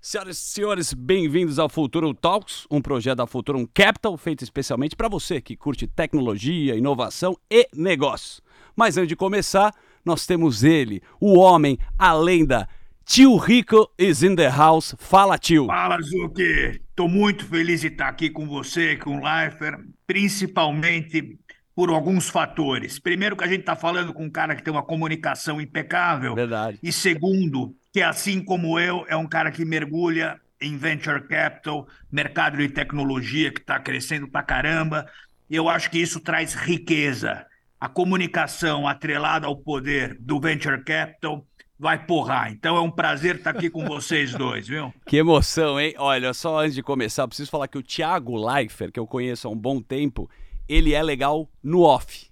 Senhoras 0.00 0.38
e 0.38 0.40
senhores, 0.40 0.94
bem-vindos 0.94 1.58
ao 1.58 1.68
Futuro 1.68 2.14
Talks, 2.14 2.68
um 2.70 2.80
projeto 2.80 3.16
da 3.16 3.26
Futurum 3.26 3.66
Capital 3.66 4.16
feito 4.16 4.44
especialmente 4.44 4.94
para 4.94 5.08
você 5.08 5.40
que 5.40 5.56
curte 5.56 5.88
tecnologia, 5.88 6.76
inovação 6.76 7.36
e 7.50 7.68
negócio. 7.74 8.40
Mas 8.76 8.96
antes 8.96 9.08
de 9.08 9.16
começar, 9.16 9.74
nós 10.04 10.24
temos 10.24 10.62
ele, 10.62 11.02
o 11.20 11.36
homem, 11.36 11.76
a 11.98 12.14
lenda, 12.14 12.68
Tio 13.04 13.36
Rico 13.38 13.90
is 13.98 14.22
in 14.22 14.36
the 14.36 14.48
house. 14.48 14.94
Fala, 14.98 15.36
tio. 15.36 15.66
Fala, 15.66 16.00
Zuki. 16.00 16.80
Tô 16.94 17.08
muito 17.08 17.44
feliz 17.44 17.80
de 17.80 17.88
estar 17.88 18.06
aqui 18.06 18.30
com 18.30 18.46
você, 18.46 18.96
com 18.96 19.18
o 19.18 19.24
Leifer, 19.24 19.80
principalmente 20.06 21.36
por 21.78 21.90
alguns 21.90 22.28
fatores. 22.28 22.98
Primeiro, 22.98 23.36
que 23.36 23.44
a 23.44 23.46
gente 23.46 23.60
está 23.60 23.76
falando 23.76 24.12
com 24.12 24.24
um 24.24 24.30
cara 24.30 24.56
que 24.56 24.64
tem 24.64 24.72
uma 24.72 24.82
comunicação 24.82 25.60
impecável. 25.60 26.34
Verdade. 26.34 26.76
E 26.82 26.90
segundo, 26.90 27.72
que 27.92 28.02
assim 28.02 28.42
como 28.42 28.80
eu, 28.80 29.06
é 29.08 29.14
um 29.14 29.28
cara 29.28 29.52
que 29.52 29.64
mergulha 29.64 30.40
em 30.60 30.76
venture 30.76 31.22
capital, 31.28 31.86
mercado 32.10 32.56
de 32.56 32.68
tecnologia 32.68 33.52
que 33.52 33.60
está 33.60 33.78
crescendo 33.78 34.26
pra 34.26 34.42
caramba. 34.42 35.06
E 35.48 35.54
eu 35.54 35.68
acho 35.68 35.88
que 35.88 36.00
isso 36.00 36.18
traz 36.18 36.52
riqueza. 36.52 37.46
A 37.78 37.88
comunicação 37.88 38.88
atrelada 38.88 39.46
ao 39.46 39.54
poder 39.54 40.16
do 40.18 40.40
venture 40.40 40.82
capital 40.82 41.46
vai 41.78 42.04
porrar. 42.04 42.50
Então 42.50 42.76
é 42.76 42.80
um 42.80 42.90
prazer 42.90 43.36
estar 43.36 43.50
aqui 43.50 43.70
com 43.70 43.84
vocês 43.84 44.32
dois, 44.32 44.66
viu? 44.66 44.92
Que 45.06 45.18
emoção, 45.18 45.78
hein? 45.78 45.94
Olha, 45.96 46.34
só 46.34 46.58
antes 46.58 46.74
de 46.74 46.82
começar, 46.82 47.28
preciso 47.28 47.52
falar 47.52 47.68
que 47.68 47.78
o 47.78 47.82
Thiago 47.84 48.34
Leifert, 48.34 48.90
que 48.90 48.98
eu 48.98 49.06
conheço 49.06 49.46
há 49.46 49.50
um 49.52 49.56
bom 49.56 49.80
tempo, 49.80 50.28
ele 50.68 50.94
é 50.94 51.02
legal 51.02 51.48
no 51.62 51.82
off. 51.82 52.28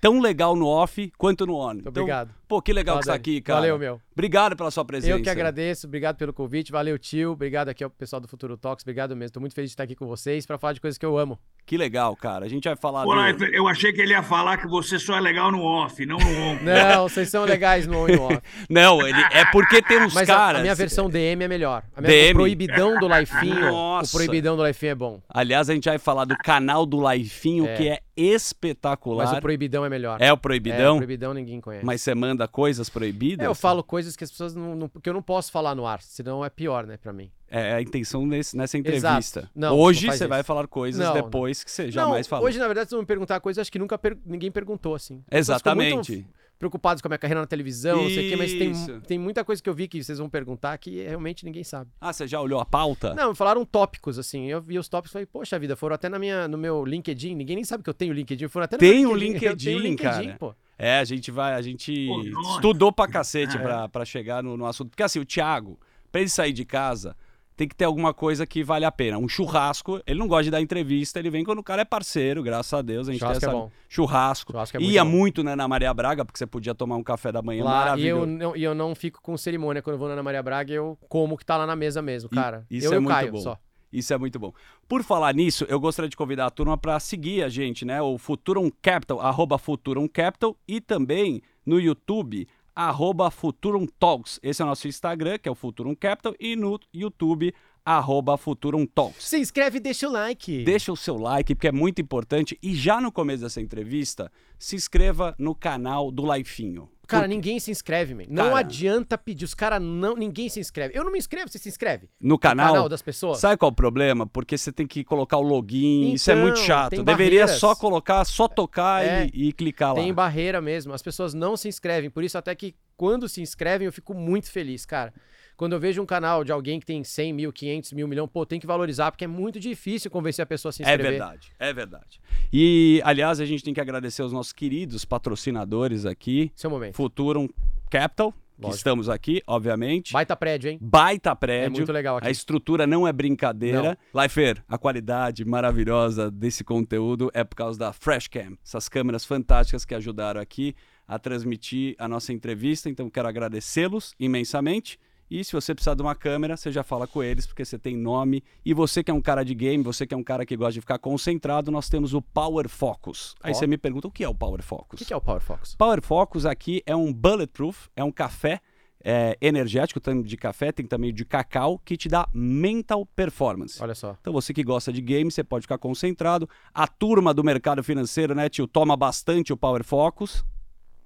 Tão 0.00 0.20
legal 0.20 0.56
no 0.56 0.66
off 0.66 1.12
quanto 1.16 1.46
no 1.46 1.54
on. 1.54 1.74
Então, 1.74 1.88
obrigado. 1.88 2.34
Pô, 2.50 2.60
que 2.60 2.72
legal 2.72 2.98
que 2.98 3.04
você 3.04 3.10
tá 3.10 3.14
aqui, 3.14 3.40
cara. 3.40 3.60
Valeu, 3.60 3.78
meu. 3.78 4.00
Obrigado 4.12 4.56
pela 4.56 4.72
sua 4.72 4.84
presença. 4.84 5.16
Eu 5.16 5.22
que 5.22 5.30
agradeço, 5.30 5.86
obrigado 5.86 6.16
pelo 6.16 6.32
convite. 6.32 6.72
Valeu, 6.72 6.98
tio. 6.98 7.30
Obrigado 7.30 7.68
aqui 7.68 7.84
ao 7.84 7.88
pessoal 7.88 8.18
do 8.18 8.26
Futuro 8.26 8.56
Talks. 8.56 8.82
Obrigado 8.82 9.14
mesmo. 9.14 9.32
Tô 9.34 9.38
muito 9.38 9.54
feliz 9.54 9.70
de 9.70 9.74
estar 9.74 9.84
aqui 9.84 9.94
com 9.94 10.04
vocês 10.04 10.44
para 10.44 10.58
falar 10.58 10.72
de 10.72 10.80
coisas 10.80 10.98
que 10.98 11.06
eu 11.06 11.16
amo. 11.16 11.38
Que 11.64 11.76
legal, 11.76 12.16
cara. 12.16 12.44
A 12.44 12.48
gente 12.48 12.64
vai 12.64 12.74
falar. 12.74 13.04
Pô, 13.04 13.14
do... 13.14 13.44
Eu 13.44 13.68
achei 13.68 13.92
que 13.92 14.00
ele 14.00 14.10
ia 14.10 14.22
falar 14.24 14.56
que 14.56 14.66
você 14.66 14.98
só 14.98 15.16
é 15.16 15.20
legal 15.20 15.52
no 15.52 15.62
off, 15.62 16.04
não 16.04 16.18
no 16.18 16.26
on. 16.26 16.58
não, 16.60 17.08
vocês 17.08 17.30
são 17.30 17.44
legais 17.44 17.86
no 17.86 17.96
on 17.96 18.08
e 18.08 18.16
no 18.16 18.22
off. 18.24 18.40
não, 18.68 19.06
ele 19.06 19.20
é 19.30 19.44
porque 19.52 19.80
tem 19.80 20.02
uns 20.02 20.12
Mas 20.12 20.26
caras. 20.26 20.56
A, 20.56 20.58
a 20.58 20.62
minha 20.62 20.74
versão 20.74 21.08
DM 21.08 21.44
é 21.44 21.48
melhor. 21.48 21.84
A 21.94 22.00
minha, 22.00 22.12
DM? 22.12 22.32
O 22.32 22.34
proibidão 22.34 22.98
do 22.98 23.06
Laifinho. 23.06 23.70
Nossa. 23.70 24.10
O 24.10 24.18
proibidão 24.18 24.56
do 24.56 24.62
Laifinho 24.62 24.90
é 24.90 24.94
bom. 24.96 25.22
Aliás, 25.28 25.70
a 25.70 25.74
gente 25.74 25.88
vai 25.88 25.98
falar 25.98 26.24
do 26.24 26.36
canal 26.38 26.84
do 26.84 26.98
Laifinho, 26.98 27.68
É. 27.68 27.74
que 27.76 27.88
é 27.88 28.00
espetacular. 28.16 29.26
Mas 29.26 29.38
o 29.38 29.40
proibidão 29.40 29.84
é 29.84 29.88
melhor. 29.88 30.20
É 30.20 30.32
o 30.32 30.34
É, 30.34 30.36
proibidão? 30.36 30.94
o 30.94 30.98
proibidão 30.98 31.32
ninguém 31.32 31.60
conhece. 31.60 31.86
Mas 31.86 32.02
você 32.02 32.14
manda 32.14 32.39
coisas 32.48 32.88
proibidas? 32.88 33.44
É, 33.44 33.48
eu 33.48 33.54
falo 33.54 33.82
coisas 33.82 34.16
que 34.16 34.24
as 34.24 34.30
pessoas 34.30 34.54
não, 34.54 34.74
não- 34.74 34.88
que 34.88 35.08
eu 35.08 35.14
não 35.14 35.22
posso 35.22 35.50
falar 35.52 35.74
no 35.74 35.86
ar, 35.86 36.00
senão 36.02 36.44
é 36.44 36.50
pior, 36.50 36.86
né, 36.86 36.96
pra 36.96 37.12
mim. 37.12 37.30
É 37.48 37.74
a 37.74 37.82
intenção 37.82 38.24
nesse- 38.26 38.56
nessa 38.56 38.78
entrevista. 38.78 39.50
Não, 39.54 39.76
Hoje 39.76 40.06
você 40.06 40.14
isso. 40.24 40.28
vai 40.28 40.42
falar 40.42 40.66
coisas 40.68 41.04
Não, 41.04 41.12
depois 41.14 41.64
que 41.64 41.70
você 41.70 41.90
jamais 41.90 42.26
falou. 42.28 42.46
hoje, 42.46 42.58
na 42.58 42.66
verdade, 42.66 42.88
se 42.90 42.94
não 42.94 43.00
me 43.02 43.06
perguntar 43.06 43.40
coisas, 43.40 43.60
acho 43.60 43.72
que 43.72 43.78
nunca 43.78 43.98
per- 43.98 44.16
ninguém 44.24 44.50
perguntou, 44.50 44.94
assim. 44.94 45.22
Exatamente. 45.30 46.26
preocupados 46.58 47.00
com 47.00 47.08
a 47.08 47.10
minha 47.10 47.18
carreira 47.18 47.40
na 47.40 47.46
televisão, 47.46 48.02
não 48.02 48.10
sei 48.10 48.26
o 48.26 48.30
quê, 48.30 48.36
mas 48.36 48.50
Isso. 48.52 48.58
tem, 48.92 49.00
tem 49.00 49.18
muita 49.18 49.42
coisa 49.42 49.62
que 49.62 49.68
eu 49.70 49.72
vi 49.72 49.88
que 49.88 50.04
vocês 50.04 50.18
vão 50.18 50.28
perguntar 50.28 50.76
que 50.76 51.02
realmente 51.02 51.42
ninguém 51.42 51.64
sabe. 51.64 51.90
Ah, 51.98 52.12
você 52.12 52.28
já 52.28 52.38
olhou 52.38 52.60
a 52.60 52.66
pauta? 52.66 53.14
Não, 53.14 53.34
falaram 53.34 53.64
tópicos, 53.64 54.18
assim. 54.18 54.46
Eu 54.50 54.60
vi 54.60 54.78
os 54.78 54.86
tópicos 54.86 55.10
e 55.10 55.12
falei, 55.14 55.24
poxa 55.26 55.58
vida, 55.58 55.74
foram 55.74 55.94
até 55.94 56.10
na 56.10 56.18
minha, 56.18 56.46
no 56.46 56.58
meu 56.58 56.84
LinkedIn. 56.84 57.34
Ninguém 57.34 57.56
nem 57.56 57.64
sabe 57.64 57.82
que 57.82 57.88
eu 57.88 57.94
tenho 57.94 58.12
LinkedIn. 58.12 58.46
Foram 58.48 58.64
até 58.66 58.76
no 58.76 58.80
Tem 58.80 59.00
meu 59.00 59.12
o 59.12 59.12
Eu 59.16 59.18
tenho 59.18 59.32
LinkedIn, 59.32 59.78
LinkedIn, 59.78 60.24
cara. 60.26 60.36
pô. 60.38 60.54
É, 60.82 60.98
a 60.98 61.04
gente 61.04 61.30
vai, 61.30 61.52
a 61.54 61.60
gente 61.60 62.06
Pô, 62.06 62.22
estudou 62.54 62.90
pra 62.90 63.06
cacete 63.06 63.56
É. 63.56 63.60
pra, 63.60 63.88
pra 63.88 64.04
chegar 64.04 64.42
no, 64.42 64.56
no 64.56 64.64
assunto. 64.64 64.88
Porque 64.90 65.02
assim, 65.02 65.18
o 65.18 65.26
Thiago, 65.26 65.78
pra 66.10 66.20
ele 66.22 66.30
sair 66.30 66.54
de 66.54 66.64
casa, 66.64 67.14
tem 67.54 67.68
que 67.68 67.74
ter 67.76 67.84
alguma 67.84 68.14
coisa 68.14 68.46
que 68.46 68.64
vale 68.64 68.86
a 68.86 68.90
pena. 68.90 69.18
Um 69.18 69.28
churrasco, 69.28 70.00
ele 70.06 70.18
não 70.18 70.26
gosta 70.26 70.44
de 70.44 70.50
dar 70.50 70.62
entrevista, 70.62 71.18
ele 71.18 71.28
vem 71.28 71.44
quando 71.44 71.58
o 71.58 71.62
cara 71.62 71.82
é 71.82 71.84
parceiro, 71.84 72.42
graças 72.42 72.72
a 72.72 72.80
Deus. 72.80 73.06
A 73.08 73.12
gente 73.12 73.20
Churrasco 73.20 73.40
tem 73.40 73.48
é 73.48 73.52
essa... 73.52 73.60
bom. 73.60 73.70
Churrasco. 73.90 74.52
Churrasco 74.52 74.76
é 74.78 74.80
muito 74.80 74.92
Ia 74.94 75.04
bom. 75.04 75.10
muito 75.10 75.44
né, 75.44 75.54
na 75.54 75.68
Maria 75.68 75.92
Braga, 75.92 76.24
porque 76.24 76.38
você 76.38 76.46
podia 76.46 76.74
tomar 76.74 76.96
um 76.96 77.02
café 77.02 77.30
da 77.30 77.42
manhã 77.42 77.62
Lá, 77.64 77.70
e 77.98 78.06
eu, 78.06 78.16
maravilhoso. 78.20 78.26
não, 78.26 78.56
e 78.56 78.64
eu 78.64 78.74
não 78.74 78.94
fico 78.94 79.20
com 79.20 79.36
cerimônia 79.36 79.82
quando 79.82 79.94
eu 79.96 79.98
vou 79.98 80.08
na 80.08 80.14
Ana 80.14 80.22
Maria 80.22 80.42
Braga, 80.42 80.72
eu 80.72 80.96
como 81.10 81.36
que 81.36 81.44
tá 81.44 81.58
lá 81.58 81.66
na 81.66 81.76
mesa 81.76 82.00
mesmo, 82.00 82.30
E- 82.32 82.34
cara. 82.34 82.64
isso 82.70 82.86
eu 82.86 82.92
é 82.92 82.94
e 82.94 82.98
o 82.98 83.02
muito 83.02 83.12
Caio 83.14 83.32
bom. 83.32 83.38
só. 83.40 83.58
Isso 83.92 84.14
é 84.14 84.18
muito 84.18 84.38
bom. 84.38 84.52
Por 84.88 85.02
falar 85.02 85.34
nisso, 85.34 85.64
eu 85.68 85.80
gostaria 85.80 86.08
de 86.08 86.16
convidar 86.16 86.46
a 86.46 86.50
turma 86.50 86.78
para 86.78 86.98
seguir 87.00 87.42
a 87.42 87.48
gente, 87.48 87.84
né? 87.84 88.00
O 88.00 88.18
Futurum 88.18 88.70
Capital, 88.82 89.20
arroba 89.20 89.58
Futurum 89.58 90.06
Capital 90.06 90.56
e 90.66 90.80
também 90.80 91.42
no 91.66 91.80
YouTube, 91.80 92.46
arroba 92.74 93.30
Futurum 93.30 93.86
Talks. 93.86 94.38
Esse 94.42 94.62
é 94.62 94.64
o 94.64 94.68
nosso 94.68 94.88
Instagram, 94.88 95.38
que 95.38 95.48
é 95.48 95.52
o 95.52 95.54
Futurum 95.54 95.94
Capital, 95.94 96.34
e 96.38 96.54
no 96.54 96.78
YouTube, 96.94 97.52
arroba 97.84 98.36
Futurum 98.36 98.86
Talks. 98.86 99.24
Se 99.24 99.38
inscreve 99.38 99.78
e 99.78 99.80
deixa 99.80 100.08
o 100.08 100.12
like. 100.12 100.64
Deixa 100.64 100.92
o 100.92 100.96
seu 100.96 101.16
like, 101.16 101.54
porque 101.54 101.68
é 101.68 101.72
muito 101.72 102.00
importante. 102.00 102.58
E 102.62 102.74
já 102.74 103.00
no 103.00 103.10
começo 103.10 103.42
dessa 103.42 103.60
entrevista, 103.60 104.30
se 104.58 104.76
inscreva 104.76 105.34
no 105.38 105.54
canal 105.54 106.10
do 106.10 106.24
Laifinho. 106.24 106.88
Cara, 107.10 107.26
ninguém 107.26 107.58
se 107.60 107.70
inscreve, 107.70 108.14
man. 108.14 108.24
Não 108.28 108.44
Cara. 108.50 108.58
adianta 108.60 109.18
pedir. 109.18 109.44
Os 109.44 109.54
caras 109.54 109.80
não. 109.82 110.14
Ninguém 110.16 110.48
se 110.48 110.60
inscreve. 110.60 110.96
Eu 110.96 111.04
não 111.04 111.12
me 111.12 111.18
inscrevo, 111.18 111.48
você 111.48 111.58
se 111.58 111.68
inscreve. 111.68 112.08
No 112.20 112.30
No 112.30 112.38
canal, 112.38 112.72
canal 112.74 112.88
das 112.88 113.02
pessoas. 113.02 113.38
Sabe 113.38 113.56
qual 113.56 113.70
é 113.70 113.72
o 113.72 113.74
problema? 113.74 114.26
Porque 114.26 114.56
você 114.56 114.72
tem 114.72 114.86
que 114.86 115.02
colocar 115.04 115.36
o 115.36 115.42
login, 115.42 116.12
isso 116.12 116.30
é 116.30 116.34
Então, 116.34 116.44
muito 116.44 116.58
chato. 116.60 116.90
tem 116.90 117.04
Deveria 117.04 117.40
barreiras. 117.40 117.60
só 117.60 117.74
colocar, 117.74 118.24
só 118.24 118.46
tocar 118.48 119.04
É. 119.04 119.26
e, 119.32 119.48
e 119.48 119.52
clicar 119.52 119.94
lá. 119.94 120.00
Tem 120.00 120.12
barreira 120.14 120.60
mesmo. 120.60 120.92
As 120.92 121.02
pessoas 121.02 121.34
não 121.34 121.56
se 121.56 121.68
inscrevem. 121.68 122.08
Por 122.10 122.22
isso, 122.24 122.38
até 122.38 122.54
que 122.54 122.74
quando 122.96 123.28
se 123.28 123.40
inscrevem, 123.40 123.86
eu 123.86 123.92
fico 123.92 124.14
muito 124.14 124.50
feliz, 124.50 124.84
cara. 124.86 125.12
Quando 125.60 125.74
eu 125.74 125.78
vejo 125.78 126.00
um 126.00 126.06
canal 126.06 126.42
de 126.42 126.50
alguém 126.50 126.80
que 126.80 126.86
tem 126.86 127.04
100 127.04 127.34
mil, 127.34 127.52
500 127.52 127.92
mil, 127.92 128.08
milhão, 128.08 128.26
pô, 128.26 128.46
tem 128.46 128.58
que 128.58 128.66
valorizar, 128.66 129.10
porque 129.12 129.24
é 129.24 129.28
muito 129.28 129.60
difícil 129.60 130.10
convencer 130.10 130.42
a 130.42 130.46
pessoa 130.46 130.70
a 130.70 130.72
se 130.72 130.82
É 130.82 130.86
inscrever. 130.86 131.10
verdade, 131.10 131.52
é 131.58 131.70
verdade. 131.70 132.18
E, 132.50 133.02
aliás, 133.04 133.40
a 133.40 133.44
gente 133.44 133.62
tem 133.62 133.74
que 133.74 133.80
agradecer 133.82 134.22
os 134.22 134.32
nossos 134.32 134.54
queridos 134.54 135.04
patrocinadores 135.04 136.06
aqui, 136.06 136.50
Seu 136.56 136.70
momento. 136.70 136.94
Futurum 136.94 137.46
Capital, 137.90 138.32
que 138.32 138.38
Lógico. 138.62 138.76
estamos 138.78 139.10
aqui, 139.10 139.42
obviamente. 139.46 140.14
Baita 140.14 140.34
prédio, 140.34 140.70
hein? 140.70 140.78
Baita 140.80 141.32
É 141.32 141.34
prédio. 141.34 141.72
muito 141.72 141.92
legal 141.92 142.16
aqui. 142.16 142.26
A 142.26 142.30
estrutura 142.30 142.86
não 142.86 143.06
é 143.06 143.12
brincadeira. 143.12 143.98
Leifer, 144.14 144.64
a 144.66 144.78
qualidade 144.78 145.44
maravilhosa 145.44 146.30
desse 146.30 146.64
conteúdo 146.64 147.30
é 147.34 147.44
por 147.44 147.56
causa 147.56 147.78
da 147.78 147.92
Freshcam. 147.92 148.56
Essas 148.64 148.88
câmeras 148.88 149.26
fantásticas 149.26 149.84
que 149.84 149.94
ajudaram 149.94 150.40
aqui 150.40 150.74
a 151.06 151.18
transmitir 151.18 151.96
a 151.98 152.08
nossa 152.08 152.32
entrevista. 152.32 152.88
Então, 152.88 153.10
quero 153.10 153.28
agradecê-los 153.28 154.14
imensamente. 154.18 154.98
E 155.30 155.44
se 155.44 155.52
você 155.52 155.72
precisar 155.74 155.94
de 155.94 156.02
uma 156.02 156.14
câmera, 156.14 156.56
você 156.56 156.72
já 156.72 156.82
fala 156.82 157.06
com 157.06 157.22
eles, 157.22 157.46
porque 157.46 157.64
você 157.64 157.78
tem 157.78 157.96
nome. 157.96 158.42
E 158.64 158.74
você 158.74 159.04
que 159.04 159.10
é 159.10 159.14
um 159.14 159.20
cara 159.20 159.44
de 159.44 159.54
game, 159.54 159.84
você 159.84 160.04
que 160.06 160.12
é 160.12 160.16
um 160.16 160.24
cara 160.24 160.44
que 160.44 160.56
gosta 160.56 160.72
de 160.72 160.80
ficar 160.80 160.98
concentrado, 160.98 161.70
nós 161.70 161.88
temos 161.88 162.14
o 162.14 162.20
Power 162.20 162.68
Focus. 162.68 163.36
Aí 163.40 163.54
você 163.54 163.66
me 163.66 163.78
pergunta, 163.78 164.08
o 164.08 164.10
que 164.10 164.24
é 164.24 164.28
o 164.28 164.34
Power 164.34 164.58
O 164.58 164.62
Focus? 164.62 164.98
que, 164.98 165.04
que 165.04 165.12
é 165.12 165.16
o 165.16 165.20
Power 165.20 165.40
Fox? 165.40 165.76
Power 165.76 166.02
Focus 166.02 166.44
aqui 166.44 166.82
é 166.84 166.96
um 166.96 167.12
bulletproof, 167.12 167.88
é 167.94 168.02
um 168.02 168.10
café 168.10 168.60
é, 169.04 169.36
energético, 169.40 170.00
tem 170.00 170.20
de 170.20 170.36
café, 170.36 170.72
tem 170.72 170.84
também 170.84 171.14
de 171.14 171.24
cacau, 171.24 171.78
que 171.78 171.96
te 171.96 172.08
dá 172.08 172.28
mental 172.34 173.06
performance. 173.06 173.82
Olha 173.82 173.94
só. 173.94 174.16
Então 174.20 174.32
você 174.32 174.52
que 174.52 174.62
gosta 174.62 174.92
de 174.92 175.00
game, 175.00 175.30
você 175.30 175.44
pode 175.44 175.62
ficar 175.62 175.78
concentrado. 175.78 176.48
A 176.74 176.86
turma 176.86 177.32
do 177.32 177.44
mercado 177.44 177.82
financeiro, 177.84 178.34
né, 178.34 178.48
tio, 178.48 178.66
toma 178.66 178.96
bastante 178.96 179.52
o 179.52 179.56
Power 179.56 179.84
Focus. 179.84 180.44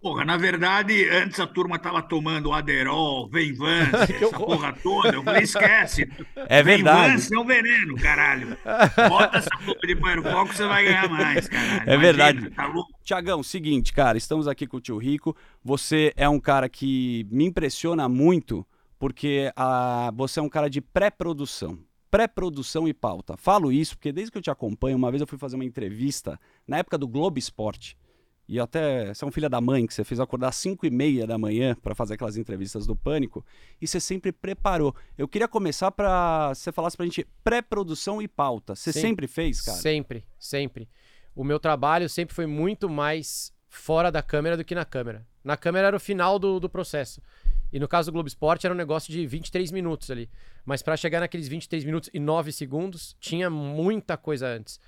Porra, 0.05 0.23
na 0.23 0.37
verdade, 0.37 1.09
antes 1.09 1.41
a 1.41 1.47
turma 1.47 1.79
tava 1.79 2.03
tomando 2.03 2.53
Aderol, 2.53 3.27
Venvance, 3.27 4.13
essa 4.13 4.39
porra 4.39 4.71
toda. 4.75 5.15
Eu 5.15 5.23
falei, 5.23 5.45
esquece. 5.45 6.07
É 6.47 6.63
verdade. 6.63 7.07
Venvance 7.07 7.35
é 7.35 7.39
um 7.39 7.47
veneno, 7.47 7.97
caralho. 7.97 8.59
Bota 9.09 9.39
essa 9.39 9.49
porra 9.65 9.81
de 9.81 9.97
Firefox 9.97 10.51
que 10.51 10.57
você 10.59 10.67
vai 10.67 10.85
ganhar 10.85 11.09
mais, 11.09 11.49
caralho. 11.49 11.91
É 11.91 11.97
verdade. 11.97 12.51
Tá 12.51 12.67
louco? 12.67 12.93
Tiagão, 13.03 13.43
seguinte, 13.43 13.95
cara, 13.95 14.19
estamos 14.19 14.47
aqui 14.47 14.67
com 14.67 14.77
o 14.77 14.81
tio 14.81 14.99
Rico. 14.99 15.35
Você 15.65 16.13
é 16.17 16.29
um 16.29 16.39
cara 16.39 16.69
que 16.69 17.27
me 17.31 17.47
impressiona 17.47 18.07
muito, 18.07 18.67
porque 18.99 19.51
ah, 19.57 20.13
você 20.15 20.39
é 20.39 20.43
um 20.43 20.51
cara 20.51 20.69
de 20.69 20.83
pré-produção. 20.83 21.79
Pré-produção 22.11 22.87
e 22.87 22.93
pauta. 22.93 23.39
Falo 23.39 23.73
isso 23.73 23.97
porque 23.97 24.13
desde 24.13 24.31
que 24.31 24.37
eu 24.37 24.43
te 24.43 24.51
acompanho, 24.51 24.99
uma 24.99 25.11
vez 25.11 25.23
eu 25.23 25.27
fui 25.27 25.39
fazer 25.39 25.57
uma 25.57 25.65
entrevista 25.65 26.39
na 26.69 26.77
época 26.77 26.99
do 26.99 27.09
Globo 27.09 27.39
Esporte. 27.39 27.97
E 28.47 28.61
até 28.61 29.13
você 29.13 29.25
é 29.25 29.29
um 29.29 29.31
filho 29.31 29.49
da 29.49 29.61
mãe, 29.61 29.87
que 29.87 29.95
você 29.95 30.05
fez 30.05 30.21
acordar 30.21 30.49
às 30.49 30.57
5 30.57 30.85
e 30.85 30.91
meia 30.91 31.27
da 31.27 31.39
manhã 31.39 31.75
para 31.75 31.95
fazer 31.95 32.15
aquelas 32.15 32.37
entrevistas 32.37 32.87
do 32.87 32.95
Pânico, 32.95 33.45
e 33.81 33.87
você 33.87 33.99
sempre 33.99 34.33
preparou. 34.33 34.95
Eu 35.17 35.27
queria 35.27 35.49
começar 35.49 35.91
para 35.91 36.55
você 36.55 36.71
falasse 36.71 36.97
pra 36.97 37.07
gente 37.07 37.27
pré-produção 37.43 38.21
e 38.21 38.29
pauta. 38.29 38.75
Você 38.75 38.93
Sim. 38.93 39.01
sempre 39.01 39.27
fez, 39.27 39.63
cara? 39.63 39.79
Sempre, 39.79 40.25
sempre. 40.39 40.89
O 41.35 41.43
meu 41.43 41.59
trabalho 41.59 42.09
sempre 42.09 42.35
foi 42.35 42.47
muito 42.47 42.89
mais 42.89 43.53
fora 43.69 44.13
da 44.13 44.23
câmera 44.23 44.57
do 44.57 44.65
que 44.65 44.75
na 44.75 44.85
câmera. 44.85 45.27
Na 45.43 45.57
câmera 45.57 45.89
era 45.89 45.97
o 45.97 46.01
final 46.01 46.39
do, 46.39 46.61
do 46.61 46.69
processo. 46.69 47.21
E 47.73 47.79
no 47.81 47.89
caso 47.89 48.11
do 48.11 48.13
Globo 48.13 48.29
Esporte 48.29 48.67
era 48.67 48.75
um 48.75 48.79
negócio 48.79 49.13
de 49.13 49.27
23 49.27 49.73
minutos 49.73 50.11
ali. 50.11 50.31
Mas 50.65 50.81
pra 50.81 50.97
chegar 50.97 51.21
naqueles 51.21 51.49
23 51.49 51.85
minutos 51.85 52.09
e 52.15 52.21
9 52.21 52.53
segundos, 52.53 53.17
tinha 53.19 53.51
muita 53.51 54.17
coisa 54.17 54.47
antes. 54.47 54.79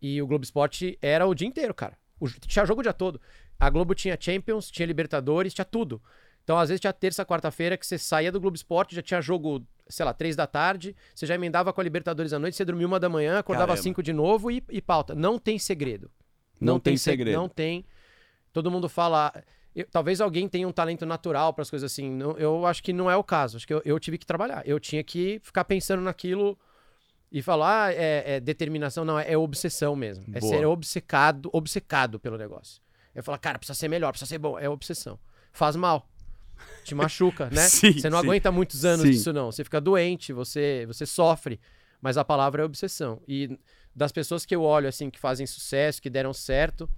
E 0.00 0.22
o 0.22 0.26
Globo 0.26 0.44
Esporte 0.44 0.96
era 1.02 1.26
o 1.26 1.34
dia 1.34 1.48
inteiro, 1.48 1.74
cara. 1.74 1.98
O- 2.20 2.28
tinha 2.28 2.64
jogo 2.64 2.80
o 2.80 2.82
dia 2.82 2.92
todo. 2.92 3.20
A 3.58 3.68
Globo 3.70 3.94
tinha 3.94 4.16
Champions, 4.18 4.70
tinha 4.70 4.86
Libertadores, 4.86 5.52
tinha 5.54 5.64
tudo. 5.64 6.02
Então, 6.44 6.56
às 6.58 6.68
vezes, 6.68 6.80
tinha 6.80 6.92
terça, 6.92 7.24
quarta-feira 7.26 7.76
que 7.76 7.86
você 7.86 7.98
saía 7.98 8.30
do 8.30 8.40
Globo 8.40 8.54
Esporte, 8.56 8.94
já 8.94 9.02
tinha 9.02 9.20
jogo, 9.20 9.66
sei 9.88 10.04
lá, 10.06 10.14
três 10.14 10.36
da 10.36 10.46
tarde, 10.46 10.94
você 11.14 11.26
já 11.26 11.34
emendava 11.34 11.72
com 11.72 11.80
a 11.80 11.84
Libertadores 11.84 12.32
à 12.32 12.38
noite, 12.38 12.56
você 12.56 12.64
dormia 12.64 12.86
uma 12.86 13.00
da 13.00 13.08
manhã, 13.08 13.38
acordava 13.38 13.72
às 13.72 13.80
cinco 13.82 14.02
de 14.02 14.12
novo 14.12 14.50
e, 14.50 14.62
e 14.70 14.80
pauta. 14.80 15.14
Não 15.14 15.38
tem 15.38 15.58
segredo. 15.58 16.10
Não 16.60 16.78
tem 16.78 16.96
se- 16.96 17.04
segredo. 17.04 17.34
Não 17.36 17.48
tem. 17.48 17.84
Todo 18.52 18.70
mundo 18.70 18.88
fala. 18.88 19.32
eu- 19.74 19.86
talvez 19.90 20.20
alguém 20.22 20.48
tenha 20.48 20.66
um 20.66 20.72
talento 20.72 21.04
natural 21.04 21.52
para 21.52 21.62
as 21.62 21.68
coisas 21.68 21.92
assim. 21.92 22.10
Não- 22.10 22.38
eu 22.38 22.64
acho 22.64 22.82
que 22.82 22.92
não 22.94 23.10
é 23.10 23.16
o 23.16 23.22
caso. 23.24 23.56
Acho 23.58 23.66
que 23.66 23.74
eu, 23.74 23.82
eu 23.84 23.98
tive 24.00 24.16
que 24.16 24.24
trabalhar. 24.24 24.62
Eu 24.66 24.80
tinha 24.80 25.02
que 25.04 25.38
ficar 25.42 25.64
pensando 25.64 26.00
naquilo 26.00 26.56
e 27.30 27.42
falar, 27.42 27.86
ah, 27.88 27.92
é, 27.92 28.36
é 28.36 28.40
determinação, 28.40 29.04
não, 29.04 29.18
é, 29.18 29.32
é 29.32 29.36
obsessão 29.36 29.94
mesmo. 29.96 30.24
É 30.32 30.40
Boa. 30.40 30.52
ser 30.56 30.66
obcecado, 30.66 31.50
obcecado 31.52 32.18
pelo 32.20 32.38
negócio. 32.38 32.80
Eu 33.14 33.22
falo, 33.22 33.38
cara, 33.38 33.58
precisa 33.58 33.78
ser 33.78 33.88
melhor, 33.88 34.12
precisa 34.12 34.28
ser 34.28 34.38
bom. 34.38 34.58
É 34.58 34.68
obsessão. 34.68 35.18
Faz 35.52 35.74
mal. 35.74 36.08
Te 36.84 36.94
machuca, 36.94 37.48
né? 37.52 37.68
Sim, 37.68 37.92
você 37.92 38.08
não 38.08 38.20
sim. 38.20 38.26
aguenta 38.26 38.52
muitos 38.52 38.84
anos 38.84 39.02
Sim. 39.06 39.10
disso, 39.10 39.32
não. 39.32 39.50
Você 39.50 39.64
fica 39.64 39.80
doente, 39.80 40.32
você, 40.32 40.84
você 40.86 41.04
sofre. 41.06 41.60
Mas 42.00 42.16
a 42.18 42.24
palavra 42.24 42.62
é 42.62 42.64
obsessão. 42.64 43.20
E 43.26 43.58
das 43.94 44.12
pessoas 44.12 44.44
que 44.44 44.54
eu 44.54 44.62
olho, 44.62 44.88
assim, 44.88 45.08
que 45.10 45.18
fazem 45.18 45.46
sucesso, 45.46 46.00
que 46.00 46.10
deram 46.10 46.32
certo, 46.32 46.88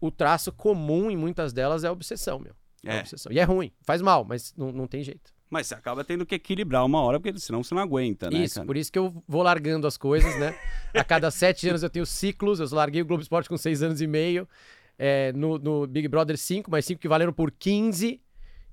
o 0.00 0.10
traço 0.10 0.50
comum 0.50 1.10
em 1.10 1.16
muitas 1.16 1.52
delas 1.52 1.84
é 1.84 1.90
obsessão, 1.90 2.38
meu. 2.38 2.54
É, 2.84 2.96
É. 2.96 3.00
obsessão. 3.00 3.30
E 3.30 3.38
é 3.38 3.44
ruim, 3.44 3.70
faz 3.82 4.00
mal, 4.00 4.24
mas 4.24 4.54
não, 4.56 4.72
não 4.72 4.86
tem 4.86 5.02
jeito. 5.02 5.32
Mas 5.50 5.66
você 5.66 5.74
acaba 5.74 6.04
tendo 6.04 6.24
que 6.24 6.36
equilibrar 6.36 6.84
uma 6.86 7.02
hora, 7.02 7.18
porque 7.18 7.36
senão 7.40 7.62
você 7.62 7.74
não 7.74 7.82
aguenta, 7.82 8.30
né, 8.30 8.38
isso, 8.38 8.54
cara? 8.56 8.66
por 8.66 8.76
isso 8.76 8.90
que 8.92 8.98
eu 8.98 9.22
vou 9.26 9.42
largando 9.42 9.84
as 9.86 9.96
coisas, 9.96 10.38
né? 10.38 10.54
A 10.94 11.02
cada 11.02 11.28
sete 11.32 11.68
anos 11.68 11.82
eu 11.82 11.90
tenho 11.90 12.06
ciclos, 12.06 12.60
eu 12.60 12.68
larguei 12.70 13.02
o 13.02 13.04
Globo 13.04 13.20
Esporte 13.22 13.48
com 13.48 13.56
seis 13.56 13.82
anos 13.82 14.00
e 14.00 14.06
meio, 14.06 14.48
é, 14.96 15.32
no, 15.32 15.58
no 15.58 15.86
Big 15.88 16.06
Brother 16.06 16.38
5, 16.38 16.70
mas 16.70 16.84
cinco 16.84 17.00
que 17.00 17.08
valeram 17.08 17.32
por 17.32 17.50
15, 17.50 18.20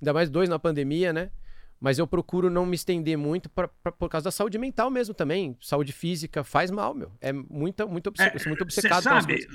ainda 0.00 0.12
mais 0.12 0.30
dois 0.30 0.48
na 0.48 0.58
pandemia, 0.58 1.12
né? 1.12 1.30
Mas 1.80 1.98
eu 1.98 2.06
procuro 2.06 2.48
não 2.50 2.64
me 2.66 2.74
estender 2.74 3.16
muito 3.18 3.48
pra, 3.48 3.68
pra- 3.68 3.92
por 3.92 4.08
causa 4.08 4.24
da 4.24 4.30
saúde 4.30 4.58
mental 4.58 4.90
mesmo 4.90 5.14
também. 5.14 5.56
Saúde 5.60 5.92
física 5.92 6.42
faz 6.44 6.70
mal, 6.70 6.92
meu. 6.94 7.10
É 7.20 7.32
muita, 7.32 7.86
muito, 7.86 8.08
obce- 8.08 8.30
eu 8.34 8.38
sou 8.40 8.48
muito 8.50 8.64
Você 8.68 8.80
obcecado 8.80 9.02
pelas 9.04 9.22
sabe. 9.24 9.48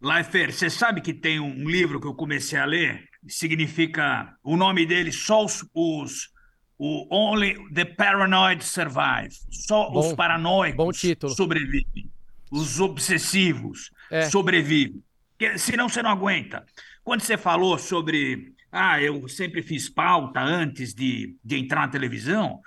Laifer, 0.00 0.52
você 0.52 0.68
sabe 0.68 1.00
que 1.00 1.12
tem 1.14 1.40
um 1.40 1.68
livro 1.68 2.00
que 2.00 2.06
eu 2.06 2.14
comecei 2.14 2.58
a 2.58 2.64
ler, 2.64 3.08
significa 3.28 4.34
o 4.42 4.56
nome 4.56 4.84
dele, 4.86 5.12
só 5.12 5.44
os, 5.44 5.64
os 5.74 6.32
o 6.78 7.06
Only 7.14 7.56
the 7.72 7.84
Paranoid 7.84 8.64
Survive. 8.64 9.34
Só 9.50 9.88
Bom- 9.90 10.00
os 10.00 10.12
paranoicos 10.14 11.00
sobrevivem. 11.36 12.10
Os 12.50 12.80
obsessivos 12.80 13.90
É. 14.10 14.28
sobrevivem. 14.28 15.02
Porque 15.38 15.58
senão 15.58 15.88
você 15.88 16.02
não 16.02 16.10
aguenta. 16.10 16.64
Quando 17.02 17.20
você 17.22 17.36
falou 17.36 17.78
sobre. 17.78 18.52
Ah, 18.70 19.00
eu 19.00 19.28
sempre 19.28 19.62
fiz 19.62 19.88
pauta 19.88 20.40
antes 20.40 20.92
de, 20.94 21.36
de 21.44 21.56
entrar 21.56 21.82
na 21.82 21.88
televisão. 21.88 22.60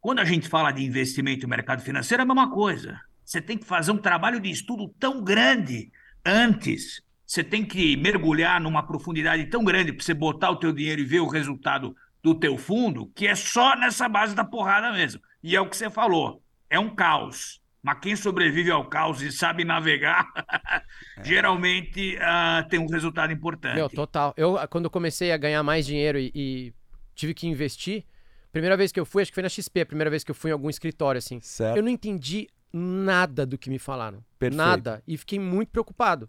Quando 0.00 0.20
a 0.20 0.24
gente 0.24 0.48
fala 0.48 0.72
de 0.72 0.82
investimento 0.82 1.42
no 1.42 1.48
mercado 1.50 1.82
financeiro, 1.82 2.22
é 2.22 2.24
a 2.24 2.26
mesma 2.26 2.50
coisa. 2.50 2.98
Você 3.24 3.40
tem 3.42 3.58
que 3.58 3.66
fazer 3.66 3.92
um 3.92 3.98
trabalho 3.98 4.40
de 4.40 4.50
estudo 4.50 4.88
tão 4.98 5.22
grande 5.22 5.90
antes. 6.24 7.02
Você 7.30 7.44
tem 7.44 7.64
que 7.64 7.96
mergulhar 7.96 8.60
numa 8.60 8.84
profundidade 8.84 9.46
tão 9.46 9.62
grande 9.62 9.92
para 9.92 10.04
você 10.04 10.12
botar 10.12 10.50
o 10.50 10.56
teu 10.56 10.72
dinheiro 10.72 11.00
e 11.00 11.04
ver 11.04 11.20
o 11.20 11.28
resultado 11.28 11.94
do 12.20 12.34
teu 12.34 12.58
fundo, 12.58 13.06
que 13.14 13.24
é 13.24 13.36
só 13.36 13.76
nessa 13.76 14.08
base 14.08 14.34
da 14.34 14.42
porrada 14.42 14.90
mesmo. 14.90 15.20
E 15.40 15.54
é 15.54 15.60
o 15.60 15.68
que 15.68 15.76
você 15.76 15.88
falou, 15.88 16.42
é 16.68 16.76
um 16.76 16.92
caos. 16.92 17.62
Mas 17.80 18.00
quem 18.00 18.16
sobrevive 18.16 18.72
ao 18.72 18.84
caos 18.88 19.22
e 19.22 19.30
sabe 19.30 19.62
navegar, 19.62 20.26
geralmente 21.22 22.18
ah, 22.20 22.66
tem 22.68 22.80
um 22.80 22.88
resultado 22.88 23.32
importante. 23.32 23.76
Meu, 23.76 23.88
total. 23.88 24.34
Eu, 24.36 24.56
quando 24.68 24.86
eu 24.86 24.90
comecei 24.90 25.30
a 25.30 25.36
ganhar 25.36 25.62
mais 25.62 25.86
dinheiro 25.86 26.18
e, 26.18 26.32
e 26.34 26.74
tive 27.14 27.32
que 27.32 27.46
investir, 27.46 28.06
primeira 28.50 28.76
vez 28.76 28.90
que 28.90 28.98
eu 28.98 29.06
fui, 29.06 29.22
acho 29.22 29.30
que 29.30 29.36
foi 29.36 29.44
na 29.44 29.48
XP, 29.48 29.82
a 29.82 29.86
primeira 29.86 30.10
vez 30.10 30.24
que 30.24 30.32
eu 30.32 30.34
fui 30.34 30.50
em 30.50 30.52
algum 30.52 30.68
escritório, 30.68 31.20
assim. 31.20 31.38
Certo. 31.40 31.76
Eu 31.76 31.82
não 31.84 31.90
entendi 31.90 32.48
nada 32.72 33.46
do 33.46 33.56
que 33.56 33.70
me 33.70 33.78
falaram. 33.78 34.20
Perfeito. 34.36 34.56
Nada. 34.56 35.00
E 35.06 35.16
fiquei 35.16 35.38
muito 35.38 35.68
preocupado. 35.68 36.28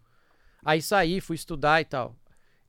Aí 0.66 0.82
saí, 0.82 1.20
fui 1.22 1.36
estudar 1.36 1.82
e 1.82 1.86
tal. 1.86 2.16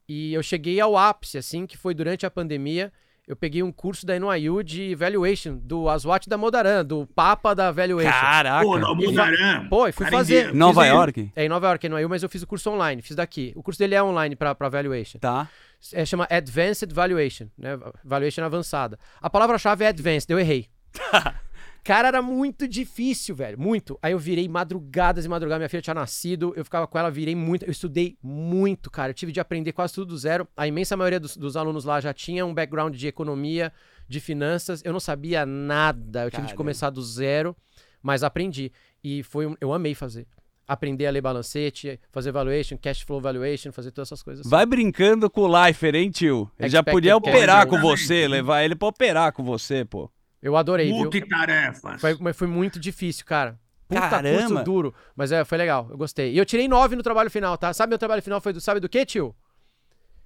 E 0.09 0.33
eu 0.35 0.43
cheguei 0.43 0.81
ao 0.81 0.97
ápice, 0.97 1.39
assim, 1.39 1.67
que 1.67 1.77
foi 1.77 1.95
durante 1.95 2.27
a 2.27 2.31
pandemia. 2.31 2.93
Eu 3.27 3.37
peguei 3.37 3.63
um 3.63 3.71
curso 3.71 4.05
da 4.05 4.19
NYU 4.19 4.65
de 4.65 4.95
Valuation, 4.97 5.57
do 5.57 5.89
Aswat 5.89 6.29
da 6.29 6.37
Modaran, 6.37 6.85
do 6.85 7.07
Papa 7.15 7.55
da 7.55 7.71
Valuation. 7.71 8.11
Caraca! 8.11 8.65
Pô, 8.65 8.77
no 8.79 8.95
Mudaran, 8.97 9.69
Pô, 9.69 9.87
e 9.87 9.93
fui 9.93 10.07
fazer. 10.11 10.39
indiano. 10.41 10.59
Nova 10.59 10.85
ele. 10.85 10.95
York? 10.95 11.33
É 11.37 11.45
em 11.45 11.49
Nova 11.49 11.69
York, 11.69 11.89
NYU, 11.89 12.09
mas 12.09 12.23
eu 12.23 12.29
fiz 12.29 12.43
o 12.43 12.47
curso 12.47 12.69
online, 12.71 13.01
fiz 13.01 13.15
daqui. 13.15 13.53
O 13.55 13.63
curso 13.63 13.79
dele 13.79 13.95
é 13.95 14.03
online 14.03 14.35
pra, 14.35 14.55
pra 14.55 14.69
Valuation. 14.69 15.19
Tá. 15.21 15.49
É, 15.93 16.05
chama 16.05 16.27
Advanced 16.29 16.93
Valuation, 16.93 17.47
né? 17.57 17.79
Valuation 18.05 18.43
avançada. 18.43 18.99
A 19.21 19.31
palavra-chave 19.31 19.85
é 19.85 19.89
Advanced, 19.89 20.29
eu 20.29 20.39
errei. 20.39 20.67
Cara, 21.85 22.09
era 22.09 22.23
muito 22.23 22.69
difícil, 22.69 23.35
velho. 23.35 23.59
Muito. 23.59 23.99
Aí 24.01 24.13
eu 24.13 24.19
virei 24.19 24.49
madrugadas 24.49 25.25
e 25.25 25.29
madrugadas. 25.29 25.61
Minha 25.61 25.69
filha 25.69 25.83
tinha 25.83 25.95
nascido, 25.95 26.53
eu 26.57 26.65
ficava 26.65 26.87
com 26.87 26.97
ela, 26.97 27.11
virei 27.11 27.35
muito. 27.35 27.65
Eu 27.65 27.73
estudei 27.73 28.17
muito, 28.23 28.89
cara. 28.91 29.11
Eu 29.11 29.15
tive 29.15 29.33
de 29.33 29.41
aprender 29.41 29.73
quase 29.73 29.95
tudo 29.95 30.11
do 30.11 30.19
zero. 30.19 30.47
A 30.57 30.67
imensa 30.67 30.97
maioria 30.97 31.19
dos, 31.19 31.37
dos 31.37 31.57
alunos 31.57 31.85
lá 31.85 32.01
já 32.01 32.13
tinha 32.15 32.47
um 32.47 32.55
background 32.55 32.95
de 32.95 33.09
economia, 33.09 33.73
de 34.09 34.21
finanças. 34.21 34.81
Eu 34.85 34.93
não 34.93 35.01
sabia 35.01 35.45
nada. 35.45 36.25
Eu 36.25 36.31
tive 36.31 36.47
de 36.47 36.55
começar 36.55 36.91
do 36.91 37.03
zero, 37.03 37.57
mas 38.01 38.23
aprendi. 38.23 38.71
E 39.03 39.25
foi 39.25 39.47
um, 39.47 39.57
eu 39.61 39.73
amei 39.73 39.95
fazer. 39.95 40.27
Aprender 40.69 41.07
a 41.07 41.11
ler 41.11 41.21
balancete, 41.21 41.99
fazer 42.13 42.31
valuation, 42.31 42.79
cash 42.79 43.01
flow 43.01 43.21
valuation, 43.21 43.73
fazer 43.73 43.91
todas 43.91 44.09
essas 44.09 44.23
coisas. 44.23 44.43
assim. 44.43 44.51
Vai 44.51 44.65
brincando 44.65 45.29
com 45.29 45.41
o 45.43 45.67
Lifer, 45.67 45.97
hein, 45.97 46.11
tio? 46.11 46.49
Ele 46.57 46.69
já 46.69 46.79
Expected 46.79 46.93
podia 46.93 47.21
cash 47.21 47.35
operar 47.35 47.67
flow. 47.67 47.81
com 47.81 47.89
você, 47.89 48.29
levar 48.29 48.63
ele 48.63 48.77
pra 48.77 48.89
operar 48.89 49.33
com 49.33 49.43
você, 49.43 49.85
pô. 49.85 50.09
Eu 50.43 50.57
adorei, 50.57 50.87
viu? 50.89 50.97
multitarefas. 50.97 52.01
Foi, 52.01 52.17
mas 52.21 52.37
foi 52.37 52.49
muito 52.49 52.81
difícil, 52.81 53.25
cara. 53.25 53.59
Puta 53.89 54.01
Caramba! 54.09 54.39
curso 54.49 54.65
duro. 54.65 54.95
Mas 55.15 55.31
é, 55.33 55.45
foi 55.45 55.59
legal, 55.59 55.87
eu 55.91 55.97
gostei. 55.97 56.33
E 56.33 56.39
eu 56.39 56.45
tirei 56.45 56.67
nove 56.67 56.97
no 56.97 57.03
trabalho 57.03 57.31
final, 57.31 57.57
tá? 57.59 57.73
Sabe 57.73 57.91
meu 57.91 57.99
trabalho 57.99 58.23
final 58.23 58.41
foi 58.41 58.53
do, 58.53 58.61
sabe 58.61 58.81
do 58.81 58.89
quê, 58.89 59.05
tio? 59.05 59.35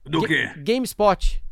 Do 0.04 0.20
Ga- 0.22 0.28
quê? 0.28 0.50
GameSpot. 0.58 1.42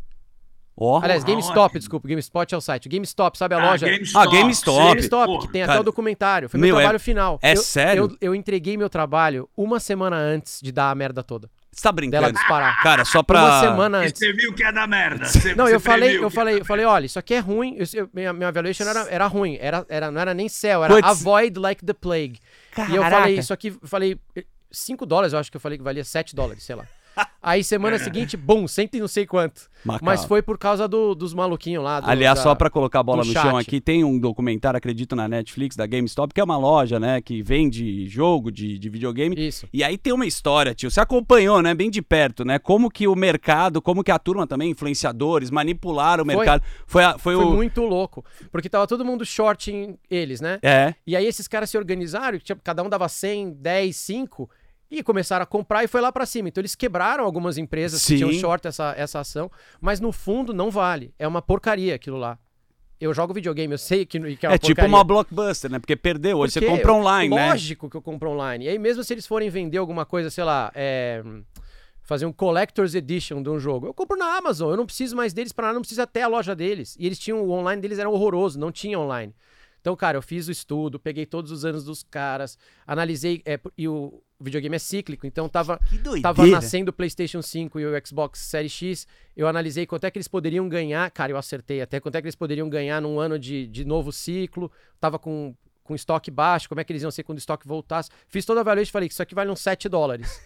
Ó. 0.76 1.00
Aliás, 1.00 1.22
Porra, 1.22 1.34
GameStop, 1.34 1.58
ótimo. 1.58 1.78
desculpa. 1.80 2.08
GameSpot 2.08 2.52
é 2.52 2.56
o 2.56 2.60
site. 2.60 2.88
GameStop, 2.88 3.38
sabe 3.38 3.54
a 3.54 3.58
Ah, 3.58 3.70
loja? 3.70 3.86
Ah, 3.86 4.26
GameStop. 4.26 4.88
GameStop, 4.88 5.26
Pô, 5.26 5.38
que 5.40 5.48
tem 5.52 5.60
cara, 5.62 5.72
até 5.72 5.80
o 5.80 5.84
documentário. 5.84 6.48
Foi 6.48 6.58
meu, 6.58 6.68
meu 6.68 6.76
é- 6.78 6.80
trabalho 6.80 6.98
final. 7.00 7.38
é 7.42 7.52
Eu- 7.52 7.56
sério? 7.58 8.02
Eu, 8.20 8.28
eu 8.28 8.34
entreguei 8.34 8.76
meu 8.76 8.88
trabalho 8.88 9.48
uma 9.56 9.78
semana 9.78 10.16
antes 10.16 10.60
de 10.60 10.72
dar 10.72 10.90
a 10.90 10.94
merda 10.94 11.22
toda. 11.22 11.48
Você 11.74 11.82
tá 11.82 11.90
Dela 11.92 11.96
brincando? 11.96 12.32
disparar. 12.32 12.82
Cara, 12.82 13.04
só 13.04 13.22
pra. 13.22 13.40
Uma 13.44 13.60
semana 13.60 13.98
antes. 13.98 14.18
Você 14.18 14.32
viu 14.32 14.52
que 14.54 14.62
ia 14.62 14.70
dar 14.70 14.86
merda. 14.88 15.24
Você, 15.26 15.54
Não, 15.54 15.66
você 15.66 15.74
eu 15.74 15.80
falei, 15.80 16.08
previu 16.10 16.22
eu 16.22 16.30
falei, 16.30 16.60
eu 16.60 16.64
falei, 16.64 16.84
olha, 16.84 17.06
isso 17.06 17.18
aqui 17.18 17.34
é 17.34 17.38
ruim. 17.40 17.76
Eu- 17.78 17.86
eu- 18.02 18.10
minha, 18.12 18.32
minha 18.32 18.50
valuation 18.52 18.84
era, 18.84 19.00
era 19.10 19.26
ruim. 19.26 19.56
Era, 19.60 19.84
era, 19.88 20.10
não 20.10 20.20
era 20.20 20.32
nem 20.34 20.48
céu, 20.48 20.84
era 20.84 20.94
Puts. 20.94 21.10
avoid 21.10 21.58
like 21.58 21.84
the 21.84 21.92
plague. 21.92 22.38
E 22.76 22.94
eu 22.96 23.02
Caraca. 23.02 23.10
falei, 23.22 23.38
isso 23.38 23.52
aqui, 23.52 23.68
eu 23.80 23.88
falei, 23.88 24.18
5 24.70 25.06
dólares, 25.06 25.32
eu 25.32 25.38
acho 25.38 25.50
que 25.50 25.56
eu 25.56 25.60
falei 25.60 25.78
que 25.78 25.84
valia 25.84 26.04
7 26.04 26.34
dólares, 26.34 26.62
sei 26.64 26.74
lá. 26.76 26.84
Aí 27.42 27.62
semana 27.62 27.98
seguinte, 27.98 28.36
bum, 28.36 28.66
cento 28.66 28.94
e 28.96 29.00
não 29.00 29.06
sei 29.08 29.26
quanto. 29.26 29.68
Macabro. 29.84 30.06
Mas 30.06 30.24
foi 30.24 30.40
por 30.40 30.56
causa 30.58 30.88
do- 30.88 31.14
dos 31.14 31.34
maluquinhos 31.34 31.84
lá. 31.84 32.00
do- 32.00 32.08
Aliás, 32.08 32.38
da- 32.38 32.42
só 32.42 32.54
pra 32.54 32.70
colocar 32.70 33.00
a 33.00 33.02
bola 33.02 33.18
no 33.22 33.30
chão 33.32 33.42
chat. 33.42 33.56
aqui, 33.60 33.80
tem 33.82 34.02
um 34.02 34.18
documentário, 34.18 34.78
acredito, 34.78 35.14
na 35.14 35.28
Netflix, 35.28 35.76
da 35.76 35.86
GameStop, 35.86 36.32
que 36.32 36.40
é 36.40 36.44
uma 36.44 36.56
loja, 36.56 36.98
né, 36.98 37.20
que 37.20 37.42
vende 37.42 38.06
jogo 38.08 38.50
de, 38.50 38.78
de 38.78 38.88
videogame. 38.88 39.36
Isso. 39.36 39.68
E 39.72 39.84
aí 39.84 39.98
tem 39.98 40.12
uma 40.12 40.24
história, 40.26 40.74
tio. 40.74 40.90
Você 40.90 41.00
acompanhou, 41.00 41.60
né, 41.60 41.74
bem 41.74 41.90
de 41.90 42.00
perto, 42.00 42.44
né? 42.46 42.58
Como 42.58 42.90
que 42.90 43.06
o 43.06 43.14
mercado, 43.14 43.82
como 43.82 44.02
que 44.02 44.10
a 44.10 44.18
turma 44.18 44.46
também, 44.46 44.70
influenciadores, 44.70 45.50
manipularam 45.50 46.22
o 46.22 46.26
Foi. 46.26 46.36
mercado. 46.36 46.62
Foi, 46.86 47.04
a- 47.04 47.18
foi, 47.18 47.34
Foi 47.34 47.44
o. 47.44 47.50
muito 47.52 47.82
louco. 47.82 48.24
Porque 48.50 48.70
tava 48.70 48.86
todo 48.86 49.04
mundo 49.04 49.24
short 49.26 49.70
em 49.70 49.98
eles, 50.10 50.40
né? 50.40 50.58
É. 50.62 50.94
E 51.06 51.14
aí 51.14 51.26
esses 51.26 51.46
caras 51.46 51.68
se 51.68 51.76
organizaram, 51.76 52.38
cada 52.62 52.82
um 52.82 52.88
dava 52.88 53.06
100, 53.08 53.52
10, 53.52 53.96
5 53.96 54.48
e 54.90 55.02
começaram 55.02 55.42
a 55.42 55.46
comprar 55.46 55.84
e 55.84 55.88
foi 55.88 56.00
lá 56.00 56.12
pra 56.12 56.26
cima. 56.26 56.48
Então 56.48 56.60
eles 56.60 56.74
quebraram 56.74 57.24
algumas 57.24 57.58
empresas 57.58 58.02
Sim. 58.02 58.14
que 58.14 58.18
tinham 58.18 58.32
short 58.32 58.66
essa, 58.66 58.94
essa 58.96 59.20
ação, 59.20 59.50
mas 59.80 60.00
no 60.00 60.12
fundo 60.12 60.52
não 60.52 60.70
vale. 60.70 61.12
É 61.18 61.26
uma 61.26 61.42
porcaria 61.42 61.94
aquilo 61.94 62.16
lá. 62.16 62.38
Eu 63.00 63.12
jogo 63.12 63.34
videogame, 63.34 63.74
eu 63.74 63.78
sei 63.78 64.06
que, 64.06 64.18
que 64.36 64.46
é 64.46 64.48
uma 64.48 64.54
É 64.54 64.58
tipo 64.58 64.84
uma 64.86 65.02
blockbuster, 65.02 65.70
né? 65.70 65.78
Porque 65.78 65.96
perdeu. 65.96 66.38
Hoje 66.38 66.54
você 66.54 66.60
Porque 66.60 66.76
compra 66.76 66.92
online, 66.94 67.34
né? 67.34 67.50
Lógico 67.50 67.90
que 67.90 67.96
eu 67.96 68.02
compro 68.02 68.30
online. 68.30 68.66
E 68.66 68.68
aí 68.68 68.78
mesmo 68.78 69.02
se 69.02 69.12
eles 69.12 69.26
forem 69.26 69.50
vender 69.50 69.78
alguma 69.78 70.06
coisa, 70.06 70.30
sei 70.30 70.44
lá, 70.44 70.70
é, 70.74 71.22
fazer 72.02 72.24
um 72.24 72.32
Collector's 72.32 72.94
Edition 72.94 73.42
de 73.42 73.50
um 73.50 73.58
jogo, 73.58 73.86
eu 73.86 73.94
compro 73.94 74.16
na 74.16 74.36
Amazon. 74.36 74.70
Eu 74.70 74.76
não 74.76 74.86
preciso 74.86 75.16
mais 75.16 75.32
deles 75.32 75.52
para 75.52 75.66
nada, 75.66 75.74
não 75.74 75.82
preciso 75.82 76.02
até 76.02 76.22
a 76.22 76.28
loja 76.28 76.54
deles. 76.54 76.96
E 76.98 77.06
eles 77.06 77.18
tinham, 77.18 77.42
o 77.42 77.50
online 77.50 77.82
deles 77.82 77.98
era 77.98 78.08
horroroso, 78.08 78.58
não 78.58 78.70
tinha 78.70 78.98
online. 78.98 79.34
Então, 79.84 79.94
cara, 79.94 80.16
eu 80.16 80.22
fiz 80.22 80.48
o 80.48 80.50
estudo, 80.50 80.98
peguei 80.98 81.26
todos 81.26 81.50
os 81.50 81.62
anos 81.62 81.84
dos 81.84 82.02
caras, 82.02 82.56
analisei, 82.86 83.42
é, 83.44 83.60
e 83.76 83.86
o 83.86 84.22
videogame 84.40 84.76
é 84.76 84.78
cíclico, 84.78 85.26
então 85.26 85.46
tava, 85.46 85.78
Que 85.90 85.98
doideira. 85.98 86.22
tava 86.22 86.46
nascendo 86.46 86.88
o 86.88 86.92
PlayStation 86.92 87.42
5 87.42 87.78
e 87.78 87.84
o 87.84 88.06
Xbox 88.06 88.38
Series 88.38 88.72
X. 88.72 89.06
Eu 89.36 89.46
analisei 89.46 89.84
quanto 89.84 90.04
é 90.04 90.10
que 90.10 90.16
eles 90.16 90.26
poderiam 90.26 90.66
ganhar. 90.70 91.10
Cara, 91.10 91.32
eu 91.32 91.36
acertei 91.36 91.82
até 91.82 92.00
quanto 92.00 92.14
é 92.14 92.22
que 92.22 92.26
eles 92.26 92.34
poderiam 92.34 92.66
ganhar 92.66 92.98
num 93.02 93.20
ano 93.20 93.38
de, 93.38 93.66
de 93.66 93.84
novo 93.84 94.10
ciclo. 94.10 94.72
Tava 94.98 95.18
com, 95.18 95.54
com 95.82 95.94
estoque 95.94 96.30
baixo, 96.30 96.66
como 96.66 96.80
é 96.80 96.84
que 96.84 96.90
eles 96.90 97.02
iam 97.02 97.10
ser 97.10 97.22
quando 97.22 97.36
o 97.36 97.40
estoque 97.40 97.68
voltasse. 97.68 98.08
Fiz 98.26 98.46
toda 98.46 98.62
a 98.62 98.64
valuation 98.64 98.88
e 98.88 98.92
falei 98.92 99.08
que 99.10 99.12
isso 99.12 99.22
aqui 99.22 99.34
vale 99.34 99.50
uns 99.50 99.60
7 99.60 99.86
dólares. 99.86 100.40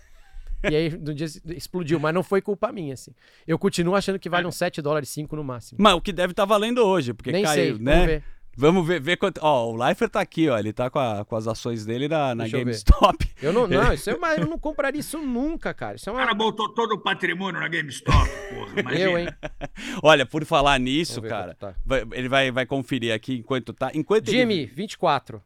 E 0.68 0.75
aí, 0.75 0.90
no 0.90 1.14
dia 1.14 1.28
explodiu, 1.54 2.00
mas 2.00 2.12
não 2.12 2.25
foi 2.25 2.42
culpa 2.42 2.73
minha, 2.73 2.95
assim. 2.95 3.12
Eu 3.47 3.57
continuo 3.57 3.95
achando 3.95 4.18
que 4.18 4.28
vale 4.28 4.49
uns 4.49 4.57
7 4.57 4.83
dólares, 4.83 5.09
5 5.11 5.37
no 5.37 5.45
máximo. 5.45 5.78
Mas 5.80 5.95
o 5.95 6.00
que 6.00 6.12
deve 6.12 6.33
estar 6.33 6.45
valendo 6.45 6.78
hoje, 6.85 7.14
porque 7.14 7.30
Nem 7.30 7.45
caiu, 7.45 7.76
sei, 7.76 7.85
né? 7.85 7.92
vamos 7.92 8.07
ver. 8.07 8.25
Vamos 8.60 8.84
ver, 8.86 9.00
ver 9.00 9.16
quanto. 9.16 9.38
Ó, 9.40 9.70
o 9.70 9.76
Leifert 9.76 10.10
tá 10.10 10.20
aqui, 10.20 10.48
ó. 10.48 10.58
Ele 10.58 10.72
tá 10.72 10.90
com, 10.90 10.98
a- 10.98 11.24
com 11.24 11.36
as 11.36 11.46
ações 11.46 11.86
dele 11.86 12.08
na, 12.08 12.34
na 12.34 12.42
Deixa 12.42 12.56
eu 12.56 12.60
ver. 12.60 12.64
GameStop. 12.72 13.30
Eu 13.40 13.52
não, 13.52 13.68
não, 13.68 13.92
isso 13.94 14.10
é 14.10 14.14
uma, 14.16 14.34
eu 14.34 14.46
não 14.46 14.58
compraria 14.58 14.98
isso 15.00 15.16
nunca, 15.18 15.72
cara. 15.72 15.94
Isso 15.96 16.08
é 16.10 16.12
O 16.12 16.16
uma. 16.16 16.22
cara 16.22 16.34
botou 16.34 16.68
todo 16.74 16.92
o 16.92 16.98
patrimônio 16.98 17.60
na 17.60 17.68
GameStop, 17.68 18.10
porra. 18.50 18.80
Imagina. 18.80 19.00
Eu, 19.10 19.16
hein? 19.18 19.28
Olha, 20.02 20.26
por 20.26 20.44
falar 20.44 20.78
nisso, 20.80 21.22
cara, 21.22 21.54
tá. 21.54 21.74
vai- 21.86 22.04
ele 22.12 22.28
vai, 22.28 22.50
vai 22.50 22.66
conferir 22.66 23.14
aqui 23.14 23.36
enquanto 23.36 23.72
tá. 23.72 23.92
Enquanto 23.94 24.28
ele- 24.28 24.38
Jimmy, 24.38 24.66
24. 24.66 25.40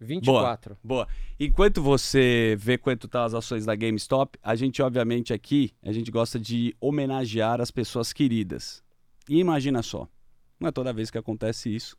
24. 0.00 0.76
Boa. 0.82 1.08
Enquanto 1.40 1.82
você 1.82 2.56
vê 2.58 2.78
quanto 2.78 3.08
tá 3.08 3.24
as 3.24 3.34
ações 3.34 3.64
da 3.64 3.74
GameStop, 3.74 4.38
a 4.42 4.54
gente, 4.54 4.80
obviamente, 4.82 5.32
aqui, 5.32 5.72
a 5.82 5.92
gente 5.92 6.10
gosta 6.10 6.38
de 6.38 6.74
homenagear 6.80 7.60
as 7.60 7.70
pessoas 7.70 8.12
queridas. 8.12 8.82
E 9.28 9.38
imagina 9.38 9.82
só, 9.82 10.08
não 10.58 10.68
é 10.68 10.72
toda 10.72 10.92
vez 10.92 11.10
que 11.10 11.18
acontece 11.18 11.74
isso. 11.74 11.96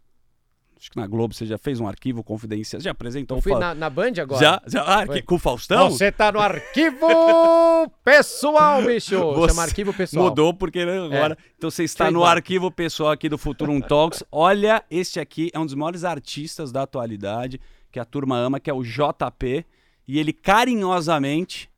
Acho 0.79 0.91
que 0.91 0.97
na 0.97 1.05
Globo 1.05 1.33
você 1.33 1.45
já 1.45 1.57
fez 1.57 1.81
um 1.81 1.87
arquivo 1.87 2.23
confidencial, 2.23 2.81
já 2.81 2.91
apresentou 2.91 3.35
Eu 3.35 3.39
o 3.39 3.41
fui 3.41 3.53
na, 3.53 3.75
na 3.75 3.89
Band 3.89 4.13
agora. 4.21 4.39
Já? 4.41 4.61
já 4.65 4.81
ah, 4.83 5.05
que- 5.05 5.21
com 5.21 5.35
o 5.35 5.39
Faustão? 5.39 5.91
Você 5.91 6.09
tá 6.09 6.31
no 6.31 6.39
arquivo 6.39 7.05
pessoal, 8.01 8.81
bicho. 8.81 9.19
Você 9.33 9.49
Chama 9.49 9.63
arquivo 9.63 9.93
pessoal. 9.93 10.25
Mudou 10.29 10.53
porque 10.53 10.85
né, 10.85 10.97
agora. 10.97 11.37
Então 11.57 11.69
você 11.69 11.83
está 11.83 12.05
no 12.05 12.11
Trademark. 12.11 12.37
arquivo 12.37 12.71
pessoal 12.71 13.11
aqui 13.11 13.27
do 13.27 13.37
Futurum 13.37 13.81
Talks. 13.81 14.23
Olha, 14.31 14.81
este 14.89 15.19
aqui 15.19 15.51
é 15.53 15.59
um 15.59 15.65
dos 15.65 15.75
maiores 15.75 16.05
artistas 16.05 16.71
da 16.71 16.83
atualidade 16.83 17.59
que 17.91 17.99
a 17.99 18.05
turma 18.05 18.37
ama, 18.37 18.57
que 18.57 18.69
é 18.69 18.73
o 18.73 18.81
JP. 18.81 19.65
E 20.07 20.17
ele 20.17 20.31
carinhosamente 20.31 21.69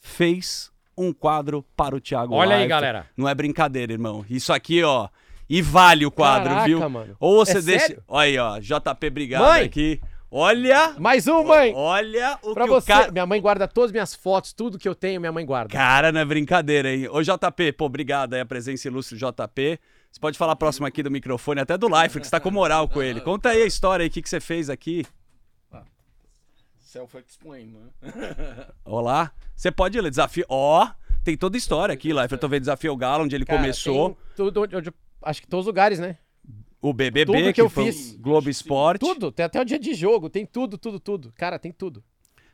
fez 0.00 0.70
um 0.96 1.14
quadro 1.14 1.64
para 1.74 1.96
o 1.96 2.00
Thiago 2.00 2.34
Olha 2.34 2.56
aí, 2.56 2.60
Leifert. 2.60 2.68
galera. 2.68 3.06
Não 3.16 3.26
é 3.26 3.34
brincadeira, 3.34 3.90
irmão. 3.90 4.22
Isso 4.28 4.52
aqui, 4.52 4.82
ó. 4.82 5.08
E 5.50 5.60
vale 5.60 6.06
o 6.06 6.12
quadro, 6.12 6.48
Caraca, 6.50 6.66
viu? 6.66 6.88
mano. 6.88 7.16
Ou 7.18 7.44
você 7.44 7.58
É 7.58 7.62
deixa. 7.62 7.86
sério? 7.88 8.04
Olha 8.06 8.24
aí, 8.28 8.38
ó. 8.38 8.58
JP, 8.60 9.06
obrigado 9.08 9.42
Mãe! 9.42 9.64
aqui. 9.64 10.00
Olha. 10.30 10.94
Mais 10.96 11.26
um, 11.26 11.42
mãe. 11.42 11.72
Olha 11.74 12.38
o 12.44 12.54
Pra 12.54 12.62
que 12.66 12.70
você. 12.70 12.84
o 12.92 12.94
cara. 12.94 13.10
Minha 13.10 13.26
mãe 13.26 13.40
guarda 13.40 13.66
todas 13.66 13.88
as 13.88 13.92
minhas 13.92 14.14
fotos, 14.14 14.52
tudo 14.52 14.78
que 14.78 14.88
eu 14.88 14.94
tenho, 14.94 15.18
minha 15.20 15.32
mãe 15.32 15.44
guarda. 15.44 15.72
Cara, 15.72 16.12
não 16.12 16.20
é 16.20 16.24
brincadeira, 16.24 16.94
hein? 16.94 17.08
Ô, 17.10 17.20
JP, 17.20 17.72
pô, 17.72 17.86
obrigado 17.86 18.34
aí 18.34 18.40
a 18.40 18.46
presença 18.46 18.86
ilustre 18.86 19.18
do 19.18 19.26
JP. 19.26 19.80
Você 20.12 20.20
pode 20.20 20.38
falar 20.38 20.54
próximo 20.54 20.86
aqui 20.86 21.02
do 21.02 21.10
microfone, 21.10 21.60
até 21.60 21.76
do 21.76 21.88
Life, 21.88 22.20
que 22.20 22.26
você 22.26 22.30
tá 22.30 22.38
com 22.38 22.52
moral 22.52 22.86
com 22.88 23.02
ele. 23.02 23.20
Conta 23.20 23.48
aí 23.48 23.62
a 23.62 23.66
história 23.66 24.04
aí, 24.04 24.08
o 24.08 24.10
que, 24.12 24.22
que 24.22 24.28
você 24.30 24.38
fez 24.38 24.70
aqui. 24.70 25.04
Self-explain, 26.78 27.66
né? 27.66 27.88
Olá. 28.84 29.32
Você 29.54 29.70
pode 29.70 30.00
ler 30.00 30.10
desafio. 30.10 30.44
Ó, 30.48 30.88
tem 31.22 31.36
toda 31.36 31.56
a 31.56 31.58
história 31.58 31.92
aqui, 31.92 32.12
Life. 32.12 32.32
Eu 32.32 32.38
tô 32.38 32.48
vendo 32.48 32.60
Desafio 32.60 32.96
Galo, 32.96 33.24
onde 33.24 33.34
ele 33.36 33.44
Cara, 33.44 33.58
começou. 33.60 34.10
tem 34.10 34.16
Tudo, 34.36 34.62
onde- 34.62 34.76
onde- 34.76 34.92
acho 35.22 35.42
que 35.42 35.48
todos 35.48 35.64
os 35.64 35.68
lugares, 35.68 35.98
né? 35.98 36.18
O 36.82 36.92
BBB, 36.92 37.26
tudo 37.26 37.38
que 37.44 37.52
que, 37.52 37.60
eu 37.60 37.68
fiz. 37.68 38.16
Globo 38.16 38.48
Esporte. 38.48 39.00
Tudo. 39.00 39.30
Tem 39.30 39.44
até 39.44 39.60
o 39.60 39.64
dia 39.64 39.78
de 39.78 39.92
jogo. 39.92 40.30
Tem 40.30 40.46
tudo, 40.46 40.78
tudo, 40.78 40.98
tudo. 40.98 41.32
Cara, 41.36 41.58
tem 41.58 41.70
tudo. 41.70 42.02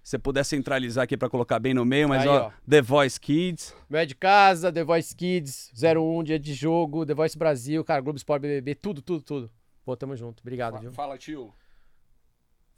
Se 0.03 0.11
você 0.11 0.19
puder 0.19 0.45
centralizar 0.45 1.05
aqui 1.05 1.17
pra 1.17 1.29
colocar 1.29 1.59
bem 1.59 1.75
no 1.75 1.85
meio, 1.85 2.09
mas 2.09 2.23
Aí, 2.23 2.29
ó, 2.29 2.47
ó. 2.47 2.53
The 2.69 2.81
Voice 2.81 3.21
Kids. 3.21 3.75
Meu 3.91 4.01
é 4.01 4.07
de 4.07 4.15
casa, 4.15 4.73
The 4.73 4.85
Voice 4.85 5.15
Kids, 5.15 5.73
01, 5.75 6.23
dia 6.23 6.39
de 6.39 6.55
jogo, 6.55 7.05
The 7.05 7.15
Voice 7.15 7.37
Brasil, 7.37 7.85
cara, 7.85 8.01
Globo 8.01 8.17
Esporte, 8.17 8.43
BBB, 8.43 8.77
tudo, 8.77 9.03
tudo, 9.03 9.23
tudo. 9.23 9.51
Pô, 9.85 9.97
tamo 9.97 10.17
junto. 10.17 10.41
Obrigado, 10.41 10.79
viu? 10.79 10.93
Fala, 10.93 11.19
tio. 11.19 11.53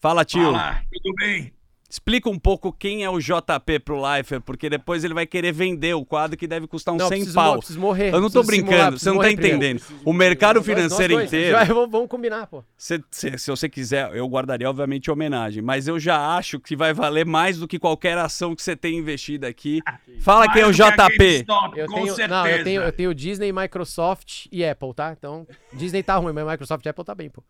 Fala, 0.00 0.24
tio. 0.24 0.52
Fala, 0.52 0.82
tudo 0.90 1.14
bem? 1.16 1.52
Explica 1.90 2.28
um 2.28 2.38
pouco 2.38 2.70
quem 2.70 3.02
é 3.02 3.08
o 3.08 3.18
JP 3.18 3.78
pro 3.82 3.96
Lifer, 3.96 4.42
porque 4.42 4.68
depois 4.68 5.04
ele 5.04 5.14
vai 5.14 5.24
querer 5.24 5.52
vender 5.52 5.94
o 5.94 6.04
quadro 6.04 6.36
que 6.36 6.46
deve 6.46 6.66
custar 6.66 6.92
uns 6.94 6.98
Não, 6.98 7.08
100 7.08 7.16
preciso, 7.18 7.34
pau. 7.34 7.56
preciso 7.56 7.80
morrer. 7.80 8.12
Eu 8.12 8.20
não 8.20 8.28
tô 8.28 8.42
brincando, 8.42 8.98
você 8.98 9.10
não 9.10 9.18
tá 9.18 9.30
entendendo. 9.32 9.80
O 10.04 10.12
mercado 10.12 10.56
Nós- 10.56 10.66
nós 10.66 10.76
financeiro 10.76 11.14
dois. 11.14 11.26
inteiro. 11.28 11.56
Já, 11.58 11.64
vamos, 11.64 11.90
vamos 11.90 12.08
combinar, 12.08 12.46
pô. 12.46 12.62
Se, 12.76 13.02
se- 13.10 13.38
se 13.38 13.50
você 13.50 13.70
quiser, 13.70 14.14
eu 14.14 14.26
guardaria, 14.28 14.68
obviamente, 14.68 15.10
homenagem. 15.10 15.62
Mas 15.62 15.88
eu 15.88 15.98
já 15.98 16.36
acho 16.36 16.60
que 16.60 16.76
vai 16.76 16.92
valer 16.92 17.24
mais 17.24 17.56
do 17.58 17.66
que 17.66 17.78
qualquer 17.78 18.18
ação 18.18 18.54
que 18.54 18.62
você 18.62 18.76
tem 18.76 18.98
investida 18.98 19.48
aqui. 19.48 19.80
Fala 20.20 20.52
quem 20.52 20.60
é 20.60 20.66
o 20.66 20.72
JP. 20.72 21.46
Eu 21.74 21.86
com 21.86 21.94
tenho, 21.94 22.06
certeza. 22.14 22.28
não, 22.28 22.46
eu 22.46 22.64
tenho, 22.64 22.82
eu 22.82 22.92
tenho 22.92 23.14
Disney, 23.14 23.50
Microsoft 23.50 24.44
e 24.52 24.62
Apple, 24.62 24.92
tá? 24.94 25.14
Então, 25.16 25.46
Disney 25.72 26.02
tá 26.02 26.16
ruim, 26.16 26.34
mas 26.34 26.46
Microsoft 26.46 26.84
e 26.84 26.88
Apple 26.90 27.04
tá 27.04 27.14
bem, 27.14 27.30
pô. 27.30 27.42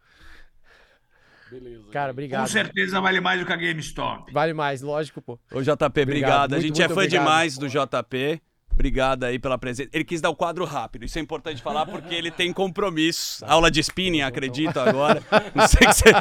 Beleza. 1.50 1.84
Cara, 1.90 2.06
Com 2.06 2.12
obrigado. 2.12 2.48
certeza 2.48 3.00
vale 3.00 3.20
mais 3.20 3.40
do 3.40 3.46
que 3.46 3.52
a 3.52 3.56
GameStop. 3.56 4.32
Vale 4.32 4.52
mais, 4.52 4.82
lógico, 4.82 5.20
pô. 5.22 5.38
Ô, 5.52 5.62
JP, 5.62 6.02
obrigado. 6.02 6.52
a 6.52 6.56
muito, 6.56 6.66
gente 6.66 6.82
é 6.82 6.86
muito 6.86 6.94
fã 6.94 7.02
obrigado. 7.02 7.22
demais 7.24 7.58
do 7.58 7.68
JP. 7.68 8.40
Obrigado 8.72 9.24
aí 9.24 9.40
pela 9.40 9.58
presença. 9.58 9.90
Ele 9.92 10.04
quis 10.04 10.20
dar 10.20 10.30
o 10.30 10.36
quadro 10.36 10.64
rápido. 10.64 11.04
Isso 11.04 11.18
é 11.18 11.20
importante 11.20 11.60
falar 11.60 11.84
porque 11.84 12.14
ele 12.14 12.30
tem 12.30 12.52
compromisso. 12.52 13.44
Aula 13.44 13.72
de 13.72 13.80
spinning, 13.80 14.20
acredito 14.20 14.78
agora. 14.78 15.20
Não 15.52 15.66
sei 15.66 15.80
que 15.80 15.92
você. 15.94 16.12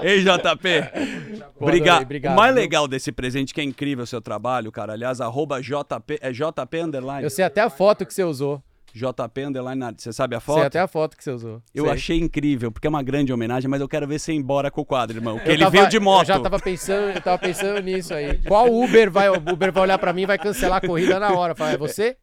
Ei, 0.02 0.22
JP. 0.22 1.42
Pô, 1.58 1.64
Obrigado. 1.66 2.02
obrigado, 2.02 2.32
o 2.32 2.36
mais 2.36 2.54
legal 2.54 2.88
desse 2.88 3.12
presente, 3.12 3.52
que 3.52 3.60
é 3.60 3.64
incrível 3.64 4.04
o 4.04 4.06
seu 4.06 4.22
trabalho, 4.22 4.72
cara. 4.72 4.94
Aliás, 4.94 5.20
arroba 5.20 5.60
JP. 5.60 6.18
É 6.22 6.32
JP 6.32 6.80
underline? 6.82 7.22
Eu 7.24 7.28
sei 7.30 7.44
até 7.44 7.60
a 7.60 7.68
foto 7.68 8.06
que 8.06 8.14
você 8.14 8.24
usou. 8.24 8.62
JP 8.96 9.42
underline. 9.44 9.80
Você 9.96 10.12
sabe 10.12 10.34
a 10.34 10.40
foto? 10.40 10.56
Sei 10.58 10.66
até 10.66 10.80
a 10.80 10.88
foto 10.88 11.16
que 11.16 11.22
você 11.22 11.30
usou. 11.30 11.62
Eu 11.74 11.84
Sei. 11.84 11.92
achei 11.92 12.18
incrível, 12.18 12.72
porque 12.72 12.86
é 12.86 12.90
uma 12.90 13.02
grande 13.02 13.32
homenagem, 13.32 13.68
mas 13.68 13.80
eu 13.80 13.88
quero 13.88 14.06
ver 14.06 14.18
você 14.18 14.32
ir 14.32 14.36
embora 14.36 14.70
com 14.70 14.80
o 14.80 14.84
quadro, 14.84 15.18
irmão. 15.18 15.34
Porque 15.36 15.50
Eu 15.50 15.54
ele 15.54 15.62
tava- 15.64 15.70
veio 15.76 15.88
de 15.88 16.00
moto. 16.00 16.22
Eu 16.22 16.34
já 16.34 16.40
tava 16.40 16.58
pensando, 16.58 17.10
eu 17.14 17.20
tava 17.20 17.38
pensando 17.38 17.80
nisso 17.82 18.14
aí. 18.14 18.38
Qual 18.46 18.72
Uber 18.72 19.10
vai, 19.10 19.28
o 19.28 19.34
Uber 19.36 19.70
vai 19.72 19.82
olhar 19.82 19.98
pra 19.98 20.12
mim 20.12 20.22
e 20.22 20.26
vai 20.26 20.38
cancelar 20.38 20.78
a 20.82 20.86
corrida 20.86 21.20
na 21.20 21.32
hora? 21.32 21.54
Fala, 21.54 21.72
é 21.72 21.76
você? 21.76 22.16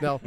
Não. 0.00 0.20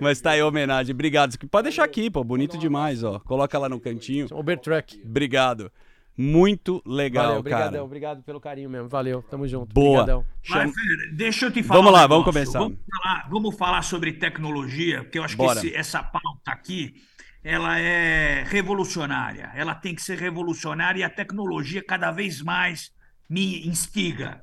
Mas 0.00 0.20
tá 0.20 0.30
aí 0.32 0.40
a 0.40 0.46
homenagem. 0.46 0.92
Obrigado. 0.94 1.36
Pode 1.50 1.64
deixar 1.64 1.84
aqui, 1.84 2.10
pô. 2.10 2.22
Bonito 2.24 2.56
demais, 2.58 3.02
ó. 3.04 3.18
Coloca 3.20 3.58
lá 3.58 3.68
no 3.68 3.78
cantinho. 3.80 4.26
Uber 4.32 4.58
Truck. 4.58 5.00
Obrigado. 5.04 5.70
Muito 6.18 6.82
legal, 6.86 7.24
Valeu, 7.26 7.42
cara. 7.42 7.56
obrigadão, 7.56 7.84
obrigado 7.84 8.22
pelo 8.22 8.40
carinho 8.40 8.70
mesmo. 8.70 8.88
Valeu, 8.88 9.22
tamo 9.22 9.46
junto. 9.46 9.72
Boa. 9.74 10.00
Obrigadão. 10.02 10.24
Mas, 10.48 10.72
Fê, 10.74 10.80
deixa 11.12 11.46
eu 11.46 11.50
te 11.50 11.62
falar. 11.62 11.78
Vamos 11.80 11.90
um 11.90 11.94
lá, 11.94 12.06
vamos 12.06 12.26
negócio. 12.26 12.32
começar. 12.32 12.58
Vamos 12.58 12.78
falar, 13.02 13.28
vamos 13.28 13.56
falar 13.56 13.82
sobre 13.82 14.12
tecnologia, 14.14 15.02
porque 15.02 15.18
eu 15.18 15.24
acho 15.24 15.36
Bora. 15.36 15.60
que 15.60 15.66
esse- 15.68 15.76
essa 15.76 16.02
pauta 16.02 16.50
aqui 16.52 16.94
ela 17.44 17.78
é 17.78 18.42
revolucionária. 18.48 19.52
Ela 19.54 19.74
tem 19.74 19.94
que 19.94 20.02
ser 20.02 20.18
revolucionária 20.18 21.00
e 21.00 21.04
a 21.04 21.10
tecnologia 21.10 21.82
cada 21.86 22.10
vez 22.10 22.40
mais 22.42 22.90
me 23.28 23.66
instiga. 23.68 24.42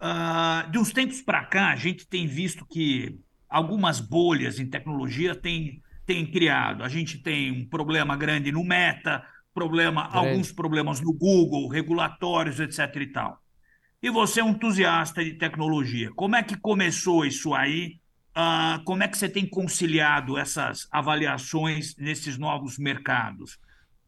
Ah, 0.00 0.66
de 0.70 0.78
uns 0.78 0.92
tempos 0.92 1.22
para 1.22 1.44
cá, 1.44 1.70
a 1.70 1.76
gente 1.76 2.06
tem 2.06 2.26
visto 2.26 2.66
que 2.66 3.18
algumas 3.48 4.00
bolhas 4.00 4.58
em 4.58 4.66
tecnologia 4.66 5.34
têm, 5.34 5.80
têm 6.04 6.26
criado. 6.26 6.82
A 6.82 6.88
gente 6.88 7.18
tem 7.18 7.52
um 7.52 7.64
problema 7.64 8.16
grande 8.16 8.50
no 8.50 8.64
Meta, 8.64 9.24
problema, 9.54 10.08
Grande. 10.08 10.28
alguns 10.28 10.52
problemas 10.52 11.00
no 11.00 11.12
Google, 11.12 11.68
regulatórios, 11.68 12.58
etc. 12.60 12.96
e 12.96 13.06
tal. 13.06 13.38
E 14.02 14.10
você 14.10 14.40
é 14.40 14.44
um 14.44 14.50
entusiasta 14.50 15.22
de 15.24 15.34
tecnologia. 15.34 16.10
Como 16.14 16.34
é 16.34 16.42
que 16.42 16.56
começou 16.56 17.24
isso 17.24 17.54
aí? 17.54 18.00
Ah, 18.34 18.80
como 18.84 19.02
é 19.02 19.08
que 19.08 19.16
você 19.16 19.28
tem 19.28 19.46
conciliado 19.46 20.36
essas 20.38 20.88
avaliações 20.90 21.94
nesses 21.96 22.38
novos 22.38 22.78
mercados? 22.78 23.58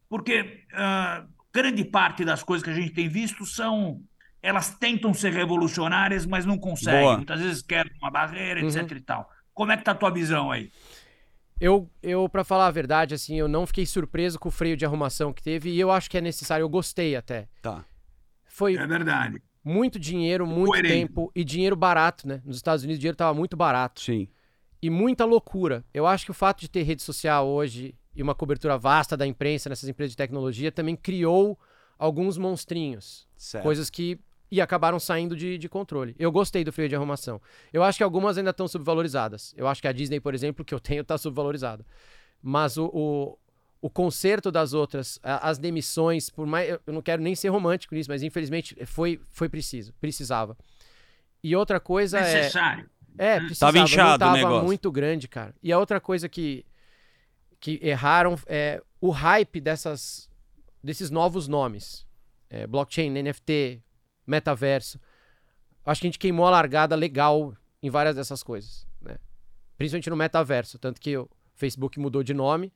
Porque 0.09 0.63
ah, 0.73 1.25
grande 1.53 1.85
parte 1.85 2.25
das 2.25 2.43
coisas 2.43 2.63
que 2.63 2.69
a 2.71 2.73
gente 2.73 2.91
tem 2.93 3.07
visto 3.07 3.45
são. 3.45 4.01
Elas 4.41 4.75
tentam 4.77 5.11
ser 5.13 5.31
revolucionárias, 5.33 6.25
mas 6.25 6.45
não 6.45 6.57
conseguem. 6.57 7.01
Boa. 7.01 7.15
Muitas 7.17 7.39
vezes 7.41 7.61
quebram 7.63 7.95
uma 7.99 8.11
barreira, 8.11 8.61
Uhum. 8.61 8.67
etc. 8.67 8.91
e 8.91 9.01
tal. 9.01 9.29
Como 9.53 9.71
é 9.71 9.77
que 9.77 9.83
tá 9.83 9.91
a 9.91 9.95
tua 9.95 10.11
visão 10.11 10.51
aí? 10.51 10.69
Eu, 11.59 11.89
eu 12.03 12.27
para 12.27 12.43
falar 12.43 12.67
a 12.67 12.71
verdade, 12.71 13.13
assim, 13.13 13.37
eu 13.39 13.47
não 13.47 13.65
fiquei 13.65 13.85
surpreso 13.85 14.37
com 14.39 14.49
o 14.49 14.51
freio 14.51 14.75
de 14.75 14.85
arrumação 14.85 15.31
que 15.31 15.41
teve 15.41 15.69
e 15.69 15.79
eu 15.79 15.89
acho 15.89 16.09
que 16.09 16.17
é 16.17 16.21
necessário, 16.21 16.63
eu 16.63 16.69
gostei 16.69 17.15
até. 17.15 17.47
Tá. 17.61 17.85
Foi 18.45 18.75
É 18.75 18.85
verdade. 18.85 19.41
muito 19.63 19.97
dinheiro, 19.97 20.45
muito 20.45 20.71
Coerente. 20.71 20.93
tempo 20.93 21.31
e 21.33 21.43
dinheiro 21.43 21.75
barato, 21.75 22.27
né? 22.27 22.41
Nos 22.45 22.57
Estados 22.57 22.83
Unidos 22.83 22.97
o 22.97 23.01
dinheiro 23.01 23.17
tava 23.17 23.33
muito 23.33 23.55
barato 23.55 24.01
Sim. 24.01 24.27
e 24.81 24.89
muita 24.89 25.23
loucura. 25.25 25.83
Eu 25.93 26.05
acho 26.05 26.25
que 26.25 26.31
o 26.31 26.33
fato 26.33 26.59
de 26.59 26.69
ter 26.69 26.83
rede 26.83 27.01
social 27.01 27.47
hoje 27.47 27.95
e 28.13 28.21
uma 28.21 28.35
cobertura 28.35 28.77
vasta 28.77 29.15
da 29.15 29.25
imprensa 29.25 29.69
nessas 29.69 29.87
empresas 29.89 30.11
de 30.11 30.17
tecnologia 30.17 30.71
também 30.71 30.95
criou 30.95 31.57
alguns 31.97 32.37
monstrinhos. 32.37 33.27
Certo. 33.37 33.63
Coisas 33.63 33.89
que 33.89 34.19
e 34.55 34.61
acabaram 34.61 34.99
saindo 34.99 35.35
de, 35.35 35.57
de 35.57 35.67
controle. 35.69 36.15
Eu 36.17 36.31
gostei 36.31 36.63
do 36.63 36.71
freio 36.71 36.87
de 36.89 36.95
arrumação. 36.95 37.41
Eu 37.73 37.83
acho 37.83 37.97
que 37.97 38.03
algumas 38.03 38.37
ainda 38.37 38.51
estão 38.51 38.67
subvalorizadas. 38.67 39.53
Eu 39.57 39.67
acho 39.67 39.81
que 39.81 39.87
a 39.87 39.91
Disney, 39.91 40.19
por 40.19 40.33
exemplo, 40.33 40.63
que 40.63 40.73
eu 40.73 40.79
tenho, 40.79 41.01
está 41.01 41.17
subvalorizada. 41.17 41.85
Mas 42.41 42.77
o, 42.77 42.85
o, 42.93 43.37
o 43.81 43.89
conserto 43.89 44.51
das 44.51 44.73
outras, 44.73 45.19
a- 45.23 45.49
as 45.49 45.57
demissões, 45.57 46.29
por 46.29 46.45
mais. 46.45 46.69
Eu 46.69 46.93
não 46.93 47.01
quero 47.01 47.21
nem 47.21 47.35
ser 47.35 47.49
romântico 47.49 47.93
nisso, 47.95 48.09
mas 48.09 48.23
infelizmente 48.23 48.75
foi, 48.85 49.19
foi 49.29 49.49
preciso. 49.49 49.93
Precisava. 49.99 50.57
E 51.43 51.55
outra 51.55 51.79
coisa 51.79 52.19
é. 52.19 52.33
Necessário. 52.35 52.89
É, 53.17 53.39
precisava, 53.39 53.73
Tava 53.73 53.83
inchado 53.85 54.07
o 54.07 54.11
não 54.11 54.33
tava 54.33 54.37
negócio. 54.37 54.65
muito 54.65 54.91
grande, 54.91 55.27
cara. 55.27 55.55
E 55.63 55.71
a 55.71 55.79
outra 55.79 55.99
coisa 56.01 56.27
que, 56.29 56.65
que 57.59 57.79
erraram 57.81 58.37
é 58.45 58.81
o 58.99 59.09
hype 59.09 59.59
dessas, 59.61 60.29
desses 60.83 61.09
novos 61.09 61.47
nomes. 61.47 62.05
É, 62.49 62.67
blockchain, 62.67 63.09
NFT, 63.09 63.81
metaverso. 64.25 64.99
acho 65.85 66.01
que 66.01 66.07
a 66.07 66.09
gente 66.09 66.19
queimou 66.19 66.45
a 66.47 66.49
largada 66.49 66.95
legal 66.95 67.53
em 67.81 67.89
várias 67.89 68.15
dessas 68.15 68.41
coisas, 68.41 68.87
né? 69.01 69.17
Principalmente 69.77 70.09
no 70.09 70.15
metaverso, 70.15 70.79
tanto 70.79 70.99
que 70.99 71.15
o 71.17 71.29
Facebook 71.53 71.99
mudou 71.99 72.23
de 72.23 72.33
nome. 72.33 72.73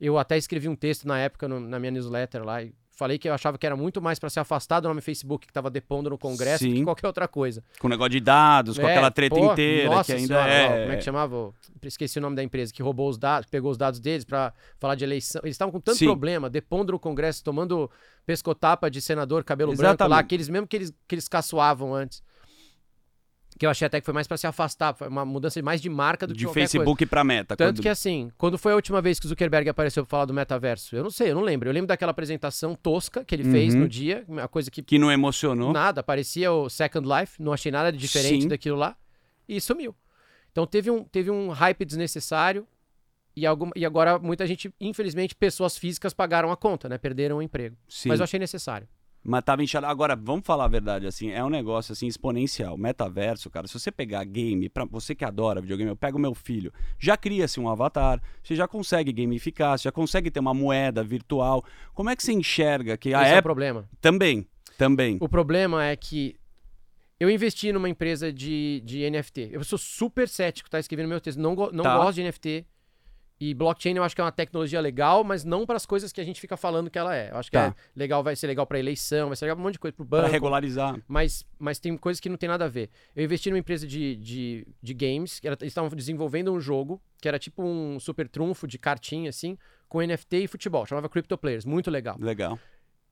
Eu 0.00 0.18
até 0.18 0.36
escrevi 0.36 0.68
um 0.68 0.76
texto 0.76 1.06
na 1.08 1.18
época 1.18 1.48
no- 1.48 1.58
na 1.60 1.78
minha 1.78 1.90
newsletter 1.90 2.44
lá 2.44 2.62
e 2.62 2.74
falei 2.96 3.18
que 3.18 3.28
eu 3.28 3.34
achava 3.34 3.58
que 3.58 3.66
era 3.66 3.76
muito 3.76 4.00
mais 4.00 4.18
para 4.18 4.30
se 4.30 4.38
afastar 4.38 4.80
do 4.80 4.88
nome 4.88 5.00
Facebook 5.00 5.46
que 5.46 5.50
estava 5.50 5.68
depondo 5.70 6.10
no 6.10 6.16
Congresso 6.18 6.64
do 6.64 6.70
Sim. 6.70 6.76
que 6.76 6.84
qualquer 6.84 7.06
outra 7.06 7.26
coisa. 7.28 7.62
Com 7.78 7.86
o 7.86 7.90
negócio 7.90 8.10
de 8.10 8.20
dados, 8.20 8.78
com 8.78 8.86
É, 8.86 8.92
aquela 8.92 9.10
treta 9.10 9.34
pô, 9.34 9.52
inteira, 9.52 9.90
nossa 9.90 10.04
que 10.04 10.12
ainda 10.20 10.26
senhora, 10.34 10.52
é. 10.52 10.66
ó, 10.66 10.80
como 10.82 10.92
é 10.92 10.96
que 10.96 11.02
chamava? 11.04 11.54
Esqueci 11.82 12.18
o 12.18 12.22
nome 12.22 12.36
da 12.36 12.42
empresa 12.42 12.72
que 12.72 12.82
roubou 12.82 13.08
os 13.08 13.18
dados, 13.18 13.48
pegou 13.50 13.70
os 13.70 13.76
dados 13.76 14.00
deles 14.00 14.24
para 14.24 14.52
falar 14.78 14.94
de 14.94 15.04
eleição. 15.04 15.40
Eles 15.44 15.54
estavam 15.54 15.72
com 15.72 15.80
tanto 15.80 15.98
Sim. 15.98 16.06
problema, 16.06 16.48
depondo 16.48 16.92
no 16.92 16.98
Congresso, 16.98 17.42
tomando 17.44 17.90
pescotapa 18.24 18.90
de 18.90 19.00
senador 19.00 19.44
cabelo 19.44 19.72
branco 19.72 19.82
Exatamente. 19.90 20.10
lá, 20.10 20.18
aqueles 20.20 20.48
mesmo 20.48 20.66
que 20.66 20.76
eles, 20.76 20.92
que 21.06 21.14
eles 21.14 21.28
caçoavam 21.28 21.94
antes. 21.94 22.22
Que 23.56 23.64
eu 23.66 23.70
achei 23.70 23.86
até 23.86 24.00
que 24.00 24.04
foi 24.04 24.12
mais 24.12 24.26
para 24.26 24.36
se 24.36 24.48
afastar, 24.48 24.94
foi 24.94 25.06
uma 25.06 25.24
mudança 25.24 25.62
mais 25.62 25.80
de 25.80 25.88
marca 25.88 26.26
do 26.26 26.34
que 26.34 26.40
de. 26.40 26.48
Facebook 26.52 27.06
pra 27.06 27.22
meta. 27.22 27.56
Tanto 27.56 27.76
quando- 27.76 27.82
que 27.82 27.88
assim, 27.88 28.32
quando 28.36 28.58
foi 28.58 28.72
a 28.72 28.74
última 28.74 29.00
vez 29.00 29.20
que 29.20 29.26
o 29.26 29.28
Zuckerberg 29.28 29.68
apareceu 29.68 30.04
pra 30.04 30.10
falar 30.10 30.24
do 30.24 30.34
metaverso? 30.34 30.96
Eu 30.96 31.04
não 31.04 31.10
sei, 31.10 31.30
eu 31.30 31.36
não 31.36 31.42
lembro. 31.42 31.68
Eu 31.68 31.72
lembro 31.72 31.86
daquela 31.86 32.10
apresentação 32.10 32.74
tosca 32.74 33.24
que 33.24 33.32
ele 33.32 33.44
fez 33.44 33.72
Uhum. 33.74 33.80
no 33.82 33.88
dia, 33.88 34.24
uma 34.26 34.48
coisa 34.48 34.70
que 34.72 34.82
que 34.82 34.98
não 34.98 35.10
emocionou. 35.12 35.72
Nada, 35.72 36.02
parecia 36.02 36.50
o 36.52 36.68
Second 36.68 37.08
Life, 37.08 37.40
não 37.40 37.52
achei 37.52 37.70
nada 37.70 37.92
de 37.92 37.98
diferente 37.98 38.42
Sim. 38.42 38.48
daquilo 38.48 38.76
lá 38.76 38.96
e 39.48 39.60
sumiu. 39.60 39.94
Então 40.50 40.66
teve 40.66 40.90
um, 40.90 41.04
teve 41.04 41.30
um 41.30 41.48
hype 41.50 41.84
desnecessário 41.84 42.66
e, 43.36 43.46
algum, 43.46 43.70
e 43.76 43.84
agora 43.86 44.18
muita 44.18 44.46
gente, 44.48 44.72
infelizmente, 44.80 45.34
pessoas 45.34 45.78
físicas 45.78 46.12
pagaram 46.12 46.50
a 46.50 46.56
conta, 46.56 46.88
né? 46.88 46.98
Perderam 46.98 47.36
o 47.38 47.42
emprego. 47.42 47.76
Sim. 47.88 48.08
Mas 48.08 48.18
eu 48.18 48.24
achei 48.24 48.38
necessário. 48.40 48.88
Mas 49.26 49.42
tava 49.42 49.62
inchado. 49.62 49.86
Agora, 49.86 50.14
vamos 50.14 50.44
falar 50.44 50.66
a 50.66 50.68
verdade, 50.68 51.06
assim, 51.06 51.30
é 51.30 51.42
um 51.42 51.48
negócio 51.48 51.92
assim 51.92 52.06
exponencial. 52.06 52.76
Metaverso, 52.76 53.48
cara, 53.48 53.66
se 53.66 53.72
você 53.72 53.90
pegar 53.90 54.22
game, 54.24 54.68
pra 54.68 54.84
você 54.84 55.14
que 55.14 55.24
adora 55.24 55.62
videogame, 55.62 55.90
eu 55.90 55.96
pego 55.96 56.18
meu 56.18 56.34
filho, 56.34 56.70
já 56.98 57.16
cria-se 57.16 57.58
um 57.58 57.68
avatar, 57.68 58.20
você 58.42 58.54
já 58.54 58.68
consegue 58.68 59.10
gamificar, 59.12 59.78
você 59.78 59.84
já 59.84 59.92
consegue 59.92 60.30
ter 60.30 60.40
uma 60.40 60.52
moeda 60.52 61.02
virtual. 61.02 61.64
Como 61.94 62.10
é 62.10 62.14
que 62.16 62.22
você 62.22 62.34
enxerga 62.34 62.98
que 62.98 63.14
a 63.14 63.22
Esse 63.22 63.32
é 63.34 63.38
o 63.38 63.42
problema. 63.42 63.88
também, 64.00 64.46
também. 64.76 65.16
O 65.20 65.28
problema 65.28 65.84
é 65.86 65.96
que 65.96 66.36
eu 67.18 67.30
investi 67.30 67.72
numa 67.72 67.88
empresa 67.88 68.30
de, 68.30 68.82
de 68.84 69.08
NFT. 69.08 69.48
Eu 69.52 69.64
sou 69.64 69.78
super 69.78 70.28
cético, 70.28 70.68
tá 70.68 70.78
escrevendo 70.78 71.08
meu 71.08 71.20
texto. 71.20 71.38
Não, 71.38 71.54
go- 71.54 71.70
não 71.72 71.82
Tá. 71.84 71.96
gosto 71.96 72.16
de 72.16 72.22
NFT. 72.24 72.66
E 73.40 73.52
blockchain 73.52 73.96
eu 73.96 74.04
acho 74.04 74.14
que 74.14 74.20
é 74.20 74.24
uma 74.24 74.30
tecnologia 74.32 74.80
legal, 74.80 75.24
mas 75.24 75.44
não 75.44 75.66
para 75.66 75.74
as 75.76 75.84
coisas 75.84 76.12
que 76.12 76.20
a 76.20 76.24
gente 76.24 76.40
fica 76.40 76.56
falando 76.56 76.88
que 76.88 76.96
ela 76.98 77.14
é. 77.16 77.30
Eu 77.32 77.36
acho 77.36 77.50
que 77.50 77.56
Tá. 77.56 77.66
é 77.66 77.74
legal, 77.98 78.22
vai 78.22 78.36
ser 78.36 78.46
legal 78.46 78.64
para 78.66 78.78
eleição, 78.78 79.28
vai 79.28 79.36
ser 79.36 79.44
legal 79.46 79.56
pra 79.56 79.60
um 79.62 79.64
monte 79.64 79.72
de 79.74 79.78
coisa, 79.80 79.94
pro 79.96 80.06
Para 80.06 80.22
banco. 80.22 80.32
regularizar. 80.32 80.96
mas, 81.08 81.44
mas 81.58 81.78
tem 81.80 81.96
coisas 81.96 82.20
que 82.20 82.28
não 82.28 82.36
tem 82.36 82.48
nada 82.48 82.64
a 82.64 82.68
ver. 82.68 82.90
Eu 83.14 83.24
investi 83.24 83.50
numa 83.50 83.58
empresa 83.58 83.86
de, 83.88 84.14
de, 84.16 84.66
de 84.80 84.94
games, 84.94 85.40
que 85.40 85.48
era, 85.48 85.56
eles 85.60 85.72
estavam 85.72 85.90
desenvolvendo 85.90 86.52
um 86.52 86.60
jogo 86.60 87.02
que 87.20 87.26
era 87.26 87.38
tipo 87.38 87.62
um 87.64 87.98
super 87.98 88.28
trunfo 88.28 88.66
de 88.68 88.78
cartinha, 88.78 89.30
assim, 89.30 89.58
com 89.88 90.00
NFT 90.00 90.36
e 90.44 90.46
futebol. 90.46 90.86
Chamava 90.86 91.08
Crypto 91.08 91.36
Players, 91.36 91.64
muito 91.64 91.90
legal. 91.90 92.16
Legal. 92.20 92.58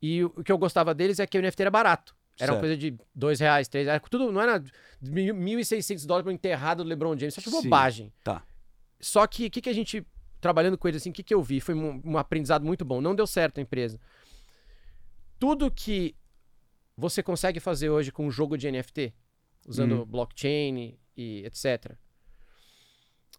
E 0.00 0.23
o, 0.25 0.33
o 0.37 0.45
que 0.45 0.52
eu 0.52 0.59
gostava 0.59 0.95
deles 0.95 1.19
é 1.19 1.26
que 1.26 1.37
o 1.37 1.43
NFT 1.43 1.62
era 1.62 1.71
barato. 1.71 2.14
Era 2.38 2.52
uma 2.52 2.57
Certo. 2.57 2.61
coisa 2.61 2.76
de 2.76 2.97
dois 3.14 3.41
reais, 3.41 3.69
três 3.69 3.87
reais. 3.87 4.00
Tudo, 4.09 4.31
não 4.33 4.41
era 4.41 4.62
mil- 5.02 5.35
1.600 5.35 6.07
dólares 6.07 6.25
para 6.25 6.33
enterrado 6.33 6.83
do 6.85 6.88
LeBron 6.88 7.19
James. 7.19 7.37
Isso 7.37 7.50
Sim. 7.50 7.62
bobagem. 7.62 8.12
Tá. 8.25 8.43
Só 9.00 9.26
que 9.26 9.47
o 9.47 9.50
que, 9.50 9.61
que 9.61 9.69
a 9.69 9.73
gente, 9.73 10.07
trabalhando 10.43 10.77
com 10.77 10.87
eles 10.89 11.01
assim, 11.01 11.11
o 11.11 11.13
que, 11.13 11.23
que 11.23 11.33
eu 11.33 11.43
vi? 11.43 11.61
Foi 11.61 11.75
um, 11.75 12.03
um 12.05 12.19
aprendizado 12.19 12.67
muito 12.67 12.85
bom. 12.85 13.01
Não 13.01 13.15
deu 13.15 13.27
certo 13.27 13.59
a 13.59 13.63
empresa. 13.63 13.99
Tudo 15.39 15.71
que 15.71 16.15
você 16.97 17.23
consegue 17.23 17.61
fazer 17.61 17.89
hoje 17.89 18.13
com 18.13 18.27
um 18.27 18.31
jogo 18.31 18.59
de 18.59 18.71
NFT, 18.71 19.15
usando 19.67 20.01
Uhum. 20.01 20.05
blockchain 20.05 20.99
e 21.17 21.45
etc., 21.47 21.97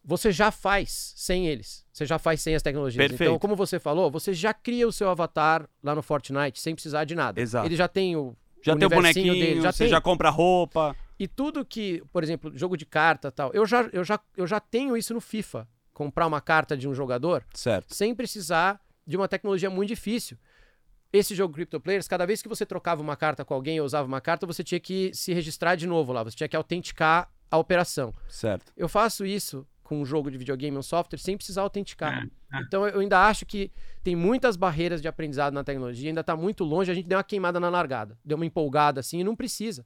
você 0.06 0.34
já 0.34 0.52
faz 0.52 1.14
sem 1.16 1.48
eles. 1.48 1.86
Você 1.94 2.06
já 2.06 2.20
faz 2.20 2.42
sem 2.42 2.56
as 2.56 2.62
tecnologias. 2.62 2.98
Perfeito. 3.08 3.30
Então, 3.30 3.40
como 3.40 3.56
você 3.56 3.80
falou, 3.80 4.12
você 4.12 4.34
já 4.34 4.54
cria 4.54 4.86
o 4.86 4.92
seu 4.92 5.10
avatar 5.10 5.70
lá 5.82 5.96
no 5.96 6.02
Fortnite 6.02 6.60
sem 6.60 6.74
precisar 6.76 7.06
de 7.06 7.16
nada. 7.16 7.40
Exato. 7.40 7.66
Ele 7.68 7.76
já 7.76 7.88
tem 7.88 8.16
o. 8.18 8.36
Já 8.62 8.76
tem 8.76 8.86
o 8.86 8.90
bonequinho, 8.90 9.34
dele, 9.34 9.62
já 9.62 9.72
você 9.72 9.86
tem. 9.86 9.90
já 9.90 10.02
compra 10.02 10.30
roupa. 10.30 10.94
E 11.20 11.26
tudo 11.28 11.64
que, 11.66 12.02
por 12.12 12.22
exemplo, 12.24 12.52
jogo 12.58 12.76
de 12.76 12.86
carta 12.86 13.32
tal, 13.32 13.52
eu 13.54 13.66
já, 13.66 13.90
eu, 13.94 14.04
já, 14.04 14.20
eu 14.36 14.48
já 14.48 14.60
tenho 14.60 14.98
isso 14.98 15.14
no 15.14 15.22
FIFA. 15.22 15.68
Comprar 15.94 16.28
uma 16.28 16.42
carta 16.42 16.76
de 16.76 16.88
um 16.88 16.94
jogador 16.94 17.46
Certo. 17.54 17.94
sem 17.94 18.16
precisar 18.16 18.80
de 19.06 19.16
uma 19.16 19.28
tecnologia 19.28 19.70
muito 19.70 19.90
difícil. 19.90 20.38
Esse 21.12 21.36
jogo 21.36 21.54
Crypto 21.54 21.80
Players, 21.80 22.08
cada 22.08 22.26
vez 22.26 22.42
que 22.42 22.50
você 22.50 22.66
trocava 22.66 23.02
uma 23.02 23.16
carta 23.16 23.46
com 23.46 23.54
alguém 23.54 23.80
ou 23.80 23.86
usava 23.86 24.08
uma 24.08 24.20
carta, 24.20 24.48
você 24.48 24.64
tinha 24.64 24.80
que 24.80 25.12
se 25.14 25.32
registrar 25.32 25.76
de 25.76 25.86
novo 25.86 26.12
lá, 26.12 26.24
você 26.24 26.36
tinha 26.36 26.50
que 26.50 26.56
autenticar 26.56 27.32
a 27.52 27.58
operação. 27.58 28.12
Certo. 28.28 28.74
Eu 28.76 28.90
faço 28.90 29.24
isso 29.24 29.68
com 29.84 30.02
um 30.02 30.06
jogo 30.06 30.32
de 30.32 30.38
videogame, 30.40 30.76
um 30.76 30.82
software, 30.82 31.20
sem 31.20 31.38
precisar 31.38 31.62
autenticar. 31.62 32.24
É, 32.52 32.58
é. 32.58 32.62
Então 32.62 32.88
eu 32.88 33.00
ainda 33.00 33.20
acho 33.28 33.46
que 33.46 33.72
tem 34.04 34.16
muitas 34.16 34.56
barreiras 34.56 35.02
de 35.02 35.08
aprendizado 35.08 35.54
na 35.54 35.64
tecnologia, 35.64 36.10
ainda 36.10 36.22
está 36.22 36.36
muito 36.36 36.64
longe, 36.64 36.90
a 36.90 36.96
gente 36.96 37.08
deu 37.08 37.18
uma 37.18 37.24
queimada 37.24 37.60
na 37.60 37.70
largada, 37.70 38.18
deu 38.26 38.36
uma 38.36 38.46
empolgada 38.46 39.02
assim 39.02 39.20
e 39.20 39.24
não 39.24 39.36
precisa. 39.36 39.86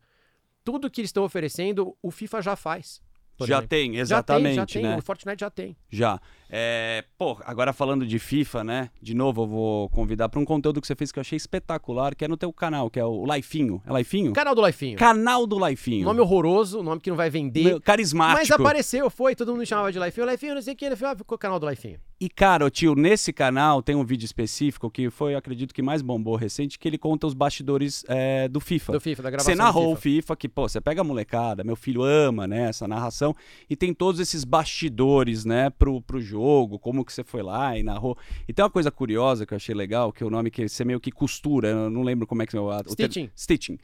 Tudo 0.63 0.89
que 0.89 1.01
eles 1.01 1.09
estão 1.09 1.23
oferecendo, 1.23 1.97
o 2.01 2.09
FIFA 2.09 2.41
já 2.41 2.55
faz. 2.55 3.01
Já 3.45 3.55
exemplo. 3.57 3.67
tem, 3.67 3.93
já 3.93 4.01
exatamente, 4.01 4.45
tem, 4.47 4.55
já 4.55 4.65
tem. 4.65 4.83
né? 4.83 4.97
O 4.97 5.01
Fortnite 5.01 5.39
já 5.41 5.49
tem. 5.49 5.75
Já. 5.91 6.19
É, 6.49 7.03
pô, 7.17 7.37
agora 7.45 7.73
falando 7.73 8.05
de 8.05 8.19
FIFA, 8.19 8.63
né? 8.63 8.89
De 9.01 9.13
novo, 9.13 9.43
eu 9.43 9.47
vou 9.47 9.89
convidar 9.89 10.29
para 10.29 10.39
um 10.39 10.45
conteúdo 10.45 10.79
que 10.79 10.87
você 10.87 10.95
fez 10.95 11.11
que 11.11 11.19
eu 11.19 11.21
achei 11.21 11.35
espetacular, 11.35 12.15
que 12.15 12.23
é 12.23 12.27
no 12.27 12.37
teu 12.37 12.51
canal, 12.53 12.89
que 12.89 12.99
é 12.99 13.05
o 13.05 13.25
Laifinho. 13.25 13.81
É 13.85 13.91
Laifinho? 13.91 14.33
Canal 14.33 14.55
do 14.55 14.65
Lifinho. 14.65 14.97
Canal 14.97 15.45
do 15.45 15.57
Laifinho. 15.57 16.05
Nome 16.05 16.21
horroroso, 16.21 16.81
nome 16.81 17.01
que 17.01 17.09
não 17.09 17.17
vai 17.17 17.29
vender. 17.29 17.63
Meu, 17.63 17.81
carismático. 17.81 18.39
Mas 18.39 18.51
apareceu, 18.51 19.09
foi, 19.09 19.35
todo 19.35 19.49
mundo 19.49 19.59
me 19.59 19.65
chamava 19.65 19.91
de 19.91 19.99
Lifinho. 19.99 20.29
Lifinho, 20.29 20.55
não 20.55 20.61
sei 20.61 20.73
o 20.73 20.77
que, 20.77 20.95
falou, 20.95 21.13
ah, 21.13 21.17
ficou 21.17 21.35
o 21.35 21.39
canal 21.39 21.59
do 21.59 21.69
Lifinho. 21.69 21.99
E, 22.19 22.29
cara, 22.29 22.69
tio, 22.71 22.95
nesse 22.95 23.31
canal 23.31 23.83
tem 23.83 23.95
um 23.95 24.03
vídeo 24.03 24.25
específico 24.25 24.89
que 24.89 25.09
foi, 25.09 25.35
acredito 25.35 25.73
que 25.73 25.83
mais 25.83 26.01
bombou 26.01 26.35
recente, 26.35 26.79
que 26.79 26.87
ele 26.87 26.97
conta 26.97 27.27
os 27.27 27.33
bastidores 27.35 28.03
é, 28.07 28.47
do 28.47 28.59
FIFA. 28.59 28.93
Do 28.93 29.01
FIFA, 29.01 29.23
da 29.23 29.29
gravação 29.29 29.53
Você 29.53 29.55
narrou 29.55 29.93
o 29.93 29.95
FIFA, 29.95 30.35
que, 30.35 30.49
pô, 30.49 30.67
você 30.67 30.81
pega 30.81 31.01
a 31.01 31.03
molecada, 31.03 31.63
meu 31.63 31.75
filho 31.75 32.01
ama, 32.01 32.47
né, 32.47 32.69
essa 32.69 32.87
narração, 32.87 33.35
e 33.69 33.75
tem 33.75 33.93
todos 33.93 34.19
esses 34.19 34.43
bastidores, 34.43 35.45
né, 35.45 35.69
pro, 35.69 36.01
pro 36.01 36.19
jogo, 36.19 36.36
como 36.79 37.03
que 37.03 37.13
você 37.13 37.23
foi 37.23 37.41
lá 37.41 37.77
e 37.77 37.83
narrou. 37.83 38.17
E 38.47 38.53
tem 38.53 38.63
uma 38.63 38.71
coisa 38.71 38.91
curiosa 38.91 39.45
que 39.45 39.53
eu 39.53 39.55
achei 39.55 39.73
legal, 39.75 40.11
que 40.11 40.23
é 40.23 40.25
o 40.25 40.29
nome 40.29 40.51
que 40.51 40.67
você 40.67 40.85
meio 40.85 40.99
que 40.99 41.11
costura, 41.11 41.69
eu 41.69 41.89
não 41.89 42.03
lembro 42.03 42.27
como 42.27 42.41
é 42.41 42.45
que 42.45 42.55
é 42.55 42.59
o... 42.59 42.69
Stitching. 42.89 43.29
Stitching. 43.35 43.77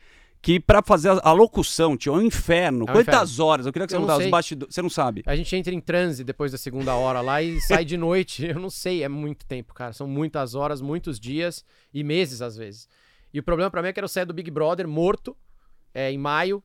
Que 0.43 0.59
pra 0.59 0.83
fazer 0.83 1.09
a, 1.23 1.31
locução, 1.31 1.95
tio, 1.95 2.13
é 2.13 2.17
um 2.17 2.21
inferno. 2.21 2.85
É 2.89 2.91
um 2.91 2.93
Quantas 2.95 3.39
horas? 3.39 3.65
Eu 3.65 3.71
queria 3.71 3.87
que 3.87 3.93
você 3.93 3.95
Eu 3.95 4.01
contasse 4.01 4.25
os 4.25 4.29
bastidores. 4.29 4.75
Você 4.75 4.81
não 4.81 4.89
sabe. 4.89 5.23
A 5.25 5.37
gente 5.37 5.55
entra 5.55 5.73
em 5.73 5.79
transe 5.79 6.21
depois 6.21 6.51
da 6.51 6.57
segunda 6.57 6.93
hora 6.95 7.21
lá 7.21 7.41
e 7.41 7.61
sai 7.63 7.85
de 7.85 7.95
noite. 7.95 8.45
Eu 8.45 8.59
não 8.59 8.69
sei, 8.69 9.03
é 9.03 9.07
muito 9.07 9.45
tempo, 9.45 9.73
cara. 9.73 9.93
São 9.93 10.05
muitas 10.05 10.53
horas, 10.53 10.81
muitos 10.81 11.17
dias 11.17 11.63
e 11.93 12.03
meses 12.03 12.41
às 12.41 12.57
vezes. 12.57 12.89
E 13.33 13.39
o 13.39 13.43
problema 13.43 13.71
pra 13.71 13.81
mim 13.81 13.87
é 13.87 13.93
que 13.93 13.99
era 14.01 14.05
o 14.05 14.09
sair 14.09 14.25
do 14.25 14.33
Big 14.33 14.51
Brother 14.51 14.85
morto 14.85 15.33
é, 15.93 16.11
em 16.11 16.17
maio. 16.17 16.61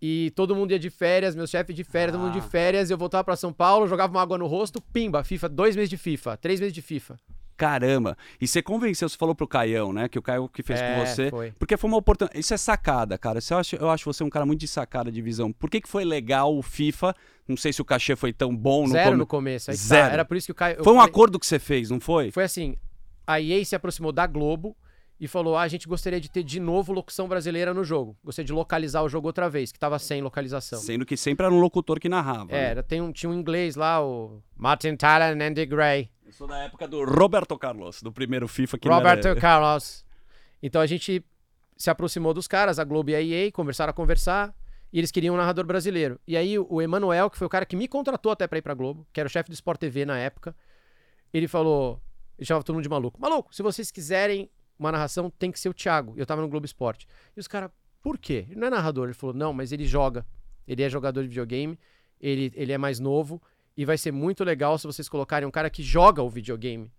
E 0.00 0.30
todo 0.36 0.54
mundo 0.54 0.72
ia 0.72 0.78
de 0.78 0.90
férias, 0.90 1.34
meu 1.34 1.46
chefe 1.46 1.72
de 1.72 1.82
férias, 1.82 2.12
todo 2.12 2.22
mundo 2.24 2.32
de 2.34 2.38
Ah. 2.40 2.50
férias. 2.50 2.90
Eu 2.90 2.98
voltava 2.98 3.24
pra 3.24 3.36
São 3.36 3.52
Paulo, 3.52 3.86
jogava 3.86 4.12
uma 4.12 4.20
água 4.22 4.36
no 4.36 4.46
rosto, 4.46 4.80
pimba, 4.80 5.24
FIFA, 5.24 5.48
dois 5.48 5.74
meses 5.74 5.88
de 5.88 5.96
FIFA, 5.96 6.36
três 6.36 6.60
meses 6.60 6.74
de 6.74 6.82
FIFA. 6.82 7.16
Caramba. 7.56 8.18
E 8.38 8.46
você 8.46 8.60
convenceu, 8.60 9.08
você 9.08 9.16
falou 9.16 9.34
pro 9.34 9.48
Caião, 9.48 9.90
né? 9.90 10.08
Que 10.10 10.18
o 10.18 10.22
Caio 10.22 10.46
que 10.46 10.62
fez 10.62 10.78
É, 10.78 10.94
com 10.94 11.06
você. 11.06 11.30
foi. 11.30 11.52
Porque 11.58 11.78
foi 11.78 11.88
uma 11.88 11.96
oportunidade. 11.96 12.38
Isso 12.38 12.52
é 12.52 12.56
sacada, 12.58 13.16
cara. 13.16 13.40
Você 13.40 13.54
acha, 13.54 13.76
eu 13.76 13.88
acho 13.88 14.04
você 14.04 14.22
um 14.22 14.28
cara 14.28 14.44
muito 14.44 14.60
de 14.60 14.68
sacada 14.68 15.10
de 15.10 15.22
visão. 15.22 15.50
Por 15.50 15.70
que, 15.70 15.80
que 15.80 15.88
foi 15.88 16.04
legal 16.04 16.54
o 16.54 16.60
FIFA? 16.60 17.14
Não 17.48 17.56
sei 17.56 17.72
se 17.72 17.80
o 17.80 17.84
cachê 17.84 18.14
foi 18.14 18.30
tão 18.34 18.54
bom 18.54 18.82
no 18.82 18.92
Zero 18.92 19.06
come- 19.06 19.16
no 19.16 19.26
começo. 19.26 19.70
Aí 19.70 19.76
tá. 19.76 19.82
Zero. 19.82 20.12
Era 20.12 20.24
por 20.26 20.36
isso 20.36 20.48
que 20.48 20.52
o 20.52 20.54
Caio. 20.54 20.76
eu 20.76 20.84
Foi 20.84 20.92
um 20.92 20.96
falei- 20.96 21.10
acordo 21.10 21.38
que 21.40 21.46
você 21.46 21.58
fez, 21.58 21.88
não 21.88 21.98
foi? 21.98 22.30
Foi 22.30 22.44
assim, 22.44 22.76
a 23.26 23.40
EA 23.40 23.64
se 23.64 23.74
aproximou 23.74 24.12
da 24.12 24.26
Globo 24.26 24.76
e 25.18 25.26
falou: 25.26 25.56
ah, 25.56 25.62
a 25.62 25.68
gente 25.68 25.88
gostaria 25.88 26.20
de 26.20 26.30
ter 26.30 26.42
de 26.42 26.60
novo 26.60 26.92
locução 26.92 27.26
brasileira 27.26 27.72
no 27.72 27.82
jogo. 27.82 28.16
Gostaria 28.22 28.46
de 28.46 28.52
localizar 28.52 29.02
o 29.02 29.08
jogo 29.08 29.26
outra 29.26 29.48
vez, 29.48 29.72
que 29.72 29.78
tava 29.78 29.98
sem 29.98 30.20
localização. 30.22 30.78
Sendo 30.78 31.06
que 31.06 31.16
sempre 31.16 31.46
era 31.46 31.54
um 31.54 31.60
locutor 31.60 31.98
que 31.98 32.08
narrava. 32.08 32.52
É, 32.52 32.54
né? 32.54 32.70
era, 32.70 32.82
tem 32.82 33.00
um, 33.00 33.12
tinha 33.12 33.30
um 33.30 33.34
inglês 33.34 33.76
lá, 33.76 34.04
o 34.04 34.42
Martin 34.56 34.96
Tyler 34.96 35.36
and 35.36 35.50
Andy 35.50 35.66
Gray. 35.66 36.10
Eu 36.24 36.32
sou 36.32 36.46
da 36.46 36.58
época 36.58 36.86
do 36.86 37.04
Roberto 37.04 37.56
Carlos, 37.58 38.02
do 38.02 38.12
primeiro 38.12 38.46
FIFA 38.48 38.78
que 38.78 38.88
Roberto 38.88 39.28
era... 39.28 39.40
Carlos. 39.40 40.04
Então 40.62 40.80
a 40.80 40.86
gente 40.86 41.24
se 41.76 41.90
aproximou 41.90 42.34
dos 42.34 42.48
caras, 42.48 42.78
a 42.78 42.84
Globo 42.84 43.10
e 43.10 43.14
a 43.14 43.22
EA, 43.22 43.52
conversaram 43.52 43.90
a 43.90 43.94
conversar, 43.94 44.54
e 44.92 44.98
eles 44.98 45.10
queriam 45.10 45.34
um 45.34 45.38
narrador 45.38 45.66
brasileiro. 45.66 46.18
E 46.26 46.36
aí 46.36 46.58
o 46.58 46.80
Emanuel, 46.80 47.30
que 47.30 47.36
foi 47.36 47.46
o 47.46 47.50
cara 47.50 47.66
que 47.66 47.76
me 47.76 47.86
contratou 47.86 48.32
até 48.32 48.46
pra 48.46 48.58
ir 48.58 48.62
pra 48.62 48.74
Globo, 48.74 49.06
que 49.12 49.20
era 49.20 49.26
o 49.26 49.30
chefe 49.30 49.50
do 49.50 49.54
Sport 49.54 49.78
TV 49.78 50.04
na 50.04 50.18
época, 50.18 50.56
ele 51.32 51.46
falou, 51.46 52.00
ele 52.38 52.46
chamava 52.46 52.64
todo 52.64 52.74
mundo 52.74 52.82
de 52.82 52.88
maluco. 52.88 53.20
Maluco, 53.20 53.54
se 53.54 53.62
vocês 53.62 53.90
quiserem 53.90 54.50
uma 54.78 54.92
narração, 54.92 55.30
tem 55.38 55.50
que 55.50 55.58
ser 55.60 55.68
o 55.68 55.74
Thiago. 55.74 56.14
Eu 56.16 56.26
tava 56.26 56.42
no 56.42 56.48
Globo 56.48 56.66
Esporte. 56.66 57.06
E 57.36 57.40
os 57.40 57.46
caras, 57.48 57.70
por 58.02 58.18
quê? 58.18 58.46
Ele 58.50 58.60
não 58.60 58.66
é 58.66 58.70
narrador. 58.70 59.04
Ele 59.06 59.14
falou, 59.14 59.34
não, 59.34 59.52
mas 59.52 59.72
ele 59.72 59.86
joga. 59.86 60.24
Ele 60.66 60.82
é 60.82 60.88
jogador 60.90 61.22
de 61.22 61.28
videogame, 61.28 61.78
ele, 62.20 62.52
ele 62.56 62.72
é 62.72 62.78
mais 62.78 62.98
novo, 62.98 63.40
e 63.76 63.84
vai 63.84 63.96
ser 63.96 64.10
muito 64.12 64.42
legal 64.42 64.76
se 64.78 64.86
vocês 64.86 65.08
colocarem 65.08 65.46
um 65.46 65.50
cara 65.50 65.70
que 65.70 65.82
joga 65.82 66.22
o 66.22 66.28
videogame 66.30 66.90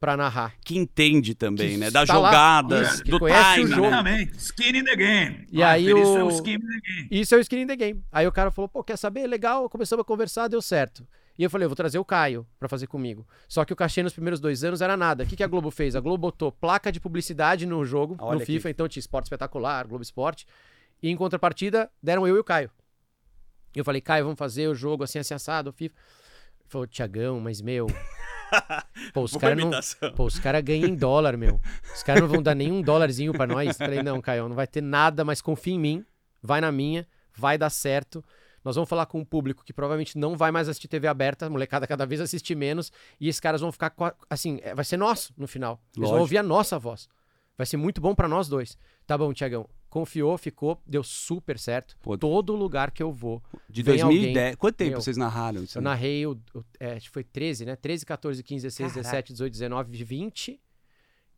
pra 0.00 0.16
narrar. 0.16 0.54
Que 0.64 0.78
entende 0.78 1.34
também, 1.34 1.72
Que 1.72 1.76
né? 1.76 1.90
Das 1.90 2.06
tá 2.08 2.16
lá, 2.18 2.28
jogadas, 2.30 2.94
isso, 2.94 3.04
que 3.04 3.10
do 3.10 3.16
o 3.22 3.28
time, 3.28 3.66
jogo. 3.66 4.02
né? 4.02 4.22
Skin 4.38 4.76
in 4.78 4.84
the 4.84 4.96
game. 4.96 5.46
E 5.52 5.62
aí 5.62 5.84
Isso 5.90 6.16
é 6.16 6.24
o- 6.24 6.26
o 6.28 6.30
skin 6.30 6.54
in 6.54 6.58
the 6.60 6.80
game. 6.80 7.08
Isso 7.10 7.34
é 7.34 7.38
o 7.38 7.40
skin 7.42 7.60
in 7.60 7.66
the 7.66 7.76
game. 7.76 8.02
Aí 8.10 8.26
o 8.26 8.32
cara 8.32 8.50
falou, 8.50 8.68
pô, 8.70 8.82
quer 8.82 8.96
saber? 8.96 9.26
Legal, 9.26 9.68
começamos 9.68 10.00
a 10.00 10.04
conversar, 10.06 10.48
deu 10.48 10.62
certo. 10.62 11.06
E 11.40 11.42
eu 11.42 11.48
falei, 11.48 11.64
eu 11.64 11.70
vou 11.70 11.76
trazer 11.76 11.98
o 11.98 12.04
Caio 12.04 12.46
pra 12.58 12.68
fazer 12.68 12.86
comigo. 12.86 13.26
Só 13.48 13.64
que 13.64 13.72
o 13.72 13.76
cachê 13.76 14.02
nos 14.02 14.12
primeiros 14.12 14.38
dois 14.38 14.62
anos 14.62 14.82
era 14.82 14.94
nada. 14.94 15.24
O 15.24 15.26
que, 15.26 15.34
que 15.34 15.42
a 15.42 15.46
Globo 15.46 15.70
fez? 15.70 15.96
A 15.96 16.00
Globo 16.00 16.18
botou 16.18 16.52
placa 16.52 16.92
de 16.92 17.00
publicidade 17.00 17.64
no 17.64 17.82
jogo, 17.82 18.14
Olha 18.20 18.36
no 18.36 18.42
aqui. 18.42 18.52
FIFA, 18.52 18.68
então 18.68 18.86
tinha 18.86 19.00
Esporte 19.00 19.24
Espetacular, 19.24 19.86
Globo 19.86 20.02
Esporte. 20.02 20.46
E 21.02 21.08
em 21.08 21.16
contrapartida, 21.16 21.90
deram 22.02 22.28
eu 22.28 22.36
e 22.36 22.38
o 22.38 22.44
Caio. 22.44 22.70
E 23.74 23.78
eu 23.78 23.84
falei, 23.86 24.02
Caio, 24.02 24.24
vamos 24.24 24.38
fazer 24.38 24.68
o 24.68 24.74
jogo 24.74 25.02
assim, 25.02 25.18
assim, 25.18 25.32
assado, 25.32 25.70
o 25.70 25.72
FIFA. 25.72 25.94
Ele 26.60 26.68
falou, 26.68 26.86
Tiagão, 26.86 27.40
mas 27.40 27.62
meu. 27.62 27.86
Pô, 29.14 29.22
os 29.22 29.34
caras 29.34 29.56
não. 29.56 29.68
imitação. 29.68 30.12
Pô, 30.12 30.26
os 30.26 30.38
caras 30.38 30.60
ganham 30.62 30.90
em 30.90 30.94
dólar, 30.94 31.38
meu. 31.38 31.58
Os 31.94 32.02
caras 32.02 32.20
não 32.20 32.28
vão 32.28 32.42
dar 32.42 32.54
nenhum 32.54 32.82
dólarzinho 32.82 33.32
pra 33.32 33.46
nós. 33.46 33.78
Falei, 33.78 34.02
não, 34.02 34.20
Caio, 34.20 34.46
não 34.46 34.54
vai 34.54 34.66
ter 34.66 34.82
nada, 34.82 35.24
mas 35.24 35.40
confia 35.40 35.72
em 35.72 35.78
mim. 35.78 36.04
Vai 36.42 36.60
na 36.60 36.70
minha, 36.70 37.08
vai 37.34 37.56
dar 37.56 37.70
certo. 37.70 38.22
Nós 38.64 38.74
vamos 38.76 38.88
falar 38.90 39.06
com 39.06 39.18
um 39.20 39.24
público 39.24 39.64
que 39.64 39.72
provavelmente 39.72 40.18
não 40.18 40.36
vai 40.36 40.50
mais 40.50 40.68
assistir 40.68 40.88
TV 40.88 41.06
aberta, 41.08 41.46
a 41.46 41.50
molecada 41.50 41.86
cada 41.86 42.04
vez 42.04 42.20
assiste 42.20 42.54
menos, 42.54 42.92
e 43.18 43.28
esses 43.28 43.40
caras 43.40 43.60
vão 43.60 43.72
ficar 43.72 43.94
assim, 44.28 44.58
é, 44.62 44.74
vai 44.74 44.84
ser 44.84 44.96
nosso 44.96 45.32
no 45.36 45.48
final. 45.48 45.80
Eles 45.96 46.08
vão 46.08 46.18
Lógico. 46.18 46.20
ouvir 46.20 46.38
a 46.38 46.42
nossa 46.42 46.78
voz. 46.78 47.08
Vai 47.56 47.66
ser 47.66 47.76
muito 47.76 48.00
bom 48.00 48.14
pra 48.14 48.26
nós 48.28 48.48
dois. 48.48 48.76
Tá 49.06 49.16
bom, 49.18 49.32
Tiagão. 49.32 49.68
Confiou, 49.88 50.38
ficou, 50.38 50.80
deu 50.86 51.02
super 51.02 51.58
certo. 51.58 51.96
Pô, 52.00 52.16
Todo 52.16 52.54
lugar 52.54 52.90
que 52.92 53.02
eu 53.02 53.12
vou. 53.12 53.42
De 53.68 53.82
vem 53.82 53.98
2010. 53.98 54.54
Quanto 54.56 54.76
tempo 54.76 54.90
Meu, 54.92 55.00
vocês 55.02 55.16
narraram 55.16 55.62
isso? 55.64 55.76
Eu 55.76 55.82
narrei, 55.82 56.24
o, 56.26 56.38
o- 56.54 56.64
é, 56.78 56.92
acho 56.92 57.06
que 57.08 57.12
foi 57.12 57.24
13, 57.24 57.64
né? 57.66 57.74
13, 57.76 58.06
14, 58.06 58.42
15, 58.42 58.62
16, 58.66 58.92
Caraca. 58.92 59.02
17, 59.10 59.32
18, 59.32 59.52
19, 59.52 60.04
20. 60.04 60.60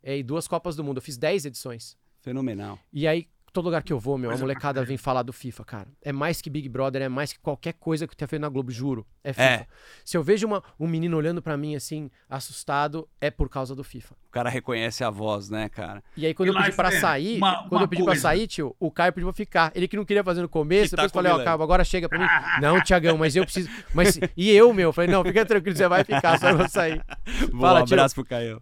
é, 0.03 0.17
e 0.17 0.23
duas 0.23 0.47
Copas 0.47 0.75
do 0.75 0.83
Mundo. 0.83 0.97
Eu 0.97 1.01
fiz 1.01 1.17
10 1.17 1.45
edições. 1.45 1.97
Fenomenal. 2.21 2.77
E 2.93 3.07
aí, 3.07 3.27
todo 3.53 3.65
lugar 3.65 3.83
que 3.83 3.93
eu 3.93 3.99
vou, 3.99 4.17
meu, 4.17 4.31
a 4.31 4.37
molecada 4.37 4.83
vem 4.83 4.97
falar 4.97 5.21
do 5.23 5.31
FIFA, 5.31 5.63
cara. 5.63 5.87
É 6.01 6.11
mais 6.11 6.41
que 6.41 6.49
Big 6.49 6.67
Brother, 6.67 7.03
é 7.03 7.07
mais 7.07 7.31
que 7.31 7.39
qualquer 7.39 7.73
coisa 7.73 8.07
que 8.07 8.13
eu 8.13 8.17
tenha 8.17 8.27
feito 8.27 8.41
na 8.41 8.49
Globo, 8.49 8.71
juro. 8.71 9.05
É 9.23 9.31
FIFA. 9.31 9.43
É. 9.43 9.67
Se 10.03 10.17
eu 10.17 10.23
vejo 10.23 10.45
uma- 10.47 10.61
um 10.79 10.87
menino 10.87 11.15
olhando 11.15 11.41
pra 11.41 11.55
mim 11.55 11.75
assim, 11.75 12.09
assustado, 12.29 13.07
é 13.21 13.29
por 13.31 13.47
causa 13.49 13.73
do 13.75 13.83
FIFA. 13.83 14.15
O 14.27 14.31
cara 14.31 14.49
reconhece 14.49 15.03
a 15.03 15.09
voz, 15.09 15.49
né, 15.49 15.69
cara? 15.69 16.03
E 16.17 16.25
aí, 16.25 16.33
quando 16.33 16.49
E 16.49 16.51
eu 16.51 16.57
pedi 16.61 16.71
pra 16.75 16.91
Man, 16.91 16.99
sair, 16.99 17.37
uma- 17.37 17.57
quando 17.69 17.71
uma 17.73 17.81
eu 17.83 17.87
pedi 17.87 18.01
pra 18.03 18.11
coisa. 18.11 18.21
sair, 18.21 18.47
tio, 18.47 18.75
o 18.79 18.91
Caio 18.91 19.13
pediu 19.13 19.27
pra 19.27 19.33
ficar. 19.33 19.71
Ele 19.75 19.87
que 19.87 19.95
não 19.95 20.03
queria 20.03 20.23
fazer 20.23 20.41
no 20.41 20.49
começo, 20.49 20.89
Que 20.91 20.95
tá 20.95 21.03
depois 21.03 21.11
eu 21.11 21.13
falei, 21.13 21.31
ó, 21.31 21.35
combinando. 21.35 21.57
Caio, 21.57 21.63
agora 21.63 21.83
chega 21.83 22.09
pra 22.09 22.19
mim. 22.19 22.25
não, 22.61 22.81
Tiagão, 22.81 23.17
mas 23.17 23.35
eu 23.35 23.43
preciso. 23.45 23.69
Mas, 23.93 24.19
e 24.35 24.49
eu, 24.51 24.73
meu? 24.73 24.89
Eu 24.89 24.93
falei, 24.93 25.09
não, 25.11 25.23
fica 25.23 25.45
tranquilo, 25.45 25.77
você 25.77 25.87
vai 25.87 26.03
ficar, 26.03 26.39
só 26.39 26.49
eu 26.49 26.57
vou 26.57 26.67
sair. 26.67 27.01
Boa, 27.53 27.61
Fala, 27.69 27.81
um 27.81 27.85
tio. 27.85 27.93
abraço 27.95 28.15
pro 28.15 28.25
Caio. 28.25 28.61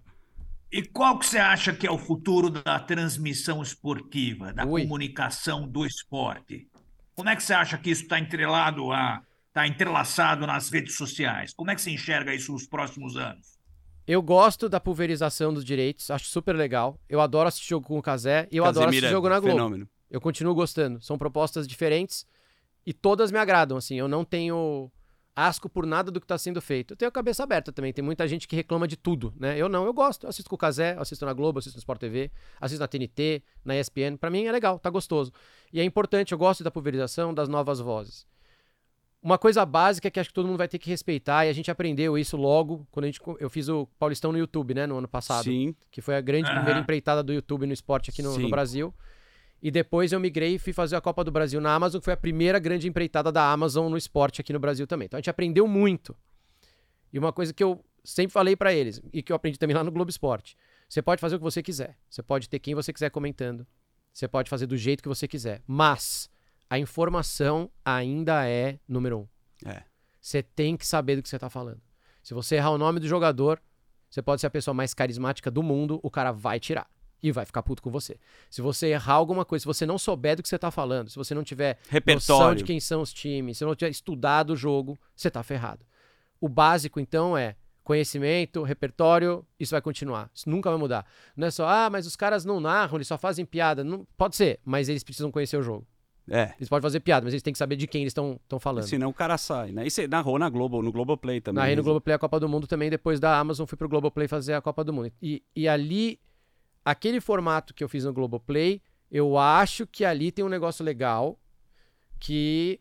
E 0.72 0.82
qual 0.84 1.20
que 1.20 1.26
você 1.26 1.38
acha 1.38 1.74
que 1.74 1.86
é 1.86 1.92
o 1.92 1.98
futuro 1.98 2.50
da 2.50 2.80
transmissão 2.80 3.62
esportiva, 3.62 4.54
da 4.54 4.66
Ui. 4.66 4.84
comunicação 4.84 5.68
do 5.68 5.86
esporte? 5.86 6.68
Como 7.14 7.28
é 7.28 7.36
que 7.36 7.44
você 7.44 7.54
acha 7.54 7.78
que 7.78 7.90
isso 7.90 8.04
está 8.04 8.18
entrelado 8.18 8.92
a 8.92 9.22
está 9.52 9.68
entrelaçado 9.68 10.48
nas 10.48 10.70
redes 10.70 10.96
sociais? 10.96 11.54
Como 11.54 11.70
é 11.70 11.76
que 11.76 11.82
você 11.82 11.92
enxerga 11.92 12.34
isso 12.34 12.54
nos 12.54 12.66
próximos 12.66 13.18
anos? 13.18 13.60
Eu 14.08 14.22
gosto 14.22 14.70
da 14.70 14.80
pulverização 14.80 15.54
dos 15.54 15.66
direitos, 15.66 16.10
acho 16.10 16.26
super 16.26 16.56
legal. 16.56 16.98
Eu 17.10 17.20
adoro 17.20 17.50
assistir 17.50 17.70
jogo 17.70 17.86
com 17.86 18.00
o 18.00 18.02
Kazé 18.02 18.48
e 18.50 18.56
eu 18.58 18.64
adoro 18.64 18.86
Casemiro 18.86 19.06
assistir 19.06 19.14
jogo 19.14 19.28
na 19.30 19.40
Globo. 19.40 19.58
Fenômeno. 19.58 19.90
Eu 20.10 20.22
continuo 20.22 20.56
gostando. 20.56 21.02
São 21.02 21.18
propostas 21.18 21.68
diferentes 21.68 22.26
e 22.86 22.94
todas 22.94 23.30
me 23.30 23.38
agradam, 23.38 23.78
assim. 23.78 23.96
Eu 23.96 24.08
não 24.08 24.24
tenho 24.24 24.90
asco 25.36 25.70
por 25.70 25.86
nada 25.86 26.12
do 26.12 26.20
que 26.20 26.26
está 26.26 26.38
sendo 26.38 26.62
feito. 26.62 26.92
Eu 26.92 26.98
tenho 26.98 27.10
a 27.10 27.12
cabeça 27.12 27.44
aberta 27.44 27.72
também. 27.72 27.94
Tem 27.94 28.04
muita 28.04 28.28
gente 28.28 28.48
que 28.48 28.56
reclama 28.56 28.88
de 28.88 28.98
tudo, 28.98 29.34
né? 29.38 29.58
Eu 29.58 29.70
não, 29.70 29.86
eu 29.86 29.94
gosto. 29.94 30.26
Eu 30.26 30.30
assisto 30.30 30.50
com 30.50 30.56
o 30.56 30.60
eu 30.96 31.02
assisto 31.02 31.26
na 31.26 31.34
Globo, 31.34 31.60
assisto 31.60 31.78
no 31.78 31.80
Sport 31.80 32.00
TV, 32.00 32.32
assisto 32.60 32.82
na 32.82 32.88
TNT, 32.88 33.44
na 33.64 33.78
ESPN. 33.78 34.18
Pra 34.20 34.30
mim 34.30 34.46
é 34.46 34.52
legal, 34.52 34.80
tá 34.80 34.90
gostoso. 34.90 35.32
E 35.72 35.80
é 35.80 35.84
importante, 35.84 36.32
eu 36.32 36.38
gosto 36.38 36.64
da 36.64 36.72
pulverização, 36.72 37.34
das 37.34 37.48
novas 37.48 37.80
vozes. 37.80 38.26
Uma 39.24 39.38
coisa 39.38 39.64
básica 39.66 40.10
que 40.10 40.20
acho 40.20 40.30
que 40.30 40.34
todo 40.34 40.48
mundo 40.48 40.58
vai 40.58 40.68
ter 40.68 40.80
que 40.80 40.90
respeitar, 40.90 41.46
e 41.46 41.50
a 41.50 41.54
gente 41.54 41.70
aprendeu 41.70 42.18
isso 42.18 42.36
logo 42.36 42.88
quando 42.90 43.04
a 43.04 43.08
gente, 43.08 43.22
eu 43.40 43.52
fiz 43.52 43.70
o 43.70 43.88
Paulistão 44.00 44.32
no 44.32 44.38
YouTube, 44.40 44.74
né, 44.74 44.88
no 44.88 44.98
ano 44.98 45.08
passado 45.08 45.44
Sim. 45.44 45.76
que 45.92 46.02
foi 46.02 46.16
a 46.16 46.22
grande 46.22 46.50
primeira 46.50 46.80
empreitada 46.80 47.22
do 47.22 47.32
YouTube 47.32 47.68
no 47.68 47.74
esporte 47.74 48.10
aqui 48.10 48.24
no, 48.24 48.36
no 48.36 48.50
Sim. 48.50 48.92
E 49.62 49.70
depois 49.70 50.12
eu 50.12 50.20
migrei 50.20 50.56
e 50.56 50.60
fui 50.60 50.74
fazer 50.74 50.96
a 50.96 51.02
Copa 51.02 51.24
do 51.24 51.32
Brasil 51.32 51.62
na 51.62 51.74
Amazon, 51.74 52.00
que 52.00 52.06
foi 52.06 52.14
a 52.14 52.18
primeira 52.18 52.58
grande 52.58 52.88
empreitada 52.88 53.32
da 53.32 53.52
Amazon 53.52 53.92
no 53.92 53.98
esporte 53.98 54.42
aqui 54.42 54.52
no 54.52 54.60
Brasil 54.60 54.88
também. 54.88 55.06
Então 55.06 55.18
a 55.18 55.22
gente 55.22 55.30
aprendeu 55.30 55.68
muito. 55.68 56.16
E 57.14 57.20
uma 57.20 57.32
coisa 57.32 57.54
que 57.54 57.64
eu 57.64 57.84
sempre 58.04 58.34
falei 58.34 58.56
pra 58.56 58.74
eles, 58.74 59.02
e 59.14 59.22
que 59.22 59.32
eu 59.32 59.36
aprendi 59.36 59.60
também 59.60 59.76
lá 59.76 59.84
no 59.84 59.92
Globo 59.92 60.10
Esporte: 60.10 60.58
você 60.90 61.02
pode 61.02 61.22
fazer 61.22 61.36
o 61.36 61.40
que 61.40 61.44
você 61.44 61.62
quiser. 61.62 61.98
Você 62.10 62.24
pode 62.24 62.50
ter 62.50 62.60
quem 62.60 62.74
você 62.74 62.92
quiser 62.92 63.10
comentando. 63.10 63.66
Você 64.12 64.28
pode 64.28 64.50
fazer 64.50 64.66
do 64.66 64.76
jeito 64.76 65.02
que 65.02 65.08
você 65.08 65.28
quiser. 65.28 65.62
Mas 65.66 66.30
a 66.70 66.78
informação 66.80 67.70
ainda 67.84 68.48
é 68.48 68.80
número 68.88 69.20
um. 69.20 69.28
É. 69.70 69.84
Você 70.20 70.44
tem 70.44 70.76
que 70.76 70.86
saber 70.86 71.16
do 71.16 71.24
que 71.24 71.30
você 71.30 71.40
tá 71.40 71.50
falando. 71.50 71.82
Se 72.22 72.34
você 72.34 72.56
errar 72.56 72.72
o 72.72 72.78
nome 72.78 73.00
do 73.00 73.08
jogador, 73.08 73.62
você 74.10 74.22
pode 74.22 74.42
ser 74.42 74.48
a 74.48 74.52
pessoa 74.52 74.74
mais 74.74 74.94
carismática 74.94 75.50
do 75.50 75.64
mundo, 75.64 76.00
o 76.04 76.12
cara 76.12 76.32
vai 76.32 76.60
tirar. 76.60 76.90
E 77.24 77.32
vai 77.32 77.46
ficar 77.46 77.62
puto 77.62 77.84
com 77.84 77.92
você. 77.92 78.18
Se 78.50 78.62
você 78.62 78.88
errar 78.88 79.14
alguma 79.14 79.46
coisa, 79.46 79.62
se 79.62 79.68
você 79.68 79.86
não 79.86 79.98
souber 79.98 80.36
do 80.36 80.44
que 80.44 80.50
você 80.50 80.58
tá 80.58 80.72
falando, 80.72 81.10
se 81.10 81.16
você 81.16 81.36
não 81.36 81.44
tiver 81.44 81.78
noção 81.78 81.92
Repertório. 81.92 82.58
de 82.58 82.64
quem 82.64 82.80
são 82.80 83.02
os 83.02 83.14
times, 83.14 83.58
se 83.58 83.66
não 83.66 83.76
tiver 83.76 83.92
estudado 83.92 84.54
o 84.54 84.56
jogo, 84.56 84.98
você 85.16 85.30
tá 85.30 85.44
ferrado. 85.44 85.86
O 86.40 86.50
básico, 86.50 87.00
então, 87.00 87.38
é 87.38 87.56
conhecimento, 87.84 88.64
repertório, 88.64 89.46
isso 89.60 89.72
vai 89.72 89.82
continuar. 89.82 90.30
Isso 90.34 90.50
nunca 90.50 90.70
vai 90.70 90.80
mudar. 90.80 91.06
Não 91.36 91.48
é 91.48 91.52
só, 91.52 91.68
ah, 91.68 91.90
mas 91.92 92.08
os 92.08 92.16
caras 92.16 92.46
não 92.46 92.60
narram, 92.60 92.98
eles 92.98 93.08
só 93.08 93.18
fazem 93.18 93.46
piada. 93.46 93.84
Não, 93.84 94.08
pode 94.18 94.36
ser, 94.36 94.60
mas 94.64 94.90
eles 94.90 95.04
precisam 95.04 95.32
conhecer 95.32 95.58
o 95.58 95.62
jogo. 95.62 95.86
É. 96.30 96.54
Eles 96.58 96.70
podem 96.70 96.82
fazer 96.82 97.00
piada, 97.00 97.26
mas 97.26 97.34
eles 97.34 97.44
têm 97.44 97.52
que 97.52 97.60
saber 97.60 97.76
de 97.76 97.88
quem 97.88 98.02
eles 98.02 98.12
estão 98.12 98.40
falando. 98.60 98.86
Senão 98.86 99.10
o 99.10 99.14
cara 99.14 99.38
sai, 99.38 99.72
né? 99.72 99.86
E 99.86 99.92
você 99.92 100.08
narrou 100.08 100.38
na 100.38 100.50
Globo, 100.50 100.82
no 100.82 100.92
Globoplay 100.92 101.42
também. 101.42 101.60
Narrei 101.60 101.76
no 101.76 101.82
né? 101.82 101.84
Globoplay 101.84 102.16
a 102.16 102.20
Copa 102.20 102.40
do 102.40 102.48
Mundo 102.48 102.68
também, 102.68 102.90
depois 102.90 103.20
da 103.20 103.38
Amazon 103.38 103.66
fui 103.66 103.78
pro 103.78 103.90
Globoplay 103.90 104.28
fazer 104.28 104.54
a 104.54 104.62
Copa 104.62 104.84
do 104.84 104.94
Mundo. 104.94 105.12
E, 105.22 105.44
e 105.56 105.68
ali, 105.68 106.20
aquele 106.84 107.20
formato 107.22 107.74
que 107.74 107.84
eu 107.84 107.90
fiz 107.90 108.04
no 108.06 108.14
Globoplay, 108.14 108.82
eu 109.12 109.38
acho 109.38 109.86
que 109.88 110.06
ali 110.06 110.32
tem 110.32 110.44
um 110.44 110.50
negócio 110.50 110.84
legal 110.86 111.38
que 112.20 112.80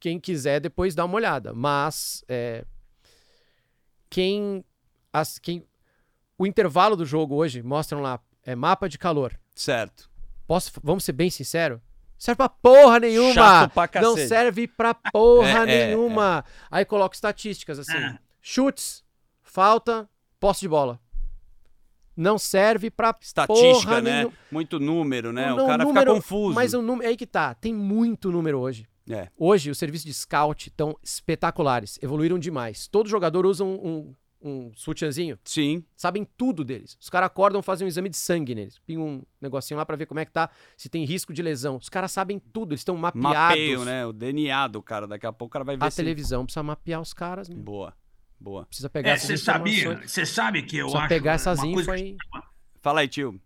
quem 0.00 0.18
quiser 0.20 0.60
depois 0.60 0.94
dá 0.94 1.04
uma 1.04 1.16
olhada. 1.16 1.52
Mas 1.52 2.24
é, 2.28 2.64
quem, 4.08 4.64
as, 5.12 5.38
quem. 5.38 5.64
O 6.38 6.46
intervalo 6.46 6.96
do 6.96 7.04
jogo 7.06 7.34
hoje 7.34 7.62
mostram 7.62 8.00
lá 8.00 8.20
é 8.42 8.54
mapa 8.54 8.88
de 8.88 8.98
calor. 8.98 9.38
Certo. 9.54 10.08
Posso, 10.46 10.70
vamos 10.82 11.04
ser 11.04 11.12
bem 11.12 11.30
sinceros? 11.30 11.80
Serve 12.18 12.36
pra 12.36 12.48
porra 12.48 13.00
nenhuma! 13.00 13.34
Chato 13.34 13.72
pra 13.72 14.00
Não 14.00 14.14
cacete. 14.14 14.28
serve 14.28 14.68
pra 14.68 14.94
porra 14.94 15.48
É, 15.68 15.74
é, 15.80 15.86
nenhuma! 15.88 16.44
Aí 16.70 16.84
coloca 16.84 17.14
estatísticas 17.14 17.78
assim: 17.78 17.96
É. 17.96 18.18
chutes, 18.40 19.04
falta, 19.42 20.08
posse 20.40 20.60
de 20.60 20.68
bola. 20.68 21.00
Não 22.16 22.38
serve 22.38 22.90
pra 22.90 23.14
Estatística, 23.20 24.00
né? 24.00 24.26
Muito 24.50 24.80
número, 24.80 25.32
né? 25.32 25.48
Não, 25.50 25.64
o 25.64 25.66
cara 25.66 25.84
número- 25.84 26.00
fica 26.12 26.14
confuso. 26.14 26.54
Mas 26.54 26.72
o 26.74 26.80
número, 26.80 27.08
aí 27.08 27.16
que 27.16 27.26
tá, 27.26 27.54
tem 27.54 27.74
muito 27.74 28.30
número 28.32 28.58
hoje. 28.58 28.86
É. 29.08 29.28
Hoje, 29.36 29.70
os 29.70 29.78
serviços 29.78 30.04
de 30.06 30.14
scout 30.14 30.68
estão 30.68 30.96
espetaculares, 31.02 31.98
evoluíram 32.02 32.38
demais. 32.38 32.88
Todo 32.88 33.08
jogador 33.08 33.46
usa 33.46 33.62
um, 33.62 33.74
um, 33.86 34.14
um 34.42 34.72
sutiãzinho, 34.74 35.38
Sim. 35.44 35.84
sabem 35.96 36.26
tudo 36.36 36.64
deles. 36.64 36.96
Os 37.00 37.08
caras 37.08 37.26
acordam, 37.28 37.62
fazem 37.62 37.84
um 37.84 37.88
exame 37.88 38.08
de 38.08 38.16
sangue 38.16 38.54
neles. 38.54 38.80
Tem 38.86 38.98
um 38.98 39.22
negocinho 39.40 39.78
lá 39.78 39.86
pra 39.86 39.94
ver 39.96 40.06
como 40.06 40.18
é 40.20 40.24
que 40.24 40.32
tá, 40.32 40.50
se 40.76 40.88
tem 40.88 41.04
risco 41.04 41.32
de 41.32 41.40
lesão. 41.42 41.76
Os 41.76 41.88
caras 41.88 42.10
sabem 42.10 42.38
tudo, 42.38 42.72
eles 42.72 42.80
estão 42.80 42.96
mapeados. 42.96 43.32
Mapeio, 43.32 43.84
né? 43.84 44.04
O 44.06 44.12
DNA 44.12 44.66
do 44.68 44.82
cara. 44.82 45.06
Daqui 45.06 45.26
a 45.26 45.32
pouco 45.32 45.50
o 45.50 45.52
cara 45.52 45.64
vai 45.64 45.76
ver 45.76 45.84
A 45.84 45.90
se- 45.90 45.96
televisão 45.98 46.44
precisa 46.44 46.62
mapear 46.62 47.00
os 47.00 47.12
caras, 47.12 47.48
meu. 47.48 47.58
Boa. 47.58 47.94
Boa. 48.38 48.66
Precisa 48.66 48.90
pegar 48.90 49.10
É, 49.10 49.12
essas 49.14 49.26
você 49.26 49.36
sabia, 49.38 49.96
você 50.06 50.26
sabe 50.26 50.62
que 50.62 50.76
eu 50.76 50.86
Precisa 50.86 50.98
acho 51.04 51.08
pegar 51.08 51.32
essas 51.32 51.58
uma 51.58 51.66
info 51.66 51.74
coisa, 51.74 51.92
aí. 51.92 52.16
Fala 52.82 53.00
aí, 53.00 53.08
tio. 53.08 53.40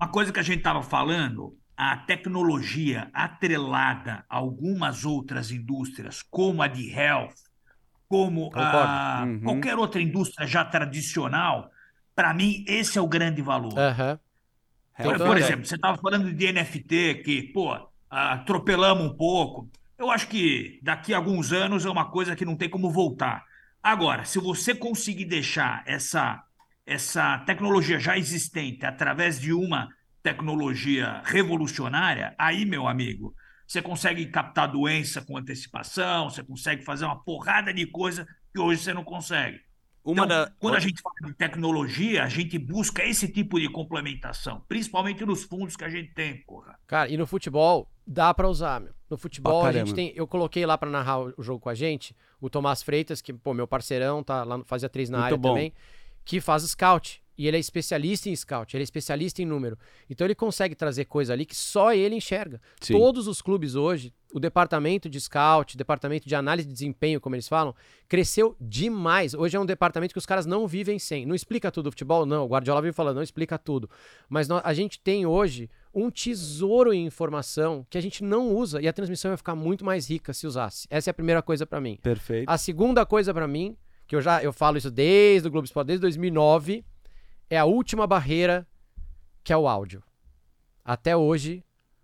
uma 0.00 0.08
coisa 0.08 0.32
que 0.32 0.40
a 0.40 0.42
gente 0.42 0.58
estava 0.58 0.82
falando, 0.82 1.56
a 1.76 1.96
tecnologia 1.96 3.10
atrelada 3.12 4.24
a 4.28 4.36
algumas 4.36 5.04
outras 5.04 5.50
indústrias, 5.50 6.22
como 6.22 6.62
a 6.62 6.68
de 6.68 6.90
health, 6.90 7.34
como 8.08 8.50
a, 8.54 9.24
Uhum. 9.26 9.40
qualquer 9.42 9.76
outra 9.76 10.00
indústria 10.00 10.46
já 10.46 10.64
tradicional, 10.64 11.70
para 12.14 12.32
mim 12.32 12.64
esse 12.68 12.98
é 12.98 13.00
o 13.00 13.08
grande 13.08 13.42
valor. 13.42 13.74
Tem 14.96 15.06
Por, 15.06 15.18
por 15.18 15.36
exemplo, 15.36 15.66
você 15.66 15.74
estava 15.74 15.98
falando 15.98 16.32
de 16.32 16.46
NFT, 16.52 17.22
que, 17.24 17.42
pô, 17.52 17.76
atropelamos 18.08 19.04
um 19.06 19.16
pouco. 19.16 19.68
Eu 19.98 20.10
acho 20.10 20.28
que 20.28 20.78
daqui 20.82 21.12
a 21.12 21.16
alguns 21.18 21.52
anos 21.52 21.84
é 21.84 21.90
uma 21.90 22.10
coisa 22.10 22.34
que 22.36 22.44
não 22.44 22.56
tem 22.56 22.68
como 22.68 22.90
voltar. 22.90 23.44
Agora, 23.82 24.24
se 24.24 24.38
você 24.38 24.74
conseguir 24.74 25.26
deixar 25.26 25.82
essa, 25.86 26.42
essa 26.84 27.38
tecnologia 27.40 27.98
já 27.98 28.18
existente 28.18 28.84
através 28.84 29.40
de 29.40 29.52
uma 29.52 29.88
tecnologia 30.22 31.22
revolucionária, 31.24 32.34
aí, 32.36 32.64
meu 32.64 32.88
amigo, 32.88 33.34
você 33.66 33.80
consegue 33.80 34.26
captar 34.26 34.70
doença 34.70 35.22
com 35.22 35.36
antecipação, 35.36 36.30
você 36.30 36.42
consegue 36.42 36.84
fazer 36.84 37.04
uma 37.04 37.22
porrada 37.22 37.72
de 37.72 37.86
coisa 37.86 38.26
que 38.52 38.60
hoje 38.60 38.82
você 38.82 38.92
não 38.92 39.04
consegue. 39.04 39.60
Uma 40.04 40.24
Então, 40.24 40.26
da... 40.26 40.52
quando 40.58 40.76
a 40.76 40.80
gente 40.80 41.02
fala 41.02 41.14
de 41.24 41.34
tecnologia, 41.34 42.22
a 42.22 42.28
gente 42.28 42.58
busca 42.58 43.04
esse 43.04 43.26
tipo 43.28 43.58
de 43.58 43.68
complementação, 43.68 44.64
principalmente 44.68 45.24
nos 45.24 45.42
fundos 45.42 45.76
que 45.76 45.84
a 45.84 45.88
gente 45.88 46.14
tem, 46.14 46.44
porra. 46.44 46.78
Cara, 46.86 47.08
e 47.08 47.16
no 47.16 47.26
futebol 47.26 47.90
dá 48.06 48.32
pra 48.32 48.48
usar, 48.48 48.80
meu. 48.80 48.94
No 49.08 49.16
futebol 49.16 49.60
Pra 49.60 49.70
a 49.70 49.72
gente 49.72 49.94
tem. 49.94 50.12
Eu 50.16 50.26
coloquei 50.26 50.66
lá 50.66 50.76
pra 50.76 50.90
narrar 50.90 51.20
o 51.20 51.42
jogo 51.42 51.60
com 51.60 51.68
a 51.68 51.74
gente, 51.74 52.14
o 52.40 52.50
Tomás 52.50 52.82
Freitas, 52.82 53.20
que, 53.22 53.32
pô, 53.32 53.54
meu 53.54 53.66
parceirão, 53.66 54.22
tá 54.22 54.42
lá, 54.44 54.60
fazia 54.64 54.88
três 54.88 55.08
na 55.08 55.18
Muito 55.18 55.26
área 55.26 55.36
bom. 55.36 55.48
também, 55.50 55.72
que 56.24 56.40
faz 56.40 56.62
scout. 56.64 57.22
E 57.38 57.46
ele 57.46 57.56
é 57.56 57.60
especialista 57.60 58.28
em 58.30 58.34
scout, 58.36 58.74
ele 58.76 58.82
é 58.82 58.84
especialista 58.84 59.42
em 59.42 59.44
número. 59.44 59.78
Então 60.08 60.26
ele 60.26 60.34
consegue 60.34 60.74
trazer 60.74 61.04
coisa 61.04 61.32
ali 61.32 61.44
que 61.44 61.54
só 61.54 61.92
ele 61.92 62.14
enxerga. 62.14 62.60
Sim. 62.80 62.94
Todos 62.94 63.26
os 63.28 63.42
clubes 63.42 63.74
hoje, 63.74 64.12
o 64.32 64.40
departamento 64.40 65.08
de 65.08 65.20
scout, 65.20 65.76
departamento 65.76 66.26
de 66.28 66.34
análise 66.34 66.66
de 66.66 66.72
desempenho, 66.72 67.20
como 67.20 67.34
eles 67.36 67.46
falam, 67.48 67.74
cresceu 68.08 68.56
demais. 68.60 69.34
Hoje 69.34 69.56
é 69.56 69.60
um 69.60 69.66
departamento 69.66 70.14
que 70.14 70.18
os 70.18 70.26
caras 70.26 70.46
não 70.46 70.66
vivem 70.66 70.98
sem. 70.98 71.26
Não 71.26 71.34
explica 71.34 71.70
tudo 71.70 71.88
o 71.88 71.90
futebol? 71.92 72.24
Não. 72.24 72.44
O 72.44 72.48
Guardiola 72.48 72.80
vive 72.82 72.92
falando, 72.94 73.16
não 73.16 73.22
explica 73.22 73.58
tudo. 73.58 73.88
Mas 74.28 74.48
nó- 74.48 74.60
a 74.64 74.72
gente 74.72 74.98
tem 75.00 75.26
hoje 75.26 75.68
um 75.94 76.10
tesouro 76.10 76.92
em 76.92 77.06
informação 77.06 77.86
que 77.88 77.96
a 77.96 78.00
gente 78.00 78.22
não 78.22 78.54
usa 78.54 78.80
e 78.82 78.88
a 78.88 78.92
transmissão 78.92 79.30
vai 79.30 79.36
ficar 79.38 79.54
muito 79.54 79.84
mais 79.84 80.08
rica 80.10 80.32
se 80.32 80.46
usasse. 80.46 80.86
Essa 80.90 81.08
é 81.08 81.12
a 81.12 81.14
primeira 81.14 81.40
coisa 81.42 81.66
pra 81.66 81.80
mim. 81.80 81.98
Perfeito. 82.02 82.48
A 82.48 82.58
segunda 82.58 83.04
coisa 83.06 83.32
pra 83.32 83.46
mim, 83.48 83.76
que 84.06 84.14
eu 84.14 84.20
já 84.20 84.42
eu 84.42 84.52
falo 84.52 84.76
isso 84.76 84.90
desde 84.90 85.48
o 85.48 85.50
Globo 85.50 85.64
Esporte, 85.64 85.86
desde 85.88 86.02
2009, 86.02 86.84
é 87.50 87.58
a 87.58 87.64
última 87.64 88.06
barreira 88.06 88.66
que 89.44 89.52
é 89.52 89.56
o 89.56 89.68
áudio. 89.68 90.02
Até 90.84 91.16
hoje, 91.16 91.62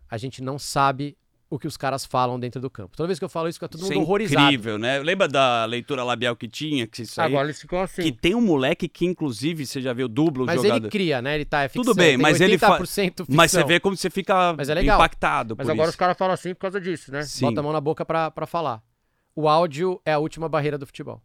a 0.09 0.17
gente 0.17 0.43
não 0.43 0.59
sabe 0.59 1.17
o 1.49 1.59
que 1.59 1.67
os 1.67 1.77
caras 1.77 2.07
falam 2.07 2.41
dentro 2.41 2.61
do 2.63 2.71
campo. 2.71 2.97
Toda 2.97 3.07
vez 3.07 3.19
que 3.19 3.25
eu 3.25 3.29
falo 3.29 3.47
isso, 3.47 3.57
fica 3.57 3.69
todo 3.69 3.81
Isso 3.83 3.91
mundo 3.91 4.01
é 4.01 4.03
horrorizado. 4.05 4.43
incrível, 4.47 4.79
né? 4.79 4.99
Lembra 5.01 5.29
da 5.29 5.65
leitura 5.67 6.03
labial 6.03 6.35
que 6.35 6.49
tinha? 6.49 6.87
Que 6.87 7.03
isso 7.03 7.21
aí... 7.21 7.27
Agora 7.27 7.47
eles 7.47 7.61
ficam 7.61 7.81
assim. 7.81 8.03
Que 8.03 8.11
tem 8.13 8.35
um 8.35 8.41
moleque 8.41 8.89
que, 8.89 9.05
inclusive, 9.05 9.67
você 9.67 9.81
já 9.81 9.93
viu 9.93 10.09
dublo 10.09 10.47
Mas 10.47 10.57
jogador. 10.63 10.77
ele 10.87 10.91
cria, 10.91 11.21
né? 11.21 11.35
Ele 11.35 11.45
tá 11.45 11.63
é 11.63 11.69
ficção, 11.69 11.83
Tudo 11.85 11.95
bem, 11.95 12.17
mas 12.17 12.41
ele 12.41 12.57
fa- 12.57 12.79
80% 12.79 13.05
ficção. 13.05 13.27
Mas 13.29 13.51
você 13.51 13.63
vê 13.65 13.79
como 13.79 13.95
você 13.97 14.09
fica 14.09 14.55
Mas 14.55 14.71
é 14.71 14.75
legal. 14.75 14.97
impactado 14.99 15.55
Mas 15.59 15.67
por 15.67 15.73
agora 15.73 15.89
isso. 15.89 15.91
os 15.93 15.97
caras 15.97 16.17
falam 16.17 16.33
assim 16.33 16.55
por 16.55 16.61
causa 16.63 16.81
disso, 16.81 17.13
né? 17.13 17.23
Sim. 17.23 17.45
Bota 17.45 17.61
a 17.61 17.63
mão 17.63 17.73
na 17.73 17.81
boca 17.83 18.05
pra, 18.05 18.31
pra 18.31 18.47
falar. 18.47 18.83
O 19.37 19.47
áudio 19.47 20.01
é 20.07 20.13
a 20.15 20.19
última 20.19 20.49
barreira 20.49 20.79
do 20.79 20.87
futebol. 20.87 21.23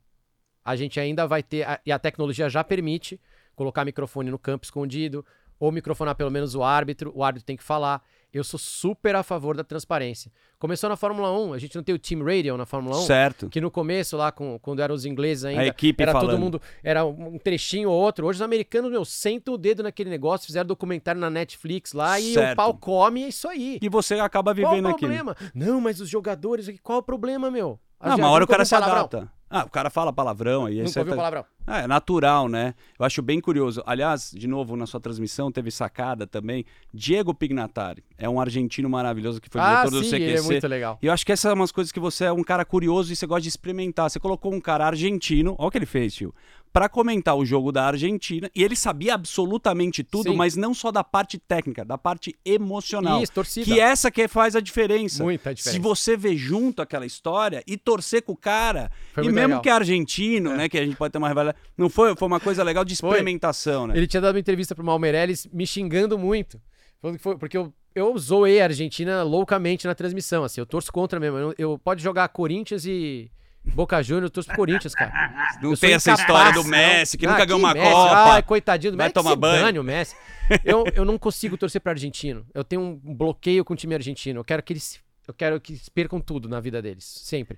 A 0.64 0.76
gente 0.76 1.00
ainda 1.00 1.26
vai 1.26 1.42
ter, 1.42 1.66
e 1.86 1.92
a 1.92 1.98
tecnologia 1.98 2.50
já 2.50 2.64
permite 2.66 3.18
colocar 3.58 3.84
microfone 3.84 4.30
no 4.32 4.38
campo 4.40 4.64
escondido, 4.64 5.26
ou 5.60 5.72
microfonar 5.72 6.16
pelo 6.16 6.30
menos 6.30 6.54
o 6.54 6.64
árbitro, 6.64 7.12
o 7.16 7.24
árbitro 7.24 7.46
tem 7.46 7.58
que 7.58 7.64
falar. 7.64 8.02
Eu 8.32 8.44
sou 8.44 8.60
super 8.60 9.16
a 9.16 9.24
favor 9.24 9.58
da 9.58 9.64
transparência. 9.64 10.32
Começou 10.60 10.88
na 10.88 10.96
Fórmula 10.96 11.32
1, 11.32 11.54
a 11.54 11.58
gente 11.58 11.76
não 11.76 11.82
tem 11.82 11.96
o 11.96 11.98
Team 11.98 12.24
Radio 12.24 12.56
na 12.56 12.66
Fórmula 12.66 12.96
1, 12.98 13.02
Certo. 13.06 13.50
que 13.50 13.60
no 13.60 13.72
começo 13.72 14.16
lá, 14.16 14.32
com, 14.32 14.60
quando 14.60 14.82
eram 14.82 14.94
os 14.94 15.06
ingleses 15.06 15.46
ainda, 15.46 15.66
equipe 15.66 16.04
era 16.04 16.12
todo 16.12 16.22
falando. 16.26 16.40
mundo, 16.40 16.62
era 16.84 17.04
um 17.04 17.40
trechinho 17.40 17.90
ou 17.90 18.00
outro. 18.00 18.28
Hoje 18.28 18.38
os 18.38 18.42
americanos, 18.44 18.92
meu, 18.92 19.04
sentam 19.04 19.56
o 19.56 19.58
dedo 19.58 19.82
naquele 19.82 20.12
negócio, 20.12 20.46
fizeram 20.46 20.68
documentário 20.68 21.20
na 21.20 21.30
Netflix 21.32 21.94
lá 21.94 22.20
e 22.20 22.34
Certo. 22.36 22.54
o 22.54 22.56
pau 22.56 22.74
come, 22.76 23.24
é 23.24 23.30
isso 23.30 23.48
aí. 23.48 23.80
E 23.82 23.90
você 23.90 24.16
acaba 24.20 24.54
Qual 24.54 24.70
vivendo 24.72 24.86
o 24.86 24.90
aquilo. 24.90 25.12
problema? 25.12 25.36
Não, 25.56 25.82
mas 25.82 26.00
os 26.00 26.08
jogadores 26.10 26.70
aqui, 26.70 26.78
qual 26.78 27.00
o 27.00 27.04
problema, 27.04 27.50
meu? 27.50 27.80
Não, 28.00 28.18
uma 28.18 28.30
hora 28.30 28.44
o 28.44 28.48
cara 28.48 28.64
se 28.66 28.76
adapta. 28.76 29.32
Ah, 29.50 29.64
o 29.64 29.70
cara 29.70 29.90
fala 29.90 30.12
palavrão 30.12 30.66
aí. 30.66 30.78
Nunca 30.78 30.90
você 30.90 31.00
ouviu 31.00 31.14
tá- 31.14 31.18
palavrão. 31.18 31.46
Ah, 31.66 31.80
é 31.82 31.88
natural, 31.88 32.48
né? 32.48 32.74
Eu 32.98 33.06
acho 33.06 33.22
bem 33.22 33.42
curioso. 33.42 33.84
Aliás, 33.86 34.32
de 34.34 34.48
novo, 34.48 34.78
na 34.78 34.86
sua 34.86 35.02
transmissão 35.02 35.52
teve 35.52 35.70
sacada 35.70 36.26
também. 36.26 36.66
Diego 36.94 37.34
Pignatari 37.34 38.04
é 38.18 38.30
um 38.30 38.40
argentino 38.40 38.90
maravilhoso 38.90 39.42
que 39.42 39.50
foi 39.50 39.60
ah, 39.60 39.82
diretor 39.82 39.92
do 39.92 40.04
sim, 40.04 40.12
CQC. 40.12 40.24
ele 40.24 40.38
é 40.38 40.42
muito 40.42 40.68
legal. 40.68 40.98
E 41.02 41.08
eu 41.08 41.12
acho 41.14 41.26
que 41.26 41.32
essas 41.32 41.42
são 41.42 41.54
umas 41.54 41.72
coisas 41.72 41.92
que 41.92 42.00
você 42.00 42.26
é 42.26 42.32
um 42.32 42.44
cara 42.44 42.64
curioso 42.64 43.12
e 43.12 43.16
você 43.16 43.28
gosta 43.28 43.42
de 43.42 43.50
experimentar. 43.50 44.10
Você 44.10 44.20
colocou 44.20 44.54
um 44.54 44.62
cara 44.62 44.86
argentino, 44.86 45.56
olha 45.58 45.68
o 45.68 45.72
que 45.72 45.78
ele 45.78 45.86
fez, 45.86 46.14
tio, 46.14 46.34
pra 46.72 46.88
comentar 46.88 47.36
o 47.36 47.46
jogo 47.46 47.72
da 47.72 47.86
Argentina. 47.86 48.50
E 48.56 48.64
ele 48.64 48.76
sabia 48.76 49.14
absolutamente 49.14 50.04
tudo, 50.04 50.32
Sim. 50.32 50.36
mas 50.36 50.56
não 50.56 50.74
só 50.74 50.92
da 50.92 51.04
parte 51.04 51.38
técnica, 51.38 51.84
da 51.84 51.98
parte 51.98 52.36
emocional. 52.46 53.22
Isso, 53.22 53.32
torcida. 53.32 53.66
Que 53.66 53.80
é 53.80 53.84
essa 53.84 54.12
que 54.12 54.28
faz 54.28 54.56
a 54.56 54.60
diferença. 54.60 55.24
Muita 55.24 55.54
diferença. 55.54 55.78
Se 55.78 55.82
você 55.82 56.16
ver 56.16 56.36
junto 56.36 56.82
aquela 56.82 57.06
história 57.06 57.64
e 57.66 57.78
torcer 57.78 58.22
com 58.22 58.34
o 58.34 58.38
cara, 58.38 58.92
Foi 59.14 59.24
e 59.24 59.28
mesmo 59.28 59.40
legal. 59.40 59.60
É. 59.60 59.64
que 59.64 59.70
é 59.70 59.72
argentino, 59.72 60.56
né, 60.56 60.70
que 60.70 60.78
a 60.78 60.86
gente 60.86 60.96
pode 60.96 61.12
ter 61.12 61.18
uma 61.18 61.28
rivalidade, 61.28 61.58
não 61.78 61.90
foi, 61.90 62.16
foi 62.16 62.28
uma 62.28 62.40
coisa 62.40 62.64
legal 62.64 62.86
de 62.86 62.96
Foi. 62.96 63.10
experimentação, 63.10 63.88
né? 63.88 63.98
Ele 63.98 64.08
tinha 64.08 64.22
dado 64.22 64.36
uma 64.36 64.40
entrevista 64.40 64.76
pro 64.76 64.84
Malmeireles 64.84 65.48
me 65.52 65.66
xingando 65.66 66.18
muito. 66.18 66.62
Foi, 67.20 67.38
porque 67.38 67.58
eu, 67.58 67.74
eu 67.94 68.18
zoei 68.18 68.60
a 68.60 68.66
Argentina 68.66 69.24
loucamente 69.24 69.88
na 69.88 69.96
transmissão, 69.96 70.44
assim, 70.44 70.60
eu 70.62 70.66
torço 70.66 70.92
contra 70.92 71.20
mesmo. 71.20 71.38
Eu, 71.38 71.54
eu 71.58 71.80
pode 71.80 72.02
jogar 72.02 72.28
Corinthians 72.30 72.86
e 72.86 73.32
Boca 73.74 74.02
Juniors, 74.02 74.24
eu 74.26 74.30
torço 74.30 74.48
pro 74.48 74.56
Corinthians, 74.58 74.94
cara. 74.96 75.58
Não 75.62 75.72
Eu 75.72 75.78
tem 75.78 75.94
essa 75.94 76.14
história 76.14 76.52
do. 76.54 76.64
Messi, 76.64 77.18
que 77.18 77.26
Ah, 77.26 77.32
nunca 77.32 77.46
ganhou 77.46 77.60
uma 77.60 77.74
Messi? 77.74 77.92
Copa. 77.92 78.42
Coitadinho 78.44 78.92
do 78.94 78.98
vai 78.98 79.06
Messi. 79.08 79.14
tomar 79.14 79.30
se 79.32 79.36
banho. 79.36 79.64
dane 79.64 79.80
o 79.80 79.84
Messi. 79.84 80.16
Eu, 80.64 80.86
eu 80.96 81.06
não 81.06 81.18
consigo 81.18 81.58
torcer 81.58 81.82
para 81.82 81.92
argentino. 81.92 82.46
Eu 82.54 82.64
tenho 82.64 82.82
um 82.82 82.96
bloqueio 82.96 83.64
com 83.66 83.74
o 83.74 83.78
time 83.78 83.94
argentino. 83.94 84.40
Eu 84.40 84.44
quero 84.44 84.64
que 84.64 84.74
eles, 84.74 85.00
eu 85.28 85.34
quero 85.34 85.60
que 85.60 85.74
eles 85.74 85.90
percam 85.90 86.20
tudo 86.20 86.48
na 86.50 86.60
vida 86.60 86.82
deles, 86.82 87.04
sempre. 87.04 87.58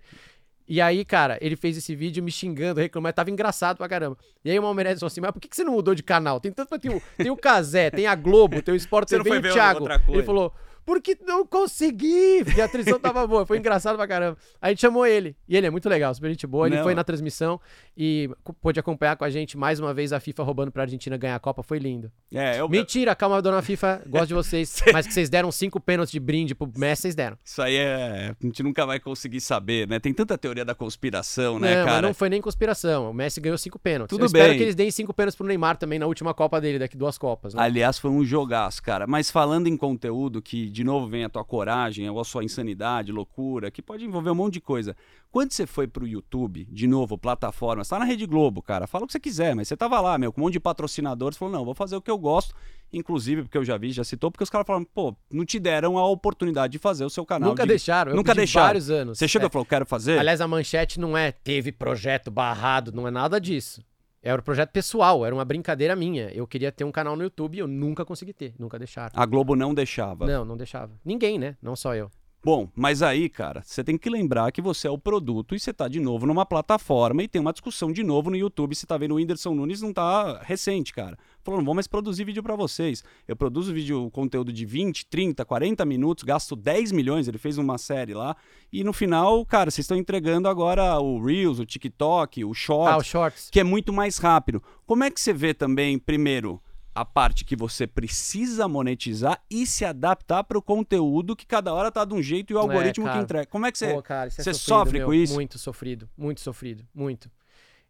E 0.68 0.80
aí, 0.80 1.04
cara, 1.04 1.38
ele 1.42 1.56
fez 1.56 1.76
esse 1.78 1.96
vídeo 1.96 2.24
me 2.24 2.32
xingando, 2.32 2.80
reclamando, 2.80 3.14
tava 3.14 3.32
engraçado 3.32 3.78
pra 3.78 3.90
caramba. 3.90 4.16
E 4.46 4.52
aí 4.52 4.60
o 4.60 4.62
Malmeireles 4.62 5.00
falou 5.00 5.08
assim, 5.08 5.20
mas 5.20 5.32
por 5.32 5.40
que, 5.40 5.48
que 5.48 5.56
você 5.56 5.64
não 5.64 5.74
mudou 5.74 5.96
de 5.96 6.04
canal? 6.04 6.40
Tem 6.40 6.52
tanto, 6.52 6.78
tem 6.78 6.92
o, 6.92 7.02
tem 7.18 7.32
o 7.32 7.36
Casé, 7.36 7.90
tem 7.90 8.06
a 8.06 8.14
Globo, 8.14 8.62
tem 8.62 8.74
o 8.76 8.78
Sport 8.78 9.10
Você 9.10 9.18
TV 9.18 9.36
e 9.48 9.50
o 9.50 9.54
Thiago. 9.54 9.88
Ele 10.10 10.22
falou, 10.22 10.54
porque 10.90 11.16
não 11.24 11.46
consegui, 11.46 12.44
porque 12.44 12.60
a 12.60 12.68
transmissão 12.68 12.98
tava 13.00 13.28
boa. 13.28 13.46
Foi 13.46 13.60
engraçado 13.60 13.96
pra 13.96 14.08
caramba. 14.08 14.40
A 14.60 14.70
gente 14.70 14.82
chamou 14.82 15.06
ele. 15.06 15.36
E 15.48 15.56
ele 15.56 15.68
é 15.68 15.70
muito 15.70 15.88
legal, 15.88 16.12
super 16.16 16.32
gente 16.32 16.48
boa. 16.48 16.66
Ele 16.66 16.78
Não. 16.78 16.84
foi 16.84 16.96
na 16.96 17.04
transmissão 17.04 17.62
e 17.96 18.28
pôde 18.60 18.80
acompanhar 18.80 19.16
com 19.16 19.24
a 19.24 19.30
gente 19.30 19.56
mais 19.56 19.80
uma 19.80 19.94
vez 19.94 20.12
a 20.12 20.20
FIFA 20.20 20.42
roubando 20.42 20.72
pra 20.72 20.82
Argentina 20.82 21.16
ganhar 21.16 21.36
a 21.36 21.40
Copa. 21.40 21.62
Foi 21.62 21.78
lindo. 21.78 22.12
É, 22.34 22.60
eu, 22.60 22.68
Mentira, 22.68 23.14
calma, 23.16 23.40
dona 23.40 23.62
FIFA. 23.62 24.02
Gosto 24.08 24.30
de 24.30 24.34
vocês. 24.34 24.82
mas 24.92 25.06
que 25.06 25.14
vocês 25.14 25.30
deram 25.30 25.52
cinco 25.52 25.80
pênaltis 25.80 26.12
de 26.12 26.20
brinde 26.20 26.56
pro 26.56 26.68
Messi, 26.76 27.04
vocês 27.04 27.14
deram. 27.14 27.38
Isso 27.46 27.62
aí 27.62 27.76
é. 27.76 28.34
A 28.42 28.46
gente 28.46 28.64
nunca 28.64 28.84
vai 28.84 29.00
conseguir 29.00 29.42
saber, 29.42 29.88
né? 29.88 30.00
Tem 30.00 30.12
tanta 30.12 30.40
teoria 30.40 30.66
da 30.66 30.74
conspiração, 30.74 31.60
né, 31.60 31.76
não, 31.76 31.84
mas 31.84 31.94
cara? 31.94 32.08
não 32.08 32.16
foi 32.16 32.30
nem 32.30 32.42
conspiração. 32.42 33.12
O 33.12 33.14
Messi 33.14 33.40
ganhou 33.40 33.60
cinco 33.60 33.78
pênaltis. 33.78 34.10
Tudo 34.10 34.24
Eu 34.24 34.26
espero 34.26 34.50
bem. 34.50 34.58
que 34.58 34.64
eles 34.64 34.74
deem 34.74 34.90
cinco 34.90 35.14
pênaltis 35.14 35.36
pro 35.36 35.46
Neymar 35.46 35.78
também 35.78 36.00
na 36.00 36.08
última 36.08 36.34
Copa 36.34 36.60
dele, 36.60 36.80
daqui 36.80 36.98
duas 36.98 37.16
Copas. 37.16 37.54
Né? 37.54 37.62
Aliás, 37.62 38.00
foi 38.00 38.10
um 38.10 38.26
jogaço, 38.26 38.82
cara. 38.82 39.06
Mas 39.06 39.30
falando 39.30 39.68
em 39.68 39.78
conteúdo, 39.78 40.42
que 40.42 40.68
de 40.80 40.84
novo 40.86 41.08
vem 41.08 41.26
a 41.26 41.30
tua 41.30 41.44
coragem, 41.44 42.10
ou 42.10 42.22
a 42.22 42.24
sua 42.24 42.42
insanidade, 42.42 43.12
loucura, 43.12 43.70
que 43.70 43.82
pode 43.82 44.06
envolver 44.06 44.30
um 44.30 44.36
monte 44.36 44.54
de 44.54 44.62
coisa. 44.62 44.96
Quando 45.30 45.52
você 45.52 45.68
foi 45.68 45.88
pro 45.88 46.08
YouTube, 46.08 46.66
de 46.72 46.88
novo, 46.88 47.18
plataforma, 47.18 47.84
você 47.84 47.90
tá 47.90 48.00
na 48.00 48.06
Rede 48.06 48.26
Globo, 48.26 48.62
cara, 48.62 48.88
fala 48.88 49.04
o 49.04 49.08
que 49.08 49.12
você 49.12 49.20
quiser, 49.20 49.54
mas 49.54 49.68
você 49.68 49.76
tava 49.76 50.00
lá, 50.00 50.18
meu, 50.18 50.32
com 50.32 50.40
um 50.40 50.46
monte 50.46 50.54
de 50.54 50.60
patrocinadores, 50.62 51.38
falou, 51.38 51.54
não, 51.54 51.66
vou 51.66 51.74
fazer 51.76 51.98
o 51.98 52.02
que 52.02 52.10
eu 52.10 52.18
gosto, 52.18 52.56
inclusive, 52.94 53.42
porque 53.44 53.58
eu 53.58 53.66
já 53.66 53.78
vi, 53.78 53.92
já 53.92 54.06
citou, 54.06 54.32
porque 54.32 54.44
os 54.46 54.50
caras 54.50 54.66
falaram, 54.66 54.86
pô, 54.86 55.14
não 55.30 55.44
te 55.46 55.60
deram 55.60 55.98
a 55.98 56.08
oportunidade 56.08 56.72
de 56.72 56.80
fazer 56.80 57.04
o 57.04 57.10
seu 57.10 57.26
canal. 57.26 57.50
Nunca 57.50 57.64
de- 57.64 57.70
deixaram. 57.70 58.12
Eu 58.14 58.16
Nunca 58.16 58.34
deixaram. 58.34 58.68
vários 58.68 58.90
anos. 58.90 59.18
Você 59.20 59.28
chegou 59.28 59.48
É. 59.48 59.50
e 59.50 59.52
falou, 59.52 59.66
quero 59.66 59.86
fazer? 59.86 60.18
Aliás, 60.18 60.40
a 60.40 60.48
manchete 60.48 60.98
não 60.98 61.18
é 61.18 61.32
teve 61.34 61.74
projeto 61.74 62.32
barrado, 62.32 62.94
não 62.94 63.06
é 63.06 63.12
nada 63.12 63.40
disso. 63.40 63.84
Era 64.22 64.42
um 64.42 64.44
projeto 64.44 64.72
pessoal, 64.72 65.26
era 65.26 65.34
uma 65.34 65.46
brincadeira 65.46 65.96
minha. 65.96 66.30
Eu 66.32 66.46
queria 66.46 66.72
ter 66.72 66.84
um 66.84 66.92
canal 66.92 67.16
no 67.16 67.24
YouTube 67.24 67.56
e 67.56 67.60
eu 67.60 67.68
nunca 67.68 68.04
consegui 68.04 68.34
ter, 68.34 68.54
nunca 68.60 68.78
deixaram. 68.78 69.12
A 69.16 69.26
Globo 69.26 69.56
não 69.56 69.74
deixava. 69.74 70.26
Não, 70.26 70.44
não 70.44 70.58
deixava. 70.58 70.92
Ninguém, 71.06 71.40
né? 71.40 71.56
Não 71.62 71.76
só 71.76 71.96
eu. 71.96 72.12
Bom, 72.42 72.70
mas 72.74 73.02
aí, 73.02 73.28
cara, 73.28 73.62
você 73.66 73.84
tem 73.84 73.98
que 73.98 74.10
lembrar 74.10 74.50
que 74.54 74.62
você 74.62 74.88
é 74.88 74.90
o 74.92 74.98
produto 74.98 75.54
e 75.54 75.60
você 75.60 75.74
tá 75.74 75.90
de 75.90 76.00
novo 76.00 76.26
numa 76.26 76.46
plataforma 76.46 77.22
e 77.22 77.28
tem 77.28 77.42
uma 77.42 77.52
discussão 77.52 77.92
de 77.92 78.02
novo 78.02 78.30
no 78.30 78.38
YouTube. 78.38 78.74
Você 78.74 78.86
tá 78.86 78.98
vendo 78.98 79.12
o 79.12 79.16
Whindersson 79.16 79.54
Nunes 79.54 79.82
não 79.82 79.92
tá 79.92 80.40
recente, 80.42 80.94
cara. 80.94 81.18
Falou, 81.44 81.60
não 81.60 81.66
vou 81.66 81.76
mais 81.76 81.86
produzir 81.86 82.24
vídeo 82.24 82.42
pra 82.42 82.56
vocês. 82.56 83.04
Eu 83.28 83.36
produzo 83.36 83.74
vídeo, 83.74 84.10
conteúdo 84.12 84.54
de 84.54 84.66
20, 84.66 85.06
30, 85.08 85.44
40 85.44 85.84
minutos, 85.84 86.24
gasto 86.24 86.56
10 86.56 86.94
milhões, 86.94 87.28
ele 87.28 87.38
fez 87.38 87.58
uma 87.58 87.78
série 87.78 88.14
lá. 88.14 88.38
E 88.72 88.86
no 88.86 88.94
final, 88.94 89.46
cara, 89.46 89.70
vocês 89.70 89.84
estão 89.84 89.98
entregando 89.98 90.48
agora 90.48 90.98
o 90.98 91.22
Reels, 91.22 91.60
o 91.60 91.66
TikTok, 91.66 92.46
o 92.46 92.54
Shorts 92.54 92.94
Ah, 92.94 92.98
os 92.98 93.06
shorts. 93.06 93.50
que 93.52 93.60
é 93.60 93.66
muito 93.66 93.92
mais 93.92 94.18
rápido. 94.18 94.64
Como 94.86 95.04
é 95.04 95.12
que 95.12 95.20
você 95.20 95.34
vê 95.34 95.54
também, 95.54 96.00
primeiro, 96.00 96.62
a 97.02 97.06
parte 97.06 97.46
que 97.46 97.56
você 97.56 97.88
precisa 97.88 98.68
monetizar 98.68 99.42
e 99.50 99.66
se 99.66 99.86
adaptar 99.86 100.44
para 100.44 100.58
o 100.58 100.62
conteúdo 100.62 101.36
que 101.36 101.46
cada 101.46 101.74
hora 101.74 101.92
tá 101.92 102.04
de 102.04 102.14
um 102.14 102.22
jeito 102.22 102.52
e 102.52 102.56
o 102.56 102.58
É, 102.58 102.62
algoritmo 102.62 103.06
que 103.06 103.12
cara. 103.12 103.22
entrega? 103.24 103.46
Como 103.48 103.66
é 103.66 103.72
que 103.72 103.78
você. 103.78 103.94
Pô, 103.94 104.02
cara, 104.02 104.28
é 104.28 104.30
você 104.32 104.44
sofrido, 104.54 104.58
sofre 104.60 104.98
meu. 105.00 105.08
com 105.08 105.14
isso? 105.14 105.34
Muito 105.34 105.58
sofrido, 105.58 106.10
muito 106.18 106.42
sofrido, 106.42 106.86
muito. 106.94 107.32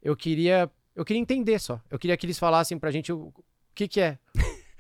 Eu 0.02 0.16
queria, 0.16 0.70
eu 0.96 1.04
queria 1.04 1.22
entender 1.22 1.60
só. 1.60 1.82
Eu 1.90 1.98
queria 1.98 2.16
que 2.16 2.26
eles 2.26 2.38
falassem 2.40 2.78
pra 2.78 2.92
gente 2.92 3.12
o, 3.12 3.28
o 3.28 3.44
que 3.76 3.88
que 3.88 4.00
é. 4.02 4.18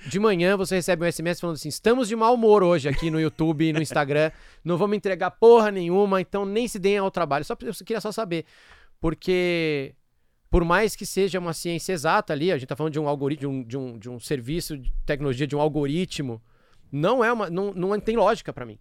De 0.08 0.18
manhã 0.18 0.56
você 0.56 0.76
recebe 0.76 1.06
um 1.06 1.12
SMS 1.12 1.42
falando 1.42 1.56
assim: 1.58 1.68
estamos 1.68 2.08
de 2.08 2.15
mau 2.15 2.34
humor 2.34 2.63
hoje 2.63 2.88
aqui 2.88 3.12
no 3.12 3.20
YouTube 3.20 3.68
e 3.68 3.74
no 3.74 3.82
Instagram, 3.82 4.32
não 4.63 4.78
vamos 4.78 4.96
entregar 4.96 5.30
porra 5.32 5.72
nenhuma, 5.72 6.22
então 6.22 6.46
nem 6.46 6.68
se 6.70 6.80
deem 6.80 7.00
ao 7.00 7.12
trabalho. 7.12 7.44
Só, 7.44 7.54
eu 7.62 7.74
queria 7.74 8.00
só 8.00 8.10
saber. 8.12 8.46
Porque, 9.02 9.94
por 10.49 10.63
mais 10.65 10.95
que 10.95 11.05
seja 11.05 11.38
uma 11.39 11.53
ciência 11.53 11.93
exata 11.93 12.33
ali, 12.33 12.51
a 12.51 12.57
gente 12.57 12.67
tá 12.67 12.75
falando 12.75 12.93
de 12.93 12.99
um 12.99 13.07
algoritmo, 13.07 13.43
de 13.43 13.47
um, 13.47 13.63
de 13.63 13.77
um, 13.77 13.99
de 13.99 14.09
um 14.09 14.19
serviço 14.19 14.77
de 14.77 14.91
tecnologia, 15.05 15.45
de 15.45 15.55
um 15.55 15.62
algoritmo, 15.62 16.41
não 16.91 17.23
é 17.23 17.31
uma. 17.31 17.49
Não, 17.49 17.73
não 17.73 17.99
tem 17.99 18.17
lógica 18.17 18.51
pra 18.51 18.65
mim. 18.65 18.79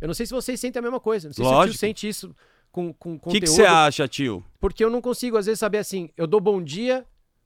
Eu 0.00 0.06
não 0.06 0.14
sei 0.14 0.24
se 0.24 0.32
vocês 0.32 0.58
sentem 0.58 0.78
a 0.78 0.82
mesma 0.82 1.00
coisa. 1.00 1.28
Não 1.28 1.34
sei 1.34 1.44
se 1.44 1.50
o 1.50 1.52
Lógico. 1.52 1.72
tio 1.72 1.78
sente 1.80 2.08
isso 2.08 2.34
com, 2.70 2.92
com 2.94 3.14
O 3.14 3.18
conteúdo. 3.18 3.32
que 3.34 3.40
que 3.40 3.46
você 3.48 3.64
acha, 3.64 4.06
tio? 4.08 4.44
Porque 4.60 4.84
eu 4.84 4.88
não 4.88 5.00
consigo, 5.02 5.36
às 5.36 5.46
vezes, 5.46 5.58
saber 5.58 5.78
assim, 5.78 6.08
eu 6.16 6.26
dou 6.26 6.40
bom 6.40 6.62
dia, 6.62 7.04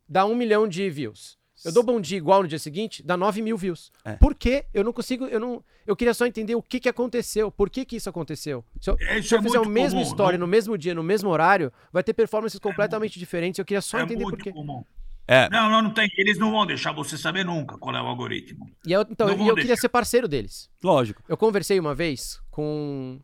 dá 0.08 0.24
um 0.26 0.34
milhão 0.34 0.68
de 0.68 0.88
views. 0.90 1.36
Eu 1.64 1.72
dou 1.72 1.82
bom 1.82 2.00
dia 2.00 2.18
igual 2.18 2.42
no 2.42 2.48
dia 2.48 2.58
seguinte, 2.58 3.02
dá 3.02 3.16
9 3.16 3.40
mil 3.42 3.56
views. 3.56 3.90
É. 4.04 4.12
Por 4.16 4.34
quê? 4.34 4.66
Eu 4.74 4.84
não 4.84 4.92
consigo, 4.92 5.24
eu 5.26 5.40
não. 5.40 5.62
Eu 5.86 5.96
queria 5.96 6.12
só 6.14 6.26
entender 6.26 6.54
o 6.54 6.62
que, 6.62 6.78
que 6.80 6.88
aconteceu, 6.88 7.50
por 7.50 7.70
que, 7.70 7.84
que 7.84 7.96
isso 7.96 8.08
aconteceu. 8.08 8.64
Se 8.80 8.90
eu, 8.90 8.96
Isso 9.18 9.28
se 9.28 9.34
eu 9.34 9.38
é 9.38 9.42
fizer 9.42 9.56
a 9.56 9.60
muito 9.60 9.70
mesma 9.72 9.98
comum, 10.00 10.10
história 10.10 10.38
não- 10.38 10.46
no 10.46 10.50
mesmo 10.50 10.76
dia, 10.78 10.94
no 10.94 11.02
mesmo 11.02 11.28
horário, 11.30 11.72
vai 11.92 12.02
ter 12.02 12.12
performances 12.14 12.58
completamente 12.58 13.18
diferentes. 13.18 13.58
Eu 13.58 13.64
queria 13.64 13.80
só 13.80 13.98
é 13.98 14.02
entender 14.02 14.22
muito 14.24 14.36
por 14.36 14.42
quê. 14.44 14.52
comum. 14.52 14.84
É, 15.26 15.48
Não, 15.48 15.70
não, 15.70 15.80
não 15.80 15.90
tem. 15.94 16.06
Eles 16.18 16.38
não 16.38 16.50
vão 16.50 16.66
deixar 16.66 16.92
você 16.92 17.16
saber 17.16 17.44
nunca 17.46 17.78
qual 17.78 17.96
é 17.96 18.02
o 18.02 18.04
algoritmo. 18.06 18.70
E 18.86 18.92
eu, 18.92 19.00
então, 19.08 19.30
e 19.30 19.34
vou 19.34 19.48
eu 19.48 19.54
queria 19.54 19.74
ser 19.76 19.88
parceiro 19.88 20.28
deles. 20.28 20.68
lógico. 20.82 21.22
Eu 21.26 21.36
conversei 21.36 21.80
uma 21.80 21.94
vez 21.94 22.38
com. 22.50 23.18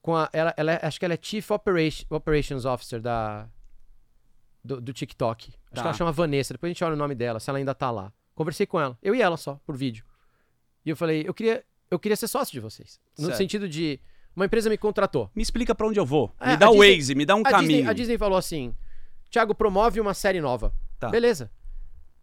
com 0.00 0.14
a, 0.14 0.28
ela, 0.32 0.54
ela 0.56 0.72
é- 0.74 0.86
acho 0.86 0.98
que 0.98 1.04
ela 1.04 1.14
é 1.14 1.18
Chief 1.20 1.50
Operation, 1.50 2.04
Operations 2.10 2.64
Officer 2.64 3.00
da, 3.00 3.48
do, 4.64 4.80
do 4.80 4.92
TikTok. 4.92 5.48
Acho 5.48 5.56
Tá. 5.74 5.82
que 5.82 5.86
ela 5.88 5.92
chama 5.94 6.10
Vanessa. 6.12 6.54
Depois 6.54 6.70
a 6.70 6.72
gente 6.72 6.82
olha 6.84 6.94
o 6.94 6.96
nome 6.96 7.14
dela, 7.14 7.38
se 7.38 7.50
ela 7.50 7.58
ainda 7.58 7.74
tá 7.74 7.90
lá. 7.90 8.12
Conversei 8.34 8.66
com 8.66 8.80
ela. 8.80 8.96
Eu 9.02 9.14
e 9.14 9.20
ela 9.22 9.36
só, 9.36 9.60
por 9.66 9.76
vídeo. 9.76 10.04
E 10.84 10.90
eu 10.90 10.96
falei, 10.96 11.24
eu 11.26 11.32
queria, 11.34 11.64
eu 11.90 11.98
queria 11.98 12.16
ser 12.16 12.26
sócio 12.28 12.52
de 12.52 12.60
vocês. 12.60 12.98
No 13.18 13.26
Certo. 13.26 13.36
sentido 13.38 13.68
de. 13.68 14.00
Uma 14.34 14.46
empresa 14.46 14.68
me 14.68 14.76
contratou. 14.76 15.30
Me 15.34 15.42
explica 15.42 15.74
pra 15.74 15.86
onde 15.86 16.00
eu 16.00 16.04
vou. 16.04 16.34
É, 16.40 16.50
me 16.50 16.56
dá 16.56 16.68
o 16.68 16.72
Disney- 16.72 16.96
Waze, 16.96 17.14
me 17.14 17.24
dá 17.26 17.36
um 17.36 17.40
a, 17.42 17.50
caminho. 17.50 17.68
Disney, 17.78 17.90
a 17.90 17.92
Disney 17.92 18.18
falou 18.18 18.36
assim: 18.36 18.74
Thiago, 19.30 19.54
promove 19.54 20.00
uma 20.00 20.12
série 20.14 20.40
nova. 20.40 20.72
Tá. 20.98 21.08
Beleza. 21.08 21.50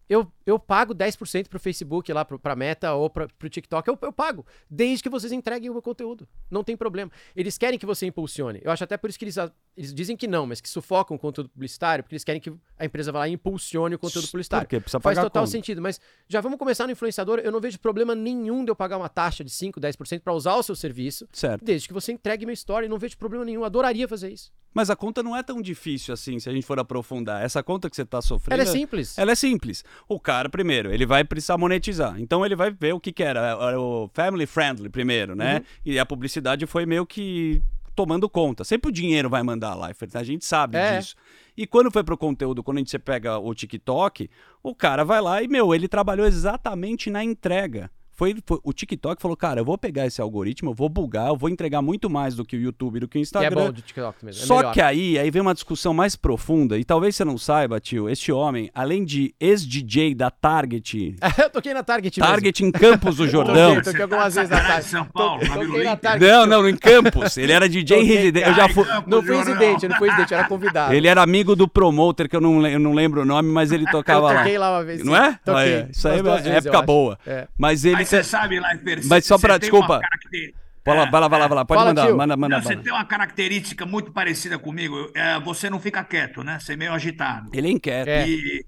Eu, 0.09 0.29
eu 0.45 0.59
pago 0.59 0.93
10% 0.93 1.47
pro 1.47 1.59
Facebook 1.59 2.11
lá, 2.11 2.25
pro, 2.25 2.37
pra 2.37 2.55
Meta 2.55 2.93
ou 2.93 3.09
pra, 3.09 3.27
pro 3.27 3.49
TikTok. 3.49 3.87
Eu, 3.87 3.97
eu 4.01 4.11
pago. 4.11 4.45
Desde 4.69 5.01
que 5.01 5.09
vocês 5.09 5.31
entreguem 5.31 5.69
o 5.69 5.73
meu 5.73 5.81
conteúdo. 5.81 6.27
Não 6.49 6.63
tem 6.63 6.75
problema. 6.75 7.09
Eles 7.35 7.57
querem 7.57 7.79
que 7.79 7.85
você 7.85 8.05
impulsione. 8.05 8.59
Eu 8.61 8.71
acho 8.71 8.83
até 8.83 8.97
por 8.97 9.09
isso 9.09 9.17
que 9.17 9.23
eles, 9.25 9.37
eles 9.77 9.93
dizem 9.93 10.17
que 10.17 10.27
não, 10.27 10.45
mas 10.45 10.59
que 10.59 10.67
sufocam 10.67 11.15
o 11.15 11.19
conteúdo 11.19 11.49
publicitário, 11.49 12.03
porque 12.03 12.15
eles 12.15 12.23
querem 12.25 12.41
que 12.41 12.51
a 12.77 12.85
empresa 12.85 13.11
vá 13.11 13.19
lá 13.19 13.29
e 13.29 13.33
impulsione 13.33 13.95
o 13.95 13.99
conteúdo 13.99 14.27
publicitário. 14.27 14.67
Por 14.67 14.69
quê? 14.71 14.79
Precisa 14.81 14.99
Faz 14.99 15.15
pagar 15.15 15.29
total 15.29 15.43
como? 15.43 15.51
sentido, 15.51 15.81
mas 15.81 15.99
já 16.27 16.41
vamos 16.41 16.59
começar 16.59 16.85
no 16.85 16.91
influenciador. 16.91 17.39
Eu 17.39 17.51
não 17.51 17.61
vejo 17.61 17.79
problema 17.79 18.13
nenhum 18.13 18.65
de 18.65 18.71
eu 18.71 18.75
pagar 18.75 18.97
uma 18.97 19.09
taxa 19.09 19.43
de 19.45 19.51
5, 19.51 19.79
10% 19.79 20.19
pra 20.19 20.33
usar 20.33 20.55
o 20.55 20.63
seu 20.63 20.75
serviço, 20.75 21.25
Certo. 21.31 21.63
desde 21.63 21.87
que 21.87 21.93
você 21.93 22.11
entregue 22.11 22.45
minha 22.45 22.53
história. 22.53 22.89
Não 22.89 22.97
vejo 22.97 23.17
problema 23.17 23.45
nenhum. 23.45 23.63
Adoraria 23.63 24.07
fazer 24.07 24.29
isso. 24.31 24.51
Mas 24.73 24.89
a 24.89 24.95
conta 24.95 25.21
não 25.21 25.35
é 25.35 25.43
tão 25.43 25.61
difícil 25.61 26.13
assim, 26.13 26.39
se 26.39 26.49
a 26.49 26.53
gente 26.53 26.65
for 26.65 26.79
aprofundar. 26.79 27.43
Essa 27.43 27.61
conta 27.61 27.89
que 27.89 27.95
você 27.95 28.05
tá 28.05 28.21
sofrendo. 28.21 28.61
Ela 28.61 28.69
é 28.69 28.71
simples. 28.71 29.17
Ela 29.17 29.31
é 29.31 29.35
simples. 29.35 29.83
O 30.07 30.19
cara, 30.19 30.47
primeiro, 30.49 30.93
ele 30.93 31.05
vai 31.05 31.23
precisar 31.23 31.57
monetizar. 31.57 32.19
Então 32.19 32.45
ele 32.45 32.55
vai 32.55 32.71
ver 32.71 32.93
o 32.93 32.99
que, 32.99 33.11
que 33.11 33.23
era. 33.23 33.39
Era 33.39 33.79
o 33.79 34.09
family 34.13 34.45
friendly 34.45 34.89
primeiro, 34.89 35.35
né? 35.35 35.57
Uhum. 35.57 35.63
E 35.85 35.99
a 35.99 36.05
publicidade 36.05 36.65
foi 36.65 36.85
meio 36.85 37.05
que 37.05 37.61
tomando 37.95 38.29
conta. 38.29 38.63
Sempre 38.63 38.89
o 38.89 38.93
dinheiro 38.93 39.29
vai 39.29 39.43
mandar 39.43 39.75
lá, 39.75 39.91
a 40.13 40.23
gente 40.23 40.45
sabe 40.45 40.77
É. 40.77 40.97
disso. 40.97 41.15
E 41.55 41.67
quando 41.67 41.91
foi 41.91 42.03
pro 42.03 42.17
conteúdo, 42.17 42.63
quando 42.63 42.77
a 42.77 42.79
gente 42.79 42.97
pega 42.97 43.37
o 43.37 43.53
TikTok, 43.53 44.29
o 44.63 44.73
cara 44.73 45.03
vai 45.03 45.21
lá 45.21 45.43
e, 45.43 45.47
meu, 45.47 45.75
ele 45.75 45.87
trabalhou 45.87 46.25
exatamente 46.25 47.09
na 47.09 47.23
entrega. 47.23 47.91
Foi, 48.13 48.35
foi- 48.45 48.59
o 48.63 48.71
TikTok 48.73 49.21
falou, 49.21 49.35
cara, 49.35 49.61
eu 49.61 49.65
vou 49.65 49.77
pegar 49.77 50.05
esse 50.05 50.21
algoritmo, 50.21 50.69
eu 50.71 50.73
vou 50.75 50.87
bugar, 50.89 51.27
eu 51.29 51.35
vou 51.35 51.49
entregar 51.49 51.81
muito 51.81 52.09
mais 52.09 52.35
do 52.35 52.45
que 52.45 52.55
o 52.55 52.59
YouTube, 52.59 52.99
do 52.99 53.07
que 53.07 53.11
o 53.11 53.13
Que 53.13 53.17
é 53.17 53.21
Instagram. 53.21 53.55
bom 53.65 53.71
do 53.71 53.81
TikTok 53.81 54.23
mesmo. 54.25 54.43
é 54.43 54.45
Só 54.45 54.57
melhor. 54.57 54.73
que 54.73 54.81
aí, 54.81 55.17
aí 55.17 55.31
vem 55.31 55.41
uma 55.41 55.53
discussão 55.53 55.93
mais 55.93 56.15
profunda, 56.15 56.77
e 56.77 56.83
talvez 56.83 57.15
você 57.15 57.25
não 57.25 57.37
saiba, 57.37 57.79
tio, 57.79 58.07
este 58.09 58.31
homem, 58.31 58.69
além 58.75 59.03
de 59.03 59.33
ex-DJ 59.39 60.13
da 60.13 60.29
Target, 60.29 61.15
eu 61.41 61.49
toquei 61.49 61.73
na 61.73 61.83
Target 61.83 62.19
mesmo. 62.19 62.31
Target 62.31 62.65
em 62.65 62.71
Campos 62.71 63.15
do 63.17 63.27
Jordão. 63.29 63.75
Toquei, 63.75 63.83
toquei 63.83 64.01
algumas 64.03 64.33
tá 64.35 64.41
vezes 64.41 64.49
na 64.49 64.63
Target. 64.67 64.89
São 64.89 65.05
Paulo, 65.05 65.39
To- 65.41 65.47
na 65.49 65.55
Toquei? 65.65 65.95
Target. 65.97 66.31
Não, 66.31 66.45
não, 66.45 66.69
em 66.69 66.75
Campos. 66.77 67.37
Ele 67.37 67.51
era 67.51 67.67
DJ 67.67 68.03
residente. 68.03 68.47
Eu 68.47 68.53
já 68.55 68.69
fui. 68.69 68.85
Não 69.07 69.23
fui 69.23 69.35
residente, 69.37 69.83
eu 69.85 69.89
não 69.89 69.97
fui 69.97 70.09
residente, 70.09 70.33
eu 70.33 70.39
era 70.39 70.47
convidado. 70.47 70.93
Ele 70.93 71.07
era 71.07 71.21
amigo 71.23 71.55
do 71.55 71.67
promoter, 71.67 72.27
que 72.29 72.35
eu 72.35 72.41
não, 72.41 72.65
eu 72.67 72.79
não 72.79 72.93
lembro 72.93 73.21
o 73.21 73.25
nome, 73.25 73.49
mas 73.49 73.71
ele 73.71 73.85
eu 73.87 73.91
tocava 73.91 74.31
lá. 74.31 74.37
toquei 74.39 74.57
lá 74.57 74.71
uma 74.71 74.83
vez. 74.83 75.03
Não 75.03 75.13
sim. 75.13 75.19
é? 75.19 75.39
Toquei. 75.43 75.85
Isso 75.91 76.07
aí 76.07 76.17
é 76.17 76.19
eu 76.19 76.53
época 76.57 76.81
boa. 76.81 77.17
É. 77.25 77.47
Mas 77.57 77.85
ele. 77.85 78.00
Mas 78.01 78.09
você 78.09 78.23
sabe, 78.23 78.59
Leifert, 78.59 79.03
Mas 79.05 79.25
só 79.25 79.37
pra- 79.37 79.53
tem 79.59 79.69
desculpa. 79.69 79.99
caracter- 79.99 80.53
Vai 80.83 80.97
lá, 80.97 81.05
vai 81.11 81.21
lá, 81.21 81.27
vai 81.27 81.39
lá, 81.39 81.47
vai 81.47 81.55
lá. 81.57 81.65
Pode 81.65 81.77
Fala, 81.79 81.89
mandar, 81.91 82.07
tio. 82.07 82.17
manda, 82.17 82.35
manda. 82.35 82.55
Não, 82.55 82.63
você 82.63 82.69
manda. 82.69 82.83
tem 82.83 82.91
uma 82.91 83.05
característica 83.05 83.85
muito 83.85 84.11
parecida 84.11 84.57
comigo. 84.57 85.11
É, 85.13 85.39
você 85.39 85.69
não 85.69 85.79
fica 85.79 86.03
quieto, 86.03 86.43
né? 86.43 86.57
Você 86.59 86.73
é 86.73 86.75
meio 86.75 86.91
agitado. 86.91 87.51
Ele 87.53 87.67
é 87.67 87.71
inquieto. 87.71 88.07
É. 88.07 88.27
E 88.27 88.65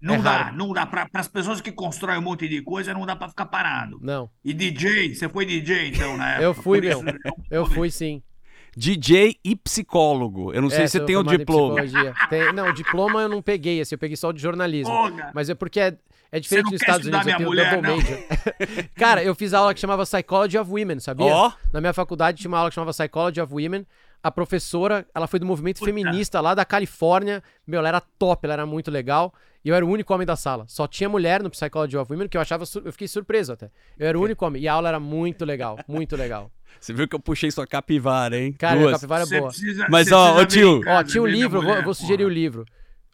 não 0.00 0.14
É 0.14 0.18
dá, 0.22 0.36
raro. 0.44 0.56
não 0.56 0.72
dá. 0.72 0.86
Para 0.86 1.06
as 1.12 1.28
pessoas 1.28 1.60
que 1.60 1.70
constroem 1.70 2.18
um 2.18 2.22
monte 2.22 2.48
de 2.48 2.62
coisa, 2.62 2.94
não 2.94 3.04
dá 3.04 3.14
para 3.14 3.28
ficar 3.28 3.44
parado. 3.46 3.98
Não, 4.00 4.30
E 4.42 4.54
DJ, 4.54 5.14
você 5.14 5.28
foi 5.28 5.44
DJ 5.44 5.88
então, 5.88 6.16
né? 6.16 6.38
Eu 6.40 6.54
fui, 6.54 6.80
Por 6.80 6.84
isso, 6.88 7.02
meu. 7.02 7.14
eu- 7.22 7.36
eu 7.50 7.66
fui 7.66 7.90
sim. 7.90 8.22
DJ 8.74 9.36
e 9.44 9.54
psicólogo. 9.54 10.54
Eu 10.54 10.62
não 10.62 10.70
sei 10.70 10.84
É, 10.84 10.86
se 10.86 10.92
você 10.98 11.04
tem 11.04 11.16
o 11.16 11.22
diploma. 11.22 11.82
Tem- 12.30 12.50
não, 12.54 12.68
o 12.70 12.72
diploma 12.72 13.20
eu 13.20 13.28
não 13.28 13.42
peguei, 13.42 13.78
assim, 13.82 13.94
eu 13.94 13.98
peguei 13.98 14.16
só 14.16 14.30
o 14.30 14.32
de 14.32 14.40
jornalismo. 14.40 14.90
Porra. 14.90 15.30
Mas 15.34 15.50
é 15.50 15.54
porque 15.54 15.78
é, 15.78 15.94
é 16.32 16.40
diferente 16.40 16.70
dos 16.70 16.80
Estados 16.80 17.06
Unidos, 17.06 17.26
eu 17.26 17.36
tenho 17.36 17.50
minha 17.50 17.70
double 17.70 17.84
mulher, 17.92 18.18
major. 18.18 18.88
Cara, 18.96 19.22
eu 19.22 19.34
fiz 19.34 19.52
aula 19.54 19.72
que 19.74 19.78
chamava 19.80 20.02
Psychology 20.04 20.58
of 20.58 20.70
Women, 20.70 20.98
sabia? 20.98 21.26
Ó. 21.26 21.52
Na 21.72 21.80
minha 21.80 21.92
faculdade 21.92 22.38
tinha 22.38 22.48
uma 22.48 22.58
aula 22.58 22.70
que 22.70 22.74
chamava 22.74 22.92
Psychology 22.92 23.40
of 23.40 23.52
Women. 23.52 23.86
A 24.22 24.30
professora, 24.30 25.04
ela 25.14 25.26
foi 25.26 25.38
do 25.40 25.46
movimento 25.46 25.84
feminista 25.84 26.40
lá 26.40 26.54
da 26.54 26.64
Califórnia. 26.64 27.42
Meu, 27.66 27.80
ela 27.80 27.88
era 27.88 28.00
top, 28.00 28.44
ela 28.46 28.54
era 28.54 28.64
muito 28.66 28.88
legal. 28.90 29.34
E 29.64 29.68
eu 29.68 29.74
era 29.74 29.84
o 29.84 29.88
único 29.88 30.12
homem 30.14 30.26
da 30.26 30.34
sala. 30.36 30.64
Só 30.68 30.86
tinha 30.86 31.08
mulher 31.08 31.42
no 31.42 31.50
Psychology 31.50 31.96
of 31.96 32.10
Women, 32.12 32.28
que 32.28 32.36
eu 32.36 32.40
achava, 32.40 32.64
sur- 32.64 32.82
eu 32.84 32.92
fiquei 32.92 33.06
surpreso 33.08 33.52
até. 33.52 33.68
Eu 33.98 34.06
era 34.08 34.18
o 34.18 34.22
único 34.22 34.44
homem. 34.46 34.62
E 34.62 34.68
a 34.68 34.72
aula 34.74 34.88
era 34.88 35.00
muito 35.00 35.44
legal, 35.44 35.78
muito 35.88 36.16
legal. 36.16 36.50
Você 36.80 36.92
viu 36.92 37.06
que 37.08 37.14
eu 37.14 37.20
puxei 37.20 37.50
sua 37.50 37.66
capivara, 37.66 38.38
hein? 38.38 38.52
Cara, 38.52 38.76
a 38.78 38.82
Duas. 38.82 38.92
capivara 38.92 39.24
é 39.24 39.26
boa. 39.38 39.48
precisa- 39.48 39.86
Mas, 39.90 40.10
ó, 40.12 40.38
ô, 40.40 40.46
tio. 40.46 40.80
Ó, 40.86 41.02
tinha 41.02 41.22
um 41.22 41.26
livro, 41.26 41.58
eu 41.58 41.62
vou, 41.62 41.70
mulher, 41.70 41.84
vou 41.84 41.94
sugerir 41.94 42.22
o 42.24 42.26
porra. 42.28 42.34
livro. 42.34 42.64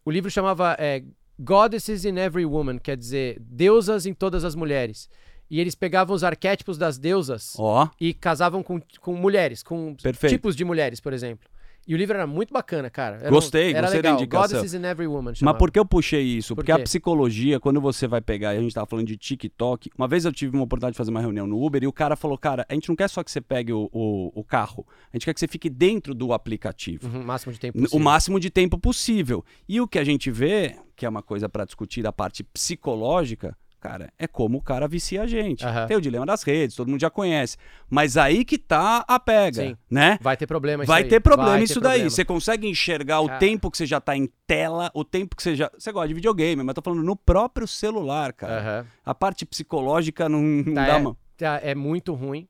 O 0.04 0.10
livro 0.10 0.30
chamava 0.30 0.76
é, 0.78 1.02
Goddesses 1.38 2.04
in 2.04 2.16
Every 2.18 2.44
Woman, 2.44 2.78
quer 2.78 2.96
dizer, 2.96 3.38
deusas 3.40 4.06
em 4.06 4.14
todas 4.14 4.44
as 4.44 4.54
mulheres. 4.54 5.08
E 5.50 5.60
eles 5.60 5.74
pegavam 5.74 6.14
os 6.14 6.22
arquétipos 6.22 6.76
das 6.76 6.98
deusas 6.98 7.54
Ó, 7.58 7.88
e 7.98 8.12
casavam 8.12 8.62
com, 8.62 8.80
com 9.00 9.14
mulheres, 9.14 9.62
com 9.62 9.94
Perfeito. 9.94 10.32
tipos 10.32 10.54
de 10.54 10.64
mulheres, 10.64 11.00
por 11.00 11.12
exemplo. 11.12 11.48
E 11.88 11.94
o 11.94 11.96
livro 11.96 12.14
era 12.14 12.26
muito 12.26 12.52
bacana, 12.52 12.90
cara. 12.90 13.16
Era 13.16 13.28
um- 13.28 13.30
Gostei, 13.30 13.70
era 13.72 13.80
gostei 13.80 14.02
da 14.02 14.08
legal. 14.10 14.20
indicação. 14.22 14.58
Goddesses 14.58 14.74
in 14.78 14.84
Every 14.84 15.06
Woman. 15.08 15.30
Mas 15.30 15.38
chamava. 15.38 15.56
por 15.58 15.70
que 15.70 15.78
eu 15.78 15.86
puxei 15.86 16.22
isso? 16.22 16.54
Por 16.54 16.56
Porque 16.62 16.70
a 16.70 16.78
psicologia, 16.78 17.58
quando 17.58 17.80
você 17.80 18.06
vai 18.06 18.20
pegar, 18.20 18.50
a 18.50 18.60
gente 18.60 18.74
tava 18.74 18.86
falando 18.86 19.06
de 19.06 19.16
TikTok, 19.16 19.90
uma 19.96 20.06
vez 20.06 20.26
eu 20.26 20.32
tive 20.32 20.54
uma 20.54 20.64
oportunidade 20.64 20.92
de 20.92 20.98
fazer 20.98 21.10
uma 21.10 21.20
reunião 21.20 21.46
no 21.46 21.64
Uber 21.64 21.82
e 21.82 21.86
o 21.86 21.92
cara 21.92 22.14
falou, 22.14 22.36
cara, 22.36 22.66
a 22.68 22.74
gente 22.74 22.90
não 22.90 22.94
quer 22.94 23.08
só 23.08 23.24
que 23.24 23.30
você 23.30 23.40
pegue 23.40 23.72
o, 23.72 23.88
o, 23.90 24.30
o 24.38 24.44
carro, 24.44 24.86
a 25.12 25.16
gente 25.16 25.24
quer 25.24 25.32
que 25.32 25.40
você 25.40 25.48
fique 25.48 25.70
dentro 25.70 26.14
do 26.14 26.34
aplicativo. 26.34 27.08
Uhum, 27.08 27.24
máximo 27.24 27.54
de 27.54 27.58
tempo 27.58 27.78
N- 27.78 27.84
O 27.84 27.88
possível. 27.88 28.04
máximo 28.04 28.38
de 28.40 28.50
tempo 28.50 28.78
possível. 28.78 29.42
E 29.66 29.80
o 29.80 29.88
que 29.88 29.98
a 29.98 30.04
gente 30.04 30.30
vê, 30.30 30.76
que 30.94 31.06
é 31.06 31.08
uma 31.08 31.22
coisa 31.22 31.48
para 31.48 31.64
discutir 31.64 32.02
da 32.02 32.12
parte 32.12 32.44
psicológica, 32.44 33.56
cara, 33.80 34.12
é 34.18 34.26
como 34.26 34.58
o 34.58 34.62
cara 34.62 34.86
vicia 34.88 35.22
a 35.22 35.26
gente. 35.26 35.64
Aham. 35.64 35.86
Tem 35.86 35.96
o 35.96 36.00
dilema 36.00 36.26
das 36.26 36.42
redes, 36.42 36.76
todo 36.76 36.88
mundo 36.88 37.00
já 37.00 37.10
conhece. 37.10 37.56
Mas 37.88 38.16
aí 38.16 38.44
que 38.44 38.58
tá 38.58 39.04
a 39.06 39.18
pega, 39.20 39.62
Sim. 39.62 39.76
né? 39.90 40.18
Vai 40.20 40.36
ter 40.36 40.46
problema 40.46 40.84
isso 40.84 40.88
Vai 40.92 41.02
aí. 41.02 41.08
ter 41.08 41.20
problema 41.20 41.50
Vai 41.50 41.58
ter 41.60 41.64
isso 41.64 41.80
daí. 41.80 41.90
problema. 41.92 42.10
Você 42.10 42.24
consegue 42.24 42.68
enxergar 42.68 43.20
o 43.20 43.26
Cara. 43.26 43.38
tempo 43.38 43.70
que 43.70 43.76
você 43.78 43.86
já 43.86 44.00
tá 44.00 44.16
em 44.16 44.28
tela, 44.46 44.90
o 44.94 45.04
tempo 45.04 45.36
que 45.36 45.42
você 45.42 45.54
já. 45.54 45.70
Você 45.78 45.90
gosta 45.92 46.08
de 46.08 46.14
videogame, 46.14 46.62
mas 46.62 46.74
tô 46.74 46.82
falando 46.82 47.02
no 47.02 47.16
próprio 47.16 47.66
celular, 47.66 48.32
cara. 48.32 48.60
Aham. 48.60 48.86
A 49.04 49.14
parte 49.14 49.44
psicológica 49.46 50.28
não, 50.28 50.40
não 50.42 50.74
Tá, 50.74 50.86
dá 50.86 50.92
é, 50.92 50.96
uma. 50.96 51.16
tá, 51.36 51.60
é 51.62 51.74
muito 51.74 52.14
ruim. 52.14 52.48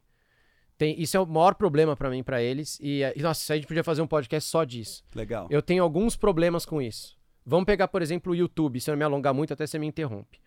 Tem, 0.76 0.94
isso 1.00 1.16
é 1.16 1.20
o 1.20 1.26
maior 1.26 1.56
problema 1.56 1.96
pra 1.96 2.08
mim, 2.08 2.22
pra 2.22 2.40
eles. 2.40 2.78
E, 2.80 3.00
e, 3.16 3.20
nossa, 3.20 3.52
a 3.52 3.56
gente 3.56 3.66
podia 3.66 3.82
fazer 3.82 4.00
um 4.00 4.06
podcast 4.06 4.48
só 4.48 4.62
disso. 4.62 5.02
Legal. 5.14 5.48
Eu 5.50 5.60
tenho 5.60 5.82
alguns 5.82 6.14
problemas 6.14 6.64
com 6.64 6.80
isso. 6.80 7.16
Vamos 7.44 7.64
pegar, 7.66 7.88
por 7.88 8.00
exemplo, 8.00 8.32
o 8.32 8.36
YouTube. 8.36 8.80
Se 8.80 8.88
eu 8.88 8.92
não 8.92 8.98
me 8.98 9.04
alongar 9.04 9.34
muito, 9.34 9.52
até 9.52 9.66
você 9.66 9.76
me 9.78 9.86
interrompe. 9.88 10.38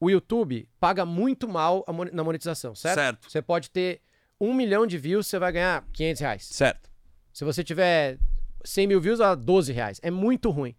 O 0.00 0.08
YouTube 0.10 0.68
paga 0.78 1.04
muito 1.04 1.48
mal 1.48 1.84
mon- 1.88 2.08
na 2.12 2.22
monetização, 2.22 2.74
certo? 2.74 2.94
Certo. 2.96 3.30
Você 3.30 3.42
pode 3.42 3.70
ter 3.70 4.00
um 4.40 4.54
milhão 4.54 4.86
de 4.86 4.96
views, 4.96 5.26
você 5.26 5.38
vai 5.38 5.50
ganhar 5.52 5.84
500 5.92 6.20
reais. 6.20 6.44
Certo. 6.44 6.88
Se 7.32 7.44
você 7.44 7.64
tiver 7.64 8.18
100 8.64 8.86
mil 8.86 9.00
views, 9.00 9.20
a 9.20 9.34
12 9.34 9.72
reais. 9.72 9.98
É 10.02 10.10
muito 10.10 10.50
ruim. 10.50 10.74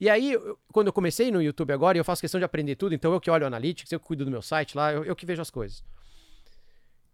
E 0.00 0.08
aí, 0.10 0.32
eu- 0.32 0.58
quando 0.72 0.86
eu 0.88 0.92
comecei 0.92 1.30
no 1.30 1.42
YouTube 1.42 1.72
agora, 1.72 1.96
e 1.96 2.00
eu 2.00 2.04
faço 2.04 2.20
questão 2.20 2.38
de 2.38 2.44
aprender 2.44 2.76
tudo, 2.76 2.94
então 2.94 3.12
eu 3.12 3.20
que 3.20 3.30
olho 3.30 3.44
o 3.44 3.46
Analytics, 3.46 3.90
eu 3.92 4.00
que 4.00 4.06
cuido 4.06 4.24
do 4.24 4.30
meu 4.30 4.42
site 4.42 4.76
lá, 4.76 4.92
eu, 4.92 5.04
eu 5.04 5.16
que 5.16 5.24
vejo 5.26 5.40
as 5.42 5.50
coisas. 5.50 5.82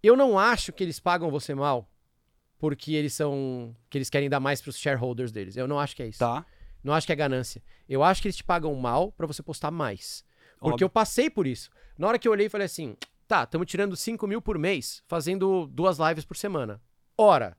Eu 0.02 0.16
não 0.16 0.38
acho 0.38 0.72
que 0.72 0.82
eles 0.82 0.98
pagam 0.98 1.30
você 1.30 1.54
mal 1.54 1.88
porque 2.58 2.92
eles 2.92 3.12
são. 3.12 3.74
que 3.90 3.98
eles 3.98 4.10
querem 4.10 4.28
dar 4.28 4.40
mais 4.40 4.60
pros 4.60 4.76
shareholders 4.78 5.30
deles. 5.32 5.56
Eu 5.56 5.66
não 5.68 5.78
acho 5.78 5.94
que 5.96 6.02
é 6.02 6.06
isso. 6.08 6.18
Tá. 6.18 6.44
Não 6.82 6.92
acho 6.92 7.06
que 7.06 7.12
é 7.12 7.16
ganância. 7.16 7.62
Eu 7.88 8.02
acho 8.02 8.20
que 8.20 8.26
eles 8.28 8.36
te 8.36 8.42
pagam 8.44 8.74
mal 8.74 9.12
pra 9.12 9.26
você 9.26 9.42
postar 9.42 9.70
mais. 9.70 10.24
Porque 10.62 10.74
Óbvio. 10.74 10.84
eu 10.84 10.90
passei 10.90 11.28
por 11.28 11.46
isso. 11.46 11.70
Na 11.98 12.06
hora 12.06 12.18
que 12.18 12.28
eu 12.28 12.32
olhei 12.32 12.46
e 12.46 12.50
falei 12.50 12.66
assim: 12.66 12.96
tá, 13.26 13.42
estamos 13.42 13.66
tirando 13.66 13.96
5 13.96 14.26
mil 14.26 14.40
por 14.40 14.58
mês, 14.58 15.02
fazendo 15.08 15.66
duas 15.66 15.98
lives 15.98 16.24
por 16.24 16.36
semana. 16.36 16.80
Ora, 17.18 17.56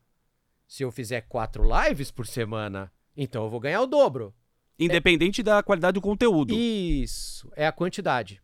se 0.66 0.84
eu 0.84 0.92
fizer 0.92 1.22
quatro 1.22 1.64
lives 1.64 2.10
por 2.10 2.26
semana, 2.26 2.92
então 3.16 3.44
eu 3.44 3.50
vou 3.50 3.60
ganhar 3.60 3.82
o 3.82 3.88
dobro. 3.88 4.34
Independente 4.80 5.44
da 5.44 5.62
qualidade 5.62 5.96
do 5.96 6.02
conteúdo. 6.02 6.54
Isso, 6.54 7.52
é 7.56 7.68
a 7.68 7.72
quantidade. 7.72 8.42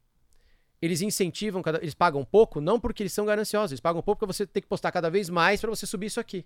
Eles 0.82 1.02
incentivam, 1.02 1.62
cada... 1.62 1.80
eles 1.80 1.94
pagam 1.94 2.24
pouco, 2.24 2.62
não 2.62 2.80
porque 2.80 3.04
eles 3.04 3.14
são 3.14 3.26
gananciosos, 3.26 3.72
eles 3.72 3.82
pagam 3.82 4.02
pouco 4.02 4.20
porque 4.20 4.34
você 4.34 4.46
tem 4.46 4.62
que 4.62 4.70
postar 4.70 4.92
cada 4.92 5.10
vez 5.10 5.30
mais 5.30 5.60
pra 5.60 5.70
você 5.70 5.86
subir 5.86 6.08
isso 6.08 6.20
aqui. 6.20 6.46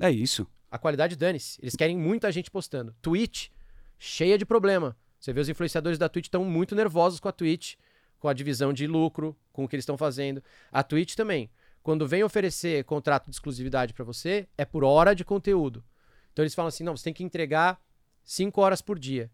É 0.00 0.10
isso. 0.10 0.46
A 0.70 0.78
qualidade 0.78 1.16
dane-se. 1.16 1.58
Eles 1.60 1.74
querem 1.74 1.96
muita 1.96 2.30
gente 2.30 2.50
postando. 2.50 2.94
Twitch, 3.00 3.48
cheia 3.98 4.36
de 4.36 4.44
problema. 4.44 4.96
Você 5.18 5.32
vê 5.32 5.40
os 5.40 5.48
influenciadores 5.48 5.98
da 5.98 6.08
Twitch 6.08 6.26
estão 6.26 6.44
muito 6.44 6.74
nervosos 6.74 7.18
com 7.18 7.28
a 7.28 7.32
Twitch, 7.32 7.74
com 8.18 8.28
a 8.28 8.32
divisão 8.32 8.72
de 8.72 8.86
lucro, 8.86 9.36
com 9.52 9.64
o 9.64 9.68
que 9.68 9.76
eles 9.76 9.82
estão 9.82 9.98
fazendo. 9.98 10.42
A 10.70 10.82
Twitch 10.82 11.14
também. 11.14 11.50
Quando 11.82 12.06
vem 12.06 12.22
oferecer 12.22 12.84
contrato 12.84 13.24
de 13.26 13.30
exclusividade 13.30 13.94
para 13.94 14.04
você, 14.04 14.48
é 14.56 14.64
por 14.64 14.84
hora 14.84 15.14
de 15.14 15.24
conteúdo. 15.24 15.84
Então 16.32 16.42
eles 16.42 16.54
falam 16.54 16.68
assim: 16.68 16.84
não, 16.84 16.96
você 16.96 17.04
tem 17.04 17.14
que 17.14 17.24
entregar 17.24 17.80
5 18.24 18.60
horas 18.60 18.82
por 18.82 18.98
dia. 18.98 19.30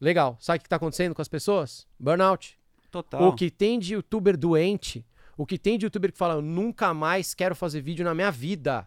Legal. 0.00 0.36
Sabe 0.40 0.58
o 0.58 0.60
que 0.60 0.66
está 0.66 0.76
acontecendo 0.76 1.14
com 1.14 1.22
as 1.22 1.28
pessoas? 1.28 1.86
Burnout. 1.98 2.58
Total. 2.90 3.22
O 3.22 3.34
que 3.34 3.50
tem 3.50 3.78
de 3.78 3.94
youtuber 3.94 4.36
doente, 4.36 5.06
o 5.36 5.46
que 5.46 5.56
tem 5.56 5.78
de 5.78 5.86
youtuber 5.86 6.12
que 6.12 6.18
fala, 6.18 6.34
eu 6.34 6.42
nunca 6.42 6.92
mais 6.92 7.34
quero 7.34 7.54
fazer 7.54 7.80
vídeo 7.80 8.04
na 8.04 8.14
minha 8.14 8.30
vida. 8.30 8.86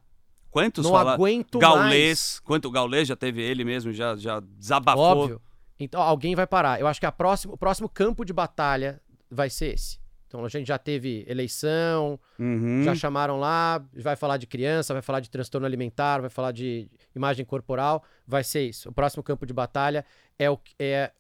Quantos 0.51 0.85
não 0.85 0.91
fala... 0.91 1.13
aguento 1.13 1.57
Gaulês, 1.57 2.39
quanto 2.39 2.67
o 2.67 2.71
Gaulês 2.71 3.07
já 3.07 3.15
teve 3.15 3.41
ele 3.41 3.65
mesmo, 3.65 3.91
já, 3.91 4.15
já 4.15 4.39
mais. 4.39 4.55
desabafou. 4.57 5.03
Óbvio. 5.03 5.41
Então 5.79 6.01
alguém 6.01 6.35
vai 6.35 6.47
parar. 6.47 6.79
Eu 6.79 6.87
acho 6.87 6.99
que 6.99 7.05
a 7.05 7.11
próxima, 7.11 7.53
o 7.53 7.57
próximo 7.57 7.89
campo 7.89 8.23
de 8.23 8.31
batalha 8.33 9.01
vai 9.29 9.49
ser 9.49 9.73
esse. 9.73 9.99
Então 10.27 10.43
a 10.43 10.49
gente 10.49 10.67
já 10.67 10.77
teve 10.77 11.23
eleição, 11.27 12.19
Uhum. 12.39 12.83
já 12.83 12.93
chamaram 12.95 13.39
lá, 13.39 13.83
vai 13.93 14.15
falar 14.15 14.37
de 14.37 14.47
criança, 14.47 14.93
vai 14.93 15.01
falar 15.01 15.19
de 15.19 15.29
transtorno 15.29 15.65
alimentar, 15.65 16.19
vai 16.19 16.29
falar 16.29 16.51
de 16.51 16.89
imagem 17.15 17.45
corporal, 17.45 18.03
vai 18.27 18.43
ser 18.43 18.63
isso. 18.67 18.89
O 18.89 18.91
próximo 18.91 19.23
campo 19.23 19.45
de 19.45 19.53
batalha 19.53 20.03
é 20.37 20.49
o, 20.49 20.59
é 20.79 21.11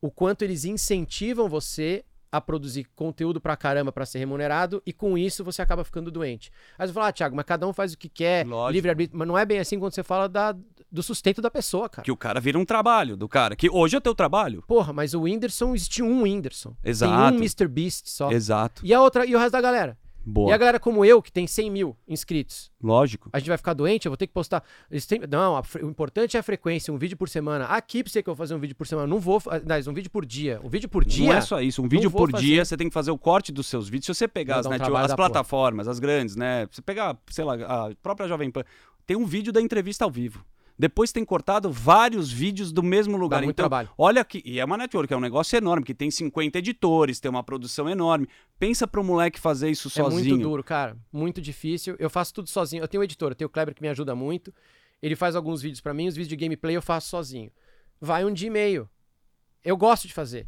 o 0.00 0.10
quanto 0.10 0.42
eles 0.42 0.64
incentivam 0.64 1.48
você 1.48 2.04
a 2.30 2.40
produzir 2.40 2.84
conteúdo 2.94 3.40
pra 3.40 3.56
caramba 3.56 3.90
pra 3.92 4.04
ser 4.04 4.18
remunerado 4.18 4.82
e 4.84 4.92
com 4.92 5.16
isso 5.16 5.42
você 5.44 5.62
acaba 5.62 5.82
ficando 5.84 6.10
doente. 6.10 6.50
Aí 6.78 6.86
você 6.86 6.92
fala, 6.92 7.08
ah, 7.08 7.12
Thiago, 7.12 7.34
mas 7.36 7.44
cada 7.46 7.66
um 7.66 7.72
faz 7.72 7.92
o 7.94 7.98
que 7.98 8.08
quer, 8.08 8.44
livre-arbítrio. 8.72 9.18
Mas 9.18 9.26
não 9.28 9.38
é 9.38 9.46
bem 9.46 9.58
assim 9.60 9.78
quando 9.78 9.94
você 9.94 10.02
fala 10.02 10.28
da, 10.28 10.54
do 10.90 11.02
sustento 11.02 11.40
da 11.42 11.50
pessoa, 11.50 11.88
cara. 11.88 12.04
Que 12.04 12.12
o 12.12 12.16
cara 12.16 12.40
vira 12.40 12.58
um 12.58 12.64
trabalho 12.64 13.16
do 13.16 13.28
cara. 13.28 13.54
Que 13.56 13.68
hoje 13.70 13.96
é 13.96 14.00
teu 14.00 14.14
trabalho. 14.14 14.62
Porra, 14.66 14.92
mas 14.92 15.14
o 15.14 15.22
Whindersson 15.22 15.74
existe 15.74 16.02
um 16.02 16.22
Whindersson. 16.22 16.74
Exato. 16.84 17.28
Tem 17.30 17.38
um 17.38 17.42
Mr. 17.42 17.68
Beast 17.68 18.06
só. 18.08 18.30
Exato. 18.30 18.84
E 18.84 18.92
a 18.94 19.00
outra, 19.00 19.26
e 19.26 19.34
o 19.34 19.38
resto 19.38 19.52
da 19.52 19.60
galera? 19.60 19.96
Boa. 20.30 20.50
E 20.50 20.52
a 20.52 20.58
galera 20.58 20.78
como 20.78 21.06
eu, 21.06 21.22
que 21.22 21.32
tem 21.32 21.46
100 21.46 21.70
mil 21.70 21.96
inscritos, 22.06 22.70
Lógico. 22.82 23.30
a 23.32 23.38
gente 23.38 23.48
vai 23.48 23.56
ficar 23.56 23.72
doente, 23.72 24.04
eu 24.04 24.10
vou 24.10 24.16
ter 24.16 24.26
que 24.26 24.32
postar. 24.34 24.62
Têm- 25.08 25.20
Não, 25.30 25.56
a 25.56 25.62
o 25.82 25.86
importante 25.88 26.36
é 26.36 26.40
a 26.40 26.42
frequência, 26.42 26.92
um 26.92 26.98
vídeo 26.98 27.16
por 27.16 27.30
semana. 27.30 27.64
Aqui 27.64 28.02
pra 28.02 28.12
você 28.12 28.22
que 28.22 28.28
eu 28.28 28.34
vou 28.34 28.44
fazer 28.44 28.54
um 28.54 28.58
vídeo 28.58 28.76
por 28.76 28.86
semana, 28.86 29.06
não 29.06 29.18
vou. 29.20 29.40
Aliás, 29.46 29.86
um 29.86 29.94
vídeo 29.94 30.10
por 30.10 30.26
dia. 30.26 30.60
Um 30.62 30.68
vídeo 30.68 30.86
por 30.88 31.02
dia. 31.02 31.28
Não 31.28 31.34
é 31.34 31.40
só 31.40 31.62
isso. 31.62 31.80
Um 31.82 31.88
vídeo 31.88 32.10
por 32.10 32.30
fazer. 32.30 32.44
dia, 32.44 32.62
você 32.64 32.76
tem 32.76 32.88
que 32.88 32.92
fazer 32.94 33.10
o 33.10 33.16
corte 33.16 33.50
dos 33.52 33.66
seus 33.68 33.88
vídeos. 33.88 34.04
Se 34.06 34.14
você 34.14 34.28
pegar 34.28 34.58
as, 34.58 34.66
um 34.66 34.70
net- 34.70 34.80
trabalho 34.82 35.04
as 35.06 35.10
da 35.12 35.16
porra. 35.16 35.30
plataformas, 35.30 35.88
as 35.88 35.98
grandes, 35.98 36.36
né? 36.36 36.66
Você 36.70 36.82
pegar, 36.82 37.16
sei 37.30 37.44
lá, 37.44 37.54
a 37.54 37.90
própria 38.02 38.28
Jovem 38.28 38.50
Pan, 38.50 38.64
tem 39.06 39.16
um 39.16 39.24
vídeo 39.24 39.50
da 39.50 39.62
entrevista 39.62 40.04
ao 40.04 40.10
vivo. 40.10 40.44
Depois 40.78 41.10
tem 41.10 41.24
cortado 41.24 41.72
vários 41.72 42.30
vídeos 42.30 42.70
do 42.70 42.82
mesmo 42.84 43.16
lugar. 43.16 43.42
muito 43.42 43.56
então, 43.56 43.64
trabalho. 43.64 43.90
olha 43.98 44.24
que. 44.24 44.40
E 44.44 44.60
é 44.60 44.64
uma 44.64 44.76
network, 44.76 45.12
é 45.12 45.16
um 45.16 45.20
negócio 45.20 45.56
enorme, 45.56 45.84
que 45.84 45.92
tem 45.94 46.08
50 46.10 46.58
editores, 46.58 47.18
tem 47.18 47.28
uma 47.28 47.42
produção 47.42 47.88
enorme. 47.88 48.28
Pensa 48.58 48.86
pro 48.86 49.02
moleque 49.02 49.40
fazer 49.40 49.70
isso 49.70 49.88
É 49.88 49.90
sozinho. 49.90 50.28
muito 50.36 50.42
duro, 50.48 50.62
cara. 50.62 50.96
Muito 51.12 51.40
difícil. 51.40 51.96
Eu 51.98 52.08
faço 52.08 52.32
tudo 52.32 52.48
sozinho. 52.48 52.82
Eu 52.84 52.86
tenho 52.88 53.00
um 53.00 53.04
editor, 53.04 53.32
eu 53.32 53.34
tenho 53.34 53.48
o 53.48 53.50
Kleber 53.50 53.74
que 53.74 53.82
me 53.82 53.88
ajuda 53.88 54.14
muito. 54.14 54.54
Ele 55.02 55.16
faz 55.16 55.34
alguns 55.34 55.60
vídeos 55.60 55.80
pra 55.80 55.92
mim, 55.92 56.06
os 56.06 56.14
vídeos 56.14 56.28
de 56.28 56.36
gameplay 56.36 56.76
eu 56.76 56.82
faço 56.82 57.08
sozinho. 57.08 57.50
Vai 58.00 58.24
um 58.24 58.32
dia 58.32 58.46
e 58.46 58.50
meio. 58.50 58.88
Eu 59.64 59.76
gosto 59.76 60.06
de 60.06 60.14
fazer. 60.14 60.46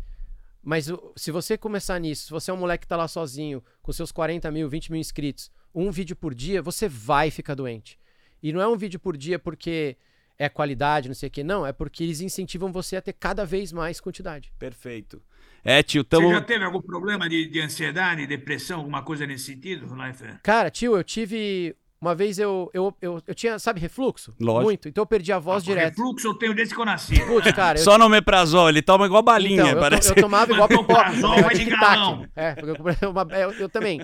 Mas 0.62 0.88
se 1.16 1.30
você 1.32 1.58
começar 1.58 1.98
nisso, 1.98 2.26
se 2.26 2.30
você 2.30 2.50
é 2.50 2.54
um 2.54 2.56
moleque 2.56 2.82
que 2.82 2.88
tá 2.88 2.96
lá 2.96 3.08
sozinho, 3.08 3.62
com 3.82 3.92
seus 3.92 4.12
40 4.12 4.48
mil, 4.50 4.68
20 4.68 4.92
mil 4.92 5.00
inscritos, 5.00 5.50
um 5.74 5.90
vídeo 5.90 6.14
por 6.14 6.34
dia, 6.34 6.62
você 6.62 6.88
vai 6.88 7.30
ficar 7.30 7.54
doente. 7.54 7.98
E 8.42 8.52
não 8.52 8.60
é 8.60 8.68
um 8.68 8.76
vídeo 8.76 9.00
por 9.00 9.16
dia 9.16 9.38
porque 9.38 9.96
é 10.40 10.48
qualidade, 10.48 11.06
não 11.06 11.14
sei 11.14 11.28
o 11.28 11.30
quê. 11.30 11.44
Não, 11.44 11.66
é 11.66 11.72
porque 11.72 12.02
eles 12.02 12.22
incentivam 12.22 12.72
você 12.72 12.96
a 12.96 13.02
ter 13.02 13.12
cada 13.12 13.44
vez 13.44 13.72
mais 13.72 14.00
quantidade. 14.00 14.50
Perfeito. 14.58 15.22
É, 15.62 15.82
tio, 15.82 16.00
Você 16.00 16.08
tamo. 16.08 16.30
já 16.32 16.40
teve 16.40 16.64
algum 16.64 16.80
problema 16.80 17.28
de, 17.28 17.46
de 17.46 17.60
ansiedade, 17.60 18.26
depressão, 18.26 18.78
alguma 18.78 19.02
coisa 19.02 19.26
nesse 19.26 19.44
sentido, 19.44 19.94
Leifert? 19.94 20.38
Cara, 20.42 20.70
tio, 20.70 20.96
eu 20.96 21.04
tive. 21.04 21.76
Uma 22.02 22.14
vez 22.14 22.38
eu, 22.38 22.70
eu, 22.72 22.94
eu, 23.02 23.22
eu 23.26 23.34
tinha, 23.34 23.58
sabe, 23.58 23.78
refluxo? 23.78 24.32
Lógico. 24.40 24.64
Muito. 24.64 24.88
Então 24.88 25.02
eu 25.02 25.06
perdi 25.06 25.32
a 25.34 25.38
voz 25.38 25.62
Ah, 25.62 25.66
direto. 25.66 25.98
Refluxo 25.98 26.28
eu 26.28 26.34
tenho 26.34 26.54
desde 26.54 26.74
que 26.74 26.80
eu 26.80 26.84
nasci. 26.86 27.20
Putz, 27.26 27.52
cara, 27.52 27.78
eu, 27.78 27.84
Só 27.84 27.98
no 27.98 28.08
meprazol, 28.08 28.70
ele 28.70 28.80
toma 28.80 29.04
igual 29.04 29.22
balinha, 29.22 29.56
então, 29.56 29.66
eu, 29.68 29.74
to- 29.74 29.80
parece. 29.80 30.08
eu 30.08 30.14
tomava 30.14 30.50
igual 30.50 30.66
pipoca. 30.66 31.12
Eu 31.12 31.42
vai 31.42 31.54
de 31.54 31.64
galão. 31.66 32.26
É, 32.34 32.54
porque 32.54 33.04
eu, 33.04 33.10
uma- 33.12 33.26
é, 33.30 33.44
eu, 33.44 33.52
eu 33.52 33.68
também. 33.68 34.00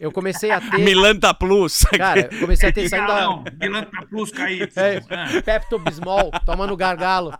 Eu 0.00 0.10
comecei 0.10 0.50
a 0.50 0.60
ter. 0.60 0.78
Milanta 0.78 1.32
Plus. 1.32 1.84
Cara, 1.96 2.28
eu 2.32 2.40
comecei 2.40 2.68
a 2.70 2.72
ter 2.72 2.88
saindo 2.88 3.06
da. 3.06 3.14
galão, 3.14 3.44
Milanta 3.60 4.06
Plus 4.10 4.32
KY. 4.32 4.68
É, 4.74 5.40
Pepto-Bismol, 5.42 6.32
toma 6.44 6.66
no 6.66 6.76
gargalo. 6.76 7.32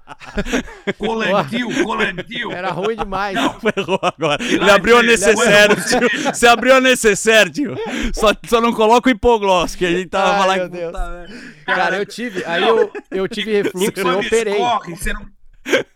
Colantil, 0.96 1.68
colantil. 1.84 2.52
Era 2.52 2.70
ruim 2.70 2.94
demais. 2.96 3.36
Ferrou 3.60 3.98
agora. 4.02 4.42
Ele 4.44 4.70
abriu 4.70 4.98
a 4.98 5.02
necessaire, 5.02 5.74
tio. 5.74 6.32
Você 6.32 6.46
abriu 6.46 6.74
a 6.76 6.80
necessaire, 6.80 7.50
tio. 7.50 7.74
Só, 8.14 8.32
só 8.46 8.60
não 8.60 8.72
coloca 8.72 9.08
o 9.08 9.12
hipoglós, 9.12 9.71
que 9.76 9.84
a 9.86 9.90
gente 9.90 10.08
tava 10.08 10.32
Ai, 10.32 10.38
falando 10.58 10.72
meu 10.72 10.86
puta 10.92 11.10
merda. 11.10 11.34
Cara, 11.66 11.96
eu 11.98 12.06
tive. 12.06 12.44
Aí 12.44 12.62
eu, 12.62 12.92
eu 13.10 13.28
tive 13.28 13.52
refluxo, 13.52 14.00
eu 14.00 14.18
operei. 14.18 14.52
escorre, 14.54 14.96
você 14.96 15.12
não... 15.12 15.26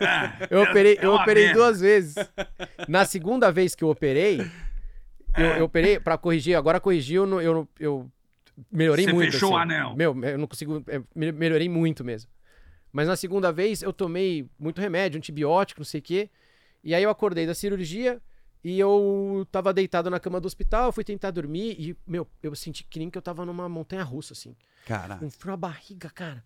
Ah, 0.00 0.46
Eu 0.48 0.62
operei, 0.62 0.96
é 1.00 1.04
eu 1.04 1.12
operei 1.14 1.52
duas 1.52 1.80
vezes. 1.80 2.14
Na 2.86 3.04
segunda 3.04 3.50
vez 3.50 3.74
que 3.74 3.82
eu 3.82 3.88
operei, 3.88 4.40
eu, 5.36 5.46
eu 5.58 5.64
operei 5.64 5.98
pra 5.98 6.16
corrigir. 6.16 6.54
Agora 6.56 6.78
corrigiu, 6.80 7.22
eu, 7.22 7.26
não- 7.26 7.40
eu, 7.40 7.68
eu 7.80 8.10
melhorei 8.70 9.04
Você 9.06 9.12
muito. 9.12 9.32
fechou 9.32 9.48
assim. 9.50 9.56
o 9.56 9.58
anel. 9.74 9.96
Meu, 9.96 10.24
eu 10.24 10.38
não 10.38 10.46
consigo. 10.46 10.84
é, 10.86 11.00
me- 11.14 11.32
melhorei 11.32 11.68
muito 11.68 12.04
mesmo. 12.04 12.30
Mas 12.92 13.08
na 13.08 13.16
segunda 13.16 13.52
vez 13.52 13.82
eu 13.82 13.92
tomei 13.92 14.48
muito 14.58 14.80
remédio, 14.80 15.18
antibiótico, 15.18 15.80
não 15.80 15.84
sei 15.84 15.98
o 16.00 16.02
quê. 16.02 16.30
E 16.84 16.94
aí 16.94 17.02
eu 17.02 17.10
acordei 17.10 17.44
da 17.46 17.54
cirurgia 17.54 18.20
e 18.68 18.78
eu 18.80 19.46
tava 19.52 19.72
deitado 19.72 20.10
na 20.10 20.18
cama 20.18 20.40
do 20.40 20.46
hospital, 20.46 20.90
fui 20.90 21.04
tentar 21.04 21.30
dormir 21.30 21.76
e, 21.78 21.96
meu, 22.06 22.26
eu 22.42 22.54
senti 22.56 22.82
que 22.84 22.98
nem 22.98 23.08
que 23.08 23.16
eu 23.16 23.22
tava 23.22 23.44
numa 23.44 23.68
montanha 23.68 24.02
russa, 24.02 24.32
assim 24.32 24.56
Cara, 24.86 25.16
com 25.18 25.30
frio 25.30 25.52
na 25.52 25.56
barriga, 25.56 26.10
cara. 26.10 26.42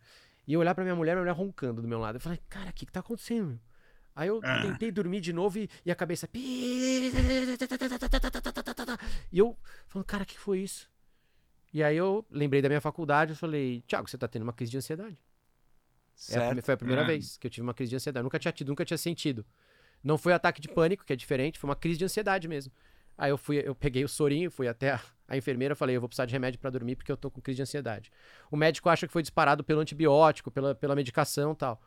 E 0.47 0.53
eu 0.53 0.61
olhar 0.61 0.75
pra 0.75 0.85
minha 0.85 0.97
mulher, 0.97 1.13
minha 1.15 1.23
mulher 1.23 1.35
roncando 1.37 1.81
do 1.81 1.89
meu 1.89 1.99
lado. 1.99 2.17
Eu 2.17 2.21
falei, 2.21 2.39
cara, 2.49 2.71
o 2.71 2.73
que 2.73 2.85
que 2.87 2.93
tá 2.93 3.01
acontecendo? 3.01 3.49
meu? 3.49 3.59
Aí 4.17 4.29
eu 4.29 4.41
Ah. 4.43 4.63
tentei 4.63 4.91
dormir 4.91 5.21
de 5.21 5.33
novo 5.33 5.59
e, 5.59 5.71
e 5.87 5.91
a 5.91 5.95
cabeça. 5.95 6.29
E 6.35 7.11
eu 9.39 9.57
falando, 9.89 10.07
cara, 10.07 10.23
o 10.25 10.27
que 10.27 10.39
foi 10.39 10.61
isso? 10.61 10.89
E 11.73 11.83
aí 11.83 11.97
eu 11.97 12.27
lembrei 12.31 12.61
da 12.61 12.69
minha 12.69 12.81
faculdade, 12.81 13.33
eu 13.33 13.37
falei, 13.37 13.83
Thiago, 13.87 14.11
você 14.11 14.19
tá 14.19 14.27
tendo 14.27 14.43
uma 14.43 14.53
crise 14.53 14.73
de 14.73 14.79
ansiedade. 14.79 15.17
É 16.33 16.61
foi 16.61 16.75
a 16.75 16.77
primeira 16.77 17.03
É. 17.03 17.07
vez 17.07 17.37
que 17.37 17.47
eu 17.47 17.51
tive 17.51 17.63
uma 17.63 17.73
crise 17.73 17.91
de 17.91 17.97
ansiedade. 17.97 18.25
Nunca 18.25 18.39
tinha 18.39 18.53
tido, 18.53 18.69
nunca 18.69 18.85
tinha 18.85 18.99
sentido. 18.99 19.47
Não 20.03 20.17
foi 20.17 20.33
ataque 20.33 20.61
de 20.61 20.69
pânico, 20.69 21.05
que 21.05 21.13
é 21.13 21.17
diferente, 21.17 21.59
foi 21.59 21.69
uma 21.69 21.77
crise 21.77 21.99
de 21.99 22.05
ansiedade 22.05 22.49
mesmo. 22.49 22.73
Aí 23.17 23.31
eu 23.31 23.37
fui, 23.37 23.59
eu 23.59 23.75
peguei 23.75 24.03
o 24.03 24.09
sorinho, 24.09 24.51
fui 24.51 24.67
até 24.67 24.93
a, 24.93 25.01
a 25.29 25.37
enfermeira, 25.37 25.75
falei, 25.75 25.95
eu 25.95 26.01
vou 26.01 26.09
precisar 26.09 26.25
de 26.25 26.33
remédio 26.33 26.59
pra 26.59 26.71
dormir 26.71 26.97
porque 26.97 27.13
eu 27.13 27.17
tô 27.19 27.31
com 27.31 27.41
crise 27.41 27.57
de 27.57 27.63
ansiedade. 27.63 28.11
O 28.51 28.57
médico 28.57 28.89
acha 28.89 29.07
que 29.07 29.13
foi 29.13 29.21
disparado 29.21 29.63
pelo 29.63 29.81
antibiótico, 29.81 30.51
pela, 30.51 30.75
pela 30.75 30.97
medicação 30.97 31.55
tal. 31.55 31.81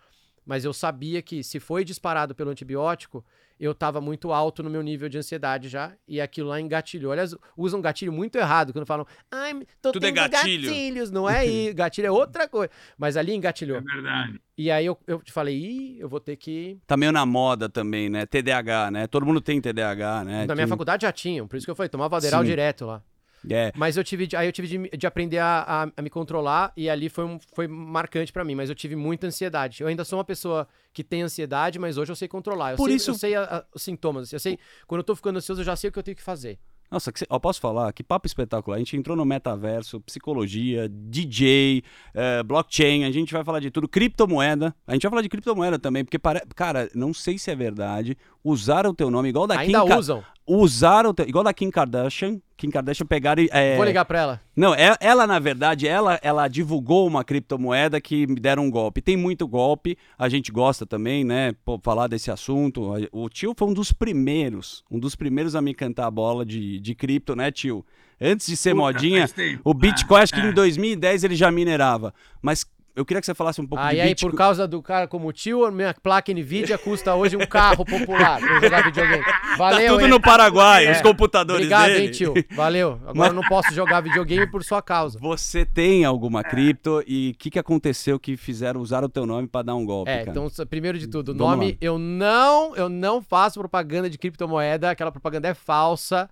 Mas 0.46 0.66
eu 0.66 0.74
sabia 0.74 1.22
que 1.22 1.44
se 1.44 1.60
foi 1.60 1.84
disparado 1.84 2.36
pelo 2.36 2.50
antibiótico, 2.50 3.24
eu 3.60 3.74
tava 3.74 4.02
muito 4.02 4.34
alto 4.34 4.62
no 4.62 4.70
meu 4.70 4.82
nível 4.82 5.08
de 5.08 5.18
ansiedade 5.18 5.70
já, 5.70 5.94
e 6.08 6.20
aquilo 6.20 6.50
lá 6.50 6.60
engatilhou. 6.60 7.12
Aliás, 7.12 7.34
usam 7.56 7.80
gatilho 7.80 8.12
muito 8.12 8.36
errado 8.38 8.74
quando 8.74 8.86
falam, 8.86 9.06
ai, 9.32 9.54
tô 9.82 9.92
Tudo 9.92 10.06
é 10.06 10.12
tendo 10.12 10.30
gatilho." 10.32 10.68
gatilhos. 10.70 11.12
Não 11.12 11.30
é 11.30 11.46
isso, 11.46 11.74
gatilho 11.76 12.08
é 12.08 12.12
outra 12.12 12.48
coisa. 12.48 12.70
Mas 12.98 13.16
ali 13.16 13.34
engatilhou. 13.34 13.78
É 13.78 13.82
verdade. 13.82 14.42
E 14.58 14.70
aí 14.70 14.86
eu, 14.86 14.98
eu 15.08 15.20
te 15.22 15.32
falei, 15.32 15.56
ih, 15.58 16.00
eu 16.00 16.10
vou 16.10 16.20
ter 16.20 16.36
que. 16.36 16.78
Tá 16.86 16.98
meio 16.98 17.12
na 17.12 17.26
moda 17.26 17.70
também, 17.70 18.10
né? 18.10 18.26
TDAH, 18.26 18.92
né? 18.92 19.08
Todo 19.08 19.26
mundo 19.26 19.40
tem 19.40 19.62
TDAH, 19.62 20.24
né? 20.26 20.46
Na 20.46 20.56
minha 20.56 20.66
Tem- 20.66 20.68
faculdade 20.68 21.04
já 21.04 21.12
tinham, 21.12 21.48
por 21.48 21.56
isso 21.56 21.66
que 21.66 21.72
eu 21.72 21.76
falei, 21.76 21.90
tomava 21.90 22.18
Aderal 22.18 22.44
direto 22.44 22.86
lá. 22.86 23.02
É. 23.50 23.72
Mas 23.76 23.98
eu 23.98 24.04
tive, 24.04 24.28
aí 24.36 24.48
eu 24.48 24.52
tive 24.52 24.68
de, 24.68 24.98
de 24.98 25.08
aprender 25.08 25.40
a, 25.40 25.64
a- 25.86 25.92
a 25.98 26.02
me 26.02 26.10
controlar 26.10 26.72
e 26.78 26.90
ali 26.90 27.10
foi, 27.10 27.26
um- 27.26 27.40
foi 27.54 27.68
marcante 27.68 28.32
pra 28.32 28.44
mim, 28.44 28.56
mas 28.56 28.70
eu 28.70 28.76
tive 28.76 28.96
muita 28.96 29.28
ansiedade. 29.28 29.82
Eu 29.82 29.88
ainda 29.88 30.06
sou 30.06 30.18
uma 30.20 30.26
pessoa 30.26 30.68
que 30.94 31.04
tem 31.04 31.22
ansiedade, 31.24 31.78
mas 31.80 31.98
hoje 31.98 32.12
eu 32.12 32.16
sei 32.16 32.28
controlar. 32.28 32.72
Eu 32.72 32.78
Por 32.78 32.88
sei, 32.88 32.96
isso- 32.96 33.12
eu 33.12 33.16
sei 33.16 33.36
a- 33.36 33.66
os 33.74 33.82
sintomas. 33.82 34.32
Eu 34.32 34.40
sei, 34.40 34.58
quando 34.88 35.00
eu 35.00 35.04
tô 35.04 35.16
ficando 35.16 35.38
ansioso, 35.38 35.62
eu 35.62 35.66
já 35.66 35.76
sei 35.76 35.90
o 35.90 35.94
que 35.94 36.00
eu 36.00 36.04
tenho 36.04 36.16
que 36.18 36.24
fazer. 36.24 36.58
Nossa, 36.92 37.12
que 37.12 37.26
ó, 37.28 37.40
posso 37.40 37.60
falar? 37.60 37.92
Que 37.92 38.04
papo 38.04 38.28
espetacular. 38.28 38.76
A 38.76 38.80
gente 38.80 38.96
entrou 38.96 39.18
no 39.18 39.26
metaverso, 39.26 40.00
psicologia, 40.02 40.88
DJ, 40.88 41.84
eh, 42.14 42.44
blockchain, 42.44 43.04
a 43.06 43.12
gente 43.12 43.34
vai 43.34 43.44
falar 43.44 43.60
de 43.60 43.72
tudo. 43.72 43.88
Criptomoeda. 43.88 44.76
A 44.86 44.94
gente 44.94 45.02
vai 45.02 45.10
falar 45.10 45.22
de 45.24 45.30
criptomoeda 45.30 45.80
também, 45.80 46.04
porque, 46.06 46.20
pare... 46.20 46.42
cara, 46.56 46.90
não 46.94 47.12
sei 47.12 47.38
se 47.40 47.50
é 47.50 47.56
verdade. 47.56 48.16
Usaram 48.44 48.90
o 48.90 48.94
teu 48.94 49.10
nome 49.10 49.30
igual 49.30 49.48
da 49.48 49.58
ainda 49.60 49.82
Kim 49.82 49.88
Ka- 49.88 49.98
usam. 49.98 50.24
Usaram 50.46 51.12
o 51.12 51.14
teu... 51.14 51.26
igual 51.26 51.44
da 51.44 51.54
Kim 51.54 51.72
Kardashian, 51.72 52.38
Kim 52.58 52.70
Kardashian 52.70 53.06
pegaram 53.06 53.42
e. 53.42 53.50
é, 53.54 53.78
Vou 53.78 53.86
ligar 53.86 54.04
pra 54.04 54.20
ela. 54.20 54.42
Não, 54.54 54.76
é- 54.76 54.98
ela, 55.00 55.26
na 55.26 55.40
verdade, 55.40 55.88
ela, 55.88 56.20
ela 56.22 56.48
divulgou 56.50 57.08
uma 57.08 57.24
criptomoeda 57.24 58.02
que 58.02 58.28
me 58.28 58.36
deram 58.36 58.64
um 58.66 58.70
golpe. 58.70 59.02
Tem 59.02 59.16
muito 59.16 59.48
golpe, 59.48 59.98
a 60.20 60.28
gente 60.28 60.52
gosta 60.52 60.86
também, 60.86 61.24
né? 61.24 61.54
Pô, 61.64 61.80
falar 61.82 62.08
desse 62.08 62.30
assunto. 62.30 62.92
O 63.14 63.30
tio 63.30 63.54
foi 63.58 63.70
um 63.70 63.74
dos 63.74 63.94
primeiros, 63.94 64.84
um 64.92 65.00
dos 65.00 65.16
primeiros 65.16 65.56
a 65.56 65.62
me 65.62 65.74
cantar 65.74 66.08
a 66.08 66.12
bola 66.12 66.46
de, 66.46 66.78
de 66.80 66.94
cripto, 66.94 67.36
né, 67.38 67.50
tio? 67.50 67.86
Antes 68.22 68.48
de 68.48 68.56
ser 68.56 68.72
Puta, 68.72 68.82
modinha, 68.84 69.26
o 69.66 69.74
Bitcoin, 69.74 70.22
acho 70.22 70.34
que 70.34 70.40
É, 70.40 70.46
em 70.46 70.50
é. 70.50 70.54
2010 70.54 71.24
ele 71.26 71.36
já 71.36 71.52
minerava. 71.52 72.14
Mas 72.42 72.66
eu 72.96 73.06
queria 73.06 73.20
que 73.22 73.26
você 73.26 73.34
falasse 73.34 73.60
um 73.60 73.66
pouco 73.68 73.84
Aí, 73.84 73.96
de 73.96 74.02
aí, 74.02 74.10
Bitcoin. 74.10 74.32
por 74.32 74.38
causa 74.38 74.68
do 74.68 74.82
cara 74.82 75.08
como 75.08 75.28
o 75.28 75.34
tio, 75.34 75.70
minha 75.72 75.94
placa 75.94 76.32
Nvidia 76.34 76.78
custa 76.78 77.16
hoje 77.16 77.36
um 77.36 77.46
carro 77.46 77.84
popular 77.86 78.40
pra 78.40 78.60
jogar 78.60 78.84
videogame. 78.84 79.24
Tá 79.54 79.58
Valeu, 79.58 79.94
tudo 79.94 80.06
hein? 80.06 80.10
no 80.10 80.20
Paraguai, 80.20 80.88
É. 80.88 80.92
os 80.94 81.02
computadores 81.02 81.66
Obrigado, 81.68 81.88
dele. 81.90 82.06
hein, 82.06 82.12
tio. 82.12 82.34
Valeu. 82.56 83.00
Agora 83.06 83.30
eu 83.30 83.34
não 83.34 83.44
posso 83.44 83.72
jogar 83.74 84.02
videogame 84.02 84.48
por 84.50 84.64
sua 84.64 84.82
causa. 84.82 85.20
Você 85.20 85.64
tem 85.64 86.04
alguma 86.06 86.44
cripto 86.44 87.04
e 87.08 87.32
o 87.36 87.38
que, 87.38 87.52
que 87.52 87.60
aconteceu 87.60 88.20
que 88.20 88.36
fizeram 88.36 88.82
usar 88.82 89.04
o 89.04 89.10
teu 89.10 89.26
nome 89.28 89.48
pra 89.48 89.62
dar 89.62 89.76
um 89.76 89.86
golpe, 89.86 90.10
É, 90.10 90.26
cara? 90.26 90.32
então, 90.32 90.48
primeiro 90.68 90.98
de 90.98 91.08
tudo, 91.08 91.30
o 91.30 91.36
nome, 91.36 91.72
lá. 91.72 91.78
eu 91.82 92.00
não, 92.00 92.76
eu 92.76 92.90
não 92.90 93.22
faço 93.22 93.60
propaganda 93.60 94.10
de 94.10 94.18
criptomoeda, 94.18 94.90
aquela 94.90 95.12
propaganda 95.12 95.48
é 95.48 95.54
falsa. 95.54 96.28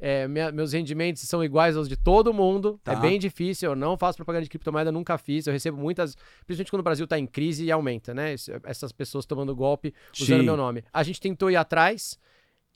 É, 0.00 0.26
minha- 0.28 0.50
meus 0.52 0.72
rendimentos 0.72 1.22
são 1.22 1.42
iguais 1.42 1.76
aos 1.76 1.88
de 1.88 1.96
todo 1.96 2.32
mundo. 2.34 2.78
Tá. 2.84 2.92
É 2.92 2.96
bem 2.96 3.18
difícil, 3.18 3.70
eu 3.70 3.76
não 3.76 3.96
faço 3.96 4.16
propaganda 4.16 4.42
de 4.44 4.50
criptomoeda, 4.50 4.90
nunca 4.92 5.16
fiz. 5.16 5.46
Eu 5.46 5.52
recebo 5.52 5.78
muitas, 5.78 6.16
principalmente 6.46 6.70
quando 6.70 6.80
o 6.80 6.84
Brasil 6.84 7.06
tá 7.06 7.18
em 7.18 7.26
crise 7.26 7.64
e 7.64 7.70
aumenta, 7.72 8.12
né? 8.12 8.34
Essas 8.64 8.92
pessoas 8.92 9.24
tomando 9.24 9.54
golpe 9.54 9.94
usando 10.20 10.40
Sim. 10.40 10.44
meu 10.44 10.56
nome. 10.56 10.84
A 10.92 11.02
gente 11.02 11.20
tentou 11.20 11.50
ir 11.50 11.56
atrás 11.56 12.18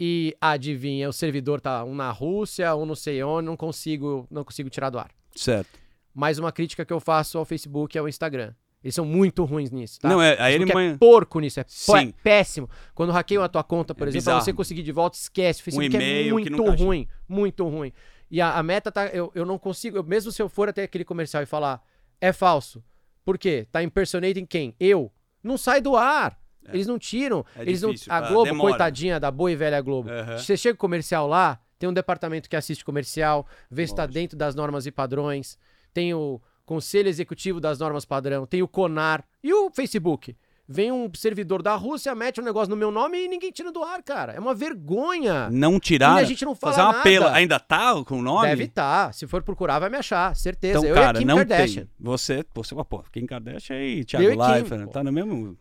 e 0.01 0.35
adivinha, 0.41 1.09
o 1.09 1.13
servidor 1.13 1.61
tá 1.61 1.85
um 1.85 1.95
na 1.95 2.11
Rússia, 2.11 2.75
um 2.77 2.87
não 2.87 2.95
sei 2.95 3.23
onde, 3.23 3.47
não 3.47 3.57
consigo, 3.57 4.27
não 4.31 4.45
consigo 4.45 4.71
tirar 4.71 4.91
do 4.91 4.99
ar. 4.99 5.11
Certo. 5.35 5.79
Mais 6.15 6.39
uma 6.39 6.53
crítica 6.53 6.85
que 6.85 6.93
eu 6.93 7.01
faço 7.01 7.37
ao 7.37 7.45
Facebook 7.45 7.97
e 7.97 7.99
ao 7.99 8.09
Instagram. 8.09 8.55
Eles 8.83 8.95
são 8.95 9.05
muito 9.05 9.45
ruins 9.45 9.71
nisso, 9.73 9.99
tá? 10.01 10.09
Não, 10.09 10.23
é, 10.23 10.37
aí 10.41 10.55
ele 10.55 10.65
Facebook 10.65 10.87
é 10.87 10.91
man- 10.93 10.99
porco 10.99 11.41
nisso, 11.41 11.59
é, 11.59 11.63
é 11.63 11.65
Sim. 11.67 12.15
péssimo. 12.23 12.71
Quando 12.95 13.11
hackeiam 13.13 13.43
a 13.43 13.49
tua 13.49 13.65
conta, 13.65 13.93
por 13.95 14.07
É 14.07 14.11
exemplo, 14.11 14.27
pra 14.27 14.41
você 14.41 14.53
conseguir 14.53 14.83
de 14.83 14.93
volta, 14.93 15.17
esquece. 15.19 15.61
O 15.61 15.65
Facebook 15.65 15.97
é 15.97 16.01
e-mail 16.01 16.25
que 16.27 16.33
muito 16.33 16.51
nunca 16.53 16.73
achei. 16.75 16.87
ruim, 16.87 17.09
muito 17.29 17.67
ruim. 17.69 17.93
E 18.31 18.41
a, 18.41 18.55
a 18.57 18.63
meta 18.63 18.93
tá. 18.93 19.07
Eu, 19.07 19.33
eu 19.35 19.45
não 19.45 19.59
consigo, 19.59 19.97
eu- 19.97 20.05
mesmo 20.05 20.31
se 20.31 20.41
eu 20.41 20.49
for 20.49 20.69
até 20.69 20.85
aquele 20.85 21.05
comercial 21.05 21.43
e 21.43 21.47
falar 21.47 21.83
é 22.21 22.33
falso. 22.33 22.83
Por 23.25 23.37
quê? 23.37 23.67
Tá 23.73 23.83
impersonating 23.83 24.47
quem? 24.47 24.75
Eu. 24.79 25.11
Não 25.43 25.59
sai 25.59 25.81
do 25.81 25.97
ar. 25.97 26.39
Eles 26.73 26.87
não 26.87 26.99
tiram. 26.99 27.45
É 27.57 27.63
eles 27.63 27.81
difícil, 27.81 28.09
não. 28.13 28.17
A 28.17 28.29
Globo, 28.29 28.45
demora. 28.45 28.71
coitadinha 28.71 29.19
da 29.19 29.31
boa 29.31 29.51
e 29.51 29.57
velha 29.57 29.81
Globo. 29.81 30.09
Aham. 30.11 30.37
Você 30.39 30.57
chega 30.57 30.75
o 30.75 30.79
comercial 30.79 31.27
lá, 31.27 31.59
tem 31.79 31.89
um 31.89 31.93
departamento 31.93 32.49
que 32.49 32.55
assiste 32.55 32.85
comercial, 32.85 33.47
vê 33.71 33.87
se 33.87 33.95
tá 33.95 34.05
dentro 34.07 34.37
das 34.37 34.55
normas 34.55 34.85
e 34.87 34.91
padrões, 34.91 35.59
tem 35.95 36.13
o 36.13 36.41
Conselho 36.69 37.09
Executivo 37.09 37.61
das 37.61 37.79
Normas 37.79 38.05
Padrão, 38.05 38.45
tem 38.47 38.63
o 38.63 38.69
CONAR 38.69 39.25
e 39.43 39.55
o 39.55 39.71
Facebook. 39.71 40.37
Vem 40.69 40.93
um 40.93 41.11
servidor 41.15 41.63
da 41.63 41.75
Rússia, 41.75 42.15
mete 42.15 42.43
um 42.43 42.45
negócio 42.45 42.69
no 42.69 42.77
meu 42.77 42.91
nome 42.91 43.25
e 43.25 43.27
ninguém 43.27 43.51
tira 43.51 43.73
do 43.73 43.83
ar, 43.83 44.03
cara. 44.03 44.35
É 44.35 44.39
uma 44.39 44.55
vergonha. 44.55 45.49
Não 45.49 45.81
tirar. 45.81 46.21
E 46.21 46.25
a 46.25 46.29
gente 46.29 46.45
não 46.45 46.55
fala 46.55 46.75
Fazer 46.75 46.85
um 46.85 46.89
nada. 46.89 47.01
apelo. 47.01 47.27
Ainda 47.29 47.59
tá 47.59 48.05
com 48.05 48.19
o 48.19 48.23
nome? 48.23 48.49
Deve 48.49 48.65
estar. 48.65 49.15
Se 49.15 49.27
for 49.27 49.43
procurar, 49.43 49.79
vai 49.79 49.89
me 49.89 49.97
achar. 49.97 50.37
Certeza. 50.37 50.81
Então, 50.81 50.91
eu 50.91 50.95
cara, 50.95 51.23
e 51.23 51.25
não 51.25 51.37
Kardashian. 51.39 51.85
tem. 51.85 51.91
Você, 51.99 52.45
você, 52.55 52.75
pô, 52.85 53.03
Kim 53.11 53.25
Kardashian 53.25 53.79
e 53.81 54.01
Eu 54.01 54.05
Thiago 54.05 54.27
e 54.29 54.37
Kim, 54.37 54.43
Leifert, 54.43 54.91
tá 54.91 55.03
no 55.03 55.11
mesmo... 55.11 55.57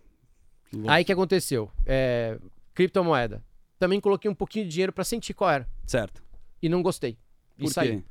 Aí 0.90 1.04
o 1.04 1.06
que 1.06 1.14
aconteceu? 1.14 1.72
É, 1.86 2.38
criptomoeda. 2.76 3.42
Também 3.80 4.02
coloquei 4.02 4.30
um 4.30 4.36
pouquinho 4.36 4.66
de 4.66 4.72
dinheiro 4.72 4.92
pra 4.92 5.06
sentir 5.06 5.34
qual 5.34 5.52
era. 5.52 5.66
Certo. 5.86 6.22
E 6.62 6.68
não 6.68 6.82
gostei. 6.84 7.18
E 7.58 7.64
Por 7.64 7.72
saí. 7.72 7.98
quê? 8.00 8.04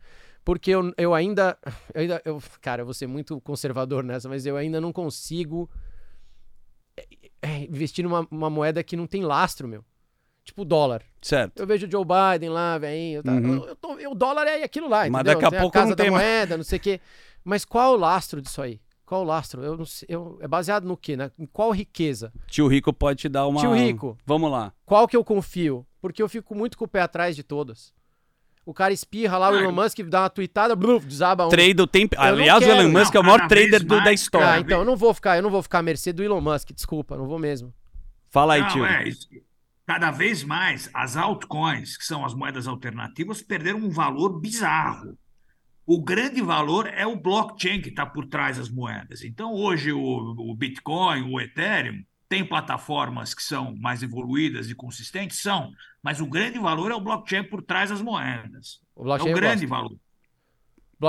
Porque 0.46 0.70
eu, 0.70 0.94
eu 0.96 1.12
ainda. 1.12 1.58
Eu 1.92 2.00
ainda 2.02 2.22
eu, 2.24 2.40
cara, 2.62 2.82
eu 2.82 2.86
vou 2.86 2.94
ser 2.94 3.08
muito 3.08 3.40
conservador 3.40 4.04
nessa, 4.04 4.28
mas 4.28 4.46
eu 4.46 4.56
ainda 4.56 4.80
não 4.80 4.92
consigo 4.92 5.68
é, 6.96 7.06
é, 7.42 7.58
investir 7.64 8.04
numa 8.04 8.26
uma 8.30 8.48
moeda 8.48 8.82
que 8.84 8.96
não 8.96 9.08
tem 9.08 9.22
lastro, 9.24 9.66
meu. 9.66 9.84
Tipo 10.44 10.62
o 10.62 10.64
dólar. 10.64 11.02
Certo. 11.20 11.58
Eu 11.58 11.66
vejo 11.66 11.88
o 11.88 11.90
Joe 11.90 12.04
Biden 12.04 12.50
lá, 12.50 12.78
velho. 12.78 13.22
Tá, 13.24 13.32
Uhum. 13.32 13.54
eu, 13.56 13.66
eu 13.66 13.76
tô- 13.76 13.98
eu- 13.98 14.12
o 14.12 14.14
dólar 14.14 14.46
é 14.46 14.62
aquilo 14.62 14.88
lá, 14.88 14.98
Mas 15.00 15.08
entendeu? 15.08 15.34
daqui 15.34 15.44
a 15.46 15.50
Tem 15.50 15.58
pouco 15.60 15.72
casa 15.74 15.88
não 15.90 15.96
da 15.96 16.02
tem 16.04 16.10
mais. 16.12 16.24
moeda, 16.24 16.56
não 16.56 16.62
sei 16.64 16.78
o 16.78 16.80
quê. 16.80 17.00
Mas 17.44 17.64
qual 17.64 17.94
o 17.94 17.96
lastro 17.96 18.40
disso 18.40 18.62
aí? 18.62 18.80
Qual 19.04 19.22
o 19.22 19.24
lastro? 19.24 19.64
Eu 19.64 19.76
não 19.76 19.84
sei. 19.84 20.06
eu- 20.08 20.38
é 20.40 20.46
baseado 20.46 20.84
no 20.84 20.96
quê? 20.96 21.16
Na, 21.16 21.28
em 21.36 21.46
qual 21.46 21.72
riqueza? 21.72 22.32
Tio 22.46 22.68
Rico 22.68 22.92
pode 22.92 23.18
te 23.22 23.28
dar 23.28 23.48
uma... 23.48 23.60
Tio 23.60 23.74
Rico. 23.74 24.16
Vamos 24.24 24.48
lá. 24.50 24.72
Qual 24.84 25.08
que 25.08 25.16
eu 25.16 25.24
confio? 25.24 25.84
Porque 26.00 26.22
eu 26.22 26.28
fico 26.28 26.54
muito 26.54 26.78
com 26.78 26.84
o 26.84 26.88
pé 26.88 27.00
atrás 27.00 27.34
de 27.34 27.42
todas. 27.42 27.92
O 28.66 28.74
cara 28.74 28.92
espirra 28.92 29.38
lá, 29.38 29.48
o 29.50 29.54
Elon 29.56 29.70
Musk 29.70 30.00
dá 30.00 30.22
uma 30.22 30.28
tweetada, 30.28 30.74
bluf, 30.74 31.06
desaba 31.06 31.46
um. 31.46 31.48
Trade 31.48 31.72
do 31.74 31.86
tempo... 31.86 32.16
não 32.16 32.22
Aliás, 32.24 32.62
o. 32.62 32.68
Elon 32.68 32.90
Musk 32.90 33.14
é 33.14 33.20
o 33.20 33.22
Não, 33.22 33.30
maior 33.32 33.46
trader 33.46 33.84
do- 33.86 34.02
da 34.02 34.12
história. 34.12 34.50
Ah, 34.54 34.58
então 34.58 34.80
eu 34.80 34.84
não 34.84 34.96
vou 34.96 35.14
ficar, 35.14 35.36
eu 35.36 35.42
não 35.42 35.50
vou 35.50 35.62
ficar 35.62 35.78
à 35.78 35.82
mercê 35.82 36.12
do 36.12 36.20
Elon 36.22 36.40
Musk, 36.40 36.72
desculpa, 36.72 37.16
não 37.16 37.26
vou 37.28 37.38
mesmo. 37.38 37.72
Fala 38.28 38.54
aí, 38.54 38.60
Não, 38.62 38.68
tio. 38.68 38.84
é, 38.84 39.08
isso- 39.08 39.28
cada 39.86 40.10
vez 40.10 40.42
mais 40.42 40.90
as 40.92 41.16
altcoins, 41.16 41.96
que 41.96 42.04
são 42.04 42.24
as 42.24 42.34
moedas 42.34 42.66
alternativas, 42.66 43.40
perderam 43.40 43.78
um 43.78 43.88
valor 43.88 44.40
bizarro. 44.40 45.16
O 45.86 46.02
grande 46.02 46.42
valor 46.42 46.88
é 46.88 47.06
o 47.06 47.14
blockchain 47.14 47.80
que 47.80 47.90
está 47.90 48.04
por 48.04 48.26
trás 48.26 48.58
das 48.58 48.68
moedas. 48.68 49.22
Então, 49.22 49.52
hoje, 49.54 49.92
o, 49.92 50.00
o 50.00 50.52
Bitcoin, 50.56 51.22
o 51.32 51.40
Ethereum, 51.40 52.02
tem 52.28 52.44
plataformas 52.44 53.32
que 53.32 53.42
são 53.44 53.76
mais 53.76 54.02
evoluídas 54.02 54.68
e 54.68 54.74
consistentes? 54.74 55.40
São, 55.40 55.70
mas 56.06 56.20
o 56.20 56.26
grande 56.28 56.58
valor 56.58 56.90
é 56.92 56.94
o 56.94 57.00
blockchain 57.00 57.44
por 57.50 57.62
trás 57.62 57.90
das 57.90 58.00
moedas. 58.02 58.80
O 58.94 59.04
É 59.18 59.24
blockchain 59.24 59.32
o 59.32 59.34
eu 59.34 59.40
grande 59.40 59.66
valor. 59.66 59.96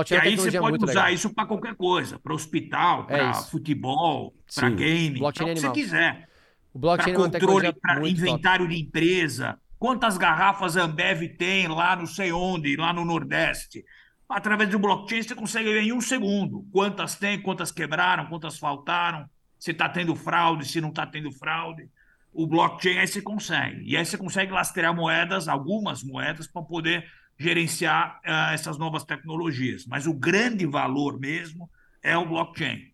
E 0.09 0.15
Blockchain 0.15 0.17
é 0.17 0.21
uma 0.21 0.31
aí 0.31 0.35
você 0.35 0.51
pode 0.53 0.77
usar 0.83 1.09
legal. 1.09 1.13
isso 1.13 1.33
para 1.33 1.45
qualquer 1.47 1.75
coisa, 1.75 2.19
para 2.19 2.33
hospital, 2.33 3.07
É 3.07 3.17
para 3.17 3.23
isso. 3.23 3.51
futebol, 3.51 4.35
para 4.53 4.69
Blockchain 4.71 5.29
para 5.35 5.45
o 5.45 5.49
que 5.49 5.59
você 5.61 5.69
quiser 5.71 6.29
O 6.73 6.79
blockchain 6.79 7.13
é 7.13 7.13
controle, 7.13 7.73
para 7.73 7.95
muito 7.95 8.23
top. 8.25 8.41
inventário 8.41 8.67
de 8.67 8.79
empresa. 8.79 9.59
Quantas 9.79 10.17
garrafas 10.17 10.75
Ambev 10.75 11.23
tem 11.37 11.67
lá 11.67 11.95
não 11.95 12.05
sei 12.07 12.31
onde, 12.31 12.75
lá 12.75 12.93
no 12.93 13.05
Nordeste? 13.05 13.83
Através 14.29 14.69
do 14.69 14.79
blockchain 14.79 15.23
você 15.23 15.35
consegue 15.35 15.71
ver 15.73 15.83
em 15.83 15.93
um 15.93 16.01
segundo 16.01 16.63
quantas 16.71 17.15
tem, 17.15 17.41
quantas 17.41 17.71
quebraram, 17.71 18.27
quantas 18.27 18.57
faltaram, 18.59 19.29
se 19.59 19.71
está 19.71 19.89
tendo 19.89 20.15
fraude, 20.15 20.65
se 20.67 20.81
não 20.81 20.89
está 20.89 21.05
tendo 21.07 21.31
fraude. 21.31 21.89
O 22.37 22.45
blockchain 22.45 22.99
aí 22.99 23.07
você 23.07 23.19
consegue. 23.21 23.81
E 23.83 23.97
aí 23.97 24.05
você 24.05 24.15
consegue 24.17 24.51
lastrear 24.51 24.93
moedas, 24.95 25.47
algumas 25.47 26.03
moedas, 26.03 26.45
para 26.45 26.61
poder 26.61 27.03
gerenciar 27.39 28.19
ah, 28.23 28.53
essas 28.53 28.77
novas 28.77 29.03
tecnologias. 29.03 29.85
Mas 29.87 30.05
o 30.05 30.13
grande 30.13 30.65
valor 30.65 31.19
mesmo 31.19 31.67
é 32.03 32.15
o 32.15 32.25
blockchain. 32.27 32.91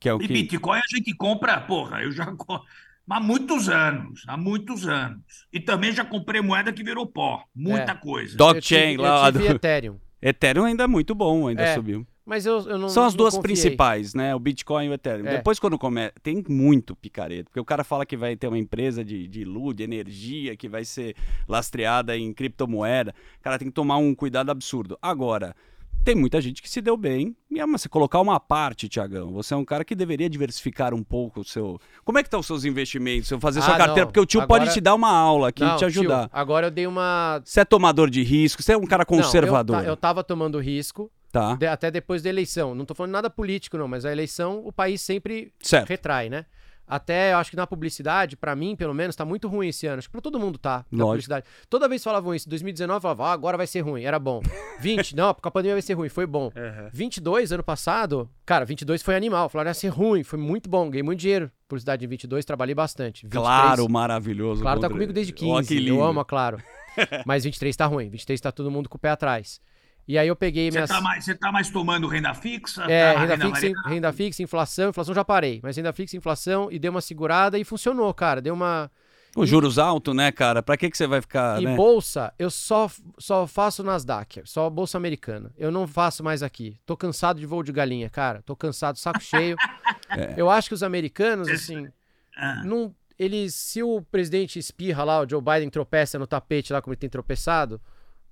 Que 0.00 0.08
é 0.08 0.14
o 0.14 0.22
E 0.22 0.26
que... 0.26 0.32
Bitcoin 0.32 0.78
a 0.78 0.96
gente 0.96 1.14
compra, 1.14 1.60
porra, 1.60 2.02
eu 2.02 2.10
já 2.12 2.34
há 3.10 3.20
muitos 3.20 3.68
anos, 3.68 4.22
há 4.26 4.36
muitos 4.36 4.86
anos. 4.88 5.22
E 5.52 5.60
também 5.60 5.92
já 5.92 6.04
comprei 6.04 6.40
moeda 6.40 6.72
que 6.72 6.82
virou 6.82 7.06
pó, 7.06 7.44
muita 7.54 7.92
É. 7.92 7.94
coisa. 7.94 8.36
Blockchain 8.38 8.96
lá 8.96 9.30
do- 9.30 9.44
Ethereum. 9.46 9.98
Ethereum 10.22 10.64
ainda 10.64 10.84
é 10.84 10.86
muito 10.86 11.14
bom, 11.14 11.48
ainda 11.48 11.62
É, 11.62 11.74
subiu. 11.74 12.06
Mas 12.28 12.44
eu, 12.44 12.58
eu 12.68 12.76
não 12.78 12.90
São 12.90 13.04
as 13.04 13.14
não 13.14 13.18
duas 13.18 13.34
confiei. 13.34 13.54
principais, 13.54 14.12
né? 14.12 14.34
O 14.34 14.38
Bitcoin 14.38 14.84
e 14.84 14.88
o 14.90 14.92
Ethereum. 14.92 15.26
É. 15.26 15.36
Depois, 15.38 15.58
quando 15.58 15.78
começa. 15.78 16.12
Tem 16.22 16.44
muito 16.46 16.94
picareta. 16.94 17.44
Porque 17.44 17.58
o 17.58 17.64
cara 17.64 17.82
fala 17.82 18.04
que 18.04 18.18
vai 18.18 18.36
ter 18.36 18.48
uma 18.48 18.58
empresa 18.58 19.02
de, 19.02 19.26
de 19.26 19.44
luz, 19.46 19.74
de 19.74 19.82
energia, 19.82 20.54
que 20.54 20.68
vai 20.68 20.84
ser 20.84 21.16
lastreada 21.48 22.14
em 22.16 22.32
criptomoeda. 22.34 23.14
Cara, 23.40 23.58
tem 23.58 23.68
que 23.68 23.74
tomar 23.74 23.96
um 23.96 24.14
cuidado 24.14 24.50
absurdo. 24.50 24.98
Agora, 25.00 25.56
tem 26.04 26.14
muita 26.14 26.38
gente 26.40 26.60
que 26.62 26.68
se 26.68 26.82
deu 26.82 26.96
bem. 26.98 27.34
E 27.50 27.58
é 27.60 27.64
uma- 27.64 27.78
você 27.78 27.88
colocar 27.88 28.20
uma 28.20 28.38
parte, 28.38 28.88
Tiagão. 28.90 29.32
Você 29.32 29.54
é 29.54 29.56
um 29.56 29.64
cara 29.64 29.82
que 29.84 29.94
deveria 29.94 30.28
diversificar 30.28 30.92
um 30.92 31.02
pouco 31.02 31.40
o 31.40 31.44
seu. 31.44 31.80
Como 32.04 32.18
é 32.18 32.22
que 32.22 32.26
estão 32.26 32.40
os 32.40 32.46
seus 32.46 32.64
investimentos? 32.66 33.30
Eu 33.30 33.40
fazer 33.40 33.62
sua 33.62 33.74
Ah, 33.74 33.78
carteira, 33.78 34.00
não. 34.02 34.06
porque 34.08 34.20
o 34.20 34.26
tio 34.26 34.42
Agora- 34.42 34.60
pode 34.64 34.74
te 34.74 34.80
dar 34.82 34.94
uma 34.94 35.10
aula 35.10 35.48
aqui, 35.48 35.62
Não, 35.64 35.76
te 35.78 35.84
ajudar. 35.86 36.28
tio, 36.28 36.30
agora 36.32 36.66
eu 36.66 36.70
dei 36.70 36.86
uma. 36.86 37.40
Você 37.42 37.60
é 37.60 37.64
tomador 37.64 38.10
de 38.10 38.22
risco, 38.22 38.62
você 38.62 38.72
é 38.72 38.76
um 38.76 38.86
cara 38.86 39.04
Não, 39.08 39.16
eu 39.16 39.22
conservador. 39.22 39.82
eu, 39.84 39.96
tava 39.96 40.22
tomando 40.22 40.58
risco, 40.60 41.10
Tá. 41.30 41.54
de- 41.56 41.66
até 41.66 41.90
depois 41.90 42.22
da 42.22 42.28
eleição. 42.28 42.74
Não 42.74 42.84
tô 42.84 42.94
falando 42.94 43.12
nada 43.12 43.28
político, 43.30 43.76
não, 43.76 43.86
mas 43.88 44.04
a 44.04 44.12
eleição 44.12 44.62
o 44.64 44.72
país 44.72 45.00
sempre 45.02 45.52
Certo. 45.60 45.88
retrai, 45.88 46.28
né? 46.28 46.46
Até 46.90 47.34
eu 47.34 47.36
acho 47.36 47.50
que 47.50 47.56
na 47.56 47.66
publicidade, 47.66 48.34
pra 48.34 48.56
mim, 48.56 48.74
pelo 48.74 48.94
menos, 48.94 49.14
tá 49.14 49.22
muito 49.22 49.46
ruim 49.46 49.68
esse 49.68 49.86
ano. 49.86 49.98
Acho 49.98 50.08
que 50.08 50.12
pra 50.12 50.22
todo 50.22 50.40
mundo 50.40 50.56
tá. 50.58 50.86
Na 50.90 51.04
Lógico. 51.04 51.08
publicidade. 51.08 51.46
Toda 51.68 51.86
vez 51.86 52.02
falavam 52.02 52.34
isso. 52.34 52.48
2019 52.48 53.02
falavam, 53.02 53.26
ah, 53.26 53.32
agora 53.32 53.58
vai 53.58 53.66
ser 53.66 53.80
ruim. 53.80 54.04
Era 54.04 54.18
bom. 54.18 54.40
20, 54.80 55.14
não, 55.14 55.34
porque 55.34 55.46
a 55.46 55.50
pandemia 55.50 55.74
vai 55.74 55.82
ser 55.82 55.92
ruim. 55.92 56.08
Foi 56.08 56.24
bom. 56.26 56.50
22, 56.90 57.52
ano 57.52 57.62
passado, 57.62 58.26
cara, 58.46 58.64
22 58.64 59.02
foi 59.02 59.14
animal. 59.14 59.50
Falaram, 59.50 59.68
ia 59.68 59.74
ser 59.74 59.88
ruim. 59.88 60.22
Foi 60.22 60.38
muito 60.38 60.70
bom. 60.70 60.88
Ganhei 60.88 61.02
muito 61.02 61.20
dinheiro. 61.20 61.50
Publicidade 61.68 62.06
em 62.06 62.08
22, 62.08 62.46
trabalhei 62.46 62.74
bastante. 62.74 63.24
23, 63.26 63.42
Claro, 63.44 63.86
maravilhoso. 63.90 64.62
Claro, 64.62 64.80
tá 64.80 64.88
comigo 64.88 65.12
desde 65.12 65.34
Ó, 65.34 65.58
15. 65.58 65.76
que 65.76 65.88
eu 65.88 66.02
amo 66.02 66.24
Claro. 66.24 66.56
Mas 67.26 67.44
23 67.44 67.76
tá 67.76 67.84
ruim. 67.84 68.08
23 68.08 68.40
tá 68.40 68.50
todo 68.50 68.70
mundo 68.70 68.88
com 68.88 68.96
o 68.96 69.00
pé 69.00 69.10
atrás. 69.10 69.60
E 70.08 70.16
aí 70.16 70.26
eu 70.26 70.34
peguei 70.34 70.70
Você 70.70 70.78
minhas. 70.78 70.88
está 70.90 71.02
mais, 71.02 71.24
você 71.24 71.34
tá 71.34 71.52
mais 71.52 71.68
tomando 71.70 72.08
renda 72.08 72.32
fixa? 72.32 72.82
É, 72.90 73.12
tá 73.12 73.20
renda 73.20 73.36
fixa, 73.36 73.50
variável? 73.50 73.82
renda 73.86 74.12
fixa, 74.12 74.42
inflação, 74.42 74.88
inflação 74.88 75.14
já 75.14 75.22
parei, 75.24 75.60
mas 75.62 75.76
renda 75.76 75.92
fixa, 75.92 76.16
inflação 76.16 76.68
e 76.72 76.78
deu 76.78 76.90
uma 76.90 77.02
segurada 77.02 77.58
e 77.58 77.64
funcionou, 77.64 78.12
cara. 78.14 78.40
Deu 78.40 78.54
uma. 78.54 78.90
Os 79.36 79.46
juros 79.48 79.78
altos, 79.78 80.16
né, 80.16 80.32
cara? 80.32 80.62
Pra 80.62 80.76
que, 80.78 80.90
que 80.90 80.96
você 80.96 81.06
vai 81.06 81.20
ficar, 81.20 81.60
E 81.60 81.66
né? 81.66 81.76
bolsa, 81.76 82.32
eu 82.38 82.50
só, 82.50 82.90
só 83.18 83.46
faço 83.46 83.84
Nasdaq, 83.84 84.40
só 84.46 84.70
bolsa 84.70 84.96
americana. 84.96 85.52
Eu 85.58 85.70
não 85.70 85.86
faço 85.86 86.24
mais 86.24 86.42
aqui. 86.42 86.80
Tô 86.86 86.96
cansado 86.96 87.38
de 87.38 87.44
voo 87.44 87.62
de 87.62 87.70
galinha, 87.70 88.08
cara. 88.08 88.42
Tô 88.42 88.56
cansado, 88.56 88.96
saco 88.98 89.20
cheio. 89.20 89.56
Eu 90.38 90.48
acho 90.50 90.68
que 90.68 90.74
os 90.74 90.82
americanos, 90.82 91.46
assim, 91.48 91.86
Ah, 92.34 92.62
não, 92.64 92.94
eles, 93.18 93.54
se 93.54 93.82
o 93.82 94.00
presidente 94.10 94.58
espirra 94.58 95.04
lá, 95.04 95.20
o 95.20 95.28
Joe 95.28 95.42
Biden 95.42 95.68
tropeça 95.68 96.18
no 96.18 96.26
tapete 96.26 96.72
lá 96.72 96.80
como 96.80 96.94
ele 96.94 96.98
tem 97.00 97.10
tropeçado, 97.10 97.78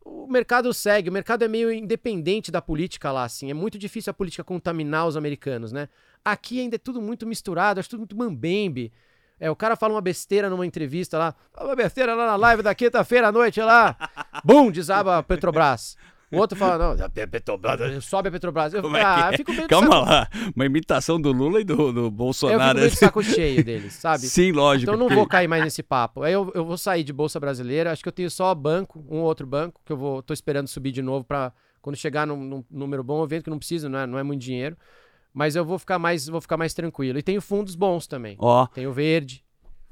o 0.07 0.27
mercado 0.29 0.73
segue. 0.73 1.11
O 1.11 1.13
mercado 1.13 1.45
é 1.45 1.49
meio 1.49 1.73
independente 1.73 2.51
da 2.51 2.63
política 2.63 3.11
lá, 3.11 3.25
assim. 3.25 3.51
É 3.51 3.55
muito 3.55 3.79
difícil 3.79 4.11
a 4.11 4.15
política 4.15 4.45
contaminar 4.45 5.07
os 5.07 5.17
americanos, 5.17 5.73
né? 5.73 5.89
Aqui 6.25 6.61
ainda 6.61 6.77
é 6.77 6.79
tudo 6.79 7.03
muito 7.03 7.27
misturado, 7.27 7.81
acho 7.81 7.91
tudo 7.91 8.01
muito 8.01 8.17
mambembe. 8.17 8.93
É, 9.39 9.51
o 9.51 9.57
cara 9.57 9.77
fala 9.77 9.95
uma 9.95 10.01
besteira 10.01 10.49
numa 10.49 10.65
entrevista 10.65 11.19
lá, 11.19 11.35
fala 11.53 11.71
uma 11.71 11.77
besteira 11.77 12.15
lá 12.15 12.27
na 12.27 12.37
live 12.37 12.63
da 12.63 12.75
quinta-feira 12.75 13.29
à 13.29 13.33
noite 13.33 13.61
lá, 13.61 13.95
bum, 14.43 14.71
desaba 14.71 15.19
a 15.19 15.23
Petrobras. 15.23 15.97
O 16.33 16.39
outro 16.39 16.59
fala, 16.59 16.95
não, 16.97 17.05
a 17.05 17.09
Pe- 17.09 17.27
Petrobras, 17.27 18.05
sobe 18.05 18.29
a 18.29 18.33
Petrobras. 18.33 18.74
Eu, 18.74 18.83
Como 18.83 18.97
é 18.97 19.03
ah, 19.05 19.31
é? 19.33 19.37
fico 19.37 19.53
meio 19.53 19.68
Calma 19.68 19.87
saco- 19.93 20.05
lá. 20.11 20.29
Uma 20.57 20.66
imitação 20.66 21.20
do 21.20 21.31
Lula 21.31 21.61
e 21.61 21.64
do, 21.64 21.77
do 21.77 22.01
Eu 22.01 22.05
fico 22.07 22.11
Bolsonaro. 22.11 22.79
meio 22.79 22.91
de 22.91 22.97
saco 22.97 23.22
cheio 23.22 23.62
deles, 23.64 23.93
sabe? 23.95 24.22
Sim, 24.27 24.51
lógico. 24.51 24.83
Então 24.91 24.95
eu 24.95 24.99
não 24.99 25.07
porque- 25.07 25.14
vou 25.14 25.27
cair 25.27 25.47
mais 25.47 25.62
nesse 25.62 25.83
papo. 25.85 26.22
Aí 26.24 26.33
eu, 26.33 26.51
eu 26.55 26.64
vou 26.64 26.77
sair 26.77 27.05
de 27.05 27.12
bolsa 27.12 27.39
brasileira. 27.39 27.93
Acho 27.93 28.03
que 28.03 28.09
eu 28.09 28.12
tenho 28.12 28.31
só 28.31 28.53
banco, 28.55 29.05
um 29.09 29.18
outro 29.20 29.47
banco, 29.47 29.81
que 29.85 29.93
eu 29.93 29.97
vou 29.97 30.20
tô 30.20 30.35
esperando 30.35 30.66
subir 30.66 30.91
de 30.91 31.01
novo 31.03 31.24
para 31.24 31.53
quando 31.81 31.95
chegar 31.97 32.27
num, 32.27 32.37
num 32.37 32.64
número 32.68 33.05
bom, 33.05 33.22
eu 33.22 33.27
vendo 33.29 33.45
que 33.45 33.51
não 33.51 33.59
precisa, 33.59 33.89
não 33.89 33.99
é, 34.01 34.07
não 34.07 34.18
é 34.18 34.22
muito 34.24 34.41
dinheiro. 34.43 34.77
Mas 35.33 35.55
eu 35.55 35.64
vou 35.64 35.79
ficar 35.79 35.99
mais, 35.99 36.27
vou 36.27 36.41
ficar 36.41 36.57
mais 36.57 36.74
tranquilo. 36.74 37.18
E 37.18 37.22
tenho 37.22 37.41
fundos 37.41 37.77
bons 37.77 38.09
também. 38.09 38.37
Ó, 38.41 38.66
Tenho 38.66 38.93
verde, 38.93 39.45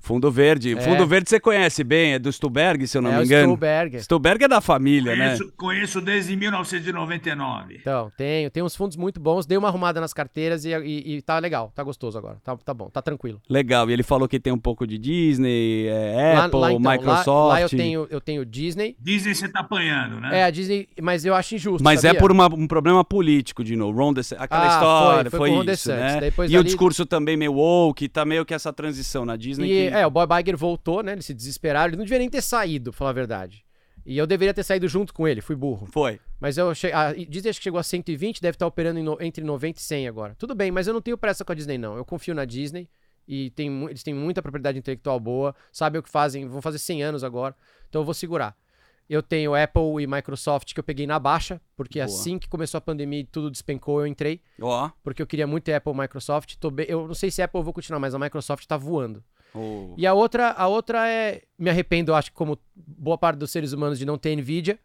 Fundo 0.05 0.31
Verde. 0.31 0.77
É. 0.77 0.81
Fundo 0.81 1.07
Verde 1.07 1.31
você 1.31 1.41
conhece 1.41 1.83
bem, 1.83 2.13
é 2.13 2.19
do 2.19 2.31
Stuberg, 2.31 2.87
se 2.87 2.99
eu 2.99 3.03
não 3.03 3.11
é 3.11 3.19
me 3.19 3.25
engano. 3.25 3.45
Stolberger. 3.55 4.03
Stuberg 4.05 4.45
é 4.45 4.49
da 4.49 4.61
família, 4.61 5.17
né? 5.17 5.25
conheço, 5.37 5.53
conheço 5.57 6.01
desde 6.01 6.37
1999. 6.37 7.79
Então, 7.81 8.13
tenho, 8.17 8.51
tenho 8.51 8.67
uns 8.67 8.77
fundos 8.77 8.97
muito 8.97 9.21
bons. 9.21 9.47
Dei 9.47 9.57
uma 9.57 9.69
arrumada 9.69 10.01
nas 10.01 10.13
carteiras 10.13 10.65
e, 10.65 10.71
e- 10.75 11.17
e 11.17 11.23
tá 11.23 11.39
legal, 11.39 11.73
tá 11.75 11.83
gostoso 11.83 12.19
agora. 12.19 12.37
Tá, 12.45 12.57
tá 12.57 12.75
bom, 12.75 12.89
tá 12.91 13.01
tranquilo. 13.03 13.41
Legal. 13.49 13.89
E 13.89 13.93
ele 13.93 14.03
falou 14.03 14.29
que 14.29 14.39
tem 14.39 14.53
um 14.53 14.59
pouco 14.59 14.87
de 14.87 14.99
Disney, 14.99 15.87
é, 15.89 16.33
Lá- 16.35 16.45
Apple, 16.45 16.61
lá, 16.61 16.73
então, 16.73 16.83
lá- 16.85 16.93
Microsoft. 16.93 17.49
Lá, 17.55 17.61
eu, 17.61 17.69
tenho, 17.69 18.07
eu 18.11 18.21
tenho 18.21 18.45
Disney. 18.45 18.97
Disney 19.01 19.35
você 19.35 19.49
tá 19.49 19.61
apanhando, 19.61 20.21
né? 20.21 20.41
É, 20.41 20.45
a 20.45 20.51
Disney, 20.51 20.89
mas 21.01 21.25
eu 21.25 21.35
acho 21.35 21.55
injusto. 21.55 21.83
Mas 21.83 22.05
é 22.05 22.09
sabia? 22.09 22.21
por 22.21 22.31
uma- 22.31 22.53
um 22.55 22.67
problema 22.67 23.05
político, 23.05 23.65
de 23.65 23.75
novo. 23.77 23.99
Ron 23.99 24.13
DeSantis, 24.13 24.43
aquela 24.43 24.65
Ah, 24.65 24.69
história, 24.69 25.31
foi- 25.31 25.39
foi, 25.51 25.51
foi 25.65 25.73
isso, 25.73 25.89
né? 25.91 26.21
Depois 26.21 26.51
e 26.51 26.59
o 26.59 26.65
discurso 26.65 27.07
também 27.07 27.37
meio 27.37 27.53
woke, 27.55 28.09
tá 28.09 28.25
meio 28.25 28.45
que 28.45 28.53
essa 28.55 28.73
transição 28.73 29.25
na 29.25 29.37
Disney. 29.37 29.67
E, 29.87 29.91
que... 29.91 29.94
é, 30.01 30.07
o 30.07 30.11
Bob 30.11 30.31
Iger 30.41 30.57
voltou, 30.57 31.03
né? 31.03 31.13
Eles 31.13 31.27
se 31.27 31.35
desesperaram. 31.35 31.89
Ele 31.91 31.97
não 31.97 32.05
deveria 32.05 32.21
nem 32.21 32.31
ter 32.31 32.43
saído, 32.43 32.91
pra 32.91 32.99
falar 32.99 33.11
a 33.11 33.15
verdade. 33.15 33.65
E 34.07 34.19
eu 34.19 34.27
deveria 34.27 34.53
ter 34.53 34.63
saído 34.63 34.87
junto 34.87 35.15
com 35.15 35.27
ele, 35.27 35.41
fui 35.41 35.57
burro. 35.57 35.87
Foi. 35.87 36.21
Mas 36.39 36.59
eu 36.59 36.75
che... 36.75 36.93
a 36.93 37.13
Disney 37.15 37.49
acho 37.51 37.59
que 37.59 37.65
chegou 37.65 37.81
a 37.81 37.83
120, 37.83 38.41
deve 38.43 38.57
estar 38.57 38.67
operando 38.67 38.99
em 39.01 39.03
no- 39.03 39.17
entre 39.21 39.43
90 39.43 39.79
e 39.79 39.83
100 39.83 40.09
agora. 40.09 40.35
Tudo 40.39 40.55
bem, 40.55 40.71
mas 40.71 40.87
eu 40.87 40.93
não 40.93 41.01
tenho 41.01 41.17
pressa 41.17 41.43
com 41.45 41.53
a 41.53 41.55
Disney, 41.55 41.79
não. 41.79 41.97
Eu 41.97 42.05
confio 42.05 42.35
na 42.35 42.45
Disney 42.45 42.87
e 43.27 43.49
tem 43.53 43.85
eles 43.85 44.03
têm 44.03 44.13
muita 44.13 44.43
propriedade 44.43 44.79
intelectual 44.79 45.19
boa, 45.19 45.55
sabem 45.73 45.99
o 45.99 46.03
que 46.03 46.11
fazem, 46.11 46.47
vão 46.47 46.61
fazer 46.61 46.79
100 46.79 47.03
anos 47.03 47.25
agora, 47.25 47.55
então 47.89 48.03
eu 48.03 48.05
vou 48.05 48.13
segurar. 48.13 48.55
Eu 49.09 49.23
tenho 49.23 49.55
Apple 49.55 50.03
e 50.03 50.07
Microsoft 50.07 50.75
que 50.75 50.81
eu 50.81 50.85
peguei 50.85 51.07
na 51.07 51.19
baixa, 51.19 51.59
porque 51.77 51.99
Boa. 51.99 52.05
assim 52.05 52.39
que 52.39 52.47
começou 52.49 52.77
a 52.79 52.81
pandemia 52.83 53.21
e 53.21 53.25
tudo 53.25 53.51
despencou, 53.51 54.01
eu 54.01 54.07
entrei, 54.07 54.41
Ó. 54.61 54.91
porque 55.03 55.23
eu 55.23 55.27
queria 55.27 55.47
muito 55.47 55.65
ter 55.65 55.75
Apple 55.75 55.93
e 55.93 55.97
Microsoft. 55.97 56.57
Bem- 56.73 56.87
Eu 56.89 57.07
não 57.07 57.15
sei 57.15 57.31
se 57.31 57.41
Apple 57.43 57.59
eu 57.59 57.65
vou 57.65 57.73
continuar, 57.73 57.99
mas 58.01 58.15
a 58.15 58.19
Microsoft 58.19 58.67
tá 58.67 58.77
voando. 58.77 59.23
O- 59.55 59.95
E 59.97 60.07
a 60.07 60.13
outra, 60.15 60.51
a 60.51 60.67
outra 60.67 61.09
é. 61.09 61.43
Me 61.59 61.71
arrependo, 61.71 62.15
acho 62.15 62.31
que 62.31 62.37
como 62.37 62.59
boa 62.75 63.17
parte 63.17 63.39
dos 63.39 63.51
seres 63.51 63.73
humanos, 63.73 63.99
de 63.99 64.05
não 64.05 64.19
ter 64.19 64.35
Nvidia. 64.37 64.79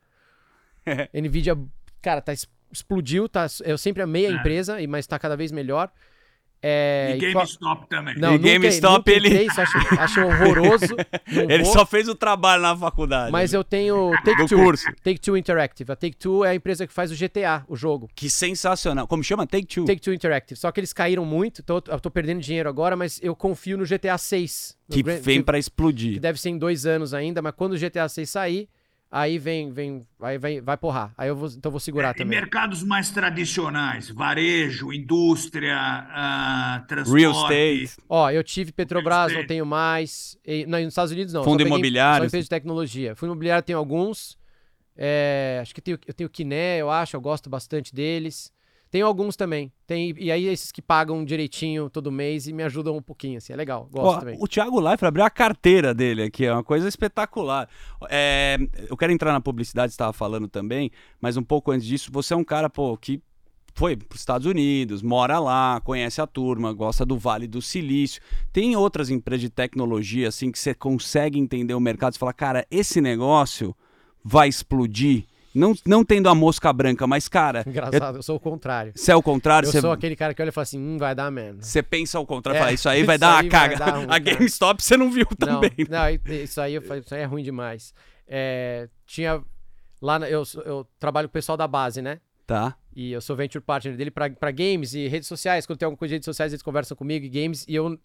Nvidia, 1.13 1.57
cara, 2.01 2.21
tá, 2.21 2.31
explodiu. 2.71 3.27
Tá, 3.27 3.47
eu 3.63 3.77
sempre 3.77 4.01
amei 4.03 4.27
a 4.27 4.29
É. 4.29 4.33
empresa, 4.33 4.81
e- 4.81 4.87
mas 4.87 5.05
tá 5.07 5.17
cada 5.19 5.35
vez 5.35 5.51
melhor. 5.51 5.91
É, 6.61 7.15
E 7.17 7.31
qual- 7.31 7.45
GameStop 7.45 7.87
também. 7.87 8.15
Não, 8.17 8.33
E 8.35 8.37
nunca- 8.37 8.49
GameStop, 8.49 8.97
nunca 8.97 9.11
ele- 9.11 9.27
entrei, 9.29 9.47
acho, 9.63 9.77
acho 10.01 10.21
horroroso. 10.25 10.95
Ele 11.49 11.63
vou, 11.63 11.71
só 11.73 11.85
fez 11.85 12.07
o 12.09 12.15
trabalho 12.15 12.61
na 12.61 12.75
faculdade. 12.75 13.31
Mas 13.31 13.53
né? 13.53 13.57
eu 13.57 13.63
tenho 13.63 14.11
Do 14.11 14.23
Take-Two. 14.23 14.57
curso. 14.59 14.85
Take-Two 15.03 15.37
Interactive. 15.37 15.91
A 15.91 15.95
Take-Two 15.95 16.43
é 16.43 16.49
a 16.49 16.55
empresa 16.55 16.85
que 16.85 16.93
faz 16.93 17.11
o 17.11 17.15
GTA, 17.15 17.63
o 17.67 17.75
jogo. 17.77 18.09
Que 18.13 18.29
sensacional. 18.29 19.07
Como 19.07 19.23
chama? 19.23 19.47
Take 19.47 19.67
Two. 19.67 19.85
Take-Two 19.85 20.13
Interactive. 20.13 20.59
Só 20.59 20.69
que 20.71 20.79
eles 20.81 20.91
caíram 20.91 21.23
muito, 21.23 21.61
então 21.61 21.81
eu 21.87 21.99
tô 21.99 22.11
perdendo 22.11 22.41
dinheiro 22.41 22.67
agora, 22.67 22.95
mas 22.97 23.19
eu 23.23 23.33
confio 23.35 23.77
no 23.77 23.85
GTA 23.85 24.17
6. 24.17 24.77
no 24.89 24.95
Que 24.95 25.03
Grand- 25.03 25.21
vem 25.21 25.37
que- 25.39 25.43
pra 25.45 25.53
que 25.53 25.59
explodir. 25.59 26.19
deve 26.19 26.41
ser 26.41 26.49
em 26.49 26.57
dois 26.57 26.85
anos 26.85 27.13
ainda, 27.13 27.41
mas 27.41 27.53
quando 27.55 27.73
o 27.73 27.77
GTA 27.77 28.09
6 28.09 28.29
sair, 28.29 28.67
aí 29.11 29.37
vem, 29.39 29.71
vem, 29.71 30.05
aí 30.21 30.37
vai, 30.37 30.61
vai 30.61 30.77
porrar. 30.77 31.13
Aí 31.17 31.27
eu 31.29 31.35
vou, 31.35 31.47
então 31.49 31.69
eu 31.69 31.71
vou 31.71 31.79
segurar 31.79 32.09
É, 32.09 32.11
E 32.11 32.13
também. 32.15 32.39
mercados 32.39 32.83
mais 32.83 33.09
tradicionais, 33.09 34.09
varejo, 34.09 34.91
indústria, 34.93 35.75
ah, 35.77 36.83
transporte. 36.87 37.19
Real 37.19 37.31
estate. 37.33 37.97
Ó, 38.07 38.29
eu 38.29 38.43
tive 38.43 38.71
Petrobras, 38.71 39.33
não 39.33 39.45
tenho 39.45 39.65
mais. 39.65 40.37
E, 40.45 40.65
não, 40.65 40.79
nos 40.79 40.89
Estados 40.89 41.11
Unidos 41.11 41.33
não. 41.33 41.43
Fundo 41.43 41.53
só 41.53 41.57
peguei- 41.59 41.67
imobiliário. 41.73 42.23
Só 42.23 42.27
empresa 42.27 42.43
de 42.43 42.49
tecnologia. 42.49 43.15
Fundo 43.15 43.29
imobiliário 43.31 43.63
tem 43.63 43.75
alguns. 43.75 44.37
É, 45.01 45.59
acho 45.61 45.73
que 45.73 45.81
tenho, 45.81 45.97
eu 46.05 46.13
tenho 46.13 46.29
Kiné, 46.29 46.77
eu 46.77 46.89
acho, 46.89 47.15
eu 47.15 47.21
gosto 47.21 47.49
bastante 47.49 47.93
deles. 47.95 48.51
Tenho 48.91 49.05
alguns 49.05 49.35
também. 49.35 49.71
Tem, 49.85 50.13
e 50.17 50.31
aí 50.31 50.47
esses 50.47 50.71
que 50.71 50.81
pagam 50.81 51.23
direitinho 51.23 51.89
todo 51.89 52.11
mês 52.11 52.47
e 52.47 52.53
me 52.53 52.63
ajudam 52.63 52.97
um 52.97 53.01
pouquinho, 53.01 53.37
assim, 53.37 53.53
é 53.53 53.55
legal. 53.55 53.87
Gosto 53.91 54.17
Ó, 54.17 54.19
também. 54.19 54.37
o 54.39 54.47
Thiago 54.47 54.79
Leifert 54.79 55.07
abriu 55.07 55.23
a 55.23 55.29
carteira 55.29 55.93
dele 55.93 56.23
aqui, 56.23 56.45
é 56.45 56.53
uma 56.53 56.63
coisa 56.63 56.87
espetacular. 56.87 57.69
É, 58.09 58.57
eu 58.89 58.97
quero 58.97 59.11
entrar 59.11 59.31
na 59.31 59.41
publicidade, 59.41 59.91
você 59.91 59.95
estava 59.95 60.13
falando 60.13 60.47
também, 60.47 60.91
mas 61.21 61.37
um 61.37 61.43
pouco 61.43 61.71
antes 61.71 61.85
disso, 61.85 62.09
você 62.11 62.33
é 62.33 62.37
um 62.37 62.43
cara 62.43 62.69
pô, 62.69 62.97
que 62.97 63.21
foi 63.75 63.95
para 63.95 64.15
os 64.15 64.21
Estados 64.21 64.47
Unidos, 64.47 65.01
mora 65.01 65.39
lá, 65.39 65.79
conhece 65.81 66.19
a 66.19 66.27
turma, 66.27 66.73
gosta 66.73 67.05
do 67.05 67.17
Vale 67.17 67.47
do 67.47 67.61
Silício. 67.61 68.21
Tem 68.51 68.75
outras 68.75 69.09
empresas 69.09 69.41
de 69.41 69.49
tecnologia 69.49 70.27
assim 70.27 70.51
que 70.51 70.59
você 70.59 70.73
consegue 70.73 71.39
entender 71.39 71.73
o 71.73 71.79
mercado 71.79 72.15
e 72.15 72.19
fala, 72.19 72.33
cara, 72.33 72.65
esse 72.69 72.99
negócio 72.99 73.75
vai 74.23 74.49
explodir. 74.49 75.25
Não, 75.53 75.73
não 75.85 76.03
tendo 76.05 76.29
a 76.29 76.35
mosca 76.35 76.71
branca, 76.71 77.07
mas, 77.07 77.27
cara, 77.27 77.63
eu- 77.65 77.69
Engraçado, 77.71 78.17
eu 78.17 78.23
sou 78.23 78.35
o 78.35 78.39
contrário. 78.39 78.93
se 78.95 79.11
é 79.11 79.15
o 79.15 79.21
contrário, 79.23 79.67
Eu 79.67 79.71
você, 79.71 79.81
sou 79.81 79.91
aquele 79.91 80.15
cara 80.15 80.33
que 80.33 80.41
olha 80.41 80.49
e 80.49 80.51
fala 80.51 80.63
assim, 80.63 80.79
hum, 80.79 80.97
vai 80.97 81.15
dar 81.15 81.31
merda. 81.31 81.61
você 81.63 81.81
pensa 81.81 82.17
ao 82.17 82.25
contrário, 82.25 82.57
É, 82.57 82.61
fala, 82.61 82.73
isso 82.73 82.87
aí 82.89 83.03
vai 83.03 83.15
isso 83.15 83.21
dar 83.21 83.37
aí 83.39 83.45
uma 83.45 83.49
vai 83.51 83.69
caga. 83.69 83.75
dar 83.77 83.97
ruim, 83.97 84.05
a. 84.09 84.19
GameStop 84.19 84.83
você 84.83 84.95
não 84.97 85.09
viu 85.11 85.25
Não, 85.39 85.61
também. 85.61 85.71
não, 85.89 86.33
isso 86.43 86.61
aí, 86.61 86.75
eu 86.75 86.81
falei, 86.81 87.01
isso 87.03 87.15
aí 87.15 87.21
é 87.21 87.25
ruim 87.25 87.43
demais. 87.43 87.93
É, 88.27 88.87
tinha. 89.07 89.41
Lá 90.01 90.17
eu, 90.29 90.43
eu 90.65 90.87
trabalho 90.99 91.27
com 91.27 91.31
o 91.31 91.33
pessoal 91.33 91.57
da 91.57 91.67
base, 91.67 92.01
né? 92.01 92.19
Tá. 92.47 92.75
E 92.95 93.11
eu 93.11 93.19
sou 93.21 93.35
venture 93.35 93.63
partner 93.63 93.95
dele 93.97 94.09
pra 94.11 94.29
pra 94.29 94.49
games 94.51 94.93
e 94.93 95.07
redes 95.07 95.27
sociais. 95.27 95.65
Quando 95.65 95.77
tem 95.79 95.85
alguma 95.85 95.97
coisa 95.97 96.09
de 96.11 96.15
redes 96.15 96.25
sociais, 96.25 96.51
eles 96.53 96.61
conversam 96.63 96.95
comigo 96.95 97.25
e 97.25 97.29
games. 97.29 97.65
E 97.67 97.75
eu. 97.75 97.99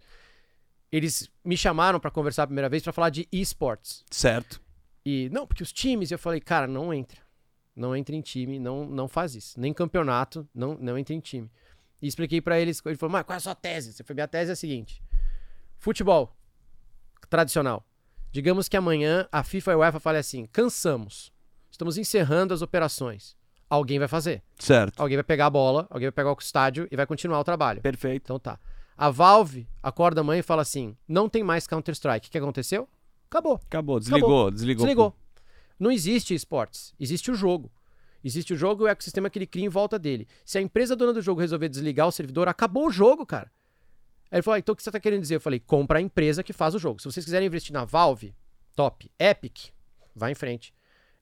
Eles 0.91 1.29
me 1.45 1.57
chamaram 1.57 1.99
pra 1.99 2.11
conversar 2.11 2.45
a 2.45 2.47
primeira 2.47 2.69
vez 2.69 2.83
pra 2.83 2.93
falar 2.93 3.11
de 3.11 3.27
esports. 3.33 4.05
Certo. 4.11 4.61
E 5.05 5.29
não, 5.33 5.47
porque 5.47 5.63
os 5.63 5.73
times, 5.73 6.11
eu 6.11 6.19
falei, 6.19 6.41
cara, 6.41 6.67
não 6.67 6.93
entra. 6.95 7.21
Não 7.75 7.95
entra 7.95 8.15
em 8.15 8.21
time, 8.21 8.59
não, 8.59 8.87
não 8.87 9.09
faz 9.09 9.35
isso. 9.35 9.59
Nem 9.59 9.73
campeonato, 9.73 10.49
não, 10.55 10.77
não 10.81 10.97
entra 10.97 11.15
em 11.15 11.21
time. 11.21 11.51
E 12.01 12.07
expliquei 12.07 12.41
pra 12.41 12.61
eles, 12.61 12.81
ele 12.85 12.97
falou, 12.97 13.13
mas 13.13 13.25
qual 13.25 13.35
é 13.35 13.39
a 13.39 13.41
sua 13.41 13.55
tese? 13.55 13.93
Você 13.93 14.05
foi, 14.05 14.15
minha 14.15 14.29
tese 14.29 14.51
é 14.51 14.53
a 14.53 14.57
seguinte: 14.57 15.03
futebol 15.79 16.37
tradicional. 17.29 17.85
Digamos 18.31 18.69
que 18.69 18.77
amanhã 18.77 19.29
a 19.31 19.43
FIFA 19.43 19.71
e 19.71 19.75
a 19.75 19.79
UEFA 19.79 20.01
falem 20.01 20.21
assim: 20.21 20.47
cansamos, 20.47 21.33
estamos 21.71 21.97
encerrando 21.97 22.53
as 22.53 22.63
operações. 22.63 23.37
Alguém 23.69 23.99
vai 23.99 24.07
fazer. 24.09 24.43
Certo. 24.59 25.01
Alguém 25.01 25.17
vai 25.17 25.25
pegar 25.25 25.47
a 25.47 25.51
bola, 25.51 25.87
alguém 25.91 26.07
vai 26.07 26.13
pegar 26.13 26.31
o 26.33 26.37
estádio 26.39 26.87
e 26.91 26.97
vai 26.97 27.07
continuar 27.07 27.41
o 27.41 27.45
trabalho. 27.45 27.81
Perfeito. 27.81 28.25
Então 28.25 28.39
tá. 28.39 28.59
A 28.97 29.11
Valve 29.11 29.67
acorda 29.83 30.21
amanhã 30.21 30.41
e 30.41 30.43
fala 30.43 30.63
assim: 30.63 30.97
não 31.09 31.29
tem 31.29 31.43
mais 31.43 31.67
Counter-Strike. 31.67 32.29
O 32.29 32.31
que 32.31 32.39
aconteceu? 32.39 32.89
Acabou. 33.29 33.61
Acabou, 33.67 33.99
desligou, 33.99 34.51
desligou. 34.51 34.85
Desligou. 34.85 35.17
Não 35.79 35.91
existe 35.91 36.35
esportes, 36.35 36.95
existe 36.99 37.31
o 37.31 37.35
jogo. 37.35 37.71
Existe 38.23 38.55
o 38.55 38.57
jogo 38.57 38.85
e 38.85 38.87
o 38.87 38.89
ecossistema 38.89 39.29
que 39.29 39.39
ele 39.39 39.47
cria 39.47 39.67
em 39.67 39.69
volta 39.69 39.99
dele. 39.99 40.27
Se 40.47 40.57
a 40.57 40.61
empresa 40.61 40.97
dona 40.97 41.13
do 41.13 41.21
jogo 41.21 41.41
resolver 41.41 41.69
desligar 41.69 42.09
o 42.09 42.13
servidor, 42.13 42.49
acabou 42.49 42.87
o 42.87 42.91
jogo, 42.91 43.27
cara. 43.27 43.53
Aí 44.31 44.39
ele 44.39 44.43
falou: 44.43 44.57
ah, 44.57 44.59
então 44.59 44.73
o 44.73 44.77
que 44.77 44.83
você 44.83 44.91
tá 44.91 44.99
querendo 44.99 45.21
dizer? 45.21 45.37
Eu 45.37 45.41
falei: 45.41 45.61
compra 45.61 45.99
a 45.99 46.03
empresa 46.03 46.43
que 46.43 46.53
faz 46.53 46.75
o 46.75 46.79
jogo. 46.79 47.01
Se 47.01 47.05
vocês 47.05 47.25
quiserem 47.25 47.47
investir 47.47 47.75
na 47.75 47.85
Valve, 47.85 48.35
top. 48.75 49.11
Epic, 49.19 49.71
vai 50.17 50.33
em 50.33 50.35
frente. 50.35 50.75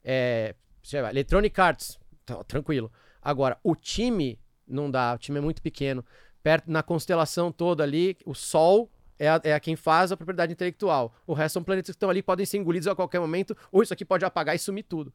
É, 0.05 0.55
lá, 0.95 1.11
Electronic 1.11 1.61
Arts, 1.61 1.99
tá, 2.25 2.43
tranquilo. 2.45 2.91
Agora, 3.21 3.59
o 3.65 3.75
time 3.75 4.39
não 4.67 4.91
dá, 4.91 5.15
o 5.15 5.19
time 5.19 5.39
é 5.39 5.43
muito 5.43 5.61
pequeno. 5.61 6.05
Perto, 6.43 6.71
na 6.71 6.83
constelação 6.83 7.53
toda 7.53 7.83
ali, 7.83 8.17
o 8.25 8.35
Sol 8.35 8.91
é 9.25 9.29
a, 9.29 9.41
é 9.45 9.55
a 9.55 9.61
quem 9.61 9.77
faz 9.77 10.11
a 10.11 10.17
propriedade 10.17 10.53
intelectual. 10.53 11.15
O 11.27 11.33
resto 11.33 11.55
são 11.55 11.63
planetas 11.65 11.93
que 11.93 11.97
estão 11.97 12.11
ali, 12.11 12.23
podem 12.23 12.45
ser 12.45 12.59
engolidos 12.59 12.89
a 12.89 12.95
qualquer 12.95 13.21
momento, 13.21 13.57
ou 13.71 13.83
isso 13.83 13.93
aqui 13.93 14.05
pode 14.05 14.25
apagar 14.25 14.57
e 14.57 14.59
sumir 14.59 14.83
tudo. 14.83 15.13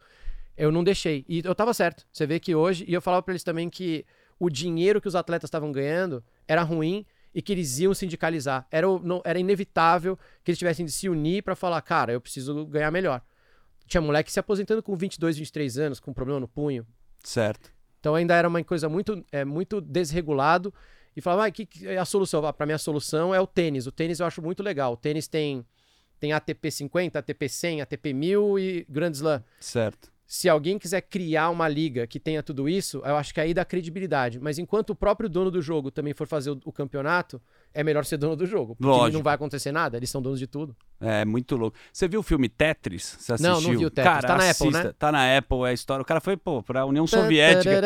Eu 0.55 0.71
não 0.71 0.83
deixei. 0.83 1.25
E 1.27 1.41
eu 1.43 1.53
tava 1.53 1.73
certo. 1.73 2.05
Você 2.11 2.25
vê 2.25 2.39
que 2.39 2.55
hoje, 2.55 2.85
e 2.87 2.93
eu 2.93 3.01
falava 3.01 3.21
pra 3.21 3.33
eles 3.33 3.43
também 3.43 3.69
que 3.69 4.05
o 4.39 4.49
dinheiro 4.49 5.01
que 5.01 5.07
os 5.07 5.15
atletas 5.15 5.47
estavam 5.47 5.71
ganhando 5.71 6.23
era 6.47 6.63
ruim 6.63 7.05
e 7.35 7.41
que 7.41 7.51
eles 7.51 7.77
iam 7.79 7.93
sindicalizar. 7.93 8.65
Era, 8.71 8.87
não- 9.03 9.21
era 9.25 9.37
inevitável 9.37 10.17
que 10.43 10.49
eles 10.51 10.57
tivessem 10.57 10.85
de 10.85 10.91
se 10.91 11.09
unir 11.09 11.43
pra 11.43 11.55
falar, 11.55 11.81
cara, 11.81 12.13
eu 12.13 12.21
preciso 12.21 12.65
ganhar 12.65 12.89
melhor. 12.91 13.21
Tinha 13.85 14.01
moleque 14.01 14.31
se 14.31 14.39
aposentando 14.39 14.81
com 14.81 14.95
22, 14.95 15.37
23 15.37 15.77
anos, 15.77 15.99
com 15.99 16.13
problema 16.13 16.39
no 16.39 16.47
punho. 16.47 16.85
Certo. 17.23 17.71
Então 17.99 18.15
ainda 18.15 18.33
era 18.35 18.47
uma 18.47 18.63
coisa 18.63 18.87
muito, 18.89 19.23
é, 19.31 19.43
muito 19.45 19.79
desregulado. 19.81 20.73
E 21.17 21.21
falava, 21.21 21.47
ah, 21.47 21.51
que, 21.51 21.65
que 21.65 21.87
é 21.87 21.97
a 21.97 22.05
solução? 22.05 22.45
Ah, 22.45 22.53
Pra 22.53 22.67
mim 22.67 22.73
a 22.73 22.77
solução 22.77 23.33
é 23.33 23.41
o 23.41 23.47
tênis. 23.47 23.87
O 23.87 23.91
tênis 23.91 24.19
eu 24.19 24.27
acho 24.27 24.39
muito 24.39 24.61
legal. 24.61 24.93
O 24.93 24.95
tênis 24.97 25.27
tem, 25.27 25.65
tem 26.19 26.31
ATP 26.31 26.69
50, 26.69 27.17
ATP 27.17 27.49
100, 27.49 27.81
ATP 27.81 28.13
1000 28.13 28.59
e 28.59 28.85
Grand 28.87 29.09
Slam. 29.09 29.43
Certo. 29.59 30.11
Se 30.27 30.47
alguém 30.47 30.77
quiser 30.77 31.01
criar 31.01 31.49
uma 31.49 31.67
liga 31.67 32.05
que 32.05 32.19
tenha 32.19 32.43
tudo 32.43 32.69
isso, 32.69 33.01
eu 33.03 33.15
acho 33.15 33.33
que 33.33 33.41
aí 33.41 33.51
dá 33.51 33.65
credibilidade. 33.65 34.39
Mas 34.39 34.59
enquanto 34.59 34.91
o 34.91 34.95
próprio 34.95 35.27
dono 35.27 35.49
do 35.49 35.59
jogo 35.59 35.89
também 35.89 36.13
for 36.13 36.27
fazer 36.27 36.51
o, 36.51 36.59
o 36.65 36.71
campeonato, 36.71 37.41
é 37.73 37.83
melhor 37.83 38.03
ser 38.05 38.17
dono 38.17 38.35
do 38.35 38.45
jogo. 38.45 38.75
Porque 38.75 38.87
Lógico. 38.89 39.17
não 39.17 39.23
vai 39.23 39.35
acontecer 39.35 39.71
nada, 39.71 39.97
eles 39.97 40.09
são 40.09 40.21
donos 40.21 40.39
de 40.39 40.47
tudo. 40.47 40.75
É 40.99 41.23
muito 41.25 41.55
louco. 41.55 41.77
Você 41.93 42.07
viu 42.07 42.21
o 42.21 42.23
filme 42.23 42.49
Tetris? 42.49 43.17
Você 43.19 43.33
assistiu? 43.33 43.53
Não, 43.53 43.61
não 43.61 43.77
vi 43.77 43.85
o 43.85 43.89
Tetris. 43.91 44.13
Cara, 44.13 44.27
Tá 44.27 44.37
na 44.37 44.49
Apple, 44.49 44.67
assista. 44.67 44.83
né? 44.83 44.93
Tá 44.97 45.11
na 45.11 45.37
Apple, 45.37 45.57
é 45.59 45.67
a 45.69 45.73
história. 45.73 46.01
O 46.01 46.05
cara 46.05 46.19
foi, 46.19 46.35
pô, 46.35 46.63
pra 46.63 46.85
União 46.85 47.05
Soviética. 47.05 47.81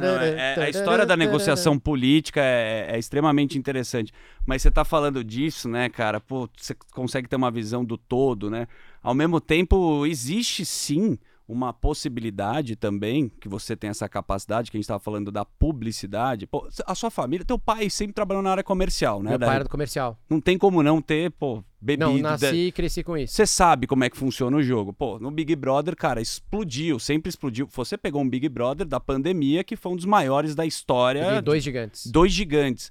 Não, 0.00 0.20
é- 0.20 0.54
é- 0.58 0.62
a 0.62 0.70
história 0.70 1.04
da 1.04 1.16
negociação 1.16 1.76
política 1.78 2.40
é, 2.40 2.86
é 2.92 2.98
extremamente 2.98 3.58
interessante. 3.58 4.12
Mas 4.46 4.62
você 4.62 4.70
tá 4.70 4.84
falando 4.84 5.24
disso, 5.24 5.68
né, 5.68 5.88
cara? 5.88 6.20
Pô, 6.20 6.48
você 6.56 6.74
consegue 6.92 7.28
ter 7.28 7.36
uma 7.36 7.50
visão 7.50 7.84
do 7.84 7.96
todo, 7.98 8.48
né? 8.48 8.68
Ao 9.02 9.14
mesmo 9.14 9.40
tempo, 9.40 10.06
existe 10.06 10.64
sim 10.64 11.18
uma 11.46 11.72
possibilidade 11.72 12.76
também 12.76 13.28
que 13.40 13.48
você 13.48 13.76
tem 13.76 13.90
essa 13.90 14.08
capacidade, 14.08 14.70
que 14.70 14.76
a 14.76 14.78
gente 14.78 14.84
estava 14.84 15.00
falando 15.00 15.30
da 15.30 15.44
publicidade. 15.44 16.46
Pô, 16.46 16.68
a 16.86 16.94
sua 16.94 17.10
família, 17.10 17.44
teu 17.44 17.58
pai 17.58 17.90
sempre 17.90 18.14
trabalhou 18.14 18.42
na 18.42 18.50
área 18.50 18.64
comercial, 18.64 19.22
né? 19.22 19.30
Meu 19.30 19.38
pai 19.38 19.56
era 19.56 19.64
do 19.64 19.70
comercial. 19.70 20.18
Não 20.28 20.40
tem 20.40 20.56
como 20.56 20.82
não 20.82 21.02
ter, 21.02 21.30
pô, 21.32 21.62
bebida. 21.80 22.06
Não, 22.06 22.18
nasci 22.18 22.68
e 22.68 22.72
cresci 22.72 23.02
com 23.02 23.16
isso. 23.16 23.34
Você 23.34 23.46
sabe 23.46 23.86
como 23.86 24.04
é 24.04 24.10
que 24.10 24.16
funciona 24.16 24.56
o 24.56 24.62
jogo. 24.62 24.92
Pô, 24.92 25.18
no 25.18 25.30
Big 25.30 25.54
Brother, 25.56 25.96
cara, 25.96 26.20
explodiu, 26.20 26.98
sempre 26.98 27.28
explodiu. 27.28 27.68
Você 27.72 27.98
pegou 27.98 28.22
um 28.22 28.28
Big 28.28 28.48
Brother 28.48 28.86
da 28.86 29.00
pandemia, 29.00 29.64
que 29.64 29.76
foi 29.76 29.92
um 29.92 29.96
dos 29.96 30.06
maiores 30.06 30.54
da 30.54 30.64
história. 30.64 31.24
Peguei 31.24 31.40
dois 31.42 31.62
gigantes. 31.62 32.06
Dois 32.06 32.32
gigantes. 32.32 32.90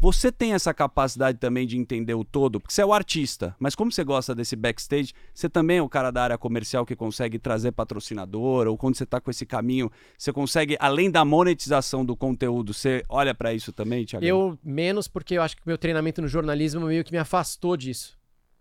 Você 0.00 0.30
tem 0.30 0.52
essa 0.52 0.72
capacidade 0.72 1.38
também 1.38 1.66
de 1.66 1.76
entender 1.76 2.14
o 2.14 2.24
todo, 2.24 2.60
porque 2.60 2.72
você 2.72 2.82
é 2.82 2.86
o 2.86 2.92
artista, 2.92 3.56
mas 3.58 3.74
como 3.74 3.90
você 3.90 4.04
gosta 4.04 4.32
desse 4.32 4.54
backstage, 4.54 5.12
você 5.34 5.48
também 5.48 5.78
é 5.78 5.82
o 5.82 5.88
cara 5.88 6.12
da 6.12 6.22
área 6.22 6.38
comercial 6.38 6.86
que 6.86 6.94
consegue 6.94 7.36
trazer 7.36 7.72
patrocinador, 7.72 8.68
ou 8.68 8.78
quando 8.78 8.96
você 8.96 9.04
tá 9.04 9.20
com 9.20 9.28
esse 9.28 9.44
caminho, 9.44 9.90
você 10.16 10.32
consegue, 10.32 10.76
além 10.78 11.10
da 11.10 11.24
monetização 11.24 12.04
do 12.04 12.14
conteúdo, 12.14 12.72
você 12.72 13.02
olha 13.08 13.34
pra 13.34 13.52
isso 13.52 13.72
também, 13.72 14.04
Thiago? 14.04 14.24
Eu 14.24 14.56
menos 14.62 15.08
porque 15.08 15.34
eu 15.34 15.42
acho 15.42 15.56
que 15.56 15.62
meu 15.66 15.76
treinamento 15.76 16.22
no 16.22 16.28
jornalismo 16.28 16.86
meio 16.86 17.02
que 17.02 17.10
me 17.10 17.18
afastou 17.18 17.76
disso. 17.76 18.16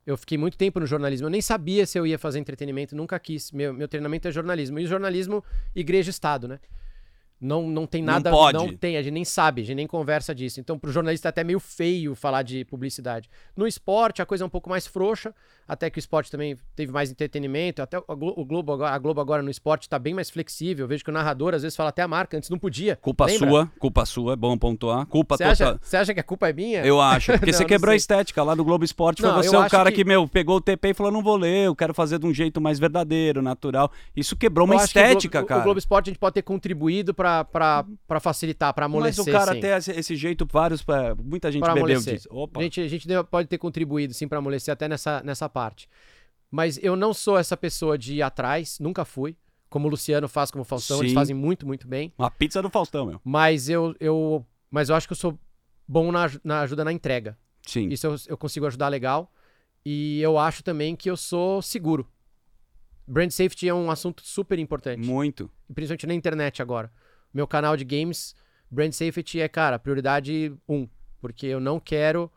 Eu 0.08 0.18
fiquei 0.18 0.38
muito 0.38 0.58
tempo 0.58 0.80
no 0.80 0.88
jornalismo. 0.88 1.28
Eu 1.28 1.32
nem 1.32 1.42
sabia 1.42 1.86
se 1.86 2.00
eu 2.00 2.08
ia 2.08 2.18
fazer 2.18 2.40
entretenimento, 2.40 2.96
nunca 2.96 3.20
quis. 3.20 3.52
Meu, 3.52 3.74
meu 3.74 3.90
treinamento 3.90 4.28
é 4.28 4.32
jornalismo. 4.32 4.80
E 4.80 4.88
jornalismo, 4.88 5.44
igreja 5.76 6.10
Estado, 6.10 6.48
né? 6.48 6.60
Não, 7.40 7.68
não 7.70 7.86
tem 7.86 8.02
Não 8.02 8.14
nada. 8.14 8.32
pode. 8.32 8.58
Não 8.58 8.74
tem, 8.76 8.98
a 8.98 9.02
gente 9.04 9.14
nem 9.14 9.24
sabe, 9.26 9.62
a 9.62 9.66
gente 9.66 9.76
nem 9.76 9.86
conversa 9.88 10.34
disso. 10.34 10.60
Então, 10.60 10.78
pro 10.80 10.92
jornalista 10.92 11.28
é 11.28 11.30
até 11.30 11.44
meio 11.44 11.60
feio 11.60 12.16
falar 12.16 12.42
de 12.42 12.66
publicidade. 12.66 13.30
No 13.56 13.68
esporte, 13.68 14.22
a 14.22 14.26
coisa 14.26 14.44
é 14.44 14.48
um 14.48 14.50
pouco 14.50 14.70
mais 14.70 14.88
frouxa, 14.88 15.34
até 15.68 15.90
que 15.90 15.98
o 15.98 16.02
esporte 16.02 16.32
também 16.32 16.58
teve 16.76 16.92
mais 16.92 17.12
entretenimento. 17.12 17.82
Até 17.82 18.00
o 18.00 18.04
Glo- 18.16 18.34
o 18.36 18.44
Globo, 18.44 18.74
agora- 18.74 18.92
a 18.96 18.98
Globo 18.98 19.22
agora 19.22 19.44
no 19.44 19.52
esporte 19.52 19.88
tá 19.88 20.00
bem 20.00 20.14
mais 20.16 20.30
flexível. 20.32 20.86
Eu 20.86 20.88
vejo 20.88 21.04
que 21.04 21.10
o 21.10 21.14
narrador 21.14 21.54
às 21.54 21.62
vezes 21.62 21.76
fala 21.76 21.90
até 21.90 22.02
a 22.02 22.08
marca, 22.08 22.36
antes 22.38 22.50
não 22.50 22.58
podia. 22.58 22.96
Culpa 22.96 23.26
Lembra? 23.26 23.50
sua, 23.50 23.72
culpa 23.78 24.06
sua, 24.06 24.34
é 24.34 24.36
bom 24.36 24.58
pontuar. 24.58 25.06
Culpa 25.06 25.38
Você 25.38 25.44
acha, 25.44 25.80
você 25.82 25.98
acha 25.98 26.14
que 26.16 26.20
a 26.20 26.24
culpa 26.24 26.50
é 26.50 26.54
minha? 26.54 26.84
Eu 26.86 27.00
acho, 27.00 27.34
porque 27.34 27.46
Não, 27.52 27.54
você 27.54 27.64
não 27.64 27.68
quebrou 27.70 27.94
a 27.94 27.96
estética 27.96 28.42
lá 28.44 28.56
do 28.56 28.64
Globo 28.66 28.84
Esporte. 28.84 29.22
Foi 29.22 29.30
Não, 29.30 29.38
você 29.44 29.56
eu 29.56 29.62
o 29.62 29.70
cara 29.70 29.92
que... 29.92 29.98
que- 29.98 30.04
meu, 30.06 30.28
pegou 30.28 30.56
o 30.58 30.62
TP 30.62 30.90
e 30.90 30.94
falou: 30.96 31.12
não 31.12 31.22
vou 31.22 31.36
ler, 31.36 31.68
eu 31.68 31.76
quero 31.76 31.94
fazer 31.94 32.18
de 32.18 32.26
um 32.26 32.34
jeito 32.34 32.60
mais 32.60 32.80
verdadeiro, 32.80 33.42
natural. 33.44 33.92
Isso 34.16 34.36
quebrou 34.36 34.66
uma 34.66 34.74
Eu 34.74 34.78
o 34.78 34.80
Glo- 34.80 34.86
estética, 34.86 35.42
o, 35.42 35.46
cara. 35.46 35.62
O 35.62 35.64
Globo 35.64 35.78
Esporte 35.78 36.10
a 36.10 36.12
gente 36.12 36.20
pode 36.20 36.34
ter 36.34 36.42
contribuído 36.42 37.14
pra, 37.28 37.44
pra, 37.44 37.86
pra 38.08 38.20
facilitar, 38.20 38.74
pra 38.74 38.88
Mas 38.88 38.96
amolecer. 38.96 39.24
o 39.24 39.32
cara 39.32 39.54
sim. 39.54 39.60
esse, 39.66 39.92
esse 39.92 40.16
jeito, 40.16 40.48
vários. 40.50 40.82
pra- 40.82 41.14
Muita 41.16 41.52
gente 41.52 41.62
Pra 41.64 41.74
bebeu 41.74 42.00
disso. 42.02 42.28
Opa. 42.32 42.60
A 42.60 42.64
gente, 42.64 42.80
a 42.82 42.88
gente 42.88 43.08
deu- 43.08 43.24
pode 43.24 43.48
ter 43.50 43.58
contribuído, 43.58 44.14
sim, 44.14 44.28
pra 44.28 44.38
amolecer 44.40 44.72
até 44.72 44.88
nessa, 44.88 45.22
nessa 45.24 45.50
parte. 45.50 45.90
Mas 46.50 46.80
eu 46.82 46.96
não 46.96 47.14
sou 47.14 47.38
essa 47.38 47.58
pessoa 47.58 47.98
de 47.98 48.16
ir 48.16 48.22
atrás, 48.22 48.80
nunca 48.80 49.04
fui. 49.04 49.36
Como 49.70 49.88
o 49.88 49.92
Luciano 49.92 50.30
faz, 50.30 50.50
como 50.50 50.62
o 50.62 50.66
Faustão, 50.66 51.00
eles 51.00 51.12
Sim. 51.12 51.16
fazem 51.16 51.36
muito, 51.36 51.68
muito 51.68 51.86
bem. 51.90 52.14
Uma 52.18 52.32
pizza 52.32 52.62
do 52.62 52.70
Faustão, 52.70 53.06
meu. 53.06 53.20
Mas 53.22 53.68
eu, 53.68 53.94
eu, 54.00 54.46
mas 54.72 54.88
eu 54.88 54.96
acho 54.96 55.06
que 55.06 55.12
eu 55.12 55.18
sou 55.18 55.38
bom 55.86 56.10
na, 56.10 56.32
na 56.42 56.62
ajuda 56.62 56.86
na 56.86 56.94
entrega. 56.94 57.38
Sim. 57.66 57.90
Isso 57.90 58.08
eu, 58.08 58.16
eu 58.30 58.38
consigo 58.38 58.66
ajudar 58.66 58.88
legal. 58.88 59.30
E 59.86 60.22
eu 60.22 60.38
acho 60.40 60.64
também 60.64 60.96
que 60.96 61.10
eu 61.10 61.18
sou 61.18 61.62
seguro. 61.62 62.08
Brand 63.06 63.30
safety 63.30 63.68
é 63.68 63.74
um 63.74 63.92
assunto 63.92 64.22
super 64.24 64.58
importante. 64.58 65.06
Muito. 65.06 65.52
principalmente 65.76 66.08
na 66.08 66.14
internet 66.14 66.62
agora. 66.62 66.90
Meu 67.38 67.46
canal 67.46 67.78
de 67.78 67.86
games, 67.86 68.34
brand 68.68 68.92
safety 68.92 69.40
é, 69.40 69.48
cara, 69.48 69.78
prioridade 69.78 70.52
um, 70.68 70.88
porque 71.22 71.46
eu 71.46 71.60
não 71.60 71.80
quero, 71.80 72.32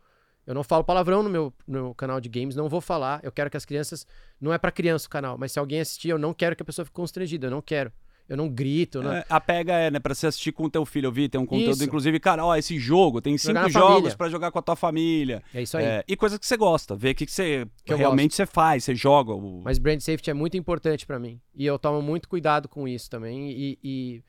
eu 0.46 0.52
não 0.52 0.62
falo 0.62 0.84
palavrão 0.84 1.22
no 1.22 1.30
meu, 1.30 1.54
no 1.66 1.84
meu 1.84 1.94
canal 1.94 2.20
de 2.20 2.28
games, 2.28 2.54
não 2.54 2.68
vou 2.68 2.82
falar. 2.82 3.18
Eu 3.22 3.32
quero 3.32 3.48
que 3.48 3.56
as 3.56 3.64
crianças, 3.64 4.06
não 4.38 4.52
é 4.52 4.58
pra 4.58 4.70
criança 4.70 5.06
o 5.06 5.10
canal, 5.10 5.38
mas 5.38 5.52
se 5.52 5.58
alguém 5.58 5.80
assistir, 5.80 6.10
eu 6.10 6.18
não 6.18 6.34
quero 6.34 6.54
que 6.54 6.60
a 6.60 6.66
pessoa 6.66 6.84
fique 6.84 6.94
constrangida, 6.94 7.46
eu 7.46 7.50
não 7.50 7.62
quero. 7.62 7.90
Eu 8.28 8.36
não 8.36 8.46
grito, 8.46 8.98
eu 8.98 9.02
não... 9.04 9.12
É, 9.14 9.24
a 9.26 9.40
pega 9.40 9.72
é, 9.72 9.90
né, 9.90 9.98
pra 9.98 10.14
você 10.14 10.26
assistir 10.26 10.52
com 10.52 10.64
o 10.64 10.70
teu 10.70 10.84
filho. 10.84 11.06
Eu 11.06 11.12
vi, 11.12 11.30
tem 11.30 11.40
um 11.40 11.46
conteúdo, 11.46 11.76
Isso. 11.76 11.84
inclusive, 11.84 12.20
cara, 12.20 12.44
ó, 12.44 12.54
esse 12.54 12.78
jogo, 12.78 13.22
tem 13.22 13.38
cinco 13.38 13.70
jogos 13.70 14.14
pra 14.14 14.28
jogar 14.28 14.50
com 14.50 14.58
a 14.58 14.62
tua 14.62 14.76
família. 14.76 15.42
É 15.54 15.62
isso 15.62 15.78
aí. 15.78 15.84
É, 15.84 16.04
e 16.06 16.14
coisas 16.14 16.38
que 16.38 16.46
você 16.46 16.58
gosta, 16.58 16.94
ver 16.94 17.12
o 17.12 17.14
que, 17.14 17.24
que 17.24 17.32
você 17.32 17.66
Que 17.86 17.94
realmente 17.94 18.34
você 18.34 18.44
faz, 18.44 18.84
você 18.84 18.94
joga. 18.94 19.32
O... 19.32 19.62
Mas 19.64 19.78
brand 19.78 19.98
safety 19.98 20.28
é 20.28 20.34
muito 20.34 20.58
importante 20.58 21.06
pra 21.06 21.18
mim. 21.18 21.40
E 21.56 21.64
eu 21.64 21.78
tomo 21.78 22.02
muito 22.02 22.28
cuidado 22.28 22.68
com 22.68 22.86
isso 22.86 23.08
também. 23.08 23.50
E, 23.50 23.78
e 23.82 24.24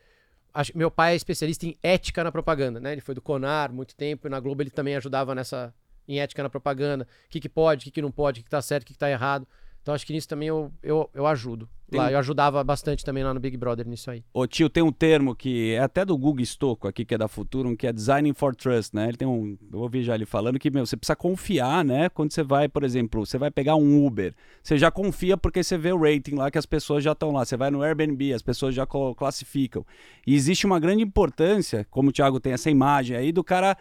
acho- 0.54 0.78
meu 0.78 0.90
pai 0.92 1.14
é 1.14 1.16
especialista 1.16 1.66
em 1.66 1.78
ética 1.82 2.24
na 2.24 2.32
propaganda, 2.32 2.80
né? 2.80 2.92
Ele 2.92 3.02
foi 3.02 3.16
do 3.16 3.22
Conar 3.22 3.72
muito 3.72 3.96
tempo 3.96 4.28
e 4.28 4.30
na 4.30 4.40
Globo 4.40 4.62
ele 4.62 4.70
também 4.70 4.96
ajudava 4.96 5.34
nessa 5.36 5.74
em 6.08 6.20
ética 6.20 6.44
na 6.44 6.50
propaganda. 6.50 7.08
O 7.28 7.30
que, 7.30 7.40
que 7.40 7.50
pode, 7.50 7.82
o 7.82 7.84
que, 7.86 7.92
que 7.92 8.02
não 8.02 8.12
pode, 8.12 8.40
o 8.40 8.42
que, 8.42 8.46
que 8.46 8.50
tá 8.50 8.62
certo, 8.62 8.84
o 8.84 8.86
que, 8.88 8.94
que 8.94 9.00
tá 9.00 9.10
errado. 9.10 9.48
Então 9.82 9.94
acho 9.94 10.06
que 10.06 10.14
nisso 10.14 10.28
também 10.28 10.48
eu, 10.48 10.72
eu, 10.84 11.10
eu 11.14 11.26
ajudo. 11.26 11.68
Tem 11.92 12.00
Lá, 12.00 12.10
eu 12.10 12.18
ajudava 12.20 12.64
bastante 12.64 13.04
também 13.04 13.22
lá 13.22 13.34
no 13.34 13.40
Big 13.40 13.58
Brother 13.58 13.86
nisso 13.86 14.10
aí. 14.10 14.24
Ô 14.34 14.48
tio, 14.48 14.70
tem 14.70 14.82
um 14.82 14.94
termo 14.94 15.36
que 15.36 15.74
é 15.74 15.80
até 15.80 16.06
do 16.06 16.18
Google 16.18 16.46
Stocco 16.46 16.88
aqui, 16.88 17.04
que 17.04 17.14
é 17.14 17.18
da 17.18 17.28
Futurum, 17.28 17.76
que 17.76 17.86
é 17.86 17.92
Designing 17.92 18.34
for 18.34 18.56
Trust, 18.56 18.96
né? 18.96 19.10
Ele 19.10 19.18
tem 19.18 19.28
um. 19.28 19.58
Eu 19.74 19.80
ouvi 19.80 20.02
já 20.02 20.16
ele 20.16 20.26
falando 20.26 20.58
que, 20.58 20.72
meu, 20.72 20.86
você 20.86 20.96
precisa 20.96 21.18
confiar, 21.18 21.84
né? 21.84 22.08
Quando 22.08 22.32
você 22.32 22.44
vai, 22.44 22.70
por 22.70 22.86
exemplo, 22.86 23.26
você 23.26 23.38
vai 23.38 23.52
pegar 23.52 23.76
um 23.76 24.06
Uber. 24.06 24.34
Você 24.64 24.78
já 24.78 24.90
confia 24.90 25.36
porque 25.36 25.62
você 25.62 25.78
vê 25.78 25.92
o 25.92 26.00
rating 26.00 26.36
lá 26.36 26.50
que 26.50 26.58
as 26.58 26.66
pessoas 26.66 27.04
já 27.04 27.12
estão 27.12 27.32
lá. 27.32 27.44
Você 27.44 27.58
vai 27.58 27.70
no 27.70 27.82
Airbnb, 27.82 28.34
as 28.34 28.42
pessoas 28.42 28.74
já 28.74 28.88
classificam. 29.18 29.86
E 30.26 30.34
existe 30.34 30.66
uma 30.66 30.80
grande 30.80 31.04
importância, 31.04 31.86
como 31.92 32.08
o 32.08 32.14
Thiago 32.14 32.40
tem 32.40 32.54
essa 32.54 32.70
imagem 32.70 33.18
aí, 33.18 33.34
do 33.34 33.44
cara 33.44 33.78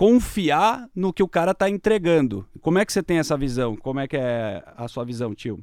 confiar 0.00 0.88
no 0.94 1.12
que 1.12 1.22
o 1.22 1.28
cara 1.28 1.52
tá 1.52 1.68
entregando. 1.68 2.48
Como 2.62 2.78
é 2.78 2.86
que 2.86 2.92
você 2.92 3.02
tem 3.02 3.18
essa 3.18 3.36
visão? 3.36 3.76
Como 3.76 4.00
é 4.00 4.08
que 4.08 4.16
é 4.16 4.64
a 4.74 4.88
sua 4.88 5.04
visão, 5.04 5.34
tio? 5.34 5.62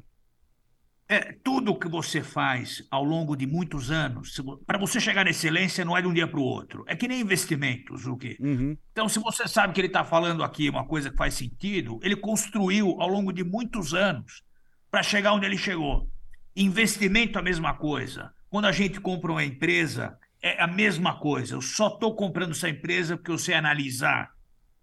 É, 1.08 1.32
tudo 1.42 1.76
que 1.76 1.88
você 1.88 2.22
faz 2.22 2.86
ao 2.88 3.02
longo 3.02 3.34
de 3.34 3.48
muitos 3.48 3.90
anos, 3.90 4.40
para 4.64 4.78
você 4.78 5.00
chegar 5.00 5.24
na 5.24 5.32
excelência, 5.32 5.84
não 5.84 5.96
é 5.96 6.00
de 6.00 6.06
um 6.06 6.14
dia 6.14 6.28
para 6.28 6.38
o 6.38 6.44
outro. 6.44 6.84
É 6.86 6.94
que 6.94 7.08
nem 7.08 7.20
investimentos, 7.20 8.06
o 8.06 8.16
quê? 8.16 8.36
Uhum. 8.38 8.76
Então, 8.92 9.08
se 9.08 9.18
você 9.18 9.48
sabe 9.48 9.72
que 9.72 9.80
ele 9.80 9.88
está 9.88 10.04
falando 10.04 10.44
aqui 10.44 10.70
uma 10.70 10.86
coisa 10.86 11.10
que 11.10 11.16
faz 11.16 11.34
sentido, 11.34 11.98
ele 12.00 12.14
construiu 12.14 12.94
ao 13.00 13.08
longo 13.08 13.32
de 13.32 13.42
muitos 13.42 13.92
anos 13.92 14.44
para 14.88 15.02
chegar 15.02 15.32
onde 15.32 15.46
ele 15.46 15.58
chegou. 15.58 16.08
Investimento, 16.54 17.40
a 17.40 17.42
mesma 17.42 17.74
coisa. 17.74 18.32
Quando 18.48 18.66
a 18.66 18.72
gente 18.72 19.00
compra 19.00 19.32
uma 19.32 19.44
empresa, 19.44 20.16
é 20.42 20.62
a 20.62 20.66
mesma 20.66 21.18
coisa. 21.18 21.54
Eu 21.54 21.60
só 21.60 21.88
estou 21.88 22.14
comprando 22.14 22.52
essa 22.52 22.68
empresa 22.68 23.16
porque 23.16 23.30
eu 23.30 23.38
sei 23.38 23.54
analisar 23.54 24.32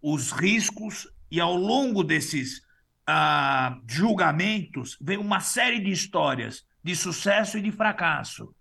os 0.01 0.31
riscos 0.31 1.07
e 1.31 1.39
ao 1.39 1.55
longo 1.55 2.03
desses 2.03 2.61
ah, 3.07 3.77
julgamentos 3.87 4.97
vem 5.01 5.17
uma 5.17 5.39
série 5.39 5.79
de 5.79 5.91
histórias 5.91 6.65
de 6.83 6.95
sucesso 6.95 7.57
e 7.57 7.61
de 7.61 7.71
fracasso. 7.71 8.53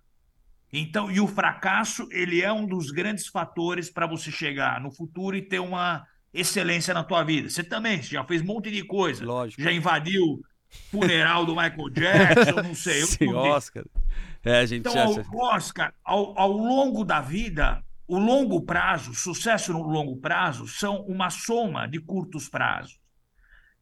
Então, 0.72 1.10
e 1.10 1.20
o 1.20 1.26
fracasso, 1.28 2.08
ele 2.10 2.42
é 2.42 2.52
um 2.52 2.66
dos 2.66 2.90
grandes 2.90 3.28
fatores 3.28 3.90
para 3.90 4.06
você 4.06 4.30
chegar 4.32 4.80
no 4.80 4.90
futuro 4.90 5.36
e 5.36 5.42
ter 5.42 5.60
uma 5.60 6.04
excelência 6.32 6.92
na 6.92 7.04
tua 7.04 7.22
vida. 7.22 7.48
Você 7.48 7.62
também 7.62 8.02
você 8.02 8.14
já 8.14 8.24
fez 8.24 8.42
um 8.42 8.46
monte 8.46 8.70
de 8.70 8.82
coisa. 8.82 9.24
Lógico. 9.24 9.62
Já 9.62 9.70
invadiu 9.70 10.42
funeral 10.90 11.46
do 11.46 11.54
Michael 11.54 11.90
Jackson, 11.90 12.62
não 12.62 12.74
sei. 12.74 13.02
Sim. 13.06 13.32
Oscar. 13.34 13.84
É, 14.44 14.58
a 14.58 14.66
gente 14.66 14.80
Então, 14.80 14.94
ao, 14.98 15.54
Oscar, 15.54 15.94
ao, 16.04 16.38
ao 16.38 16.52
longo 16.52 17.04
da 17.04 17.20
vida, 17.20 17.82
o 18.06 18.18
longo 18.18 18.62
prazo, 18.62 19.14
sucesso 19.14 19.72
no 19.72 19.82
longo 19.82 20.16
prazo, 20.18 20.68
são 20.68 21.02
uma 21.06 21.30
soma 21.30 21.86
de 21.86 21.98
curtos 22.00 22.48
prazos. 22.48 22.98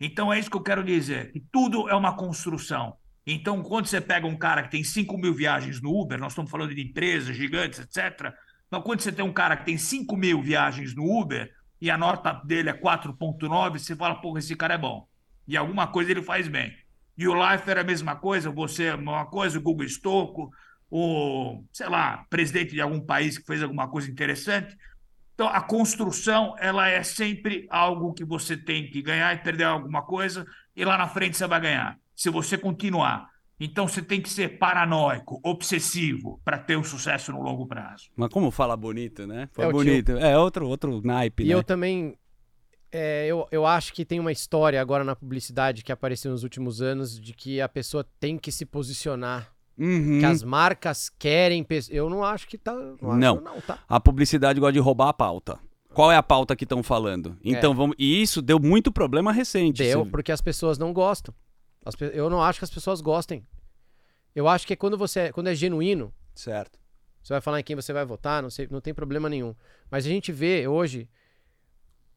Então, 0.01 0.33
é 0.33 0.39
isso 0.39 0.51
que 0.51 0.57
eu 0.57 0.63
quero 0.63 0.83
dizer, 0.85 1.33
que 1.33 1.41
tudo 1.41 1.89
é 1.89 1.95
uma 1.95 2.17
construção. 2.17 2.97
Então, 3.27 3.63
quando 3.63 3.87
você 3.87 4.01
pega 4.01 4.27
um 4.27 4.37
cara 4.37 4.63
que 4.65 4.71
tem 4.71 4.83
5 4.83 5.17
mil 5.17 5.35
viagens 5.35 5.81
no 5.81 6.01
Uber, 6.01 6.19
nós 6.19 6.33
estamos 6.33 6.51
falando 6.51 6.75
de 6.75 6.83
empresas 6.83 7.37
gigantes, 7.37 7.79
etc. 7.79 8.33
Então, 8.67 8.83
quando 8.83 9.01
você 9.01 9.13
tem 9.13 9.25
um 9.25 9.33
cara 9.33 9.57
que 9.57 9.65
tem 9.65 9.79
5 9.79 10.17
mil 10.17 10.43
viagens 10.43 10.95
no 10.95 11.05
Uber, 11.05 11.53
e 11.81 11.91
a 11.91 11.99
nota 11.99 12.33
dele 12.45 12.71
é 12.71 12.73
4,9, 12.73 13.79
você 13.79 13.97
fala, 13.97 14.15
porra, 14.15 14.39
esse 14.39 14.55
cara 14.55 14.75
é 14.75 14.79
bom. 14.79 15.07
E 15.47 15.57
alguma 15.57 15.89
coisa 15.89 16.13
ele 16.13 16.23
faz 16.23 16.47
bem. 16.47 16.73
E 17.17 17.29
o 17.29 17.35
Leifert 17.35 17.79
é 17.79 17.81
a 17.81 17.85
mesma 17.85 18.17
coisa, 18.17 18.51
você 18.51 18.85
é 18.85 18.91
a 18.91 18.97
mesma 18.97 19.27
coisa, 19.27 19.59
o 19.59 19.63
Google 19.63 19.87
Stocco, 19.89 20.51
o, 20.91 21.63
sei 21.73 21.89
lá, 21.89 22.25
presidente 22.29 22.73
de 22.73 22.81
algum 22.81 23.01
país 23.01 23.39
que 23.39 23.47
fez 23.47 23.63
alguma 23.63 23.89
coisa 23.89 24.11
interessante. 24.11 24.77
Então, 25.35 25.49
a 25.49 25.61
construção, 25.61 26.55
ela 26.59 26.89
é 26.89 27.03
sempre 27.03 27.67
algo 27.71 28.13
que 28.13 28.25
você 28.25 28.57
tem 28.57 28.91
que 28.91 29.03
ganhar 29.03 29.35
e 29.35 29.43
perder 29.43 29.65
alguma 29.65 30.03
coisa, 30.03 30.45
e 30.77 30.85
lá 30.85 30.97
na 30.99 31.09
frente 31.09 31.37
você 31.37 31.47
vai 31.47 31.61
ganhar, 31.61 31.99
se 32.15 32.31
você 32.31 32.59
continuar. 32.59 33.27
Então, 33.59 33.87
você 33.87 34.03
tem 34.03 34.21
que 34.21 34.29
ser 34.29 34.59
paranoico, 34.59 35.41
obsessivo, 35.45 36.41
para 36.45 36.59
ter 36.59 36.77
um 36.77 36.83
sucesso 36.83 37.31
no 37.33 37.41
longo 37.41 37.67
prazo. 37.67 38.11
Mas 38.17 38.29
como 38.29 38.51
fala 38.51 38.77
bonito, 38.77 39.27
né? 39.27 39.49
Foi 39.53 39.67
É 39.67 39.71
bonito. 39.71 40.13
É 40.13 40.37
outro, 40.37 40.69
outro 40.69 41.01
naipe, 41.03 41.45
E 41.45 41.49
né? 41.49 41.55
eu 41.55 41.63
também. 41.63 42.17
É, 42.93 43.27
eu, 43.27 43.47
eu 43.51 43.65
acho 43.67 43.93
que 43.93 44.05
tem 44.05 44.21
uma 44.21 44.31
história 44.31 44.81
agora 44.81 45.03
na 45.03 45.17
publicidade 45.17 45.83
que 45.83 45.91
apareceu 45.91 46.31
nos 46.31 46.43
últimos 46.45 46.81
anos 46.83 47.19
de 47.19 47.33
que 47.33 47.61
a 47.61 47.69
pessoa 47.69 48.07
tem 48.21 48.37
que 48.39 48.53
se 48.53 48.65
posicionar. 48.67 49.51
Uhum. 49.79 50.21
Que 50.21 50.27
as 50.27 50.43
marcas 50.43 51.09
querem. 51.09 51.65
pe- 51.65 51.81
Eu 51.89 52.11
não 52.11 52.23
acho 52.23 52.47
que 52.47 52.59
tá. 52.59 52.75
Não. 53.01 53.17
Não. 53.17 53.41
Não 53.41 53.61
tá. 53.63 53.79
A 53.89 53.99
publicidade 53.99 54.61
gosta 54.61 54.75
de 54.75 54.79
roubar 54.79 55.09
a 55.09 55.13
pauta. 55.15 55.59
Qual 55.95 56.13
é 56.13 56.17
a 56.17 56.23
pauta 56.23 56.55
que 56.55 56.65
estão 56.65 56.83
falando? 56.83 57.37
Então 57.43 57.75
vamos. 57.75 57.97
E 57.99 58.21
isso 58.23 58.41
deu 58.43 58.61
muito 58.61 58.93
problema 58.93 59.33
recente. 59.33 59.83
É. 59.83 59.87
Deu, 59.89 60.07
porque 60.07 60.31
as 60.31 60.41
pessoas 60.41 60.77
não 60.79 60.93
gostam. 60.93 61.35
As 61.85 61.95
eu 62.15 62.29
não 62.31 62.43
acho 62.43 62.59
que 62.61 62.65
as 62.65 62.71
pessoas 62.71 63.01
gostem. 63.01 63.47
Eu 64.35 64.47
acho 64.49 64.67
que 64.67 64.73
é 64.75 64.77
quando 64.77 64.97
você 64.97 65.33
quando 65.33 65.49
é 65.49 65.55
genuíno, 65.55 66.13
Certo. 66.35 66.79
você 67.23 67.35
vai 67.35 67.41
falar 67.41 67.61
em 67.61 67.63
quem 67.65 67.77
você 67.77 67.93
vai 67.93 68.05
votar, 68.05 68.43
não, 68.43 68.49
sei, 68.51 68.67
não 68.71 68.81
tem 68.81 68.95
problema 68.95 69.29
nenhum. 69.29 69.55
Mas 69.91 70.07
a 70.07 70.09
gente 70.09 70.33
vê 70.33 70.67
hoje 70.69 71.09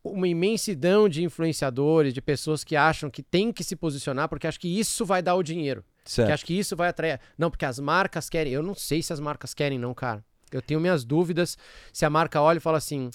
uma 0.06 0.28
imensidão 0.28 1.10
de 1.10 1.24
influenciadores, 1.24 2.14
de 2.14 2.22
pessoas 2.22 2.64
que 2.64 2.76
acham 2.76 3.10
que 3.10 3.24
tem 3.24 3.52
que 3.52 3.64
se 3.64 3.76
posicionar 3.76 4.30
porque 4.30 4.48
acham 4.48 4.62
que 4.62 4.80
isso 4.80 5.06
vai 5.06 5.22
dar 5.22 5.36
o 5.36 5.44
dinheiro. 5.44 5.84
Que 6.04 6.12
Certo. 6.12 6.32
acho 6.32 6.46
que 6.46 6.54
isso 6.58 6.76
vai 6.76 6.90
atrair. 6.90 7.20
Não, 7.38 7.50
porque 7.50 7.66
as 7.66 7.80
marcas 7.80 8.30
querem. 8.30 8.54
Eu 8.54 8.62
não 8.62 8.76
sei 8.76 9.02
se 9.02 9.12
as 9.12 9.20
marcas 9.20 9.54
querem, 9.54 9.80
não, 9.80 9.94
cara. 9.94 10.24
Eu 10.52 10.62
tenho 10.62 10.80
minhas 10.80 11.04
dúvidas 11.04 11.58
se 11.92 12.06
a 12.06 12.10
marca 12.10 12.40
olha 12.40 12.58
e 12.58 12.62
fala 12.62 12.78
assim: 12.78 13.10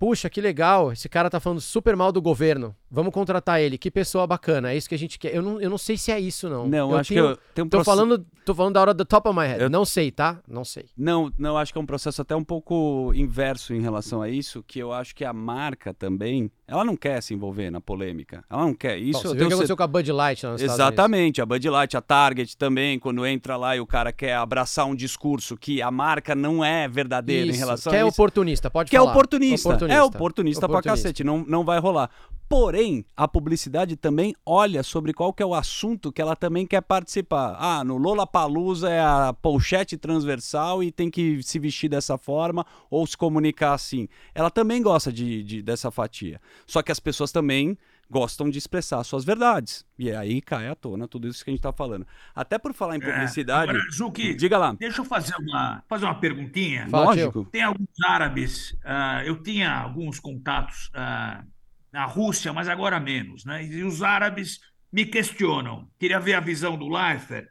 Puxa, 0.00 0.30
que 0.30 0.40
legal, 0.40 0.90
esse 0.92 1.10
cara 1.10 1.28
tá 1.28 1.38
falando 1.38 1.60
super 1.60 1.94
mal 1.94 2.10
do 2.10 2.22
governo. 2.22 2.74
Vamos 2.90 3.12
contratar 3.12 3.60
ele. 3.60 3.76
Que 3.78 3.88
pessoa 3.90 4.26
bacana. 4.26 4.72
É 4.72 4.76
isso 4.76 4.88
que 4.88 4.94
a 4.94 4.98
gente 4.98 5.16
quer. 5.18 5.32
Eu 5.32 5.42
não, 5.42 5.60
eu 5.60 5.68
não 5.70 5.78
sei 5.78 5.96
se 5.96 6.10
é 6.10 6.18
isso, 6.18 6.48
não. 6.48 6.66
Não, 6.66 6.90
eu 6.90 6.96
acho 6.96 7.10
tenho- 7.14 7.24
que 7.26 7.32
eu, 7.32 7.38
tem 7.54 7.64
um 7.64 7.68
Tô 7.68 7.76
processo- 7.76 7.96
falando, 7.96 8.26
tô 8.44 8.54
falando 8.54 8.74
da 8.74 8.80
hora 8.80 8.94
do 8.94 9.04
top 9.04 9.28
of 9.28 9.38
my 9.38 9.46
head. 9.46 9.62
Eu- 9.62 9.68
Não 9.70 9.84
sei, 9.84 10.10
tá? 10.10 10.40
Não 10.48 10.64
sei. 10.64 10.86
Não, 10.96 11.30
não, 11.38 11.56
acho 11.56 11.70
que 11.72 11.78
é 11.78 11.82
um 11.82 11.86
processo 11.86 12.20
até 12.22 12.34
um 12.34 12.42
pouco 12.42 13.12
inverso 13.14 13.74
em 13.74 13.80
relação 13.80 14.22
a 14.22 14.28
isso, 14.28 14.64
que 14.66 14.78
eu 14.80 14.90
acho 14.92 15.14
que 15.14 15.24
a 15.24 15.32
marca 15.34 15.92
também, 15.94 16.50
ela 16.66 16.82
não 16.84 16.96
quer 16.96 17.22
se 17.22 17.32
envolver 17.34 17.70
na 17.70 17.80
polêmica. 17.80 18.42
Ela 18.50 18.62
não 18.62 18.74
quer. 18.74 18.98
Isso 18.98 19.22
Bom, 19.22 19.28
você 19.28 19.34
viu 19.36 19.44
o 19.44 19.48
que 19.48 19.54
aconteceu 19.54 19.76
com 19.76 19.82
a 19.82 19.86
Bud 19.86 20.10
Light 20.10 20.44
lá 20.46 20.52
nos? 20.52 20.62
Exatamente, 20.62 21.40
a 21.42 21.46
Bud 21.46 21.68
Light, 21.68 21.96
a 21.96 22.00
Target 22.00 22.56
também, 22.56 22.98
quando 22.98 23.24
entra 23.26 23.56
lá 23.56 23.76
e 23.76 23.80
o 23.80 23.86
cara 23.86 24.12
quer 24.12 24.34
abraçar 24.34 24.86
um 24.86 24.94
discurso 24.96 25.56
que 25.58 25.80
a 25.82 25.90
marca 25.92 26.34
não 26.34 26.64
é 26.64 26.88
verdadeira 26.88 27.46
em 27.46 27.50
Isso, 27.50 27.58
relação 27.60 27.90
que 27.92 27.96
é 27.96 28.02
a 28.02 28.06
isso. 28.08 28.14
oportunista, 28.14 28.68
pode 28.70 28.90
Que 28.90 28.96
é 28.96 28.98
falar. 28.98 29.12
oportunista. 29.12 29.68
É 29.92 30.02
oportunista 30.02 30.68
pra 30.68 30.78
Oportunista. 30.78 31.08
cacete, 31.08 31.24
não, 31.24 31.44
não 31.46 31.64
vai 31.64 31.78
rolar. 31.78 32.10
Porém, 32.48 33.04
a 33.16 33.28
publicidade 33.28 33.94
também 33.94 34.34
olha 34.44 34.82
sobre 34.82 35.12
qual 35.12 35.32
que 35.32 35.40
é 35.40 35.46
o 35.46 35.54
assunto 35.54 36.10
que 36.10 36.20
ela 36.20 36.34
também 36.34 36.66
quer 36.66 36.80
participar. 36.80 37.56
Ah, 37.60 37.84
no 37.84 37.96
Lola 37.96 38.26
Palusa 38.26 38.90
é 38.90 39.00
a 39.00 39.32
pochete 39.40 39.96
transversal 39.96 40.82
e 40.82 40.90
tem 40.90 41.08
que 41.08 41.40
se 41.44 41.60
vestir 41.60 41.88
dessa 41.88 42.18
forma 42.18 42.66
ou 42.90 43.06
se 43.06 43.16
comunicar 43.16 43.72
assim. 43.74 44.08
Ela 44.34 44.50
também 44.50 44.82
gosta 44.82 45.12
de, 45.12 45.44
de- 45.44 45.62
dessa 45.62 45.92
fatia. 45.92 46.40
Só 46.66 46.82
que 46.82 46.90
as 46.90 46.98
pessoas 46.98 47.30
também 47.30 47.78
gostam 48.10 48.50
de 48.50 48.58
expressar 48.58 49.02
suas 49.04 49.24
verdades. 49.24 49.86
E 49.98 50.10
aí 50.10 50.40
cai 50.40 50.68
à 50.68 50.74
tona 50.74 51.06
tudo 51.06 51.28
isso 51.28 51.44
que 51.44 51.50
a 51.50 51.52
gente 51.52 51.62
tá 51.62 51.72
falando. 51.72 52.06
Até 52.34 52.58
por 52.58 52.74
falar 52.74 52.96
em 52.96 53.00
publicidade. 53.00 53.70
É, 53.70 53.74
Agora, 53.76 53.90
Zuki, 53.92 54.34
diga 54.34 54.58
lá. 54.58 54.72
deixa 54.72 55.00
eu 55.00 55.04
fazer 55.04 55.34
uma, 55.38 55.82
fazer 55.88 56.04
uma 56.06 56.18
perguntinha. 56.18 56.88
Lógico. 56.90 57.44
Tem 57.46 57.62
alguns 57.62 57.88
árabes, 58.04 58.76
ah, 58.84 59.22
eu 59.24 59.40
tinha 59.40 59.72
alguns 59.72 60.18
contatos 60.18 60.90
ah, 60.92 61.44
na 61.92 62.04
Rússia, 62.04 62.52
mas 62.52 62.68
agora 62.68 62.98
menos, 62.98 63.44
né? 63.44 63.64
E 63.64 63.84
os 63.84 64.02
árabes 64.02 64.58
me 64.92 65.06
questionam. 65.06 65.88
Queria 65.98 66.18
ver 66.18 66.34
a 66.34 66.40
visão 66.40 66.76
do 66.76 66.88
Leifert, 66.88 67.46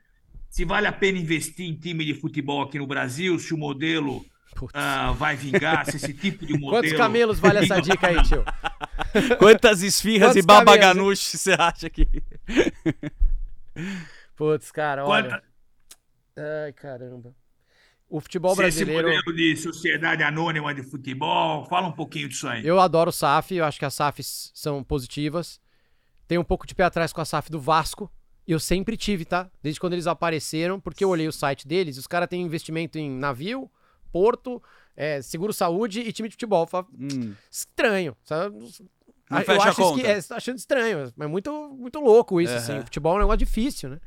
se 0.50 0.66
vale 0.66 0.88
a 0.88 0.92
pena 0.92 1.18
investir 1.18 1.70
em 1.70 1.76
time 1.78 2.04
de 2.04 2.16
futebol 2.16 2.62
aqui 2.62 2.78
no 2.78 2.88
Brasil, 2.88 3.40
se 3.40 3.54
o 3.54 3.58
modelo. 3.58 4.26
Ah, 4.74 5.12
vai 5.14 5.36
vingar, 5.36 5.86
se 5.86 5.98
esse 5.98 6.14
tipo 6.14 6.46
de 6.46 6.54
modelo... 6.54 6.72
Quantos 6.72 6.94
camelos 6.94 7.40
vale 7.40 7.60
essa 7.60 7.80
dica 7.82 8.08
aí, 8.08 8.22
tio? 8.24 8.44
Quantas 9.40 9.82
esfirras 9.84 10.30
Quantos 10.30 10.44
e 10.44 10.46
baba 10.46 10.78
camelos, 10.78 10.88
hein? 10.88 10.96
ganoush 10.96 11.38
você 11.38 11.54
acha 11.54 11.90
que. 11.90 12.08
Putz, 14.36 14.72
cara, 14.72 15.06
olha. 15.06 15.30
Quanta- 15.30 15.44
Ai, 16.66 16.74
caramba. 16.74 17.36
O 18.10 18.20
futebol 18.20 18.56
se 18.56 18.64
esse 18.64 18.84
brasileiro. 18.86 19.08
modelo 19.08 19.36
de 19.36 19.56
sociedade 19.58 20.24
anônima 20.24 20.74
de 20.74 20.82
futebol, 20.82 21.66
fala 21.66 21.88
um 21.88 21.92
pouquinho 21.92 22.28
disso 22.28 22.48
aí. 22.48 22.66
Eu 22.66 22.80
adoro 22.80 23.10
o 23.10 23.14
SAF, 23.14 23.54
eu 23.54 23.64
acho 23.66 23.78
que 23.78 23.86
as 23.86 23.94
SAFs 23.94 24.52
são 24.56 24.84
positivas. 24.84 25.60
Tenho 26.28 26.42
um 26.42 26.46
pouco 26.46 26.66
de 26.66 26.74
pé 26.74 26.84
atrás 26.84 27.14
com 27.14 27.22
a 27.22 27.26
SAF 27.26 27.52
do 27.52 27.60
Vasco. 27.60 28.12
Eu 28.48 28.60
sempre 28.60 28.98
tive, 28.98 29.26
tá? 29.26 29.50
Desde 29.62 29.80
quando 29.80 29.94
eles 29.94 30.08
apareceram, 30.08 30.80
porque 30.80 31.04
eu 31.04 31.10
olhei 31.10 31.28
o 31.28 31.32
site 31.32 31.68
deles, 31.68 31.98
os 31.98 32.08
caras 32.08 32.28
têm 32.28 32.42
investimento 32.42 32.98
em 32.98 33.10
navio, 33.12 33.70
porto, 34.12 34.62
é, 34.96 35.22
seguro 35.22 35.54
saúde 35.54 36.02
e 36.02 36.12
time 36.12 36.28
de 36.30 36.34
futebol. 36.34 36.64
Eu 36.64 36.68
falo, 36.68 36.88
Hum. 37.00 37.34
Estranho, 37.50 38.16
sabe? 38.24 38.58
Não 39.30 39.40
eu 39.40 39.46
fecha 39.46 39.62
a 39.62 39.70
acho 39.70 39.82
isso 39.82 39.82
conta. 39.92 40.02
que 40.02 40.08
é, 40.08 40.22
tô 40.22 40.34
achando 40.34 40.58
estranho, 40.58 41.14
mas 41.16 41.30
muito, 41.30 41.52
muito 41.78 42.00
louco 42.00 42.42
isso, 42.42 42.54
assim. 42.54 42.72
Aham. 42.74 42.82
O 42.82 42.86
futebol 42.86 43.14
é 43.14 43.16
um 43.16 43.20
negócio 43.20 43.38
difícil, 43.38 43.90
né? 43.90 44.00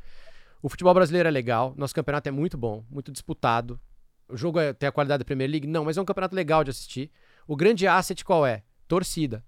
O 0.61 0.69
futebol 0.69 0.93
brasileiro 0.95 1.29
é 1.29 1.33
legal, 1.33 1.75
nosso 1.77 1.95
campeonato 1.95 2.29
é 2.29 2.33
muito 2.33 2.57
bom, 2.59 2.85
muito 2.91 3.11
disputado. 3.13 3.81
O 4.29 4.37
jogo 4.37 4.59
é, 4.59 4.73
tem 4.73 4.89
a 4.89 4.93
qualidade 4.93 5.19
da 5.21 5.25
Premier 5.25 5.49
League? 5.51 5.67
Não, 5.67 5.85
mas 5.85 5.97
é 5.97 6.01
um 6.01 6.05
campeonato 6.05 6.35
legal 6.35 6.65
de 6.65 6.71
assistir. 6.71 7.11
O 7.47 7.55
grande 7.57 7.87
asset 7.87 8.25
qual 8.25 8.47
é? 8.47 8.63
Torcida. 8.89 9.45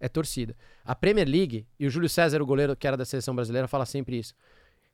É 0.00 0.08
torcida. 0.08 0.56
A 0.84 0.94
Premier 0.94 1.26
League, 1.28 1.66
e 1.78 1.86
o 1.86 1.90
Júlio 1.90 2.08
César, 2.08 2.40
o 2.40 2.46
goleiro 2.46 2.76
que 2.76 2.86
era 2.86 2.96
da 2.96 3.04
seleção 3.04 3.34
brasileira, 3.34 3.66
fala 3.66 3.84
sempre 3.86 4.18
isso. 4.18 4.34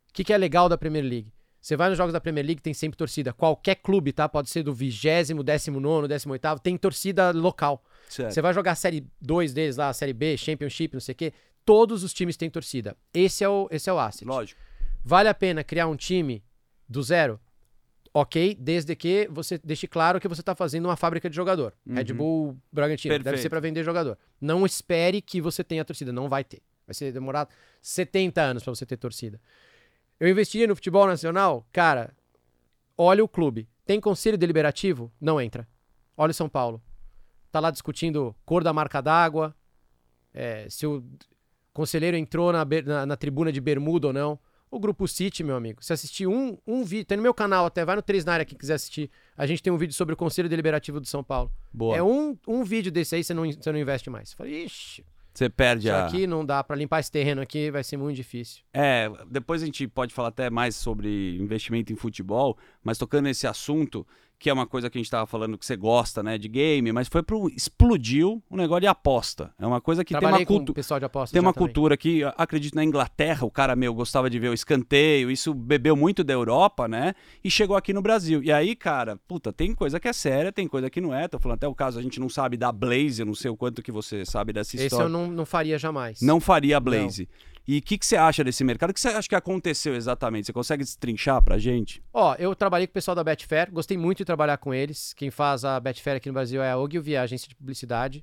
O 0.09 0.13
que, 0.15 0.25
que 0.25 0.33
é 0.33 0.39
legal 0.39 0.69
da 0.69 0.79
Premier 0.79 1.05
League? 1.05 1.33
Você 1.65 1.79
vai 1.79 1.89
nos 1.89 1.97
jogos 1.97 2.13
da 2.13 2.21
Premier 2.21 2.45
League, 2.45 2.61
tem 2.61 2.75
sempre 2.75 2.95
torcida. 2.95 3.33
Qualquer 3.33 3.77
clube, 3.77 4.13
tá? 4.13 4.29
Pode 4.29 4.51
ser 4.51 4.63
do 4.63 4.75
vigésimo, 4.75 5.43
décimo 5.43 5.81
nono, 5.81 6.07
décimo 6.07 6.35
oitavo, 6.35 6.61
tem 6.61 6.77
torcida 6.77 7.31
local. 7.31 7.83
Certo. 8.07 8.35
Você 8.35 8.43
vai 8.43 8.53
jogar 8.53 8.73
a 8.73 8.75
série 8.75 9.07
2 9.23 9.55
deles 9.55 9.79
lá, 9.79 9.89
a 9.89 9.95
série 9.95 10.13
B, 10.13 10.37
Championship, 10.37 10.93
não 10.93 11.01
sei 11.01 11.15
o 11.15 11.17
quê. 11.17 11.33
Todos 11.65 12.05
os 12.05 12.13
times 12.13 12.37
têm 12.37 12.51
torcida. 12.51 12.95
Esse 13.15 13.43
é 13.43 13.49
o, 13.49 13.67
esse 13.71 13.89
é 13.89 13.93
o 13.95 13.99
asset. 13.99 14.27
Lógico. 14.27 14.61
Vale 15.03 15.27
a 15.27 15.33
pena 15.33 15.65
criar 15.65 15.87
um 15.87 15.97
time 15.97 16.45
do 16.87 17.03
zero? 17.03 17.41
Ok, 18.13 18.59
desde 18.61 18.95
que 18.95 19.27
você 19.33 19.57
deixe 19.57 19.87
claro 19.87 20.21
que 20.21 20.29
você 20.29 20.43
está 20.43 20.55
fazendo 20.55 20.85
uma 20.85 20.97
fábrica 20.97 21.31
de 21.31 21.35
jogador. 21.35 21.73
Red 21.89 22.13
Bull 22.13 22.59
Bragantino. 22.71 23.15
Deve 23.15 23.25
Perfeito. 23.25 23.41
ser 23.41 23.49
para 23.49 23.61
vender 23.61 23.83
jogador. 23.83 24.19
Não 24.39 24.67
espere 24.67 25.23
que 25.23 25.41
você 25.41 25.65
tenha 25.65 25.83
torcida. 25.83 26.13
Não 26.13 26.29
vai 26.29 26.45
ter. 26.45 26.61
Vai 26.87 26.93
ser 26.93 27.11
demorar 27.11 27.49
70 27.81 28.43
anos 28.43 28.63
para 28.63 28.75
você 28.75 28.85
ter 28.85 28.99
torcida. 28.99 29.41
Eu 30.25 30.31
investia 30.31 30.67
no 30.67 30.75
futebol 30.75 31.07
nacional, 31.07 31.67
cara. 31.73 32.15
Olha 32.97 33.23
o 33.23 33.29
clube. 33.29 33.69
Tem 33.85 34.01
conselho 34.01 34.39
deliberativo? 34.39 35.13
Não 35.21 35.41
entra. 35.41 35.69
Olha 36.17 36.31
o 36.31 36.35
São 36.35 36.49
Paulo. 36.49 36.83
Tá 37.53 37.61
lá 37.61 37.71
discutindo 37.71 38.35
cor 38.45 38.65
da 38.65 38.73
marca 38.73 39.01
d'água, 39.03 39.55
é, 40.33 40.67
se 40.71 40.87
o 40.87 41.05
conselheiro 41.73 42.17
entrou 42.17 42.53
na, 42.53 42.65
na- 42.65 43.05
na 43.07 43.17
tribuna 43.17 43.53
de 43.53 43.61
bermuda 43.61 44.07
ou 44.09 44.13
não. 44.13 44.39
O 44.71 44.81
Grupo 44.81 45.07
City, 45.07 45.45
meu 45.45 45.55
amigo, 45.55 45.85
se 45.85 45.93
assistir 45.93 46.27
um, 46.27 46.57
um 46.67 46.83
vídeo, 46.85 47.05
tem 47.05 47.17
no 47.17 47.23
meu 47.23 47.35
canal 47.35 47.67
até, 47.67 47.85
vai 47.85 47.95
no 47.95 48.03
3 48.03 48.25
na 48.25 48.33
área 48.33 48.45
que 48.45 48.57
quiser 48.57 48.75
assistir. 48.75 49.09
A 49.37 49.47
gente 49.47 49.63
tem 49.63 49.73
um 49.73 49.77
vídeo 49.77 49.95
sobre 49.95 50.15
o 50.15 50.17
Conselho 50.17 50.49
Deliberativo 50.49 50.99
do 50.99 51.07
São 51.07 51.23
Paulo. 51.23 51.53
Boa. 51.73 51.97
É 51.97 52.03
um, 52.03 52.37
um 52.49 52.65
vídeo 52.65 52.91
desse 52.91 53.15
aí, 53.15 53.23
você 53.23 53.33
não, 53.35 53.45
você 53.45 53.71
não 53.71 53.79
investe 53.79 54.11
mais. 54.11 54.33
Fala, 54.33 54.49
ixi, 54.51 55.05
Você 55.35 55.51
perde 55.51 55.89
isso 55.89 55.97
a. 55.97 56.07
aqui 56.07 56.27
não 56.27 56.47
dá 56.47 56.63
pra 56.63 56.77
limpar 56.77 57.01
esse 57.01 57.11
terreno 57.11 57.43
aqui, 57.43 57.71
vai 57.71 57.83
ser 57.83 57.97
muito 57.97 58.15
difícil. 58.15 58.63
É, 58.73 59.11
depois 59.29 59.63
a 59.63 59.67
gente 59.67 59.89
pode 59.89 60.15
falar 60.15 60.29
até 60.29 60.49
mais 60.49 60.77
sobre 60.77 61.37
investimento 61.39 61.93
em 61.93 61.97
futebol, 61.97 62.57
mas 62.85 62.97
tocando 62.97 63.25
nesse 63.25 63.47
assunto, 63.47 64.07
que 64.45 64.51
é 64.51 64.53
uma 64.53 64.67
coisa 64.67 64.91
que 64.91 64.99
a 64.99 65.01
gente 65.01 65.11
tava 65.11 65.25
falando 65.25 65.57
que 65.57 65.65
você 65.65 65.75
gosta, 65.75 66.23
né, 66.23 66.37
de 66.37 66.49
game, 66.49 66.93
mas 66.93 67.09
foi 67.09 67.23
pro 67.23 67.49
explodiu 67.49 68.43
o 68.51 68.59
negócio 68.59 68.83
de 68.83 68.87
aposta. 68.87 69.51
É 69.59 69.67
uma 69.67 69.81
coisa 69.81 70.05
que 70.05 70.13
tem 70.13 70.21
Trabalhei 70.21 70.43
uma 70.43 70.47
com 70.47 70.53
o 70.53 70.57
cultura 70.59 70.75
tem 71.33 71.41
uma 71.41 71.51
também. 71.55 71.67
cultura 71.67 71.97
que, 71.97 72.23
acredito, 72.37 72.75
na 72.75 72.85
Inglaterra, 72.85 73.47
o 73.47 73.51
cara, 73.51 73.75
meu, 73.75 73.95
gostava 73.95 74.29
de 74.29 74.39
ver 74.39 74.51
o 74.51 74.53
escanteio, 74.53 75.31
isso 75.31 75.55
bebeu 75.55 75.97
muito 75.97 76.23
da 76.23 76.35
Europa, 76.35 76.87
né? 76.87 77.15
E 77.43 77.51
chegou 77.51 77.75
aqui 77.75 77.95
no 77.95 78.03
Brasil. 78.03 78.43
E 78.43 78.53
aí, 78.53 78.77
cara, 78.77 79.19
puta, 79.27 79.51
tem 79.51 79.75
coisa 79.75 79.99
que 79.99 80.09
é 80.09 80.13
séria, 80.13 80.53
tem 80.53 80.69
coisa 80.69 80.91
que 80.91 81.01
não 81.01 81.15
é. 81.15 81.27
Tô 81.27 81.39
falando 81.39 81.57
até 81.57 81.67
o 81.67 81.75
caso, 81.75 81.99
a 81.99 82.03
gente 82.03 82.21
não 82.21 82.29
sabe 82.29 82.59
da 82.59 82.71
Blaze, 82.71 83.23
eu 83.23 83.27
não 83.27 83.35
sei 83.35 83.51
o 83.51 83.57
quanto 83.57 83.83
que 83.83 83.91
você 83.91 84.27
sabe 84.27 84.53
dessa 84.53 84.77
Esse 84.77 84.85
história. 84.85 85.07
eu 85.07 85.09
não, 85.09 85.27
não 85.27 85.47
faria 85.47 85.79
jamais. 85.79 86.21
Não 86.21 86.39
faria 86.39 86.77
a 86.77 86.81
Blaze. 86.81 87.27
E 87.67 87.79
o 87.79 87.83
que, 87.83 87.97
que 87.97 88.05
você 88.05 88.17
acha 88.17 88.45
desse 88.45 88.63
mercado? 88.63 88.91
O 88.91 88.95
que 88.95 89.01
você 89.01 89.09
acha 89.09 89.27
que 89.29 89.35
aconteceu 89.35 89.95
exatamente? 89.95 90.47
Você 90.47 90.53
consegue 90.53 90.85
destrinchar 90.85 91.43
pra 91.43 91.57
gente? 91.57 92.03
Ó, 92.13 92.35
eu 92.39 92.55
trabalhei 92.55 92.87
com 92.87 92.91
o 92.91 92.95
pessoal 92.95 93.15
da 93.15 93.25
Betfair, 93.25 93.71
gostei 93.73 93.97
muito 93.97 94.19
de 94.19 94.25
trabalhar 94.27 94.59
com 94.59 94.75
eles. 94.75 95.15
Quem 95.15 95.31
faz 95.31 95.65
a 95.65 95.81
Betfair 95.81 96.19
aqui 96.19 96.29
no 96.29 96.35
Brasil 96.35 96.63
é 96.63 96.71
a 96.73 96.77
Ogilvy, 96.77 97.17
a 97.17 97.23
agência 97.23 97.49
de 97.49 97.55
publicidade. 97.55 98.23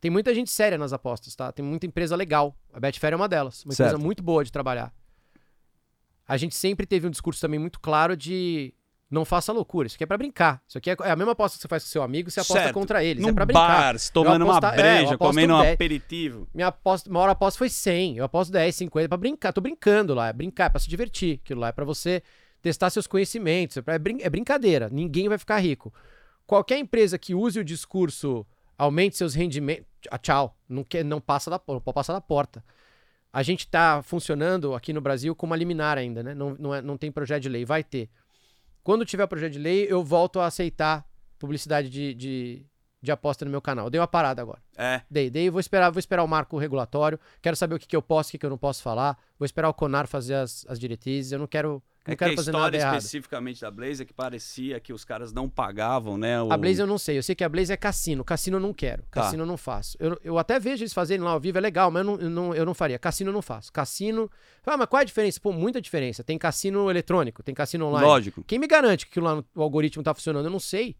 Tem 0.00 0.10
muita 0.10 0.34
gente 0.34 0.50
séria 0.50 0.76
nas 0.76 0.92
apostas, 0.92 1.34
tá? 1.36 1.52
Tem 1.52 1.64
muita 1.64 1.86
empresa 1.86 2.16
legal. 2.16 2.56
A 2.72 2.80
Betfair 2.80 3.12
é 3.12 3.16
uma 3.16 3.28
delas. 3.28 3.64
Uma 3.64 3.72
Certo. 3.72 3.90
empresa 3.90 4.04
muito 4.04 4.22
boa 4.22 4.44
de 4.44 4.50
trabalhar. 4.50 4.92
A 6.26 6.36
gente 6.36 6.56
sempre 6.56 6.86
teve 6.86 7.06
um 7.06 7.10
discurso 7.10 7.40
também 7.40 7.60
muito 7.60 7.78
claro 7.78 8.16
de 8.16 8.74
não 9.10 9.24
faça 9.24 9.52
loucura. 9.52 9.86
Isso 9.86 9.96
aqui 9.96 10.04
é 10.04 10.06
pra 10.06 10.18
brincar. 10.18 10.60
Isso 10.68 10.78
aqui 10.78 10.90
é 10.90 10.96
é 11.04 11.10
a 11.10 11.16
mesma 11.16 11.32
aposta 11.32 11.56
que 11.56 11.62
você 11.62 11.68
faz 11.68 11.84
com 11.84 11.88
seu 11.90 12.02
amigo, 12.02 12.30
você 12.30 12.40
aposta 12.40 12.62
Certo. 12.64 12.74
contra 12.74 13.04
eles. 13.04 13.22
Num 13.22 13.28
é 13.30 13.32
pra 13.32 13.46
brincar. 13.46 13.68
bar, 13.92 13.98
se 13.98 14.10
tomando 14.12 14.44
uma 14.44 14.56
é, 14.58 14.76
breja, 14.76 15.14
aposto 15.14 15.18
comendo 15.18 15.54
um 15.54 15.60
10. 15.60 15.74
aperitivo. 15.74 16.48
Minha 16.52 16.68
aposta, 16.68 17.10
maior 17.10 17.28
aposta 17.28 17.58
foi 17.58 17.68
100. 17.68 18.16
Eu 18.16 18.24
aposto 18.24 18.50
10, 18.52 18.74
50 18.74 19.08
pra 19.08 19.16
brincar. 19.16 19.52
Tô 19.52 19.60
brincando 19.60 20.12
lá. 20.14 20.28
É 20.28 20.32
brincar, 20.32 20.64
é 20.64 20.68
pra 20.70 20.80
se 20.80 20.88
divertir. 20.88 21.40
Aquilo 21.44 21.60
lá 21.60 21.68
é 21.68 21.72
pra 21.72 21.84
você 21.84 22.22
testar 22.60 22.90
seus 22.90 23.06
conhecimentos. 23.06 23.76
É, 23.76 23.82
é 23.86 23.98
brin- 23.98 24.18
é 24.22 24.28
brincadeira. 24.28 24.88
Ninguém 24.90 25.28
vai 25.28 25.38
ficar 25.38 25.58
rico. 25.58 25.92
Qualquer 26.46 26.78
empresa 26.78 27.18
que 27.18 27.34
use 27.34 27.58
o 27.60 27.64
discurso 27.64 28.44
aumente 28.76 29.16
seus 29.16 29.34
rendimentos. 29.34 29.86
Ah, 30.10 30.18
tchau. 30.18 30.56
Não, 30.68 30.82
quer, 30.84 31.04
não 31.04 31.20
passa 31.20 31.48
da, 31.50 31.60
não 31.68 31.80
pode 31.80 31.94
passar 31.94 32.12
da 32.12 32.20
porta. 32.20 32.62
A 33.32 33.42
gente 33.42 33.68
tá 33.68 34.02
funcionando 34.02 34.74
aqui 34.74 34.92
no 34.92 35.00
Brasil 35.00 35.34
com 35.34 35.46
uma 35.46 35.56
liminar 35.56 35.98
ainda, 35.98 36.22
né? 36.22 36.34
Não, 36.34 36.56
não, 36.58 36.74
é- 36.74 36.80
não 36.82 36.96
tem 36.96 37.12
projeto 37.12 37.42
de 37.42 37.48
lei. 37.48 37.64
Vai 37.64 37.84
ter. 37.84 38.08
Quando 38.86 39.04
tiver 39.04 39.26
projeto 39.26 39.54
de 39.54 39.58
lei, 39.58 39.84
eu 39.90 40.04
volto 40.04 40.38
a 40.38 40.46
aceitar 40.46 41.04
publicidade 41.40 41.90
de, 41.90 42.14
de, 42.14 42.64
de 43.02 43.10
aposta 43.10 43.44
no 43.44 43.50
meu 43.50 43.60
canal. 43.60 43.86
Eu 43.86 43.90
dei 43.90 44.00
uma 44.00 44.06
parada 44.06 44.40
agora. 44.40 44.62
É. 44.76 45.02
Dei, 45.10 45.28
dei, 45.28 45.50
vou 45.50 45.58
esperar, 45.58 45.90
vou 45.90 45.98
esperar 45.98 46.22
o 46.22 46.28
marco 46.28 46.56
regulatório. 46.56 47.18
Quero 47.42 47.56
saber 47.56 47.74
o 47.74 47.80
que, 47.80 47.86
que 47.88 47.96
eu 47.96 48.00
posso, 48.00 48.28
o 48.28 48.30
que, 48.30 48.38
que 48.38 48.46
eu 48.46 48.50
não 48.50 48.56
posso 48.56 48.84
falar. 48.84 49.18
Vou 49.36 49.44
esperar 49.44 49.68
o 49.68 49.74
Conar 49.74 50.06
fazer 50.06 50.34
as, 50.34 50.64
as 50.68 50.78
diretrizes. 50.78 51.32
Eu 51.32 51.40
não 51.40 51.48
quero, 51.48 51.82
não 52.08 52.12
É 52.12 52.16
que 52.16 52.24
a 52.24 52.28
história 52.32 52.78
especificamente 52.96 53.60
da 53.60 53.70
Blaze 53.70 54.02
é 54.02 54.04
que 54.04 54.12
parecia 54.12 54.78
que 54.80 54.92
os 54.92 55.04
caras 55.04 55.32
não 55.32 55.48
pagavam, 55.48 56.16
né? 56.18 56.40
o- 56.42 56.52
A 56.52 56.56
Blaze 56.56 56.80
eu 56.80 56.86
não 56.86 56.98
sei. 56.98 57.18
Eu 57.18 57.22
sei 57.22 57.34
que 57.34 57.44
a 57.44 57.48
Blaze 57.48 57.72
é 57.72 57.76
cassino. 57.76 58.24
Cassino 58.24 58.56
eu 58.56 58.60
não 58.60 58.72
quero. 58.72 59.02
Tá. 59.10 59.22
Cassino 59.22 59.42
eu 59.42 59.46
não 59.46 59.56
faço. 59.56 59.96
Eu, 60.00 60.18
eu 60.22 60.38
até 60.38 60.58
vejo 60.60 60.82
eles 60.82 60.92
fazerem 60.92 61.22
lá 61.24 61.30
ao 61.32 61.40
vivo, 61.40 61.58
é 61.58 61.60
legal, 61.60 61.90
mas 61.90 62.04
eu 62.04 62.12
não, 62.12 62.20
eu 62.20 62.30
não, 62.30 62.54
eu 62.54 62.64
não 62.66 62.74
faria. 62.74 62.98
Cassino 62.98 63.30
eu 63.30 63.34
não 63.34 63.42
faço. 63.42 63.72
Cassino. 63.72 64.30
Ah, 64.64 64.76
mas 64.76 64.88
qual 64.88 64.98
é 65.00 65.02
a 65.02 65.06
diferença? 65.06 65.40
Pô, 65.40 65.52
muita 65.52 65.80
diferença. 65.80 66.24
Tem 66.24 66.36
cassino 66.38 66.90
eletrônico, 66.90 67.42
tem 67.42 67.54
cassino 67.54 67.86
online. 67.86 68.06
Lógico. 68.06 68.44
Quem 68.46 68.58
me 68.58 68.66
garante 68.66 69.06
que 69.06 69.20
lá 69.20 69.36
no- 69.36 69.44
o 69.54 69.62
algoritmo 69.62 70.02
tá 70.02 70.12
funcionando? 70.14 70.46
Eu 70.46 70.50
não 70.50 70.60
sei. 70.60 70.96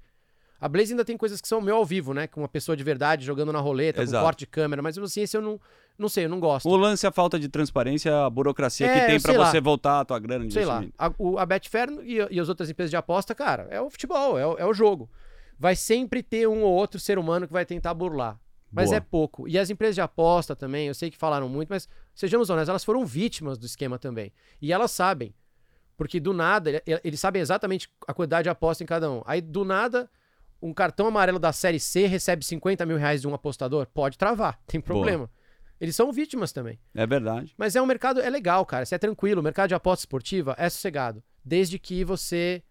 A 0.61 0.69
Blaze 0.69 0.93
ainda 0.93 1.05
tem 1.05 1.17
coisas 1.17 1.41
que 1.41 1.47
são 1.49 1.61
meu 1.61 1.77
ao 1.77 1.85
vivo, 1.85 2.15
né? 2.15 2.27
Com 2.27 2.41
uma 2.41 2.49
pessoa 2.49 2.77
de 2.77 2.83
verdade 2.83 3.25
jogando 3.25 3.53
na 3.53 3.59
roleta, 3.61 4.03
Exato. 4.03 4.21
com 4.23 4.27
corte 4.27 4.39
de 4.41 4.47
câmera, 4.47 4.81
mas 4.83 4.97
assim, 4.97 5.21
esse 5.21 5.37
eu 5.37 5.43
não, 5.43 5.61
não 5.99 6.09
sei, 6.09 6.25
eu 6.25 6.29
não 6.29 6.41
gosto. 6.41 6.67
O 6.69 6.77
lance 6.77 7.05
é 7.05 7.09
a 7.09 7.13
falta 7.13 7.39
de 7.39 7.49
transparência, 7.49 8.25
a 8.25 8.31
burocracia 8.31 8.89
que 8.89 8.99
É, 8.99 9.07
tem 9.07 9.21
pra 9.21 9.33
sei 9.33 9.39
lá. 9.39 9.51
você 9.51 9.61
voltar 9.61 10.01
a 10.01 10.05
tua 10.05 10.19
grana 10.19 10.47
de 10.47 10.53
sei 10.55 10.65
lá. 10.65 10.83
A, 10.99 11.13
o, 11.19 11.39
a 11.39 11.45
Betfair 11.45 11.91
e, 12.03 12.17
e 12.31 12.41
as 12.41 12.49
outras 12.49 12.71
empresas 12.71 12.91
de 12.91 12.97
aposta, 12.97 13.35
cara, 13.35 13.67
é 13.71 13.81
o 13.81 13.91
futebol, 13.91 14.39
é 14.39 14.47
o, 14.47 14.57
é 14.59 14.65
o 14.67 14.73
jogo. 14.73 15.11
Vai 15.59 15.77
sempre 15.77 16.23
ter 16.23 16.47
um 16.49 16.63
ou 16.63 16.73
outro 16.75 16.99
ser 17.01 17.19
humano 17.19 17.47
que 17.47 17.53
vai 17.53 17.65
tentar 17.67 17.93
burlar. 17.95 18.39
Mas 18.73 18.87
Boa. 18.87 18.97
é 18.97 19.01
pouco. 19.01 19.49
E 19.49 19.59
as 19.59 19.71
empresas 19.71 19.95
de 19.95 20.01
aposta 20.01 20.57
também, 20.57 20.89
eu 20.89 20.95
sei 20.95 21.11
que 21.11 21.17
falaram 21.17 21.49
muito, 21.49 21.69
mas 21.71 21.89
sejamos 22.15 22.51
honestos, 22.51 22.69
elas 22.69 22.85
foram 22.85 23.07
vítimas 23.07 23.57
do 23.57 23.65
esquema 23.65 23.99
também. 23.99 24.33
E 24.61 24.73
elas 24.73 24.91
sabem. 24.91 25.33
Porque 25.97 26.19
do 26.21 26.35
nada, 26.35 26.69
ele- 26.85 27.01
eles 27.05 27.21
sabem 27.21 27.41
exatamente 27.41 27.89
a 28.07 28.13
quantidade 28.13 28.43
de 28.45 28.51
aposta 28.51 28.83
em 28.83 28.87
cada 28.87 29.11
um. 29.11 29.23
Aí 29.25 29.41
do 29.41 29.65
nada, 29.65 30.11
um 30.67 30.73
cartão 30.75 31.07
amarelo 31.07 31.39
da 31.39 31.53
série 31.53 31.79
C 31.81 32.07
recebe 32.07 32.45
50 32.45 32.85
mil 32.87 32.97
reais 32.97 33.21
de 33.21 33.29
um 33.29 33.35
apostador. 33.35 33.87
Pode 33.93 34.19
travar, 34.19 34.59
tem 34.67 34.81
problema. 34.81 35.31
Eles 35.81 35.95
são 35.95 36.11
vítimas 36.13 36.53
também. 36.53 36.79
É 36.95 37.07
verdade. 37.07 37.55
Mas 37.59 37.77
é 37.77 37.83
um 37.83 37.87
mercado, 37.87 38.21
é 38.21 38.31
legal, 38.31 38.65
cara. 38.65 38.85
Você 38.87 38.95
é 38.95 38.99
tranquilo. 38.99 39.41
O 39.41 39.45
mercado 39.45 39.69
de 39.69 39.75
aposta 39.75 40.03
esportiva 40.03 40.55
é 40.59 40.69
sossegado. 40.71 41.23
Desde 41.45 41.79
que 41.79 42.03
você 42.03 42.63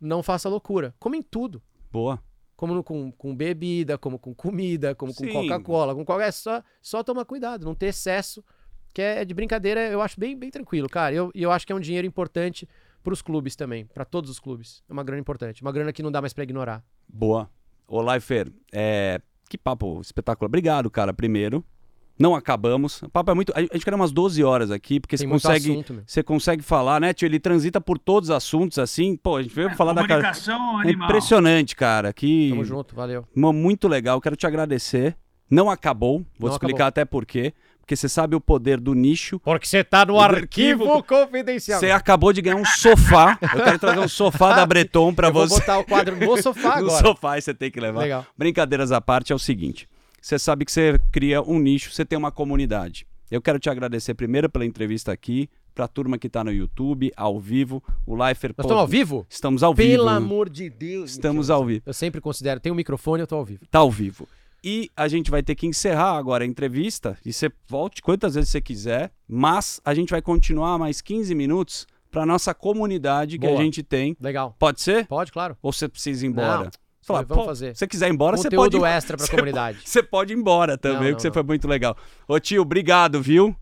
não 0.00 0.22
faça 0.22 0.48
loucura. 0.48 0.94
Como 0.98 1.14
em 1.14 1.22
tudo. 1.22 1.62
Boa. 1.92 2.18
Como 2.56 2.72
no- 2.74 2.82
com, 2.82 3.12
com 3.12 3.36
bebida, 3.36 3.98
como 3.98 4.18
com 4.18 4.34
comida, 4.34 4.94
como 4.94 5.14
com 5.14 5.24
Sim. 5.24 5.32
Coca-Cola, 5.32 5.94
com 5.94 6.04
qualquer. 6.06 6.32
Só, 6.32 6.62
só 6.80 7.02
tomar 7.02 7.26
cuidado, 7.26 7.66
não 7.66 7.74
ter 7.74 7.86
excesso. 7.88 8.42
Que 8.94 9.02
é 9.02 9.24
de 9.26 9.34
brincadeira, 9.34 9.80
eu 9.88 10.00
acho 10.00 10.18
bem, 10.18 10.34
bem 10.38 10.50
tranquilo, 10.50 10.88
cara. 10.88 11.12
E 11.14 11.18
eu, 11.18 11.30
e 11.34 11.42
eu 11.42 11.50
acho 11.52 11.66
que 11.66 11.72
é 11.72 11.76
um 11.76 11.80
dinheiro 11.80 12.06
importante 12.06 12.66
pros 13.04 13.22
clubes 13.22 13.54
também. 13.54 13.84
Pra 13.86 14.04
todos 14.04 14.28
os 14.30 14.40
clubes. 14.40 14.82
É 14.88 14.92
uma 14.92 15.04
grana 15.04 15.20
importante. 15.20 15.62
Uma 15.62 15.70
grana 15.70 15.92
que 15.92 16.02
não 16.02 16.10
dá 16.10 16.20
mais 16.20 16.32
pra 16.32 16.42
ignorar. 16.42 16.82
Boa. 17.08 17.48
Ô, 17.86 18.00
Leifer, 18.00 18.50
é... 18.72 19.20
que 19.48 19.56
papo 19.56 20.00
espetacular. 20.00 20.48
Obrigado, 20.48 20.90
cara, 20.90 21.12
primeiro. 21.14 21.64
Não 22.18 22.34
acabamos. 22.34 23.02
O 23.02 23.08
papo 23.08 23.30
é 23.30 23.34
muito. 23.34 23.52
A 23.56 23.60
gente 23.60 23.84
quer 23.84 23.92
umas 23.92 24.12
12 24.12 24.42
horas 24.44 24.70
aqui, 24.70 25.00
porque 25.00 25.16
Tem 25.16 25.26
você 25.26 25.32
consegue. 25.48 25.72
assunto. 25.72 26.02
Você 26.06 26.22
consegue 26.22 26.62
falar, 26.62 27.00
né, 27.00 27.12
tio? 27.12 27.26
Ele 27.26 27.40
transita 27.40 27.80
por 27.80 27.98
todos 27.98 28.30
os 28.30 28.36
assuntos, 28.36 28.78
assim. 28.78 29.16
Pô, 29.16 29.36
a 29.36 29.42
gente 29.42 29.54
veio 29.54 29.74
falar 29.74 29.92
da 29.92 30.02
cara. 30.06 30.20
Comunicação 30.22 30.80
É 30.80 30.84
animal. 30.84 31.08
impressionante, 31.08 31.74
cara. 31.74 32.12
Que 32.12 32.50
Tamo 32.50 32.64
junto, 32.64 32.94
valeu. 32.94 33.26
Muito 33.34 33.88
legal. 33.88 34.20
Quero 34.20 34.36
te 34.36 34.46
agradecer. 34.46 35.16
Não 35.50 35.68
acabou. 35.68 36.18
Vou 36.38 36.48
Não 36.48 36.50
te 36.50 36.52
explicar 36.52 36.86
até 36.86 37.04
por 37.04 37.26
quê. 37.26 37.52
Porque 37.84 37.96
você 37.96 38.08
sabe 38.08 38.34
o 38.34 38.40
poder 38.40 38.80
do 38.80 38.94
nicho. 38.94 39.38
Porque 39.40 39.66
você 39.66 39.84
tá 39.84 40.06
no 40.06 40.18
arquivo 40.18 40.84
arquivo 40.84 41.02
confidencial. 41.04 41.78
Você 41.78 41.90
acabou 41.90 42.32
de 42.32 42.40
ganhar 42.40 42.56
um 42.56 42.64
sofá. 42.64 43.38
Eu 43.42 43.62
quero 43.62 43.78
trazer 43.78 43.98
um 44.00 44.08
sofá 44.08 44.54
da 44.54 44.64
Breton 44.66 45.12
pra 45.14 45.28
Eu 45.28 45.32
vou 45.34 45.46
você. 45.46 45.60
botar 45.60 45.78
o 45.80 45.84
quadro 45.84 46.16
no 46.16 46.42
sofá 46.42 46.80
no 46.80 46.86
agora. 46.88 47.06
sofá 47.06 47.36
e 47.38 47.42
você 47.42 47.52
tem 47.52 47.70
que 47.70 47.78
levar. 47.78 48.00
Legal. 48.00 48.24
Brincadeiras 48.38 48.90
à 48.90 49.02
parte 49.02 49.32
é 49.32 49.36
o 49.36 49.38
seguinte: 49.38 49.86
você 50.18 50.38
sabe 50.38 50.64
que 50.64 50.72
você 50.72 50.98
cria 51.12 51.42
um 51.42 51.58
nicho, 51.58 51.92
você 51.92 52.06
tem 52.06 52.18
uma 52.18 52.32
comunidade. 52.32 53.06
Eu 53.30 53.42
quero 53.42 53.58
te 53.58 53.68
agradecer 53.68 54.14
primeiro 54.14 54.48
pela 54.48 54.64
entrevista 54.64 55.12
aqui, 55.12 55.46
pra 55.74 55.86
turma 55.86 56.16
que 56.16 56.30
tá 56.30 56.42
no 56.42 56.50
YouTube, 56.50 57.12
ao 57.14 57.38
vivo, 57.38 57.82
o 58.06 58.14
Lifer. 58.16 58.54
Nós 58.56 58.64
estamos 58.64 58.80
ao 58.80 58.86
vivo? 58.86 59.26
Estamos 59.28 59.62
ao 59.62 59.74
vivo. 59.74 59.90
Pelo 59.90 60.08
amor 60.08 60.48
de 60.48 60.70
Deus. 60.70 61.10
Estamos 61.10 61.48
Mentira, 61.48 61.54
ao 61.54 61.66
vivo. 61.66 61.82
Eu 61.84 61.92
sempre 61.92 62.18
considero, 62.22 62.60
tem 62.60 62.72
um 62.72 62.76
microfone, 62.76 63.20
eu 63.20 63.26
tô 63.26 63.36
ao 63.36 63.44
vivo. 63.44 63.60
Tá 63.70 63.80
ao 63.80 63.90
vivo. 63.90 64.26
E 64.64 64.90
a 64.96 65.06
gente 65.08 65.30
vai 65.30 65.42
ter 65.42 65.54
que 65.54 65.66
encerrar 65.66 66.16
agora 66.16 66.42
a 66.42 66.46
entrevista. 66.46 67.18
E 67.22 67.34
você 67.34 67.52
volte 67.68 68.00
quantas 68.00 68.34
vezes 68.34 68.48
você 68.48 68.62
quiser. 68.62 69.12
Mas 69.28 69.78
a 69.84 69.92
gente 69.92 70.08
vai 70.08 70.22
continuar 70.22 70.78
mais 70.78 71.02
15 71.02 71.34
minutos 71.34 71.86
pra 72.10 72.24
nossa 72.24 72.54
comunidade 72.54 73.38
que 73.38 73.46
Boa. 73.46 73.60
a 73.60 73.62
gente 73.62 73.82
tem. 73.82 74.16
Legal. 74.18 74.56
Pode 74.58 74.80
ser? 74.80 75.06
Pode, 75.06 75.30
claro. 75.30 75.54
Ou 75.60 75.70
você 75.70 75.86
precisa 75.86 76.24
ir 76.24 76.30
embora? 76.30 76.64
Não. 76.64 76.70
Fala, 77.02 77.22
Vamos 77.22 77.42
pô, 77.42 77.48
fazer. 77.50 77.74
Se 77.74 77.80
você 77.80 77.86
quiser 77.86 78.08
ir 78.08 78.12
embora, 78.14 78.38
você 78.38 78.44
Conteúdo 78.44 78.78
pode. 78.78 78.92
extra 78.92 79.16
pra 79.18 79.26
você 79.26 79.30
comunidade. 79.30 79.78
Você 79.84 80.02
pode 80.02 80.32
ir 80.32 80.36
embora 80.36 80.78
também, 80.78 80.98
Não, 81.00 81.08
não, 81.10 81.16
que 81.16 81.20
você 81.20 81.30
foi 81.30 81.42
muito 81.42 81.68
legal. 81.68 81.94
Ô 82.26 82.40
tio, 82.40 82.62
obrigado, 82.62 83.20
viu? 83.20 83.54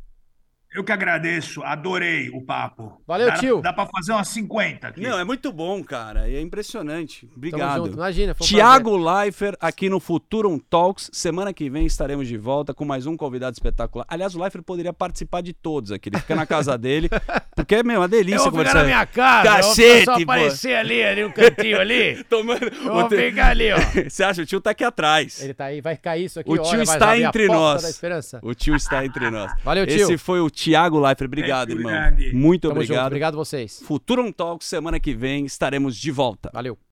Eu 0.74 0.82
que 0.82 0.90
agradeço, 0.90 1.62
adorei 1.62 2.30
o 2.30 2.40
papo. 2.40 2.98
Valeu, 3.06 3.26
dá, 3.26 3.36
tio. 3.36 3.60
Dá 3.60 3.74
pra 3.74 3.86
fazer 3.86 4.12
umas 4.12 4.28
50 4.28 4.88
aqui. 4.88 5.02
Não, 5.02 5.18
é 5.18 5.24
muito 5.24 5.52
bom, 5.52 5.84
cara. 5.84 6.26
E 6.28 6.34
é 6.34 6.40
impressionante. 6.40 7.26
Tamo 7.26 7.36
Obrigado. 7.36 7.84
junto. 7.84 7.94
Imagina, 7.94 8.34
foi 8.34 8.46
um 8.46 8.48
Tiago 8.48 8.96
Leifert 8.96 9.56
aqui 9.60 9.90
no 9.90 10.00
Futurum 10.00 10.58
Talks. 10.58 11.10
Semana 11.12 11.52
que 11.52 11.68
vem 11.68 11.84
estaremos 11.84 12.26
de 12.26 12.38
volta 12.38 12.72
com 12.72 12.86
mais 12.86 13.06
um 13.06 13.18
convidado 13.18 13.52
espetacular. 13.52 14.06
Aliás, 14.08 14.34
o 14.34 14.40
Leifert 14.40 14.64
poderia 14.64 14.94
participar 14.94 15.42
de 15.42 15.52
todos 15.52 15.92
aqui. 15.92 16.08
Ele 16.08 16.18
fica 16.18 16.34
na 16.34 16.46
casa 16.46 16.78
dele, 16.78 17.10
porque, 17.54 17.82
meu, 17.82 17.96
é 17.96 17.98
uma 17.98 18.08
delícia 18.08 18.50
conversar. 18.50 19.06
casa. 19.08 19.48
Cacete, 19.48 20.24
pô. 20.24 20.32
ali, 20.32 21.02
ali 21.02 21.22
no 21.22 21.32
cantinho 21.34 21.80
ali. 21.80 22.24
Tomando... 22.30 22.64
Eu 22.64 22.92
o 22.92 22.94
vou 22.94 23.10
ficar 23.10 23.48
ali, 23.48 23.72
ó. 23.72 23.76
Você 24.08 24.24
acha? 24.24 24.40
O 24.40 24.46
tio 24.46 24.60
tá 24.60 24.70
aqui 24.70 24.84
atrás. 24.84 25.42
Ele 25.42 25.52
tá 25.52 25.66
aí, 25.66 25.82
vai 25.82 25.98
cair 25.98 26.24
isso 26.24 26.40
aqui. 26.40 26.48
O 26.48 26.54
olha, 26.54 26.62
tio 26.62 26.86
vai 26.86 26.96
está 26.96 27.18
entre 27.18 27.46
nós. 27.46 28.00
O 28.40 28.54
tio 28.54 28.74
está 28.74 29.04
entre 29.04 29.30
nós. 29.30 29.52
Valeu, 29.62 29.86
tio. 29.86 29.96
Esse 29.96 30.16
foi 30.16 30.40
o 30.40 30.48
Tiago 30.62 30.98
Leifert. 31.00 31.28
Obrigado, 31.28 31.68
Muito 31.68 31.80
irmão. 31.80 31.92
grande. 31.92 32.32
Muito 32.34 32.62
Tamo 32.68 32.74
junto. 32.80 32.84
obrigado. 32.84 33.06
Obrigado 33.06 33.34
vocês. 33.36 33.82
Futurum 33.84 34.30
Talks, 34.32 34.66
semana 34.68 34.98
que 35.00 35.14
vem 35.14 35.44
estaremos 35.44 35.96
de 35.96 36.10
volta. 36.10 36.50
Valeu. 36.52 36.78